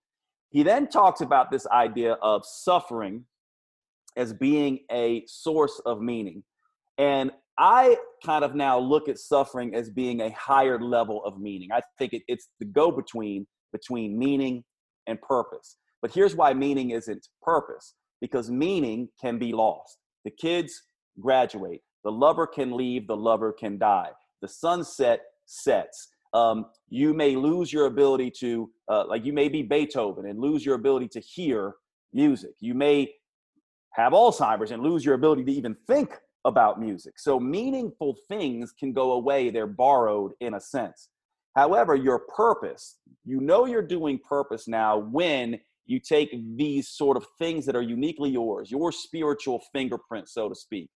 He 0.50 0.62
then 0.62 0.86
talks 0.86 1.22
about 1.22 1.50
this 1.50 1.66
idea 1.66 2.12
of 2.22 2.42
suffering 2.46 3.24
as 4.16 4.32
being 4.32 4.78
a 4.92 5.24
source 5.26 5.82
of 5.84 6.00
meaning. 6.00 6.44
And 6.96 7.32
I 7.58 7.96
kind 8.24 8.44
of 8.44 8.54
now 8.54 8.78
look 8.78 9.08
at 9.08 9.18
suffering 9.18 9.74
as 9.74 9.90
being 9.90 10.20
a 10.20 10.30
higher 10.30 10.80
level 10.80 11.24
of 11.24 11.40
meaning. 11.40 11.70
I 11.72 11.80
think 11.98 12.12
it, 12.12 12.22
it's 12.28 12.48
the 12.60 12.66
go 12.66 12.92
between 12.92 13.44
between 13.72 14.16
meaning 14.16 14.62
and 15.08 15.20
purpose. 15.20 15.78
But 16.00 16.12
here's 16.12 16.36
why 16.36 16.54
meaning 16.54 16.90
isn't 16.90 17.26
purpose 17.42 17.94
because 18.20 18.50
meaning 18.50 19.08
can 19.20 19.38
be 19.38 19.52
lost. 19.52 19.98
The 20.24 20.30
kids 20.30 20.82
graduate, 21.20 21.82
the 22.04 22.12
lover 22.12 22.46
can 22.46 22.76
leave, 22.76 23.06
the 23.06 23.16
lover 23.16 23.52
can 23.52 23.78
die. 23.78 24.10
The 24.42 24.48
sunset 24.48 25.20
sets. 25.46 26.08
Um, 26.32 26.66
you 26.88 27.12
may 27.12 27.34
lose 27.34 27.72
your 27.72 27.86
ability 27.86 28.30
to, 28.40 28.70
uh, 28.88 29.04
like, 29.06 29.24
you 29.24 29.32
may 29.32 29.48
be 29.48 29.62
Beethoven 29.62 30.26
and 30.26 30.38
lose 30.38 30.64
your 30.64 30.76
ability 30.76 31.08
to 31.08 31.20
hear 31.20 31.74
music. 32.12 32.52
You 32.60 32.74
may 32.74 33.12
have 33.92 34.12
Alzheimer's 34.12 34.70
and 34.70 34.82
lose 34.82 35.04
your 35.04 35.14
ability 35.14 35.44
to 35.44 35.52
even 35.52 35.76
think 35.86 36.16
about 36.44 36.80
music. 36.80 37.18
So 37.18 37.38
meaningful 37.38 38.16
things 38.28 38.72
can 38.72 38.92
go 38.92 39.12
away, 39.12 39.50
they're 39.50 39.66
borrowed 39.66 40.32
in 40.40 40.54
a 40.54 40.60
sense. 40.60 41.08
However, 41.56 41.96
your 41.96 42.20
purpose, 42.20 42.98
you 43.24 43.40
know 43.40 43.66
you're 43.66 43.82
doing 43.82 44.18
purpose 44.18 44.68
now 44.68 44.98
when 44.98 45.58
you 45.90 45.98
take 46.00 46.30
these 46.56 46.88
sort 46.88 47.16
of 47.16 47.26
things 47.38 47.66
that 47.66 47.74
are 47.74 47.82
uniquely 47.82 48.30
yours, 48.30 48.70
your 48.70 48.92
spiritual 48.92 49.60
fingerprint, 49.72 50.28
so 50.28 50.48
to 50.48 50.54
speak, 50.54 50.88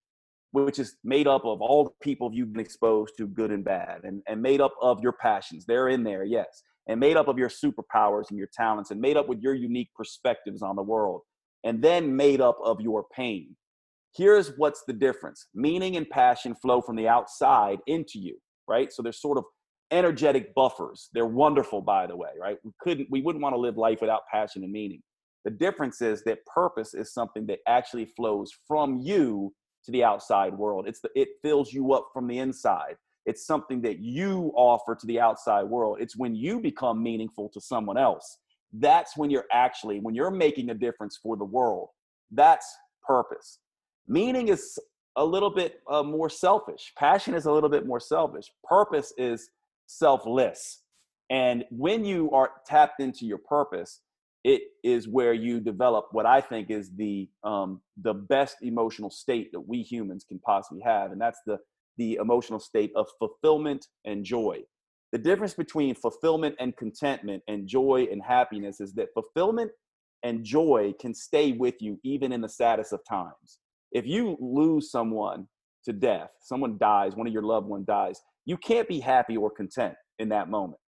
which 0.53 0.79
is 0.79 0.97
made 1.03 1.27
up 1.27 1.45
of 1.45 1.61
all 1.61 1.85
the 1.85 1.91
people 2.01 2.31
you've 2.33 2.53
been 2.53 2.61
exposed 2.61 3.15
to, 3.19 3.27
good 3.27 3.51
and 3.51 3.65
bad, 3.65 4.01
and, 4.05 4.23
and 4.29 4.41
made 4.41 4.61
up 4.61 4.73
of 4.81 5.01
your 5.03 5.13
passions. 5.13 5.65
They're 5.67 5.89
in 5.89 6.05
there, 6.05 6.25
yes. 6.25 6.63
And 6.87 7.01
made 7.01 7.17
up 7.17 7.29
of 7.29 7.39
your 7.39 7.49
superpowers 7.49 8.31
and 8.31 8.39
your 8.39 8.49
talents, 8.55 8.91
and 8.93 9.01
made 9.01 9.17
up 9.17 9.29
with 9.29 9.41
your 9.41 9.55
unique 9.55 9.91
perspectives 9.97 10.63
on 10.63 10.77
the 10.77 10.83
world, 10.83 11.23
and 11.65 11.83
then 11.83 12.15
made 12.15 12.41
up 12.41 12.59
of 12.63 12.81
your 12.81 13.07
pain. 13.13 13.57
Here's 14.15 14.53
what's 14.59 14.85
the 14.87 14.93
difference 14.93 15.49
meaning 15.55 15.97
and 15.97 16.09
passion 16.09 16.55
flow 16.63 16.81
from 16.81 16.95
the 16.95 17.09
outside 17.09 17.79
into 17.89 18.21
you, 18.21 18.39
right? 18.69 18.93
So 18.93 19.03
they're 19.03 19.13
sort 19.13 19.39
of 19.39 19.45
energetic 19.91 20.55
buffers. 20.55 21.09
They're 21.13 21.27
wonderful, 21.27 21.81
by 21.81 22.07
the 22.07 22.17
way, 22.17 22.31
right? 22.41 22.57
We 22.65 22.73
couldn't, 22.81 23.09
we 23.11 23.21
wouldn't 23.23 23.43
want 23.43 23.55
to 23.55 23.61
live 23.61 23.77
life 23.77 24.01
without 24.01 24.23
passion 24.31 24.65
and 24.65 24.73
meaning. 24.73 25.03
The 25.45 25.51
difference 25.51 26.01
is 26.01 26.23
that 26.25 26.45
purpose 26.47 26.95
is 26.95 27.13
something 27.13 27.47
that 27.47 27.59
actually 27.69 28.07
flows 28.07 28.51
from 28.67 28.99
you 28.99 29.53
to 29.85 29.93
the 29.93 30.03
outside 30.03 30.55
world. 30.55 30.89
It's 30.89 31.01
the, 31.01 31.11
it 31.15 31.29
fills 31.43 31.73
you 31.73 31.93
up 31.93 32.09
from 32.13 32.27
the 32.27 32.39
inside. 32.39 32.97
It's 33.27 33.47
something 33.47 33.81
that 33.83 34.01
you 34.01 34.53
offer 34.57 34.95
to 34.95 35.07
the 35.07 35.21
outside 35.21 35.65
world. 35.65 35.99
It's 36.01 36.17
when 36.17 36.35
you 36.35 36.61
become 36.61 37.03
meaningful 37.03 37.49
to 37.51 37.61
someone 37.61 37.99
else. 37.99 38.39
That's 38.73 39.17
when 39.17 39.31
you're 39.31 39.47
actually, 39.53 40.01
when 40.01 40.15
you're 40.15 40.31
making 40.31 40.71
a 40.71 40.75
difference 40.75 41.19
for 41.23 41.37
the 41.37 41.45
world. 41.45 41.89
That's 42.31 42.67
purpose. 43.07 43.61
Meaning 44.09 44.49
is 44.49 44.79
a 45.17 45.25
little 45.25 45.51
bit 45.51 45.81
uh, 45.89 46.03
more 46.03 46.29
selfish. 46.29 46.93
Passion 46.99 47.35
is 47.35 47.47
a 47.47 47.53
little 47.53 47.69
bit 47.69 47.87
more 47.87 48.01
selfish. 48.01 48.47
Purpose 48.65 49.13
is 49.17 49.51
selfless. 49.87 50.83
And 51.31 51.65
when 51.71 52.05
you 52.05 52.31
are 52.31 52.51
tapped 52.67 53.01
into 53.01 53.27
your 53.27 53.39
purpose, 53.39 54.01
it 54.45 54.63
is 54.83 55.09
where 55.09 55.33
you 55.33 55.59
develop 55.59 56.09
what 56.13 56.27
I 56.27 56.41
think 56.41 56.71
is 56.71 56.91
the 56.95 57.29
um, 57.45 57.81
the 58.03 58.13
best 58.13 58.57
emotional 58.61 59.11
state 59.11 59.51
that 59.53 59.61
we 59.61 59.83
humans 59.83 60.25
can 60.29 60.39
possibly 60.39 60.83
have, 60.83 61.13
and 61.13 61.21
that's 61.21 61.41
the 61.47 61.59
the 61.97 62.19
emotional 62.21 62.61
state 62.61 62.93
of 62.95 63.07
fulfillment 63.19 63.87
and 64.05 64.25
joy. 64.25 64.59
The 65.13 65.19
difference 65.19 65.55
between 65.55 65.95
fulfillment 65.95 66.57
and 66.59 66.77
contentment 66.77 67.43
and 67.49 67.67
joy 67.69 68.09
and 68.11 68.23
happiness 68.23 68.81
is 68.81 68.93
that 68.95 69.15
fulfillment 69.15 69.71
and 70.25 70.45
joy 70.45 70.93
can 71.01 71.15
stay 71.15 71.53
with 71.53 71.81
you 71.81 71.99
even 72.03 72.33
in 72.33 72.41
the 72.41 72.49
saddest 72.49 72.93
of 72.93 73.01
times. 73.09 73.61
If 73.93 74.07
you 74.07 74.37
lose 74.41 74.91
someone 74.91 75.47
to 75.85 75.93
death, 75.93 76.31
someone 76.41 76.79
dies, 76.79 77.15
one 77.15 77.29
of 77.29 77.33
your 77.33 77.45
loved 77.45 77.69
one 77.69 77.85
dies, 77.87 78.21
you 78.45 78.57
can't 78.57 78.89
be 78.89 79.01
happy 79.01 79.37
or 79.37 79.51
content 79.51 79.95
in 80.19 80.29
that 80.31 80.49
moment. 80.49 80.81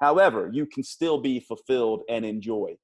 However, 0.00 0.50
you 0.52 0.66
can 0.66 0.82
still 0.82 1.20
be 1.20 1.40
fulfilled 1.40 2.02
and 2.08 2.24
enjoy. 2.24 2.76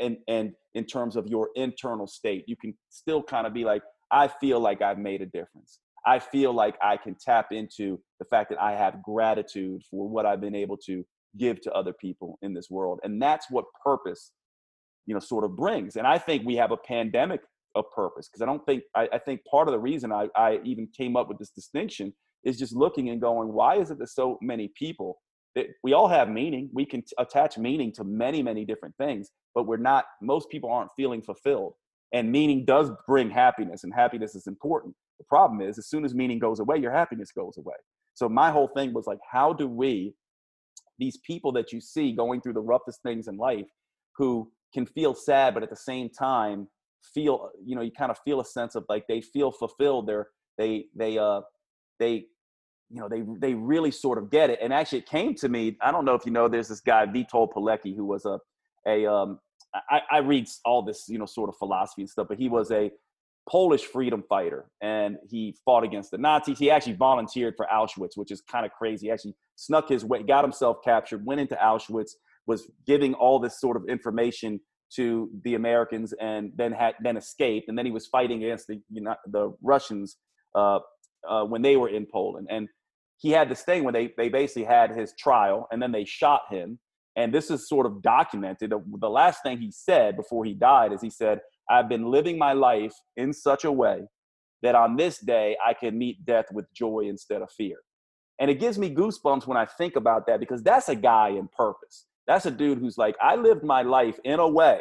And 0.00 0.16
and 0.26 0.52
in 0.74 0.86
terms 0.86 1.16
of 1.16 1.26
your 1.26 1.50
internal 1.54 2.06
state, 2.06 2.44
you 2.46 2.56
can 2.56 2.74
still 2.88 3.22
kind 3.22 3.46
of 3.46 3.52
be 3.52 3.64
like, 3.64 3.82
I 4.10 4.28
feel 4.28 4.58
like 4.60 4.80
I've 4.80 4.98
made 4.98 5.20
a 5.20 5.26
difference. 5.26 5.80
I 6.06 6.18
feel 6.18 6.52
like 6.52 6.76
I 6.82 6.96
can 6.96 7.16
tap 7.20 7.52
into 7.52 8.00
the 8.18 8.24
fact 8.24 8.50
that 8.50 8.60
I 8.60 8.72
have 8.72 9.02
gratitude 9.02 9.82
for 9.90 10.08
what 10.08 10.26
I've 10.26 10.40
been 10.40 10.54
able 10.54 10.76
to 10.86 11.04
give 11.38 11.60
to 11.62 11.72
other 11.72 11.92
people 11.92 12.38
in 12.42 12.54
this 12.54 12.68
world. 12.70 13.00
And 13.04 13.20
that's 13.20 13.50
what 13.50 13.64
purpose, 13.84 14.32
you 15.06 15.14
know, 15.14 15.20
sort 15.20 15.44
of 15.44 15.56
brings. 15.56 15.96
And 15.96 16.06
I 16.06 16.18
think 16.18 16.44
we 16.44 16.56
have 16.56 16.72
a 16.72 16.76
pandemic 16.76 17.40
of 17.74 17.84
purpose 17.94 18.28
because 18.28 18.42
I 18.42 18.46
don't 18.46 18.64
think, 18.66 18.82
I, 18.94 19.08
I, 19.12 19.18
think 19.18 19.40
part 19.50 19.66
of 19.66 19.72
the 19.72 19.78
reason 19.78 20.12
I, 20.12 20.28
I 20.36 20.60
even 20.64 20.88
came 20.94 21.16
up 21.16 21.28
with 21.28 21.38
this 21.38 21.50
distinction 21.50 22.12
is 22.44 22.58
just 22.58 22.74
looking 22.74 23.10
and 23.10 23.20
going, 23.20 23.52
why 23.52 23.76
is 23.76 23.90
it 23.90 23.98
that 23.98 24.08
so 24.08 24.38
many 24.42 24.72
people 24.76 25.20
that 25.54 25.66
we 25.82 25.92
all 25.92 26.08
have 26.08 26.28
meaning? 26.28 26.70
We 26.72 26.86
can 26.86 27.02
t- 27.02 27.14
attach 27.18 27.58
meaning 27.58 27.92
to 27.92 28.04
many, 28.04 28.42
many 28.42 28.64
different 28.64 28.96
things, 28.96 29.30
but 29.54 29.66
we're 29.66 29.76
not, 29.76 30.04
most 30.20 30.48
people 30.50 30.70
aren't 30.70 30.90
feeling 30.96 31.22
fulfilled. 31.22 31.74
And 32.12 32.30
meaning 32.30 32.64
does 32.64 32.90
bring 33.06 33.30
happiness, 33.30 33.84
and 33.84 33.94
happiness 33.94 34.34
is 34.34 34.46
important. 34.46 34.94
The 35.18 35.24
problem 35.24 35.62
is, 35.62 35.78
as 35.78 35.88
soon 35.88 36.04
as 36.04 36.14
meaning 36.14 36.38
goes 36.38 36.60
away, 36.60 36.76
your 36.78 36.92
happiness 36.92 37.32
goes 37.32 37.56
away. 37.56 37.76
So 38.14 38.28
my 38.28 38.50
whole 38.50 38.68
thing 38.68 38.92
was 38.92 39.06
like, 39.06 39.20
how 39.30 39.52
do 39.52 39.66
we, 39.66 40.14
these 40.98 41.18
people 41.26 41.52
that 41.52 41.72
you 41.72 41.80
see 41.80 42.12
going 42.12 42.42
through 42.42 42.52
the 42.52 42.60
roughest 42.60 43.00
things 43.02 43.28
in 43.28 43.38
life, 43.38 43.66
who 44.16 44.50
can 44.74 44.84
feel 44.84 45.14
sad, 45.14 45.54
but 45.54 45.62
at 45.62 45.70
the 45.70 45.76
same 45.76 46.10
time 46.10 46.68
feel, 47.14 47.50
you 47.64 47.74
know, 47.74 47.82
you 47.82 47.90
kind 47.96 48.10
of 48.10 48.18
feel 48.24 48.40
a 48.40 48.44
sense 48.44 48.74
of 48.74 48.84
like 48.88 49.04
they 49.08 49.20
feel 49.20 49.50
fulfilled. 49.50 50.06
They're 50.06 50.28
they 50.58 50.86
they 50.94 51.18
uh 51.18 51.40
they 51.98 52.26
you 52.92 53.00
know 53.00 53.08
they 53.08 53.22
they 53.38 53.54
really 53.54 53.90
sort 53.90 54.18
of 54.18 54.30
get 54.30 54.50
it 54.50 54.58
and 54.62 54.72
actually 54.72 54.98
it 54.98 55.06
came 55.06 55.34
to 55.34 55.48
me 55.48 55.76
i 55.80 55.90
don't 55.90 56.04
know 56.04 56.14
if 56.14 56.26
you 56.26 56.32
know 56.32 56.48
there's 56.48 56.68
this 56.68 56.80
guy 56.80 57.06
Witold 57.06 57.52
Pilecki 57.52 57.96
who 57.96 58.04
was 58.04 58.24
a 58.24 58.38
a 58.86 59.06
um 59.06 59.38
I, 59.88 60.00
I 60.10 60.18
read 60.18 60.46
all 60.64 60.82
this 60.82 61.06
you 61.08 61.18
know 61.18 61.26
sort 61.26 61.48
of 61.48 61.56
philosophy 61.56 62.02
and 62.02 62.10
stuff 62.10 62.26
but 62.28 62.38
he 62.38 62.48
was 62.48 62.70
a 62.70 62.90
polish 63.48 63.84
freedom 63.86 64.22
fighter 64.28 64.66
and 64.82 65.16
he 65.28 65.56
fought 65.64 65.82
against 65.82 66.10
the 66.12 66.18
nazis 66.18 66.58
he 66.58 66.70
actually 66.70 66.92
volunteered 66.92 67.54
for 67.56 67.66
auschwitz 67.72 68.16
which 68.16 68.30
is 68.30 68.40
kind 68.42 68.64
of 68.64 68.72
crazy 68.72 69.06
he 69.06 69.10
actually 69.10 69.34
snuck 69.56 69.88
his 69.88 70.04
way 70.04 70.22
got 70.22 70.44
himself 70.44 70.76
captured 70.84 71.24
went 71.26 71.40
into 71.40 71.56
auschwitz 71.56 72.10
was 72.46 72.70
giving 72.86 73.14
all 73.14 73.40
this 73.40 73.60
sort 73.60 73.76
of 73.76 73.84
information 73.88 74.60
to 74.94 75.28
the 75.42 75.54
americans 75.54 76.12
and 76.20 76.52
then 76.54 76.70
had 76.70 76.94
then 77.02 77.16
escaped 77.16 77.68
and 77.68 77.76
then 77.76 77.86
he 77.86 77.90
was 77.90 78.06
fighting 78.06 78.44
against 78.44 78.68
the 78.68 78.80
you 78.90 79.00
know 79.00 79.14
the 79.26 79.52
russians 79.60 80.18
uh, 80.54 80.78
uh, 81.28 81.44
when 81.44 81.62
they 81.62 81.76
were 81.76 81.88
in 81.88 82.06
Poland. 82.10 82.48
And 82.50 82.68
he 83.18 83.30
had 83.30 83.48
this 83.48 83.62
thing 83.62 83.84
when 83.84 83.94
they, 83.94 84.12
they 84.16 84.28
basically 84.28 84.64
had 84.64 84.90
his 84.90 85.14
trial 85.18 85.68
and 85.70 85.80
then 85.80 85.92
they 85.92 86.04
shot 86.04 86.42
him. 86.50 86.78
And 87.14 87.32
this 87.32 87.50
is 87.50 87.68
sort 87.68 87.86
of 87.86 88.02
documented. 88.02 88.72
The 89.00 89.10
last 89.10 89.42
thing 89.42 89.58
he 89.58 89.70
said 89.70 90.16
before 90.16 90.44
he 90.44 90.54
died 90.54 90.92
is 90.92 91.02
he 91.02 91.10
said, 91.10 91.40
I've 91.70 91.88
been 91.88 92.10
living 92.10 92.38
my 92.38 92.52
life 92.52 92.94
in 93.16 93.32
such 93.32 93.64
a 93.64 93.72
way 93.72 94.00
that 94.62 94.74
on 94.74 94.96
this 94.96 95.18
day 95.18 95.56
I 95.64 95.74
can 95.74 95.98
meet 95.98 96.24
death 96.24 96.46
with 96.52 96.72
joy 96.74 97.06
instead 97.08 97.42
of 97.42 97.50
fear. 97.50 97.76
And 98.40 98.50
it 98.50 98.58
gives 98.58 98.78
me 98.78 98.94
goosebumps 98.94 99.46
when 99.46 99.56
I 99.56 99.66
think 99.66 99.96
about 99.96 100.26
that 100.26 100.40
because 100.40 100.62
that's 100.62 100.88
a 100.88 100.96
guy 100.96 101.28
in 101.28 101.48
purpose. 101.56 102.06
That's 102.26 102.46
a 102.46 102.50
dude 102.50 102.78
who's 102.78 102.98
like, 102.98 103.16
I 103.20 103.36
lived 103.36 103.62
my 103.62 103.82
life 103.82 104.18
in 104.24 104.40
a 104.40 104.48
way 104.48 104.80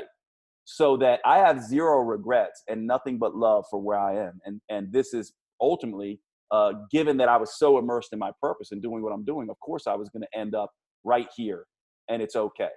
so 0.64 0.96
that 0.98 1.20
I 1.26 1.40
have 1.40 1.62
zero 1.62 2.00
regrets 2.00 2.64
and 2.70 2.88
nothing 2.88 3.18
but 3.18 3.36
love 3.36 3.66
for 3.70 3.80
where 3.80 4.00
I 4.00 4.16
am. 4.28 4.40
And, 4.46 4.62
and 4.70 4.92
this 4.92 5.14
is 5.14 5.34
ultimately 5.60 6.20
uh, 6.52 6.74
given 6.92 7.18
that 7.18 7.30
I 7.30 7.38
was 7.38 7.58
so 7.58 7.78
immersed 7.78 8.14
in 8.14 8.20
my 8.20 8.32
purpose 8.42 8.72
and 8.72 8.82
doing 8.82 9.02
what 9.02 9.14
I'm 9.14 9.24
doing, 9.24 9.50
of 9.50 9.60
course 9.60 9.88
I 9.88 9.96
was 9.96 10.10
going 10.10 10.24
to 10.24 10.40
end 10.40 10.56
up 10.56 10.72
right 11.04 11.28
here, 11.36 11.66
and 12.10 12.22
it's 12.22 12.36
okay. 12.36 12.70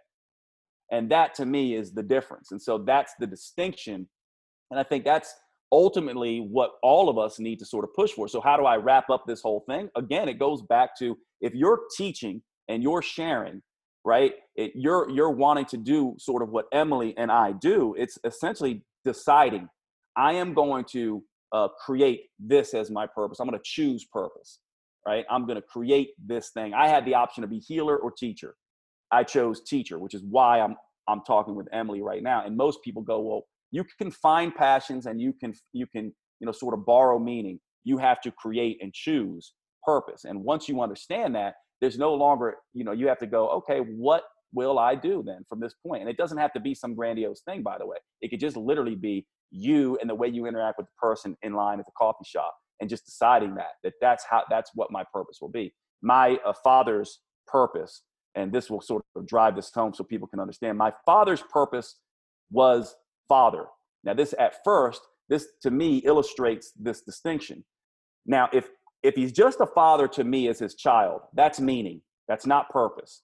And 0.91 1.11
that 1.11 1.35
to 1.35 1.47
me 1.47 1.75
is 1.75 1.93
the 1.93 2.03
difference. 2.03 2.53
And 2.53 2.61
so 2.61 2.79
that's 2.79 3.14
the 3.18 3.27
distinction. 3.27 4.09
And 4.70 4.79
I 4.79 4.83
think 4.83 5.05
that's 5.05 5.35
ultimately 5.72 6.39
what 6.39 6.72
all 6.83 7.09
of 7.09 7.18
us 7.18 7.41
need 7.41 7.59
to 7.59 7.66
sort 7.66 7.85
of 7.85 7.93
push 7.95 8.12
for. 8.12 8.29
So, 8.29 8.41
how 8.41 8.57
do 8.57 8.64
I 8.64 8.77
wrap 8.77 9.11
up 9.11 9.25
this 9.27 9.43
whole 9.43 9.64
thing? 9.68 9.89
Again, 9.97 10.29
it 10.29 10.39
goes 10.39 10.62
back 10.62 10.97
to 10.99 11.16
if 11.41 11.55
you're 11.55 11.81
teaching 11.97 12.43
and 12.68 12.83
you're 12.83 13.03
sharing, 13.03 13.62
right? 14.05 14.35
It, 14.57 14.72
you're 14.75 15.11
you're 15.11 15.31
wanting 15.31 15.66
to 15.66 15.77
do 15.77 16.14
sort 16.18 16.43
of 16.43 16.51
what 16.51 16.66
Emily 16.72 17.14
and 17.16 17.31
I 17.31 17.53
do. 17.53 17.95
It's 17.99 18.18
essentially 18.25 18.85
deciding 19.05 19.68
I 20.16 20.35
am 20.35 20.55
going 20.55 20.85
to 20.93 21.25
uh, 21.55 21.68
create 21.86 22.22
this 22.40 22.74
as 22.74 22.90
my 22.90 23.07
purpose. 23.07 23.40
I'm 23.40 23.48
going 23.48 23.59
to 23.59 23.64
choose 23.64 24.05
purpose. 24.07 24.61
right? 25.07 25.26
I'm 25.30 25.46
going 25.46 25.57
to 25.57 25.62
create 25.62 26.11
this 26.24 26.50
thing. 26.50 26.74
I 26.74 26.88
had 26.88 27.07
the 27.07 27.14
option 27.14 27.42
to 27.42 27.48
be 27.48 27.61
healer 27.61 27.96
or 27.98 28.12
teacher. 28.12 28.57
I 29.12 29.24
chose 29.24 29.62
teacher, 29.62 29.98
which 30.00 30.14
is 30.14 30.24
why 30.28 30.61
I'm 30.61 30.76
I'm 31.09 31.22
talking 31.26 31.57
with 31.57 31.68
Emily 31.72 32.02
right 32.02 32.22
now. 32.22 32.44
And 32.46 32.57
most 32.57 32.82
people 32.84 33.02
go, 33.02 33.20
well, 33.20 33.42
you 33.72 33.84
can 34.00 34.11
find 34.11 34.55
passions 34.55 35.07
and 35.07 35.20
you 35.22 35.34
can 35.34 35.55
you 35.72 35.86
can 35.86 36.12
you 36.40 36.46
know 36.46 36.52
sort 36.52 36.74
of 36.74 36.86
borrow 36.86 37.18
meaning. 37.20 37.61
You 37.84 37.98
have 37.98 38.20
to 38.22 38.32
create 38.32 38.78
and 38.82 38.92
choose 38.94 39.55
purpose. 39.84 40.24
And 40.24 40.44
once 40.44 40.68
you 40.68 40.82
understand 40.82 41.36
that, 41.36 41.55
there's 41.80 41.98
no 41.98 42.14
longer 42.14 42.57
you 42.74 42.84
know 42.84 42.92
you 42.92 43.09
have 43.09 43.20
to 43.20 43.28
go, 43.28 43.48
okay, 43.50 43.80
what 43.80 44.24
will 44.55 44.78
I 44.78 44.96
do 44.96 45.22
then 45.26 45.44
from 45.48 45.61
this 45.61 45.74
point? 45.86 46.02
And 46.02 46.11
it 46.11 46.18
doesn't 46.18 46.38
have 46.38 46.52
to 46.55 46.61
be 46.61 46.74
some 46.74 46.94
grandiose 46.96 47.42
thing, 47.42 47.62
by 47.62 47.78
the 47.78 47.86
way. 47.86 47.98
It 48.22 48.30
could 48.30 48.40
just 48.40 48.57
literally 48.57 48.96
be 48.96 49.26
you 49.55 49.96
and 50.00 50.11
the 50.11 50.14
way 50.14 50.28
you 50.28 50.46
interact 50.46 50.78
with 50.78 50.86
the 50.86 50.98
person 50.98 51.36
in 51.42 51.55
line 51.55 51.78
at 51.78 51.86
the 51.86 51.92
coffee 51.96 52.24
shop 52.24 52.55
and 52.80 52.90
just 52.90 53.05
deciding 53.07 53.55
that 53.55 53.72
that 53.82 53.92
that's 54.00 54.24
how 54.28 54.42
that's 54.50 54.70
what 54.74 54.90
my 54.90 55.05
purpose 55.12 55.38
will 55.40 55.50
be. 55.50 55.72
My 56.02 56.38
uh, 56.44 56.52
father's 56.52 57.20
purpose 57.46 58.02
and 58.34 58.52
this 58.52 58.68
will 58.68 58.80
sort 58.80 59.05
of 59.14 59.26
drive 59.26 59.55
this 59.55 59.70
home 59.72 59.94
so 59.94 60.02
people 60.02 60.26
can 60.26 60.40
understand 60.40 60.76
my 60.76 60.92
father's 61.07 61.42
purpose 61.42 62.00
was 62.50 62.96
father. 63.28 63.66
Now 64.02 64.14
this 64.14 64.34
at 64.38 64.57
first 64.64 65.02
this 65.28 65.46
to 65.62 65.70
me 65.70 65.98
illustrates 65.98 66.72
this 66.78 67.02
distinction. 67.02 67.64
Now 68.26 68.48
if 68.52 68.68
if 69.02 69.14
he's 69.14 69.32
just 69.32 69.61
a 69.61 69.66
father 69.66 70.09
to 70.09 70.24
me 70.24 70.48
as 70.48 70.59
his 70.59 70.74
child 70.74 71.20
that's 71.34 71.61
meaning 71.61 72.00
that's 72.26 72.46
not 72.46 72.70
purpose. 72.70 73.22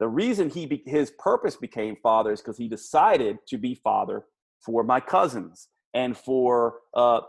The 0.00 0.08
reason 0.08 0.50
he 0.50 0.66
be, 0.66 0.82
his 0.86 1.12
purpose 1.18 1.56
became 1.56 1.96
father 2.02 2.32
is 2.32 2.40
because 2.40 2.58
he 2.58 2.68
decided 2.68 3.38
to 3.48 3.58
be 3.58 3.74
father 3.74 4.24
for 4.64 4.82
my 4.82 5.00
cousins 5.00 5.68
and 5.94 6.16
for 6.16 6.74
uh, 6.94 7.20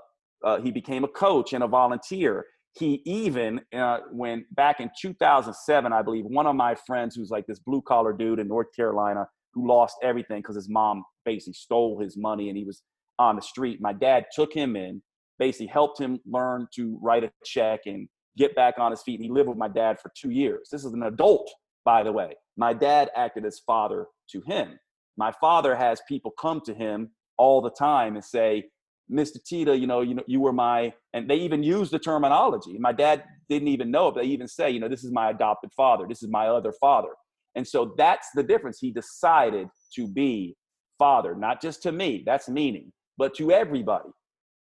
uh, 0.44 0.60
he 0.62 0.72
became 0.72 1.04
a 1.04 1.08
coach 1.08 1.54
and 1.54 1.64
a 1.64 1.68
volunteer. 1.68 2.46
He 2.74 3.02
even 3.06 3.62
uh, 3.76 4.00
when 4.12 4.46
back 4.52 4.82
in 4.82 4.90
2007 5.02 5.94
i 5.94 6.02
believe 6.02 6.26
one 6.26 6.46
of 6.46 6.58
my 6.58 6.76
friends 6.76 7.16
who's 7.16 7.30
like 7.30 7.48
this 7.48 7.60
blue 7.60 7.82
collar 7.82 8.12
dude 8.12 8.40
in 8.40 8.50
north 8.50 8.68
carolina 8.76 9.26
who 9.54 9.66
lost 9.66 9.96
everything 10.04 10.40
because 10.40 10.58
his 10.58 10.68
mom 10.68 11.02
basically 11.24 11.54
stole 11.54 11.98
his 12.02 12.18
money 12.18 12.50
and 12.50 12.58
he 12.58 12.66
was 12.66 12.84
on 13.18 13.38
the 13.38 13.42
street 13.42 13.80
my 13.80 13.94
dad 13.94 14.26
took 14.36 14.54
him 14.54 14.76
in 14.76 15.02
basically 15.40 15.68
helped 15.68 16.00
him 16.00 16.20
learn 16.26 16.68
to 16.76 16.98
write 17.02 17.24
a 17.24 17.32
check 17.44 17.82
and 17.86 18.08
get 18.38 18.56
back 18.56 18.76
on 18.78 18.92
his 18.92 19.02
feet. 19.02 19.16
And 19.16 19.24
he 19.24 19.32
lived 19.32 19.50
with 19.50 19.58
my 19.58 19.68
dad 19.68 20.00
for 20.00 20.12
two 20.20 20.32
years. 20.32 20.70
This 20.72 20.86
is 20.86 20.94
an 20.94 21.04
adult 21.04 21.50
by 21.84 22.02
the 22.04 22.12
way. 22.12 22.34
My 22.58 22.74
dad 22.74 23.12
acted 23.16 23.46
as 23.46 23.60
father 23.60 24.08
to 24.32 24.42
him. 24.42 24.80
My 25.18 25.32
father 25.40 25.76
has 25.76 26.02
people 26.08 26.32
come 26.40 26.62
to 26.66 26.74
him 26.74 27.12
all 27.38 27.62
the 27.62 27.72
time 27.72 28.16
and 28.16 28.24
say 28.24 28.66
Mr. 29.12 29.44
Teta, 29.44 29.78
you 29.78 29.88
know, 29.88 30.02
you 30.02 30.16
know, 30.16 30.24
you 30.28 30.42
were 30.42 30.54
my, 30.54 30.94
and 31.14 31.30
they 31.30 31.36
even 31.36 31.62
use 31.62 31.92
the 31.92 32.00
terminology. 32.00 32.78
My 32.80 32.92
dad 32.92 33.24
didn't 33.50 33.68
even 33.68 33.92
know 33.92 34.08
it. 34.08 34.16
They 34.16 34.24
even 34.24 34.48
say, 34.48 34.72
you 34.72 34.80
know, 34.80 34.88
this 34.88 35.04
is 35.04 35.12
my 35.12 35.30
adopted 35.30 35.72
father. 35.76 36.06
This 36.08 36.24
is 36.24 36.30
my 36.30 36.48
other 36.48 36.74
father. 36.80 37.10
And 37.56 37.68
so 37.68 37.94
that's 37.98 38.30
the 38.36 38.44
difference. 38.44 38.80
He 38.80 38.92
decided 38.92 39.68
to 39.96 40.08
be 40.08 40.56
father, 40.98 41.36
not 41.36 41.62
just 41.62 41.84
to 41.84 41.92
me, 41.92 42.24
that's 42.26 42.50
meaning, 42.50 42.92
but 43.18 43.36
to 43.36 43.52
everybody. 43.52 44.10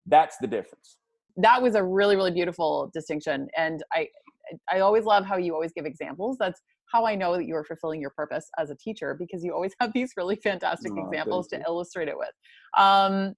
That's 0.06 0.38
the 0.38 0.48
difference. 0.48 0.98
That 1.38 1.62
was 1.62 1.76
a 1.76 1.84
really, 1.84 2.16
really 2.16 2.32
beautiful 2.32 2.92
distinction. 2.94 3.48
And 3.58 3.84
I, 3.94 4.08
I 4.72 4.80
always 4.80 5.06
love 5.06 5.26
how 5.26 5.38
you 5.38 5.54
always 5.54 5.72
give 5.74 5.86
examples. 5.86 6.38
That's 6.40 6.62
how 6.96 7.06
I 7.06 7.16
know 7.16 7.36
that 7.36 7.46
you 7.46 7.56
are 7.56 7.64
fulfilling 7.64 8.00
your 8.00 8.12
purpose 8.12 8.50
as 8.58 8.70
a 8.70 8.76
teacher 8.76 9.16
because 9.20 9.44
you 9.44 9.54
always 9.54 9.74
have 9.82 9.92
these 9.94 10.12
really 10.16 10.38
fantastic 10.38 10.94
oh, 10.96 11.06
examples 11.06 11.48
to 11.50 11.62
illustrate 11.68 12.08
it 12.08 12.18
with. 12.18 12.32
Um, 12.78 13.34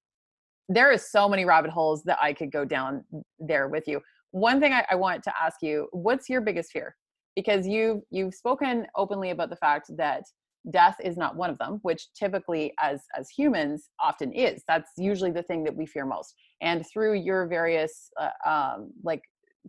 there 0.70 0.92
is 0.92 1.10
so 1.10 1.28
many 1.30 1.46
rabbit 1.46 1.72
holes 1.72 2.04
that 2.04 2.20
I 2.22 2.34
could 2.34 2.52
go 2.52 2.66
down 2.66 3.04
there 3.40 3.68
with 3.68 3.88
you. 3.88 4.02
One 4.32 4.60
thing 4.60 4.74
I, 4.74 4.86
I 4.92 4.96
want 4.96 5.24
to 5.24 5.34
ask 5.42 5.58
you: 5.62 5.88
What's 5.92 6.30
your 6.30 6.42
biggest 6.42 6.72
fear? 6.72 6.96
Because 7.36 7.66
you've 7.66 8.02
you've 8.12 8.34
spoken 8.34 8.86
openly 8.96 9.32
about 9.32 9.50
the 9.50 9.56
fact 9.56 9.90
that 9.98 10.24
death 10.72 10.98
is 11.02 11.16
not 11.16 11.38
one 11.38 11.50
of 11.50 11.58
them 11.60 11.80
which 11.84 12.08
typically 12.14 12.74
as 12.82 13.00
as 13.18 13.30
humans 13.30 13.90
often 14.02 14.34
is 14.34 14.64
that's 14.68 14.92
usually 14.98 15.32
the 15.32 15.44
thing 15.44 15.64
that 15.64 15.74
we 15.74 15.86
fear 15.86 16.06
most 16.06 16.34
and 16.62 16.86
through 16.92 17.14
your 17.14 17.48
various 17.48 18.10
uh, 18.20 18.50
um, 18.50 18.92
like 19.02 19.22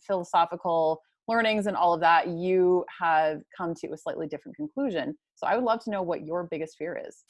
philosophical 0.03 1.01
learnings 1.29 1.67
and 1.67 1.77
all 1.77 1.95
of 1.95 2.01
that 2.01 2.29
you 2.29 2.85
have 3.01 3.41
come 3.57 3.75
to 3.75 3.89
a 3.93 3.97
slightly 3.97 4.27
different 4.27 4.57
conclusion 4.57 5.17
so 5.35 5.47
i 5.47 5.55
would 5.55 5.65
love 5.65 5.83
to 5.83 5.91
know 5.91 6.03
what 6.03 6.25
your 6.27 6.49
biggest 6.51 6.77
fear 6.77 7.01
is 7.07 7.25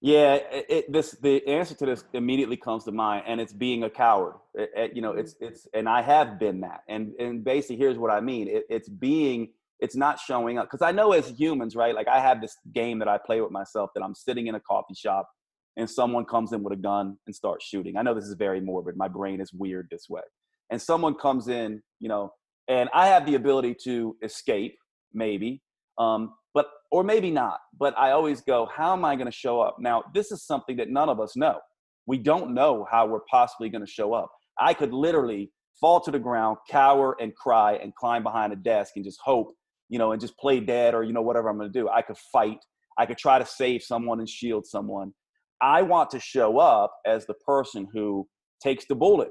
yeah, 0.00 0.34
it, 0.34 0.66
it, 0.68 0.92
this 0.92 1.16
the 1.22 1.44
answer 1.48 1.74
to 1.74 1.86
this 1.86 2.04
immediately 2.12 2.56
comes 2.56 2.84
to 2.84 2.92
mind, 2.92 3.24
and 3.26 3.40
it's 3.40 3.52
being 3.52 3.82
a 3.82 3.90
coward. 3.90 4.34
It, 4.54 4.70
it, 4.76 4.92
you 4.96 5.02
know, 5.02 5.12
it's 5.12 5.34
mm-hmm. 5.34 5.46
it's, 5.46 5.66
and 5.74 5.88
I 5.88 6.02
have 6.02 6.38
been 6.38 6.60
that. 6.60 6.82
And 6.88 7.14
and 7.18 7.42
basically, 7.42 7.76
here's 7.76 7.98
what 7.98 8.12
I 8.12 8.20
mean: 8.20 8.46
it's 8.48 8.88
being, 8.88 9.48
it's 9.80 9.96
not 9.96 10.20
showing 10.20 10.56
up. 10.56 10.66
Because 10.66 10.82
I 10.82 10.92
know 10.92 11.12
as 11.12 11.28
humans, 11.28 11.74
right? 11.74 11.96
Like 11.96 12.06
I 12.06 12.20
have 12.20 12.40
this 12.40 12.56
game 12.72 13.00
that 13.00 13.08
I 13.08 13.18
play 13.18 13.40
with 13.40 13.50
myself 13.50 13.90
that 13.96 14.04
I'm 14.04 14.14
sitting 14.14 14.46
in 14.46 14.54
a 14.54 14.60
coffee 14.60 14.94
shop, 14.94 15.28
and 15.76 15.90
someone 15.90 16.24
comes 16.24 16.52
in 16.52 16.62
with 16.62 16.74
a 16.74 16.80
gun 16.80 17.16
and 17.26 17.34
starts 17.34 17.66
shooting. 17.66 17.96
I 17.96 18.02
know 18.02 18.14
this 18.14 18.26
is 18.26 18.34
very 18.34 18.60
morbid. 18.60 18.96
My 18.96 19.08
brain 19.08 19.40
is 19.40 19.52
weird 19.52 19.88
this 19.90 20.08
way, 20.08 20.22
and 20.70 20.80
someone 20.80 21.16
comes 21.16 21.48
in, 21.48 21.82
you 21.98 22.08
know, 22.08 22.32
and 22.68 22.88
I 22.92 23.08
have 23.08 23.26
the 23.26 23.34
ability 23.34 23.76
to 23.84 24.16
escape, 24.22 24.76
maybe, 25.12 25.62
um, 25.98 26.34
but 26.54 26.66
or 26.92 27.02
maybe 27.02 27.30
not. 27.30 27.60
But 27.78 27.96
I 27.98 28.12
always 28.12 28.40
go, 28.40 28.68
how 28.74 28.92
am 28.92 29.04
I 29.04 29.16
going 29.16 29.26
to 29.26 29.36
show 29.36 29.60
up? 29.60 29.76
Now, 29.80 30.04
this 30.14 30.30
is 30.30 30.44
something 30.44 30.76
that 30.76 30.90
none 30.90 31.08
of 31.08 31.20
us 31.20 31.36
know. 31.36 31.58
We 32.06 32.18
don't 32.18 32.54
know 32.54 32.86
how 32.90 33.06
we're 33.06 33.20
possibly 33.30 33.68
going 33.68 33.84
to 33.84 33.90
show 33.90 34.14
up. 34.14 34.30
I 34.58 34.74
could 34.74 34.92
literally 34.92 35.50
fall 35.80 36.00
to 36.00 36.10
the 36.10 36.18
ground, 36.18 36.58
cower 36.68 37.16
and 37.20 37.34
cry 37.34 37.74
and 37.74 37.94
climb 37.94 38.22
behind 38.22 38.52
a 38.52 38.56
desk 38.56 38.92
and 38.96 39.04
just 39.04 39.20
hope, 39.22 39.54
you 39.88 39.98
know, 39.98 40.12
and 40.12 40.20
just 40.20 40.36
play 40.38 40.60
dead 40.60 40.94
or 40.94 41.04
you 41.04 41.12
know 41.12 41.22
whatever 41.22 41.48
I'm 41.48 41.58
going 41.58 41.72
to 41.72 41.78
do. 41.78 41.88
I 41.88 42.02
could 42.02 42.18
fight. 42.32 42.58
I 42.98 43.06
could 43.06 43.18
try 43.18 43.38
to 43.38 43.46
save 43.46 43.82
someone 43.82 44.18
and 44.18 44.28
shield 44.28 44.66
someone. 44.66 45.12
I 45.60 45.82
want 45.82 46.10
to 46.10 46.20
show 46.20 46.58
up 46.58 46.92
as 47.06 47.26
the 47.26 47.34
person 47.46 47.88
who 47.92 48.28
takes 48.62 48.86
the 48.86 48.94
bullet 48.94 49.30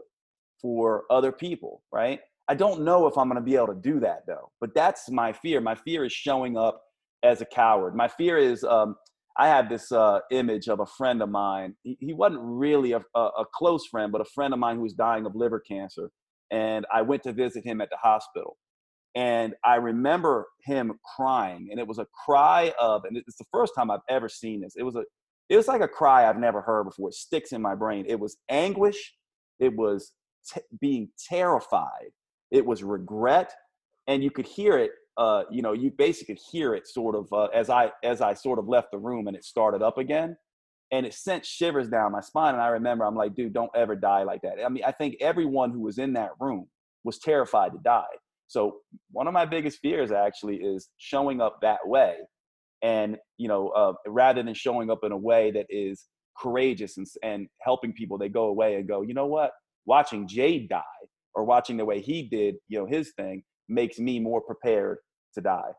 for 0.62 1.04
other 1.10 1.32
people, 1.32 1.84
right? 1.92 2.20
I 2.50 2.56
don't 2.56 2.82
know 2.82 3.08
if 3.08 3.18
I'm 3.18 3.28
going 3.28 3.36
to 3.36 3.42
be 3.42 3.56
able 3.56 3.68
to 3.68 3.82
do 3.82 4.00
that 4.02 4.26
though. 4.26 4.52
But 4.62 4.74
that's 4.74 5.10
my 5.10 5.34
fear. 5.34 5.62
My 5.62 5.76
fear 5.76 6.06
is 6.06 6.14
showing 6.14 6.58
up 6.58 6.82
as 7.24 7.42
a 7.42 7.46
coward. 7.46 7.96
My 7.96 8.08
fear 8.08 8.38
is 8.38 8.64
um, 8.64 8.96
I 9.38 9.48
have 9.48 9.70
this 9.70 9.92
uh, 9.92 10.20
image 10.32 10.68
of 10.68 10.80
a 10.80 10.86
friend 10.86 11.22
of 11.22 11.30
mine. 11.30 11.76
He, 11.84 11.98
he 12.00 12.14
wasn't 12.14 12.42
really 12.42 12.94
a, 12.94 13.02
a, 13.16 13.20
a, 13.20 13.46
close 13.54 13.86
friend, 13.86 14.12
but 14.12 14.22
a 14.22 14.26
friend 14.26 14.54
of 14.54 14.60
mine 14.60 14.78
who 14.78 14.82
was 14.82 14.94
dying 14.94 15.26
of 15.26 15.36
liver 15.36 15.60
cancer. 15.60 16.10
And 16.50 16.86
I 16.94 17.04
went 17.04 17.24
to 17.24 17.34
visit 17.34 17.64
him 17.64 17.82
at 17.82 17.90
the 17.90 17.98
hospital. 17.98 18.58
And 19.16 19.54
I 19.66 19.76
remember 19.76 20.48
him 20.64 20.94
crying, 21.16 21.70
and 21.72 21.80
it 21.80 21.88
was 21.88 21.98
a 21.98 22.06
cry 22.26 22.72
of, 22.80 23.04
and 23.06 23.18
it's 23.18 23.38
the 23.38 23.46
first 23.52 23.74
time 23.76 23.90
I've 23.90 24.02
ever 24.10 24.30
seen 24.30 24.62
this. 24.62 24.74
It 24.78 24.84
was 24.84 24.96
a, 24.96 25.04
it 25.50 25.58
was 25.58 25.68
like 25.68 25.82
a 25.82 25.88
cry 25.88 26.30
I've 26.30 26.38
never 26.38 26.62
heard 26.62 26.84
before. 26.84 27.10
It 27.10 27.16
sticks 27.16 27.52
in 27.52 27.62
my 27.62 27.74
brain. 27.74 28.06
It 28.08 28.20
was 28.20 28.38
anguish. 28.50 29.16
It 29.60 29.76
was 29.76 30.12
t- 30.54 30.62
being 30.80 31.10
terrified. 31.28 32.12
It 32.52 32.66
was 32.66 32.84
regret, 32.84 33.54
and 34.08 34.24
you 34.24 34.32
could 34.32 34.46
hear 34.48 34.78
it 34.78 34.92
uh, 35.18 35.44
you 35.50 35.64
know, 35.64 35.74
you 35.74 35.92
basically 35.98 36.36
hear 36.52 36.76
it 36.76 36.88
sort 36.88 37.16
of 37.16 37.28
uh, 37.34 37.46
as 37.46 37.70
I 37.70 37.92
as 38.04 38.22
I 38.22 38.36
sort 38.36 38.60
of 38.60 38.68
left 38.68 38.92
the 38.92 39.00
room 39.00 39.28
and 39.28 39.36
it 39.36 39.44
started 39.44 39.82
up 39.82 39.98
again, 39.98 40.38
and 40.92 41.06
it 41.06 41.14
sent 41.14 41.44
shivers 41.44 41.90
down 41.90 42.12
my 42.12 42.22
spine. 42.22 42.54
And 42.54 42.62
I 42.62 42.68
remember 42.68 43.04
I'm 43.04 43.16
like, 43.16 43.36
dude, 43.36 43.54
don't 43.54 43.72
ever 43.76 43.96
die 43.96 44.24
like 44.24 44.42
that. 44.44 44.64
I 44.64 44.70
mean, 44.70 44.84
I 44.86 44.92
think 44.92 45.16
everyone 45.20 45.72
who 45.72 45.82
was 45.82 45.98
in 45.98 46.14
that 46.14 46.32
room 46.40 46.68
was 47.04 47.18
terrified 47.18 47.72
to 47.72 47.80
die. 47.84 48.06
So 48.46 48.78
one 49.12 49.28
of 49.28 49.34
my 49.34 49.46
biggest 49.46 49.80
fears 49.80 50.12
actually 50.12 50.58
is 50.58 50.88
showing 50.98 51.42
up 51.42 51.58
that 51.64 51.80
way, 51.86 52.18
and 52.84 53.18
you 53.38 53.48
know, 53.48 53.70
uh, 53.70 53.94
rather 54.06 54.44
than 54.44 54.54
showing 54.54 54.92
up 54.92 55.00
in 55.04 55.12
a 55.12 55.18
way 55.18 55.50
that 55.52 55.66
is 55.70 56.06
courageous 56.40 56.98
and 56.98 57.08
and 57.24 57.48
helping 57.62 57.92
people, 57.92 58.20
they 58.20 58.30
go 58.30 58.46
away 58.46 58.76
and 58.76 58.88
go, 58.88 59.02
you 59.02 59.16
know 59.16 59.26
what? 59.26 59.52
Watching 59.88 60.28
Jade 60.28 60.70
die 60.70 60.84
or 61.38 61.44
watching 61.44 61.78
the 61.78 61.86
way 61.86 62.02
he 62.02 62.24
did, 62.24 62.56
you 62.68 62.80
know, 62.80 62.88
his 62.88 63.14
thing 63.16 63.44
makes 63.70 64.00
me 64.00 64.20
more 64.20 64.42
prepared 64.42 64.98
to 65.36 65.40
die. 65.40 65.70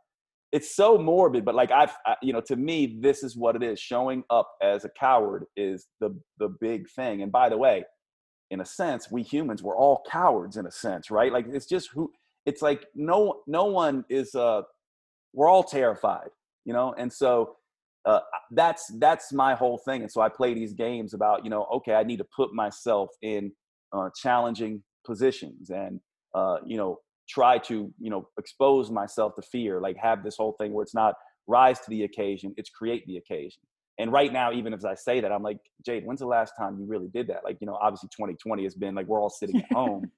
It's 0.52 0.74
so 0.74 0.97
morbid, 0.97 1.44
but 1.44 1.56
like 1.56 1.72
I've, 1.72 1.94
I, 2.06 2.14
you 2.22 2.32
know, 2.32 2.40
to 2.43 2.56
me, 2.56 2.97
this 3.01 3.24
is 3.24 3.36
what 3.36 3.56
it 3.56 3.62
is. 3.62 3.78
Showing 3.80 4.22
up 4.30 4.48
as 4.62 4.85
a 4.85 4.89
coward 4.98 5.44
is 5.56 5.89
the 6.01 6.18
the 6.39 6.48
big 6.60 6.89
thing. 6.90 7.22
And 7.22 7.32
by 7.32 7.48
the 7.51 7.59
way, 7.59 7.85
in 8.51 8.60
a 8.60 8.64
sense, 8.64 9.10
we 9.10 9.22
humans 9.22 9.62
we're 9.62 9.76
all 9.76 10.02
cowards 10.10 10.56
in 10.56 10.64
a 10.64 10.70
sense, 10.70 11.10
right? 11.10 11.32
Like 11.32 11.47
it's 11.52 11.66
just 11.66 11.90
who. 11.93 12.10
It's 12.47 12.62
like 12.62 12.86
no 12.94 13.40
no 13.47 13.64
one 13.64 14.05
is. 14.09 14.35
Uh, 14.35 14.62
we're 15.35 15.48
all 15.48 15.64
terrified, 15.64 16.30
you 16.64 16.72
know, 16.72 16.94
and 16.97 17.12
so 17.12 17.56
uh, 18.06 18.20
that's 18.52 18.90
that's 18.98 19.32
my 19.32 19.55
whole 19.55 19.78
thing. 19.85 20.02
And 20.02 20.10
so 20.10 20.22
I 20.22 20.30
play 20.30 20.55
these 20.55 20.72
games 20.72 21.12
about 21.12 21.44
you 21.44 21.51
know, 21.51 21.66
okay, 21.74 21.94
I 21.94 22.05
need 22.05 22.18
to 22.18 22.26
put 22.35 22.55
myself 22.55 23.10
in 23.20 23.52
uh, 23.93 24.09
challenging 24.16 24.82
positions 25.09 25.70
and 25.70 25.98
uh, 26.35 26.59
you 26.64 26.76
know 26.76 26.98
try 27.28 27.59
to 27.59 27.93
you 27.98 28.10
know 28.10 28.28
expose 28.39 28.90
myself 28.90 29.35
to 29.35 29.43
fear 29.43 29.80
like 29.80 29.97
have 29.97 30.22
this 30.22 30.36
whole 30.36 30.55
thing 30.60 30.72
where 30.72 30.82
it's 30.82 30.94
not 30.94 31.14
rise 31.47 31.80
to 31.80 31.90
the 31.90 32.05
occasion 32.05 32.55
it's 32.56 32.70
create 32.70 33.05
the 33.06 33.16
occasion 33.16 33.60
and 33.98 34.12
right 34.12 34.32
now 34.32 34.52
even 34.52 34.72
as 34.72 34.85
i 34.85 34.94
say 34.94 35.20
that 35.20 35.32
i'm 35.32 35.43
like 35.43 35.59
jade 35.85 36.05
when's 36.05 36.20
the 36.20 36.26
last 36.26 36.52
time 36.59 36.78
you 36.78 36.86
really 36.86 37.09
did 37.09 37.26
that 37.26 37.40
like 37.44 37.56
you 37.60 37.66
know 37.66 37.76
obviously 37.82 38.09
2020 38.09 38.62
has 38.62 38.74
been 38.74 38.94
like 38.94 39.06
we're 39.06 39.20
all 39.20 39.30
sitting 39.30 39.59
at 39.60 39.72
home 39.72 40.10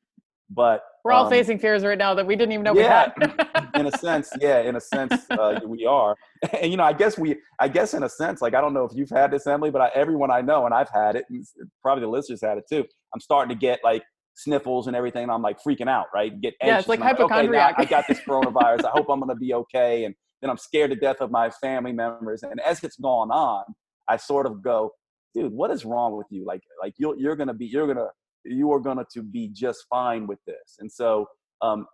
but 0.50 0.82
we're 1.04 1.12
all 1.12 1.24
um, 1.24 1.30
facing 1.30 1.58
fears 1.58 1.84
right 1.84 1.96
now 1.96 2.12
that 2.14 2.26
we 2.26 2.34
didn't 2.34 2.52
even 2.52 2.64
know 2.64 2.74
yeah, 2.74 3.12
we 3.16 3.26
had. 3.26 3.70
in 3.76 3.86
a 3.86 3.98
sense, 3.98 4.30
yeah, 4.40 4.60
in 4.60 4.76
a 4.76 4.80
sense, 4.80 5.14
uh, 5.30 5.60
we 5.64 5.86
are. 5.86 6.16
And 6.60 6.70
you 6.70 6.76
know, 6.76 6.84
I 6.84 6.92
guess 6.92 7.16
we, 7.16 7.36
I 7.60 7.68
guess 7.68 7.94
in 7.94 8.02
a 8.02 8.08
sense, 8.08 8.42
like 8.42 8.54
I 8.54 8.60
don't 8.60 8.74
know 8.74 8.84
if 8.84 8.92
you've 8.94 9.10
had 9.10 9.30
this, 9.30 9.46
Emily, 9.46 9.70
but 9.70 9.80
I, 9.80 9.90
everyone 9.94 10.30
I 10.30 10.40
know, 10.40 10.64
and 10.64 10.74
I've 10.74 10.88
had 10.92 11.16
it, 11.16 11.24
and 11.30 11.44
probably 11.82 12.02
the 12.02 12.10
listeners 12.10 12.40
had 12.42 12.58
it 12.58 12.64
too. 12.68 12.84
I'm 13.14 13.20
starting 13.20 13.54
to 13.54 13.60
get 13.60 13.80
like 13.84 14.02
sniffles 14.42 14.86
and 14.86 14.96
everything, 14.96 15.24
and 15.24 15.32
I'm 15.32 15.42
like 15.42 15.58
freaking 15.62 15.88
out, 15.88 16.06
right? 16.14 16.38
Get 16.40 16.54
anxious. 16.60 16.72
Yeah, 16.72 16.78
it's 16.78 16.88
like 16.88 17.00
hypochondriac. 17.00 17.74
okay, 17.74 17.82
I 17.82 17.84
got 17.84 18.06
this 18.08 18.20
coronavirus. 18.26 18.84
I 18.84 18.90
hope 18.90 19.08
I'm 19.08 19.20
going 19.20 19.28
to 19.28 19.34
be 19.34 19.54
okay, 19.54 20.04
and 20.04 20.14
then 20.40 20.50
I'm 20.50 20.58
scared 20.58 20.90
to 20.90 20.96
death 20.96 21.20
of 21.20 21.30
my 21.30 21.50
family 21.50 21.92
members. 21.92 22.42
And 22.42 22.60
as 22.60 22.82
it's 22.82 22.96
gone 22.96 23.30
on, 23.30 23.64
I 24.08 24.16
sort 24.16 24.46
of 24.46 24.62
go, 24.62 24.92
dude, 25.34 25.52
what 25.52 25.70
is 25.70 25.84
wrong 25.84 26.16
with 26.16 26.26
you? 26.30 26.44
Like, 26.44 26.62
like 26.82 26.94
you're 26.98 27.16
you're 27.18 27.36
gonna 27.36 27.54
be, 27.54 27.66
you're 27.66 27.86
gonna, 27.86 28.08
you 28.44 28.72
are 28.72 28.80
gonna 28.80 29.04
to 29.14 29.22
be 29.22 29.48
just 29.48 29.84
fine 29.88 30.26
with 30.26 30.38
this. 30.46 30.76
And 30.78 30.90
so, 30.90 31.26
um, 31.62 31.86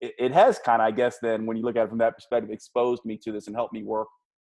it, 0.00 0.14
it 0.18 0.32
has 0.32 0.58
kind 0.58 0.82
of, 0.82 0.88
I 0.88 0.90
guess, 0.90 1.18
then 1.22 1.46
when 1.46 1.56
you 1.56 1.62
look 1.62 1.76
at 1.76 1.84
it 1.84 1.88
from 1.88 1.98
that 1.98 2.14
perspective, 2.14 2.50
exposed 2.50 3.04
me 3.04 3.18
to 3.24 3.32
this 3.32 3.46
and 3.46 3.56
helped 3.56 3.72
me 3.72 3.84
work 3.84 4.08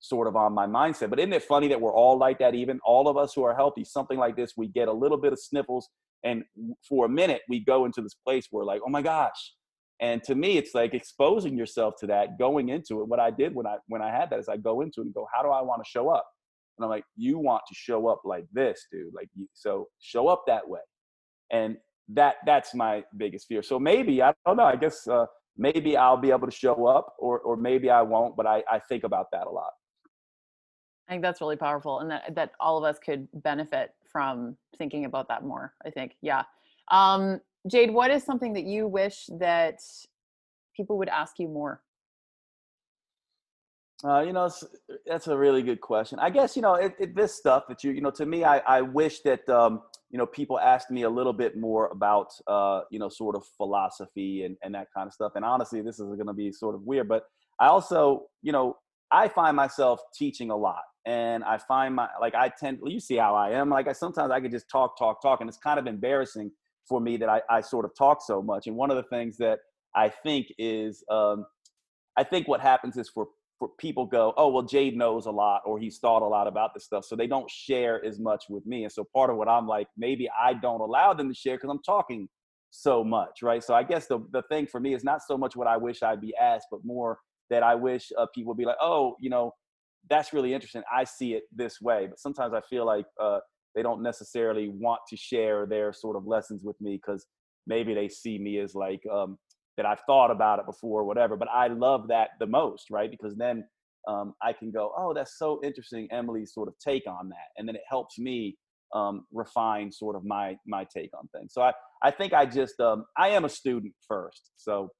sort 0.00 0.28
of 0.28 0.36
on 0.36 0.52
my 0.52 0.66
mindset. 0.66 1.10
But 1.10 1.18
isn't 1.18 1.32
it 1.32 1.42
funny 1.42 1.68
that 1.68 1.80
we're 1.80 1.94
all 1.94 2.18
like 2.18 2.38
that? 2.40 2.54
Even 2.54 2.80
all 2.84 3.08
of 3.08 3.16
us 3.16 3.32
who 3.34 3.42
are 3.44 3.54
healthy, 3.54 3.84
something 3.84 4.18
like 4.18 4.36
this, 4.36 4.52
we 4.56 4.68
get 4.68 4.88
a 4.88 4.92
little 4.92 5.18
bit 5.18 5.32
of 5.32 5.38
sniffles, 5.38 5.88
and 6.24 6.44
for 6.88 7.06
a 7.06 7.08
minute 7.08 7.42
we 7.48 7.64
go 7.64 7.84
into 7.84 8.02
this 8.02 8.14
place 8.14 8.48
where 8.50 8.64
like, 8.64 8.80
oh 8.86 8.90
my 8.90 9.02
gosh. 9.02 9.54
And 10.00 10.22
to 10.24 10.34
me, 10.34 10.58
it's 10.58 10.74
like 10.74 10.92
exposing 10.92 11.56
yourself 11.56 11.94
to 12.00 12.06
that, 12.08 12.38
going 12.38 12.68
into 12.68 13.00
it. 13.00 13.08
What 13.08 13.20
I 13.20 13.30
did 13.30 13.54
when 13.54 13.66
I 13.66 13.76
when 13.86 14.02
I 14.02 14.10
had 14.10 14.28
that 14.30 14.40
is 14.40 14.48
I 14.48 14.56
go 14.56 14.80
into 14.80 15.00
it 15.00 15.04
and 15.04 15.14
go, 15.14 15.26
how 15.32 15.42
do 15.42 15.50
I 15.50 15.62
want 15.62 15.82
to 15.84 15.88
show 15.88 16.08
up? 16.08 16.26
And 16.76 16.84
I'm 16.84 16.90
like, 16.90 17.04
you 17.16 17.38
want 17.38 17.62
to 17.68 17.74
show 17.74 18.08
up 18.08 18.22
like 18.24 18.46
this, 18.52 18.86
dude. 18.90 19.14
Like, 19.14 19.28
you, 19.36 19.46
so 19.52 19.86
show 20.00 20.26
up 20.26 20.42
that 20.48 20.68
way. 20.68 20.80
And 21.52 21.76
that 22.08 22.36
that's 22.44 22.74
my 22.74 23.04
biggest 23.16 23.46
fear. 23.46 23.62
So 23.62 23.78
maybe 23.78 24.20
I 24.20 24.34
don't 24.44 24.56
know. 24.56 24.64
I 24.64 24.76
guess 24.76 25.06
uh, 25.06 25.26
maybe 25.56 25.96
I'll 25.96 26.16
be 26.16 26.32
able 26.32 26.48
to 26.48 26.56
show 26.56 26.86
up, 26.86 27.14
or 27.18 27.38
or 27.40 27.56
maybe 27.56 27.88
I 27.90 28.02
won't. 28.02 28.36
But 28.36 28.46
I 28.46 28.62
I 28.70 28.80
think 28.80 29.04
about 29.04 29.26
that 29.32 29.46
a 29.46 29.50
lot. 29.50 29.70
I 31.08 31.12
think 31.12 31.22
that's 31.22 31.40
really 31.40 31.56
powerful, 31.56 32.00
and 32.00 32.10
that 32.10 32.34
that 32.34 32.52
all 32.60 32.78
of 32.78 32.84
us 32.84 32.98
could 32.98 33.28
benefit 33.34 33.94
from 34.10 34.56
thinking 34.78 35.04
about 35.04 35.28
that 35.28 35.44
more. 35.44 35.74
I 35.84 35.90
think, 35.90 36.16
yeah. 36.22 36.44
Um, 36.90 37.40
Jade, 37.70 37.92
what 37.92 38.10
is 38.10 38.22
something 38.22 38.52
that 38.54 38.64
you 38.64 38.86
wish 38.86 39.26
that 39.38 39.80
people 40.76 40.98
would 40.98 41.08
ask 41.08 41.38
you 41.38 41.48
more? 41.48 41.82
Uh, 44.04 44.20
you 44.20 44.32
know, 44.34 44.50
that's 45.06 45.28
a 45.28 45.36
really 45.36 45.62
good 45.62 45.80
question. 45.80 46.18
I 46.18 46.28
guess 46.28 46.56
you 46.56 46.62
know 46.62 46.74
it, 46.74 46.94
it, 46.98 47.14
this 47.14 47.34
stuff 47.34 47.64
that 47.68 47.82
you 47.82 47.92
you 47.92 48.02
know 48.02 48.10
to 48.10 48.26
me, 48.26 48.44
I, 48.44 48.58
I 48.58 48.82
wish 48.82 49.20
that 49.20 49.48
um, 49.48 49.82
you 50.10 50.18
know 50.18 50.26
people 50.26 50.58
asked 50.58 50.90
me 50.90 51.02
a 51.02 51.10
little 51.10 51.32
bit 51.32 51.56
more 51.56 51.88
about 51.88 52.28
uh, 52.46 52.82
you 52.90 52.98
know 52.98 53.08
sort 53.08 53.34
of 53.34 53.44
philosophy 53.56 54.44
and 54.44 54.56
and 54.62 54.74
that 54.74 54.88
kind 54.94 55.06
of 55.06 55.14
stuff. 55.14 55.32
And 55.36 55.44
honestly, 55.44 55.80
this 55.80 56.00
is 56.00 56.06
going 56.06 56.26
to 56.26 56.34
be 56.34 56.52
sort 56.52 56.74
of 56.74 56.82
weird, 56.82 57.08
but 57.08 57.24
I 57.58 57.68
also 57.68 58.26
you 58.42 58.52
know 58.52 58.76
I 59.10 59.28
find 59.28 59.56
myself 59.56 60.00
teaching 60.14 60.50
a 60.50 60.56
lot, 60.56 60.82
and 61.06 61.44
I 61.44 61.58
find 61.58 61.94
my 61.94 62.08
like 62.20 62.34
I 62.34 62.48
tend 62.48 62.78
you 62.84 63.00
see 63.00 63.16
how 63.16 63.34
I 63.34 63.50
am 63.50 63.68
like 63.70 63.88
I 63.88 63.92
sometimes 63.92 64.30
I 64.30 64.40
could 64.40 64.50
just 64.50 64.68
talk 64.70 64.98
talk 64.98 65.20
talk, 65.22 65.40
and 65.40 65.48
it's 65.48 65.58
kind 65.58 65.78
of 65.78 65.86
embarrassing 65.86 66.50
for 66.88 67.00
me 67.00 67.16
that 67.16 67.28
I, 67.28 67.40
I 67.48 67.60
sort 67.60 67.84
of 67.84 67.92
talk 67.96 68.20
so 68.22 68.42
much. 68.42 68.66
And 68.66 68.76
one 68.76 68.90
of 68.90 68.96
the 68.96 69.04
things 69.04 69.36
that 69.38 69.60
I 69.94 70.08
think 70.08 70.48
is 70.58 71.04
um, 71.10 71.46
I 72.16 72.24
think 72.24 72.48
what 72.48 72.60
happens 72.60 72.96
is 72.96 73.08
for 73.08 73.28
for 73.58 73.68
people 73.78 74.06
go, 74.06 74.34
oh 74.36 74.48
well, 74.48 74.62
Jade 74.62 74.96
knows 74.96 75.26
a 75.26 75.30
lot 75.30 75.62
or 75.64 75.78
he's 75.78 75.98
thought 75.98 76.22
a 76.22 76.26
lot 76.26 76.46
about 76.46 76.74
this 76.74 76.84
stuff, 76.84 77.04
so 77.04 77.16
they 77.16 77.26
don't 77.26 77.50
share 77.50 78.04
as 78.04 78.18
much 78.18 78.44
with 78.48 78.66
me. 78.66 78.84
And 78.84 78.92
so 78.92 79.04
part 79.14 79.30
of 79.30 79.36
what 79.36 79.48
I'm 79.48 79.66
like, 79.66 79.88
maybe 79.96 80.28
I 80.40 80.54
don't 80.54 80.80
allow 80.80 81.14
them 81.14 81.28
to 81.28 81.34
share 81.34 81.56
because 81.56 81.70
I'm 81.70 81.82
talking 81.82 82.28
so 82.70 83.04
much, 83.04 83.42
right? 83.42 83.62
So 83.62 83.74
I 83.74 83.82
guess 83.82 84.06
the 84.06 84.20
the 84.32 84.42
thing 84.50 84.66
for 84.66 84.80
me 84.80 84.94
is 84.94 85.04
not 85.04 85.20
so 85.26 85.36
much 85.36 85.54
what 85.54 85.68
I 85.68 85.76
wish 85.76 86.02
I'd 86.02 86.20
be 86.20 86.34
asked, 86.40 86.66
but 86.70 86.80
more 86.84 87.18
that 87.50 87.62
I 87.62 87.74
wish 87.74 88.10
uh, 88.18 88.26
people 88.34 88.50
would 88.50 88.58
be 88.58 88.64
like, 88.64 88.78
oh, 88.80 89.16
you 89.20 89.30
know, 89.30 89.52
that's 90.10 90.32
really 90.32 90.54
interesting. 90.54 90.82
I 90.92 91.04
see 91.04 91.34
it 91.34 91.44
this 91.54 91.80
way, 91.80 92.06
but 92.08 92.18
sometimes 92.18 92.54
I 92.54 92.60
feel 92.68 92.86
like 92.86 93.06
uh, 93.20 93.38
they 93.74 93.82
don't 93.82 94.02
necessarily 94.02 94.68
want 94.68 95.00
to 95.10 95.16
share 95.16 95.66
their 95.66 95.92
sort 95.92 96.16
of 96.16 96.26
lessons 96.26 96.62
with 96.64 96.80
me 96.80 97.00
because 97.02 97.26
maybe 97.66 97.94
they 97.94 98.08
see 98.08 98.38
me 98.38 98.58
as 98.58 98.74
like 98.74 99.00
um, 99.12 99.38
that 99.76 99.86
I've 99.86 100.00
thought 100.06 100.30
about 100.30 100.58
it 100.58 100.66
before, 100.66 101.00
or 101.00 101.04
whatever. 101.04 101.36
But 101.36 101.48
I 101.48 101.68
love 101.68 102.08
that 102.08 102.30
the 102.38 102.46
most, 102.46 102.86
right? 102.90 103.10
Because 103.10 103.34
then 103.36 103.64
um, 104.06 104.34
I 104.42 104.52
can 104.52 104.70
go, 104.70 104.92
oh, 104.96 105.14
that's 105.14 105.38
so 105.38 105.60
interesting, 105.64 106.08
Emily's 106.12 106.52
sort 106.52 106.68
of 106.68 106.74
take 106.78 107.04
on 107.06 107.28
that, 107.30 107.48
and 107.56 107.66
then 107.66 107.74
it 107.74 107.82
helps 107.88 108.18
me 108.18 108.56
um, 108.94 109.26
refine 109.32 109.90
sort 109.90 110.14
of 110.16 110.24
my 110.24 110.56
my 110.66 110.86
take 110.94 111.10
on 111.18 111.28
things. 111.34 111.52
So 111.52 111.62
I 111.62 111.72
I 112.02 112.10
think 112.10 112.32
I 112.32 112.46
just 112.46 112.78
um, 112.80 113.04
I 113.16 113.30
am 113.30 113.44
a 113.44 113.48
student 113.48 113.94
first. 114.06 114.50
So, 114.56 114.90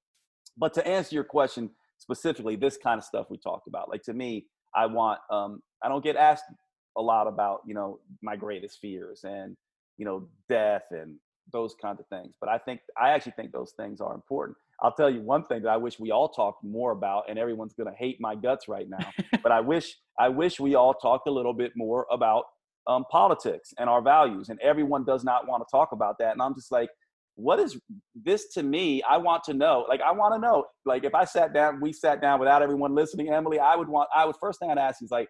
but 0.57 0.73
to 0.73 0.85
answer 0.87 1.15
your 1.15 1.23
question 1.23 1.69
specifically, 1.97 2.55
this 2.55 2.77
kind 2.77 2.97
of 2.97 3.03
stuff 3.05 3.27
we 3.29 3.37
talked 3.37 3.67
about, 3.67 3.89
like 3.89 4.01
to 4.03 4.13
me, 4.13 4.47
I 4.75 4.85
want 4.85 5.19
um, 5.31 5.61
I 5.83 5.89
don't 5.89 6.03
get 6.03 6.15
asked 6.15 6.45
a 6.97 7.01
lot 7.01 7.27
about 7.27 7.61
you 7.65 7.73
know 7.73 7.99
my 8.21 8.35
greatest 8.35 8.79
fears 8.79 9.23
and 9.23 9.55
you 9.97 10.05
know 10.05 10.27
death 10.49 10.83
and 10.91 11.15
those 11.51 11.75
kinds 11.81 11.99
of 11.99 12.07
things. 12.07 12.35
But 12.39 12.49
I 12.49 12.57
think 12.57 12.81
I 12.99 13.09
actually 13.09 13.33
think 13.33 13.51
those 13.51 13.73
things 13.77 14.01
are 14.01 14.13
important. 14.13 14.57
I'll 14.81 14.91
tell 14.91 15.09
you 15.09 15.21
one 15.21 15.45
thing 15.45 15.61
that 15.63 15.69
I 15.69 15.77
wish 15.77 15.99
we 15.99 16.11
all 16.11 16.27
talked 16.27 16.63
more 16.63 16.91
about, 16.91 17.29
and 17.29 17.39
everyone's 17.39 17.73
going 17.73 17.89
to 17.89 17.97
hate 17.97 18.17
my 18.19 18.35
guts 18.35 18.67
right 18.67 18.89
now. 18.89 19.09
but 19.41 19.51
I 19.51 19.59
wish 19.71 19.95
I 20.19 20.29
wish 20.29 20.59
we 20.59 20.75
all 20.75 20.93
talked 20.93 21.27
a 21.27 21.31
little 21.31 21.53
bit 21.53 21.73
more 21.75 22.07
about 22.11 22.45
um, 22.87 23.05
politics 23.09 23.73
and 23.77 23.89
our 23.89 24.01
values. 24.01 24.49
And 24.49 24.59
everyone 24.61 25.05
does 25.05 25.23
not 25.23 25.47
want 25.47 25.63
to 25.67 25.71
talk 25.71 25.91
about 25.91 26.17
that. 26.19 26.33
And 26.33 26.41
I'm 26.41 26.55
just 26.55 26.71
like, 26.71 26.89
what 27.35 27.59
is 27.59 27.79
this 28.15 28.47
to 28.53 28.63
me? 28.63 29.03
I 29.03 29.17
want 29.17 29.43
to 29.45 29.53
know. 29.53 29.85
Like 29.87 30.01
I 30.01 30.11
want 30.11 30.33
to 30.33 30.39
know. 30.39 30.65
Like 30.85 31.03
if 31.03 31.13
I 31.13 31.25
sat 31.25 31.53
down, 31.53 31.81
we 31.81 31.93
sat 31.93 32.21
down 32.21 32.39
without 32.39 32.61
everyone 32.61 32.95
listening, 32.95 33.29
Emily, 33.29 33.59
I 33.59 33.75
would 33.75 33.89
want. 33.89 34.09
I 34.15 34.25
would 34.25 34.35
first 34.39 34.59
thing 34.59 34.71
I'd 34.71 34.77
ask 34.77 35.03
is 35.03 35.11
like, 35.11 35.27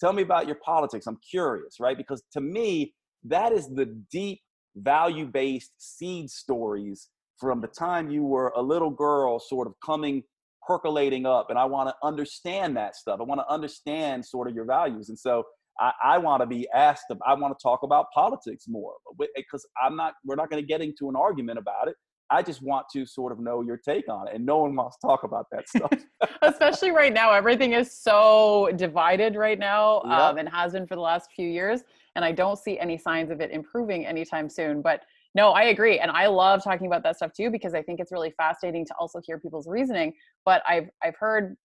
tell 0.00 0.12
me 0.12 0.22
about 0.22 0.46
your 0.46 0.56
politics. 0.64 1.06
I'm 1.06 1.18
curious, 1.30 1.76
right? 1.78 1.96
Because 1.96 2.22
to 2.32 2.40
me, 2.40 2.94
that 3.24 3.52
is 3.52 3.68
the 3.68 3.86
deep 4.10 4.40
value 4.76 5.26
based 5.26 5.72
seed 5.78 6.30
stories 6.30 7.08
from 7.38 7.60
the 7.60 7.68
time 7.68 8.10
you 8.10 8.22
were 8.22 8.52
a 8.56 8.62
little 8.62 8.90
girl, 8.90 9.38
sort 9.38 9.66
of 9.66 9.74
coming, 9.84 10.22
percolating 10.66 11.26
up. 11.26 11.50
And 11.50 11.58
I 11.58 11.64
want 11.64 11.88
to 11.88 11.94
understand 12.02 12.76
that 12.76 12.96
stuff. 12.96 13.18
I 13.20 13.24
want 13.24 13.40
to 13.40 13.52
understand 13.52 14.24
sort 14.24 14.48
of 14.48 14.54
your 14.54 14.64
values. 14.64 15.08
And 15.08 15.18
so 15.18 15.44
I, 15.78 15.92
I 16.04 16.18
want 16.18 16.42
to 16.42 16.46
be 16.46 16.68
asked, 16.74 17.04
I 17.26 17.34
want 17.34 17.56
to 17.58 17.62
talk 17.62 17.82
about 17.82 18.06
politics 18.14 18.64
more 18.68 18.94
because 19.34 19.66
I'm 19.82 19.96
not, 19.96 20.14
we're 20.24 20.36
not 20.36 20.50
going 20.50 20.62
to 20.62 20.66
get 20.66 20.80
into 20.80 21.08
an 21.08 21.16
argument 21.16 21.58
about 21.58 21.88
it. 21.88 21.96
I 22.30 22.42
just 22.42 22.62
want 22.62 22.86
to 22.94 23.04
sort 23.04 23.30
of 23.30 23.40
know 23.40 23.60
your 23.60 23.76
take 23.76 24.08
on 24.08 24.26
it. 24.26 24.34
And 24.34 24.46
no 24.46 24.58
one 24.58 24.74
wants 24.74 24.96
to 24.98 25.06
talk 25.06 25.22
about 25.22 25.46
that 25.52 25.68
stuff. 25.68 25.92
Especially 26.42 26.90
right 26.90 27.12
now. 27.12 27.30
Everything 27.32 27.74
is 27.74 27.92
so 27.92 28.70
divided 28.76 29.36
right 29.36 29.58
now 29.58 30.02
yep. 30.06 30.18
um, 30.18 30.38
and 30.38 30.48
has 30.48 30.72
been 30.72 30.86
for 30.86 30.94
the 30.94 31.00
last 31.02 31.30
few 31.36 31.46
years. 31.46 31.82
And 32.16 32.24
I 32.24 32.32
don't 32.32 32.58
see 32.58 32.78
any 32.78 32.96
signs 32.96 33.30
of 33.30 33.40
it 33.42 33.50
improving 33.50 34.06
anytime 34.06 34.48
soon. 34.48 34.80
But 34.80 35.02
no, 35.34 35.50
I 35.50 35.64
agree. 35.64 35.98
And 35.98 36.10
I 36.10 36.26
love 36.26 36.64
talking 36.64 36.86
about 36.86 37.02
that 37.02 37.16
stuff 37.16 37.32
too, 37.34 37.50
because 37.50 37.74
I 37.74 37.82
think 37.82 38.00
it's 38.00 38.12
really 38.12 38.32
fascinating 38.36 38.86
to 38.86 38.94
also 38.98 39.20
hear 39.24 39.38
people's 39.38 39.68
reasoning. 39.68 40.14
But 40.46 40.62
I've, 40.66 40.88
I've 41.02 41.16
heard 41.16 41.56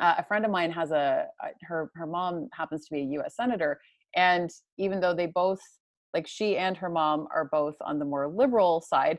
uh, 0.00 0.14
a 0.18 0.24
friend 0.24 0.44
of 0.44 0.50
mine 0.50 0.70
has 0.72 0.90
a, 0.90 1.26
her, 1.62 1.90
her 1.94 2.06
mom 2.06 2.48
happens 2.52 2.86
to 2.86 2.94
be 2.94 3.00
a 3.00 3.20
US 3.20 3.36
senator. 3.36 3.80
And 4.14 4.50
even 4.78 5.00
though 5.00 5.14
they 5.14 5.26
both, 5.26 5.60
like 6.14 6.26
she 6.26 6.56
and 6.56 6.76
her 6.76 6.88
mom 6.88 7.28
are 7.34 7.48
both 7.50 7.76
on 7.80 7.98
the 7.98 8.04
more 8.04 8.28
liberal 8.28 8.80
side, 8.80 9.18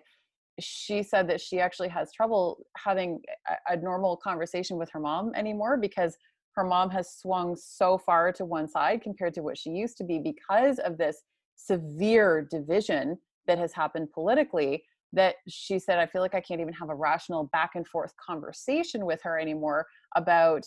she 0.59 1.03
said 1.03 1.29
that 1.29 1.41
she 1.41 1.59
actually 1.59 1.89
has 1.89 2.11
trouble 2.11 2.65
having 2.75 3.21
a, 3.47 3.73
a, 3.73 3.77
normal 3.77 4.17
conversation 4.17 4.77
with 4.77 4.89
her 4.91 4.99
mom 4.99 5.31
anymore 5.35 5.77
because 5.77 6.17
her 6.55 6.63
mom 6.63 6.89
has 6.89 7.13
swung 7.13 7.55
so 7.55 7.97
far 7.99 8.31
to 8.31 8.43
one 8.43 8.67
side 8.67 9.01
compared 9.01 9.35
to 9.35 9.43
what 9.43 9.57
she 9.57 9.69
used 9.69 9.97
to 9.97 10.03
be 10.03 10.17
because 10.17 10.79
of 10.79 10.97
this 10.97 11.21
severe 11.55 12.47
division 12.49 13.17
that 13.45 13.59
has 13.59 13.71
happened 13.73 14.11
politically 14.11 14.83
that 15.13 15.35
she 15.47 15.79
said 15.79 15.99
i 15.99 16.05
feel 16.05 16.21
like 16.21 16.35
i 16.35 16.41
can't 16.41 16.61
even 16.61 16.73
have 16.73 16.89
a 16.89 16.95
rational 16.95 17.49
back 17.53 17.71
and 17.75 17.87
forth 17.87 18.13
conversation 18.17 19.05
with 19.05 19.19
her 19.23 19.39
anymore 19.39 19.85
about 20.15 20.65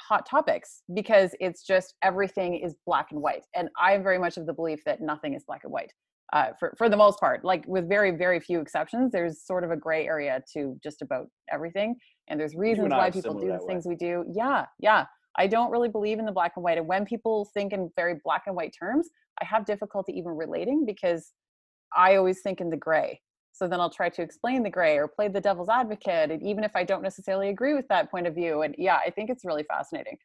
hot 0.00 0.26
topics 0.28 0.82
because 0.94 1.34
it's 1.40 1.64
just 1.64 1.94
everything 2.02 2.56
is 2.56 2.74
black 2.86 3.12
and 3.12 3.20
white 3.20 3.44
and 3.54 3.68
i'm 3.78 4.02
very 4.02 4.18
much 4.18 4.36
of 4.36 4.46
the 4.46 4.52
belief 4.52 4.80
that 4.84 5.00
nothing 5.00 5.34
is 5.34 5.44
black 5.44 5.60
and 5.64 5.72
white 5.72 5.92
uh, 6.32 6.48
for, 6.58 6.74
for 6.76 6.88
the 6.88 6.96
most 6.96 7.20
part, 7.20 7.44
like 7.44 7.64
with 7.68 7.88
very, 7.88 8.10
very 8.10 8.40
few 8.40 8.58
exceptions, 8.58 9.12
there's 9.12 9.46
sort 9.46 9.62
of 9.62 9.70
a 9.70 9.76
gray 9.76 10.06
area 10.06 10.42
to 10.52 10.76
just 10.82 11.02
about 11.02 11.28
everything. 11.52 11.94
And 12.28 12.40
there's 12.40 12.56
reasons 12.56 12.90
why 12.90 13.10
people 13.10 13.38
do 13.38 13.46
the 13.46 13.60
things 13.66 13.86
we 13.86 13.94
do. 13.94 14.24
Yeah, 14.32 14.66
yeah. 14.80 15.04
I 15.36 15.46
don't 15.46 15.70
really 15.70 15.88
believe 15.88 16.18
in 16.18 16.24
the 16.24 16.32
black 16.32 16.52
and 16.56 16.64
white. 16.64 16.78
And 16.78 16.88
when 16.88 17.04
people 17.04 17.48
think 17.54 17.72
in 17.72 17.90
very 17.96 18.16
black 18.24 18.44
and 18.46 18.56
white 18.56 18.74
terms, 18.76 19.10
I 19.40 19.44
have 19.44 19.64
difficulty 19.64 20.12
even 20.16 20.32
relating 20.32 20.84
because 20.86 21.32
I 21.96 22.16
always 22.16 22.40
think 22.40 22.60
in 22.60 22.70
the 22.70 22.76
gray. 22.76 23.20
So 23.54 23.66
then 23.66 23.80
I'll 23.80 23.90
try 23.90 24.08
to 24.10 24.22
explain 24.22 24.62
the 24.62 24.70
gray 24.70 24.98
or 24.98 25.08
play 25.08 25.28
the 25.28 25.40
devil's 25.40 25.68
advocate. 25.68 26.30
And 26.30 26.42
even 26.42 26.64
if 26.64 26.72
I 26.74 26.84
don't 26.84 27.02
necessarily 27.02 27.48
agree 27.48 27.74
with 27.74 27.88
that 27.88 28.10
point 28.10 28.26
of 28.26 28.34
view. 28.34 28.62
And 28.62 28.74
yeah, 28.76 28.98
I 29.04 29.10
think 29.10 29.30
it's 29.30 29.44
really 29.44 29.64
fascinating 29.64 30.18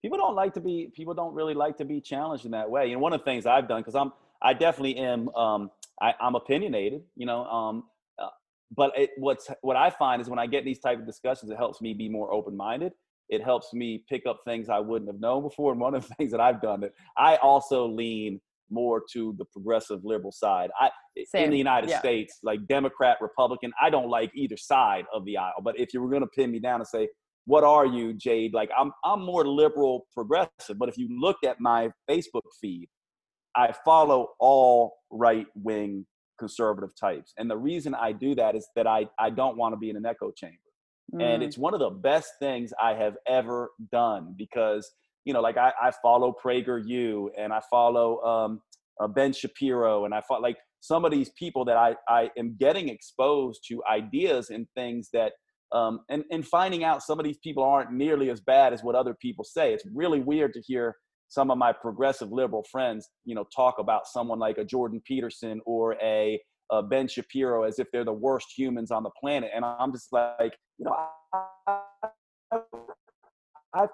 people 0.00 0.16
don't 0.16 0.36
like 0.36 0.54
to 0.54 0.60
be 0.60 0.92
people 0.94 1.12
don't 1.12 1.34
really 1.34 1.54
like 1.54 1.76
to 1.76 1.84
be 1.84 2.00
challenged 2.00 2.44
in 2.44 2.52
that 2.52 2.70
way 2.70 2.92
and 2.92 3.00
one 3.00 3.12
of 3.12 3.18
the 3.18 3.24
things 3.24 3.46
i've 3.46 3.66
done 3.66 3.80
because 3.80 3.96
i'm 3.96 4.12
I 4.42 4.54
definitely 4.54 4.96
am. 4.96 5.28
Um, 5.34 5.70
I, 6.00 6.14
am 6.20 6.34
opinionated. 6.34 7.02
You 7.16 7.26
know, 7.26 7.44
um, 7.44 7.84
uh, 8.18 8.28
but 8.74 8.96
it, 8.96 9.10
what's 9.16 9.50
what 9.62 9.76
I 9.76 9.90
find 9.90 10.22
is 10.22 10.28
when 10.28 10.38
I 10.38 10.46
get 10.46 10.64
these 10.64 10.78
type 10.78 10.98
of 10.98 11.06
discussions, 11.06 11.50
it 11.50 11.56
helps 11.56 11.80
me 11.80 11.94
be 11.94 12.08
more 12.08 12.32
open 12.32 12.56
minded. 12.56 12.92
It 13.28 13.42
helps 13.42 13.74
me 13.74 14.04
pick 14.08 14.24
up 14.26 14.40
things 14.44 14.68
I 14.68 14.78
wouldn't 14.78 15.10
have 15.10 15.20
known 15.20 15.42
before. 15.42 15.72
And 15.72 15.80
one 15.80 15.94
of 15.94 16.06
the 16.06 16.14
things 16.18 16.30
that 16.30 16.40
I've 16.40 16.62
done 16.62 16.80
that 16.80 16.92
I 17.16 17.36
also 17.36 17.86
lean 17.86 18.40
more 18.70 19.02
to 19.12 19.34
the 19.38 19.44
progressive 19.46 20.00
liberal 20.04 20.32
side. 20.32 20.70
I 20.80 20.90
Same. 21.26 21.44
in 21.44 21.50
the 21.50 21.58
United 21.58 21.90
yeah. 21.90 21.98
States, 21.98 22.38
like 22.42 22.66
Democrat, 22.66 23.18
Republican, 23.20 23.72
I 23.80 23.90
don't 23.90 24.08
like 24.08 24.30
either 24.34 24.56
side 24.56 25.04
of 25.12 25.24
the 25.24 25.36
aisle. 25.36 25.60
But 25.62 25.78
if 25.78 25.92
you 25.92 26.00
were 26.00 26.10
going 26.10 26.22
to 26.22 26.28
pin 26.28 26.50
me 26.50 26.58
down 26.58 26.80
and 26.80 26.86
say, 26.86 27.08
"What 27.46 27.64
are 27.64 27.86
you, 27.86 28.14
Jade?" 28.14 28.54
Like 28.54 28.70
I'm 28.76 28.92
I'm 29.04 29.24
more 29.24 29.46
liberal, 29.46 30.06
progressive. 30.12 30.78
But 30.78 30.88
if 30.88 30.98
you 30.98 31.08
look 31.10 31.38
at 31.44 31.60
my 31.60 31.90
Facebook 32.08 32.42
feed, 32.60 32.88
I 33.56 33.72
follow 33.84 34.28
all 34.38 34.94
right 35.10 35.46
wing 35.54 36.06
conservative 36.38 36.90
types, 36.98 37.32
and 37.36 37.50
the 37.50 37.56
reason 37.56 37.94
I 37.94 38.12
do 38.12 38.34
that 38.36 38.54
is 38.54 38.68
that 38.76 38.86
I 38.86 39.06
I 39.18 39.30
don't 39.30 39.56
want 39.56 39.72
to 39.74 39.76
be 39.76 39.90
in 39.90 39.96
an 39.96 40.06
echo 40.06 40.30
chamber. 40.30 40.58
Mm. 41.14 41.22
And 41.22 41.42
it's 41.42 41.56
one 41.56 41.74
of 41.74 41.80
the 41.80 41.90
best 41.90 42.32
things 42.38 42.72
I 42.80 42.94
have 42.94 43.16
ever 43.26 43.70
done 43.90 44.34
because 44.36 44.90
you 45.28 45.34
know, 45.34 45.42
like 45.42 45.58
I, 45.58 45.74
I 45.80 45.90
follow 46.02 46.34
Prager 46.42 46.82
PragerU 46.82 47.28
and 47.36 47.52
I 47.52 47.60
follow 47.70 48.22
um, 48.22 48.62
uh, 48.98 49.06
Ben 49.06 49.34
Shapiro 49.34 50.06
and 50.06 50.14
I 50.14 50.22
follow 50.26 50.40
like 50.40 50.56
some 50.80 51.04
of 51.04 51.10
these 51.10 51.30
people 51.38 51.66
that 51.66 51.76
I, 51.76 51.96
I 52.08 52.30
am 52.38 52.56
getting 52.58 52.88
exposed 52.88 53.60
to 53.68 53.82
ideas 53.92 54.48
and 54.48 54.66
things 54.74 55.10
that 55.12 55.32
um, 55.70 56.00
and, 56.08 56.24
and 56.30 56.48
finding 56.48 56.82
out 56.82 57.02
some 57.02 57.20
of 57.20 57.26
these 57.26 57.36
people 57.44 57.62
aren't 57.62 57.92
nearly 57.92 58.30
as 58.30 58.40
bad 58.40 58.72
as 58.72 58.82
what 58.82 58.94
other 58.94 59.14
people 59.20 59.44
say. 59.44 59.74
It's 59.74 59.84
really 59.94 60.20
weird 60.20 60.54
to 60.54 60.62
hear 60.62 60.96
some 61.28 61.50
of 61.50 61.58
my 61.58 61.74
progressive 61.74 62.32
liberal 62.32 62.64
friends, 62.72 63.06
you 63.26 63.34
know, 63.34 63.44
talk 63.54 63.74
about 63.78 64.06
someone 64.06 64.38
like 64.38 64.56
a 64.56 64.64
Jordan 64.64 65.02
Peterson 65.04 65.60
or 65.66 65.94
a, 66.02 66.40
a 66.72 66.82
Ben 66.82 67.06
Shapiro 67.06 67.64
as 67.64 67.78
if 67.78 67.86
they're 67.92 68.02
the 68.02 68.14
worst 68.14 68.46
humans 68.56 68.90
on 68.90 69.02
the 69.02 69.10
planet. 69.20 69.50
And 69.54 69.62
I'm 69.62 69.92
just 69.92 70.10
like, 70.10 70.56
you 70.78 70.86
know, 70.86 70.96
I, 71.34 71.80
I 72.50 72.60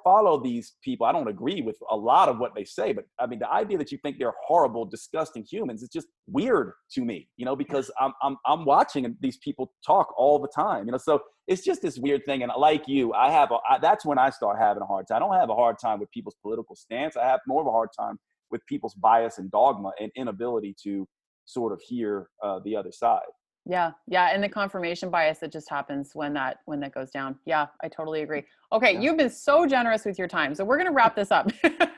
follow 0.04 0.42
these 0.42 0.74
people. 0.82 1.06
I 1.06 1.12
don't 1.12 1.28
agree 1.28 1.60
with 1.60 1.76
a 1.90 1.96
lot 1.96 2.28
of 2.28 2.38
what 2.38 2.54
they 2.54 2.64
say, 2.64 2.92
but 2.92 3.04
I 3.18 3.26
mean, 3.26 3.38
the 3.38 3.50
idea 3.50 3.78
that 3.78 3.90
you 3.90 3.98
think 3.98 4.18
they're 4.18 4.34
horrible, 4.46 4.84
disgusting 4.84 5.44
humans 5.50 5.82
is 5.82 5.88
just 5.88 6.06
weird 6.26 6.72
to 6.92 7.04
me, 7.04 7.28
you 7.36 7.44
know, 7.44 7.56
because 7.56 7.90
I'm, 8.00 8.12
I'm, 8.22 8.36
I'm 8.46 8.64
watching 8.64 9.16
these 9.20 9.38
people 9.38 9.72
talk 9.84 10.08
all 10.16 10.38
the 10.38 10.48
time, 10.54 10.86
you 10.86 10.92
know, 10.92 10.98
so 10.98 11.20
it's 11.48 11.62
just 11.64 11.82
this 11.82 11.98
weird 11.98 12.24
thing. 12.24 12.42
And 12.42 12.52
like 12.56 12.86
you, 12.86 13.12
I 13.12 13.30
have, 13.30 13.50
a, 13.50 13.58
I, 13.68 13.78
that's 13.78 14.04
when 14.04 14.18
I 14.18 14.30
start 14.30 14.58
having 14.58 14.82
a 14.82 14.86
hard 14.86 15.06
time. 15.08 15.16
I 15.16 15.20
don't 15.20 15.34
have 15.34 15.50
a 15.50 15.54
hard 15.54 15.76
time 15.78 15.98
with 16.00 16.10
people's 16.12 16.36
political 16.40 16.76
stance. 16.76 17.16
I 17.16 17.26
have 17.26 17.40
more 17.46 17.60
of 17.60 17.66
a 17.66 17.72
hard 17.72 17.90
time 17.98 18.18
with 18.50 18.64
people's 18.66 18.94
bias 18.94 19.38
and 19.38 19.50
dogma 19.50 19.90
and 20.00 20.10
inability 20.16 20.76
to 20.84 21.06
sort 21.46 21.72
of 21.72 21.80
hear 21.82 22.28
uh, 22.42 22.60
the 22.64 22.76
other 22.76 22.92
side. 22.92 23.20
Yeah, 23.66 23.92
yeah, 24.06 24.30
and 24.32 24.42
the 24.42 24.48
confirmation 24.48 25.08
bias 25.08 25.38
that 25.38 25.50
just 25.50 25.70
happens 25.70 26.10
when 26.12 26.34
that 26.34 26.58
when 26.66 26.80
that 26.80 26.92
goes 26.92 27.10
down. 27.10 27.38
Yeah, 27.46 27.66
I 27.82 27.88
totally 27.88 28.20
mm, 28.20 28.24
agree. 28.24 28.42
Okay, 28.72 28.92
yeah. 28.92 29.00
you've 29.00 29.16
been 29.16 29.30
so 29.30 29.66
generous 29.66 30.04
with 30.04 30.18
your 30.18 30.28
time, 30.28 30.54
so 30.54 30.64
we're 30.64 30.76
gonna 30.76 30.92
wrap 30.92 31.16
this 31.16 31.30
up. 31.30 31.50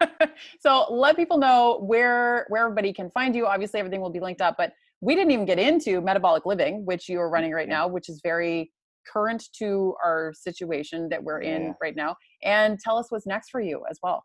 so 0.61 0.87
let 0.93 1.17
people 1.17 1.39
know 1.39 1.81
where 1.83 2.47
where 2.49 2.63
everybody 2.65 2.93
can 2.93 3.11
find 3.11 3.35
you. 3.35 3.47
Obviously, 3.47 3.81
everything 3.81 4.01
will 4.01 4.11
be 4.11 4.21
linked 4.21 4.41
up, 4.41 4.57
but 4.57 4.73
we 5.01 5.17
didn't 5.17 5.33
even 5.33 5.45
get 5.45 5.59
into 5.59 6.01
metabolic 6.01 6.47
living, 6.47 6.87
which 6.87 7.09
you 7.09 7.21
are 7.21 7.29
running 7.29 7.53
right 7.53 7.65
mm-hmm. 7.65 7.73
now, 7.73 7.89
which 7.89 8.09
is 8.09 8.21
very 8.23 8.71
current 9.13 9.49
to 9.59 9.95
our 10.05 10.33
situation 10.35 11.09
that 11.09 11.23
we're 11.23 11.41
in 11.41 11.63
yeah. 11.63 11.73
right 11.81 11.97
now. 11.97 12.17
And 12.43 12.79
tell 12.79 12.97
us 12.97 13.07
what's 13.11 13.27
next 13.27 13.51
for 13.51 13.61
you 13.61 13.83
as 13.91 13.99
well. 14.03 14.25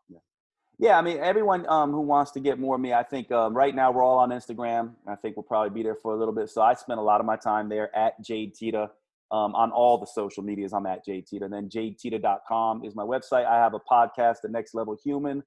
Yeah. 0.78 0.98
I 0.98 1.02
mean, 1.02 1.18
everyone 1.18 1.66
um, 1.68 1.92
who 1.92 2.00
wants 2.00 2.32
to 2.32 2.40
get 2.40 2.58
more 2.58 2.74
of 2.74 2.80
me, 2.80 2.92
I 2.92 3.02
think 3.02 3.30
um, 3.30 3.54
right 3.54 3.74
now 3.74 3.92
we're 3.92 4.02
all 4.02 4.18
on 4.18 4.30
Instagram. 4.30 4.92
I 5.06 5.14
think 5.14 5.36
we'll 5.36 5.44
probably 5.44 5.70
be 5.70 5.82
there 5.82 5.94
for 5.94 6.14
a 6.14 6.18
little 6.18 6.34
bit. 6.34 6.50
So 6.50 6.62
I 6.62 6.74
spend 6.74 6.98
a 6.98 7.02
lot 7.02 7.20
of 7.20 7.26
my 7.26 7.36
time 7.36 7.68
there 7.68 7.94
at 7.96 8.22
Jade 8.22 8.54
Teta. 8.54 8.90
Um, 9.30 9.54
on 9.54 9.70
all 9.70 9.96
the 9.96 10.06
social 10.06 10.42
medias, 10.42 10.74
I'm 10.74 10.84
at 10.84 11.06
Jade 11.06 11.26
Teta. 11.26 11.46
And 11.46 11.54
then 11.54 11.70
jadeteta.com 11.70 12.84
is 12.84 12.94
my 12.94 13.02
website. 13.02 13.46
I 13.46 13.56
have 13.56 13.72
a 13.72 13.80
podcast, 13.80 14.42
the 14.42 14.50
Next 14.50 14.74
Level 14.74 14.94
Human 15.02 15.42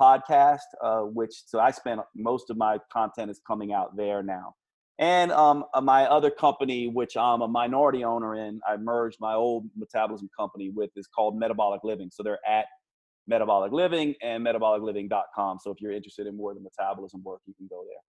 podcast, 0.00 0.58
uh, 0.82 1.02
which 1.02 1.42
so 1.46 1.60
I 1.60 1.70
spend 1.70 2.00
most 2.16 2.50
of 2.50 2.56
my 2.56 2.78
content 2.92 3.30
is 3.30 3.40
coming 3.46 3.72
out 3.72 3.96
there 3.96 4.24
now. 4.24 4.54
And 4.98 5.30
um, 5.30 5.64
uh, 5.74 5.80
my 5.80 6.06
other 6.06 6.30
company, 6.30 6.88
which 6.88 7.16
I'm 7.16 7.42
a 7.42 7.48
minority 7.48 8.02
owner 8.02 8.34
in, 8.34 8.60
I 8.68 8.76
merged 8.76 9.18
my 9.20 9.34
old 9.34 9.68
metabolism 9.76 10.28
company 10.36 10.70
with, 10.70 10.90
is 10.96 11.06
called 11.06 11.38
Metabolic 11.38 11.84
Living. 11.84 12.10
So 12.12 12.24
they're 12.24 12.40
at 12.48 12.66
Metabolic 13.28 13.72
Living 13.72 14.14
and 14.22 14.44
metabolicliving.com. 14.44 15.58
So 15.62 15.70
if 15.70 15.80
you're 15.80 15.92
interested 15.92 16.26
in 16.26 16.36
more 16.36 16.50
of 16.50 16.56
the 16.56 16.62
metabolism 16.62 17.22
work, 17.22 17.42
you 17.46 17.54
can 17.54 17.68
go 17.68 17.84
there. 17.84 18.00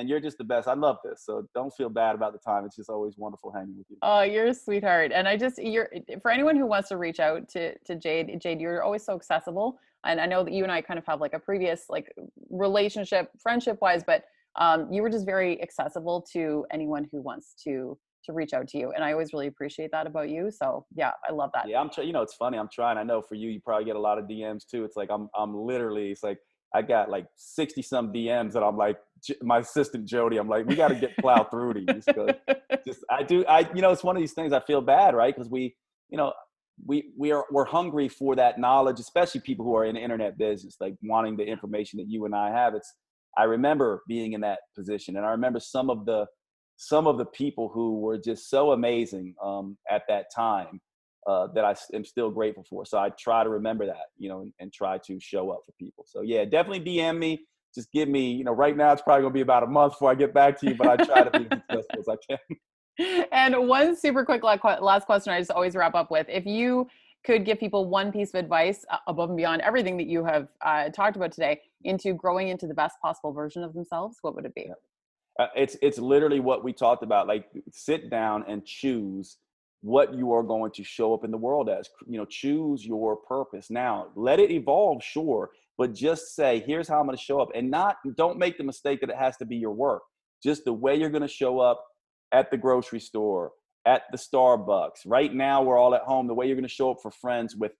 And 0.00 0.08
you're 0.08 0.20
just 0.20 0.38
the 0.38 0.44
best. 0.44 0.68
I 0.68 0.74
love 0.74 0.98
this. 1.02 1.24
So 1.24 1.46
don't 1.54 1.72
feel 1.74 1.88
bad 1.88 2.14
about 2.14 2.32
the 2.32 2.38
time. 2.38 2.64
It's 2.66 2.76
just 2.76 2.90
always 2.90 3.14
wonderful 3.16 3.50
hanging 3.50 3.76
with 3.76 3.86
you. 3.88 3.96
Oh, 4.02 4.20
you're 4.20 4.48
a 4.48 4.54
sweetheart. 4.54 5.12
And 5.14 5.26
I 5.26 5.36
just 5.36 5.58
you're 5.62 5.88
for 6.20 6.30
anyone 6.30 6.56
who 6.56 6.66
wants 6.66 6.90
to 6.90 6.98
reach 6.98 7.20
out 7.20 7.48
to 7.50 7.76
to 7.78 7.96
Jade, 7.96 8.38
Jade, 8.40 8.60
you're 8.60 8.82
always 8.82 9.02
so 9.02 9.14
accessible. 9.14 9.78
And 10.04 10.20
I 10.20 10.26
know 10.26 10.44
that 10.44 10.52
you 10.52 10.62
and 10.62 10.70
I 10.70 10.82
kind 10.82 10.98
of 10.98 11.06
have 11.06 11.20
like 11.20 11.32
a 11.32 11.38
previous 11.38 11.86
like 11.88 12.12
relationship, 12.50 13.30
friendship 13.42 13.78
wise, 13.80 14.04
but 14.06 14.24
um, 14.56 14.92
you 14.92 15.02
were 15.02 15.10
just 15.10 15.24
very 15.24 15.60
accessible 15.62 16.20
to 16.32 16.66
anyone 16.70 17.08
who 17.10 17.22
wants 17.22 17.54
to 17.64 17.96
to 18.28 18.34
reach 18.34 18.52
out 18.52 18.68
to 18.68 18.78
you 18.78 18.92
and 18.92 19.02
i 19.02 19.12
always 19.12 19.32
really 19.32 19.46
appreciate 19.46 19.90
that 19.90 20.06
about 20.06 20.28
you 20.28 20.50
so 20.50 20.84
yeah 20.94 21.12
i 21.28 21.32
love 21.32 21.50
that. 21.54 21.66
Yeah 21.66 21.80
i'm 21.80 21.88
trying 21.88 22.06
you 22.06 22.12
know 22.12 22.22
it's 22.22 22.34
funny 22.34 22.58
i'm 22.58 22.68
trying 22.72 22.98
i 22.98 23.02
know 23.02 23.22
for 23.22 23.34
you 23.34 23.48
you 23.48 23.60
probably 23.60 23.86
get 23.86 23.96
a 23.96 24.00
lot 24.00 24.18
of 24.18 24.26
dms 24.26 24.66
too 24.70 24.84
it's 24.84 24.96
like 24.96 25.08
i'm 25.10 25.28
i'm 25.36 25.56
literally 25.56 26.10
it's 26.10 26.22
like 26.22 26.38
i 26.74 26.82
got 26.82 27.08
like 27.08 27.26
60 27.36 27.80
some 27.82 28.12
dms 28.12 28.52
that 28.52 28.62
i'm 28.62 28.76
like 28.76 28.98
my 29.42 29.58
assistant 29.58 30.04
jody 30.06 30.36
i'm 30.36 30.48
like 30.48 30.66
we 30.66 30.76
got 30.76 30.88
to 30.88 30.94
get 30.94 31.16
plowed 31.16 31.50
through 31.50 31.74
these 31.74 32.04
just 32.86 33.00
i 33.10 33.22
do 33.22 33.44
i 33.46 33.60
you 33.74 33.80
know 33.80 33.90
it's 33.90 34.04
one 34.04 34.14
of 34.14 34.20
these 34.20 34.34
things 34.34 34.52
i 34.52 34.60
feel 34.60 34.82
bad 34.82 35.14
right 35.14 35.34
because 35.34 35.50
we 35.50 35.74
you 36.10 36.18
know 36.18 36.32
we 36.86 37.10
we 37.16 37.32
are 37.32 37.44
we're 37.50 37.64
hungry 37.64 38.08
for 38.08 38.36
that 38.36 38.58
knowledge 38.58 39.00
especially 39.00 39.40
people 39.40 39.64
who 39.64 39.74
are 39.74 39.84
in 39.84 39.94
the 39.94 40.00
internet 40.00 40.38
business 40.38 40.76
like 40.80 40.94
wanting 41.02 41.36
the 41.36 41.44
information 41.44 41.96
that 41.96 42.06
you 42.08 42.24
and 42.24 42.34
i 42.34 42.50
have 42.50 42.74
it's 42.74 42.94
i 43.36 43.44
remember 43.44 44.02
being 44.06 44.34
in 44.34 44.40
that 44.40 44.60
position 44.76 45.16
and 45.16 45.26
i 45.26 45.30
remember 45.30 45.58
some 45.58 45.90
of 45.90 46.04
the 46.06 46.26
some 46.78 47.08
of 47.08 47.18
the 47.18 47.26
people 47.26 47.68
who 47.68 47.98
were 47.98 48.16
just 48.16 48.48
so 48.48 48.70
amazing 48.70 49.34
um, 49.42 49.76
at 49.90 50.02
that 50.08 50.26
time 50.34 50.80
uh, 51.26 51.48
that 51.48 51.64
I 51.64 51.74
am 51.94 52.04
still 52.04 52.30
grateful 52.30 52.64
for. 52.70 52.86
So 52.86 52.98
I 52.98 53.10
try 53.10 53.42
to 53.42 53.50
remember 53.50 53.84
that, 53.84 54.06
you 54.16 54.28
know, 54.28 54.42
and, 54.42 54.52
and, 54.60 54.72
try 54.72 54.96
to 54.98 55.18
show 55.20 55.50
up 55.50 55.62
for 55.66 55.72
people. 55.72 56.04
So 56.06 56.22
yeah, 56.22 56.44
definitely 56.44 56.80
DM 56.80 57.18
me. 57.18 57.40
Just 57.74 57.90
give 57.92 58.08
me, 58.08 58.30
you 58.30 58.44
know, 58.44 58.52
right 58.52 58.76
now 58.76 58.92
it's 58.92 59.02
probably 59.02 59.22
gonna 59.22 59.34
be 59.34 59.40
about 59.40 59.64
a 59.64 59.66
month 59.66 59.94
before 59.94 60.12
I 60.12 60.14
get 60.14 60.32
back 60.32 60.58
to 60.60 60.68
you, 60.68 60.74
but 60.76 60.88
I 60.88 61.04
try 61.04 61.24
to 61.24 61.38
be 61.38 61.48
as 61.50 61.58
successful 61.58 62.00
as 62.00 62.08
I 62.08 62.16
can. 62.30 62.56
And 63.30 63.68
one 63.68 63.94
super 63.94 64.24
quick 64.24 64.42
last 64.42 65.04
question 65.04 65.32
I 65.32 65.38
just 65.38 65.52
always 65.52 65.76
wrap 65.76 65.94
up 65.94 66.10
with: 66.10 66.26
If 66.28 66.46
you 66.46 66.88
could 67.24 67.44
give 67.44 67.60
people 67.60 67.88
one 67.88 68.10
piece 68.10 68.30
of 68.30 68.40
advice 68.40 68.84
uh, 68.90 68.96
above 69.06 69.30
and 69.30 69.36
beyond 69.36 69.62
everything 69.62 69.96
that 69.98 70.08
you 70.08 70.24
have 70.24 70.48
uh, 70.62 70.88
talked 70.88 71.16
about 71.16 71.30
today 71.30 71.60
into 71.84 72.12
growing 72.14 72.48
into 72.48 72.66
the 72.66 72.74
best 72.74 72.96
possible 73.00 73.32
version 73.32 73.62
of 73.62 73.72
themselves, 73.72 74.18
what 74.22 74.34
would 74.34 74.46
it 74.46 74.54
be? 74.54 74.68
Uh, 75.38 75.46
it's 75.54 75.76
it's 75.82 75.98
literally 75.98 76.40
what 76.40 76.64
we 76.64 76.72
talked 76.72 77.02
about. 77.02 77.28
Like 77.28 77.46
sit 77.70 78.10
down 78.10 78.44
and 78.48 78.64
choose 78.64 79.36
what 79.82 80.12
you 80.12 80.32
are 80.32 80.42
going 80.42 80.72
to 80.72 80.82
show 80.82 81.14
up 81.14 81.24
in 81.24 81.30
the 81.30 81.38
world 81.38 81.68
as. 81.68 81.88
You 82.06 82.18
know, 82.18 82.24
choose 82.24 82.84
your 82.84 83.16
purpose. 83.16 83.70
Now, 83.70 84.08
let 84.16 84.40
it 84.40 84.50
evolve, 84.50 85.02
sure, 85.02 85.50
but 85.76 85.94
just 85.94 86.34
say, 86.34 86.62
here's 86.66 86.88
how 86.88 86.98
I'm 86.98 87.06
going 87.06 87.16
to 87.16 87.22
show 87.22 87.40
up, 87.40 87.50
and 87.54 87.70
not 87.70 87.96
don't 88.16 88.38
make 88.38 88.58
the 88.58 88.64
mistake 88.64 89.00
that 89.00 89.10
it 89.10 89.16
has 89.16 89.36
to 89.38 89.44
be 89.44 89.56
your 89.56 89.72
work. 89.72 90.02
Just 90.42 90.64
the 90.64 90.72
way 90.72 90.96
you're 90.96 91.10
going 91.10 91.22
to 91.22 91.28
show 91.28 91.60
up 91.60 91.84
at 92.32 92.50
the 92.50 92.56
grocery 92.56 93.00
store, 93.00 93.52
at 93.86 94.02
the 94.12 94.18
Starbucks. 94.18 95.00
Right 95.06 95.32
now, 95.32 95.62
we're 95.62 95.78
all 95.78 95.94
at 95.94 96.02
home. 96.02 96.26
The 96.26 96.34
way 96.34 96.46
you're 96.46 96.56
going 96.56 96.62
to 96.62 96.68
show 96.68 96.90
up 96.90 96.98
for 97.00 97.10
friends 97.10 97.56
with 97.56 97.72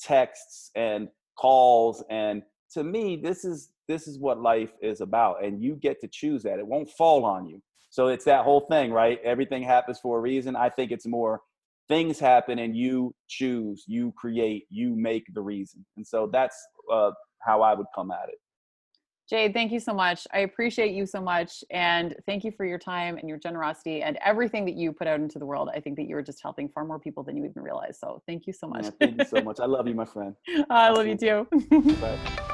texts 0.00 0.70
and 0.74 1.08
calls 1.38 2.04
and 2.10 2.42
to 2.70 2.84
me 2.84 3.16
this 3.22 3.44
is 3.44 3.70
this 3.88 4.06
is 4.06 4.18
what 4.18 4.40
life 4.40 4.72
is 4.80 5.00
about 5.00 5.44
and 5.44 5.62
you 5.62 5.74
get 5.76 6.00
to 6.00 6.08
choose 6.08 6.42
that 6.42 6.58
it 6.58 6.66
won't 6.66 6.90
fall 6.90 7.24
on 7.24 7.46
you 7.46 7.60
so 7.90 8.08
it's 8.08 8.24
that 8.24 8.44
whole 8.44 8.60
thing 8.60 8.92
right 8.92 9.20
everything 9.24 9.62
happens 9.62 9.98
for 10.00 10.18
a 10.18 10.20
reason 10.20 10.56
i 10.56 10.68
think 10.68 10.90
it's 10.90 11.06
more 11.06 11.40
things 11.88 12.18
happen 12.18 12.58
and 12.58 12.76
you 12.76 13.14
choose 13.28 13.84
you 13.86 14.12
create 14.16 14.64
you 14.70 14.94
make 14.96 15.24
the 15.34 15.42
reason 15.42 15.84
and 15.96 16.06
so 16.06 16.28
that's 16.32 16.56
uh, 16.92 17.10
how 17.40 17.62
i 17.62 17.74
would 17.74 17.86
come 17.94 18.10
at 18.10 18.28
it 18.28 18.38
Jade, 19.28 19.54
thank 19.54 19.72
you 19.72 19.80
so 19.80 19.94
much. 19.94 20.26
I 20.34 20.40
appreciate 20.40 20.92
you 20.92 21.06
so 21.06 21.20
much. 21.20 21.64
And 21.70 22.14
thank 22.26 22.44
you 22.44 22.52
for 22.52 22.66
your 22.66 22.78
time 22.78 23.16
and 23.16 23.26
your 23.26 23.38
generosity 23.38 24.02
and 24.02 24.18
everything 24.22 24.66
that 24.66 24.74
you 24.74 24.92
put 24.92 25.06
out 25.06 25.18
into 25.18 25.38
the 25.38 25.46
world. 25.46 25.70
I 25.74 25.80
think 25.80 25.96
that 25.96 26.06
you 26.08 26.16
are 26.16 26.22
just 26.22 26.42
helping 26.42 26.68
far 26.68 26.84
more 26.84 26.98
people 26.98 27.22
than 27.22 27.36
you 27.36 27.44
even 27.46 27.62
realize. 27.62 27.98
So 27.98 28.22
thank 28.26 28.46
you 28.46 28.52
so 28.52 28.68
much. 28.68 28.84
Yeah, 28.84 28.90
thank 29.00 29.16
you 29.16 29.24
so 29.24 29.40
much. 29.42 29.60
I 29.60 29.66
love 29.66 29.88
you, 29.88 29.94
my 29.94 30.04
friend. 30.04 30.34
I 30.68 30.90
love 30.90 31.06
you 31.06 31.16
too. 31.16 31.46
Bye. 32.00 32.50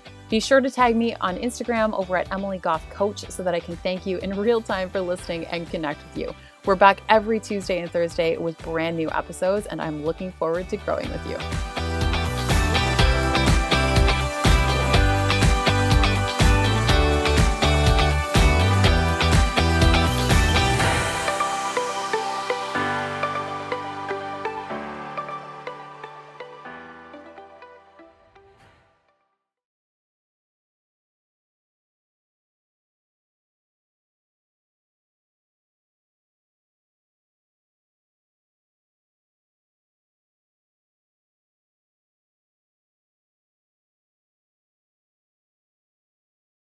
Be 0.31 0.39
sure 0.39 0.61
to 0.61 0.71
tag 0.71 0.95
me 0.95 1.13
on 1.15 1.35
Instagram 1.35 1.91
over 1.91 2.15
at 2.15 2.31
Emily 2.31 2.57
Goff 2.57 2.89
Coach 2.89 3.29
so 3.29 3.43
that 3.43 3.53
I 3.53 3.59
can 3.59 3.75
thank 3.75 4.05
you 4.05 4.17
in 4.19 4.39
real 4.39 4.61
time 4.61 4.89
for 4.89 5.01
listening 5.01 5.45
and 5.47 5.69
connect 5.69 6.01
with 6.07 6.17
you. 6.17 6.33
We're 6.63 6.75
back 6.75 7.01
every 7.09 7.37
Tuesday 7.37 7.81
and 7.81 7.91
Thursday 7.91 8.37
with 8.37 8.57
brand 8.59 8.95
new 8.95 9.09
episodes, 9.11 9.65
and 9.65 9.81
I'm 9.81 10.05
looking 10.05 10.31
forward 10.31 10.69
to 10.69 10.77
growing 10.77 11.11
with 11.11 11.27
you. 11.27 11.90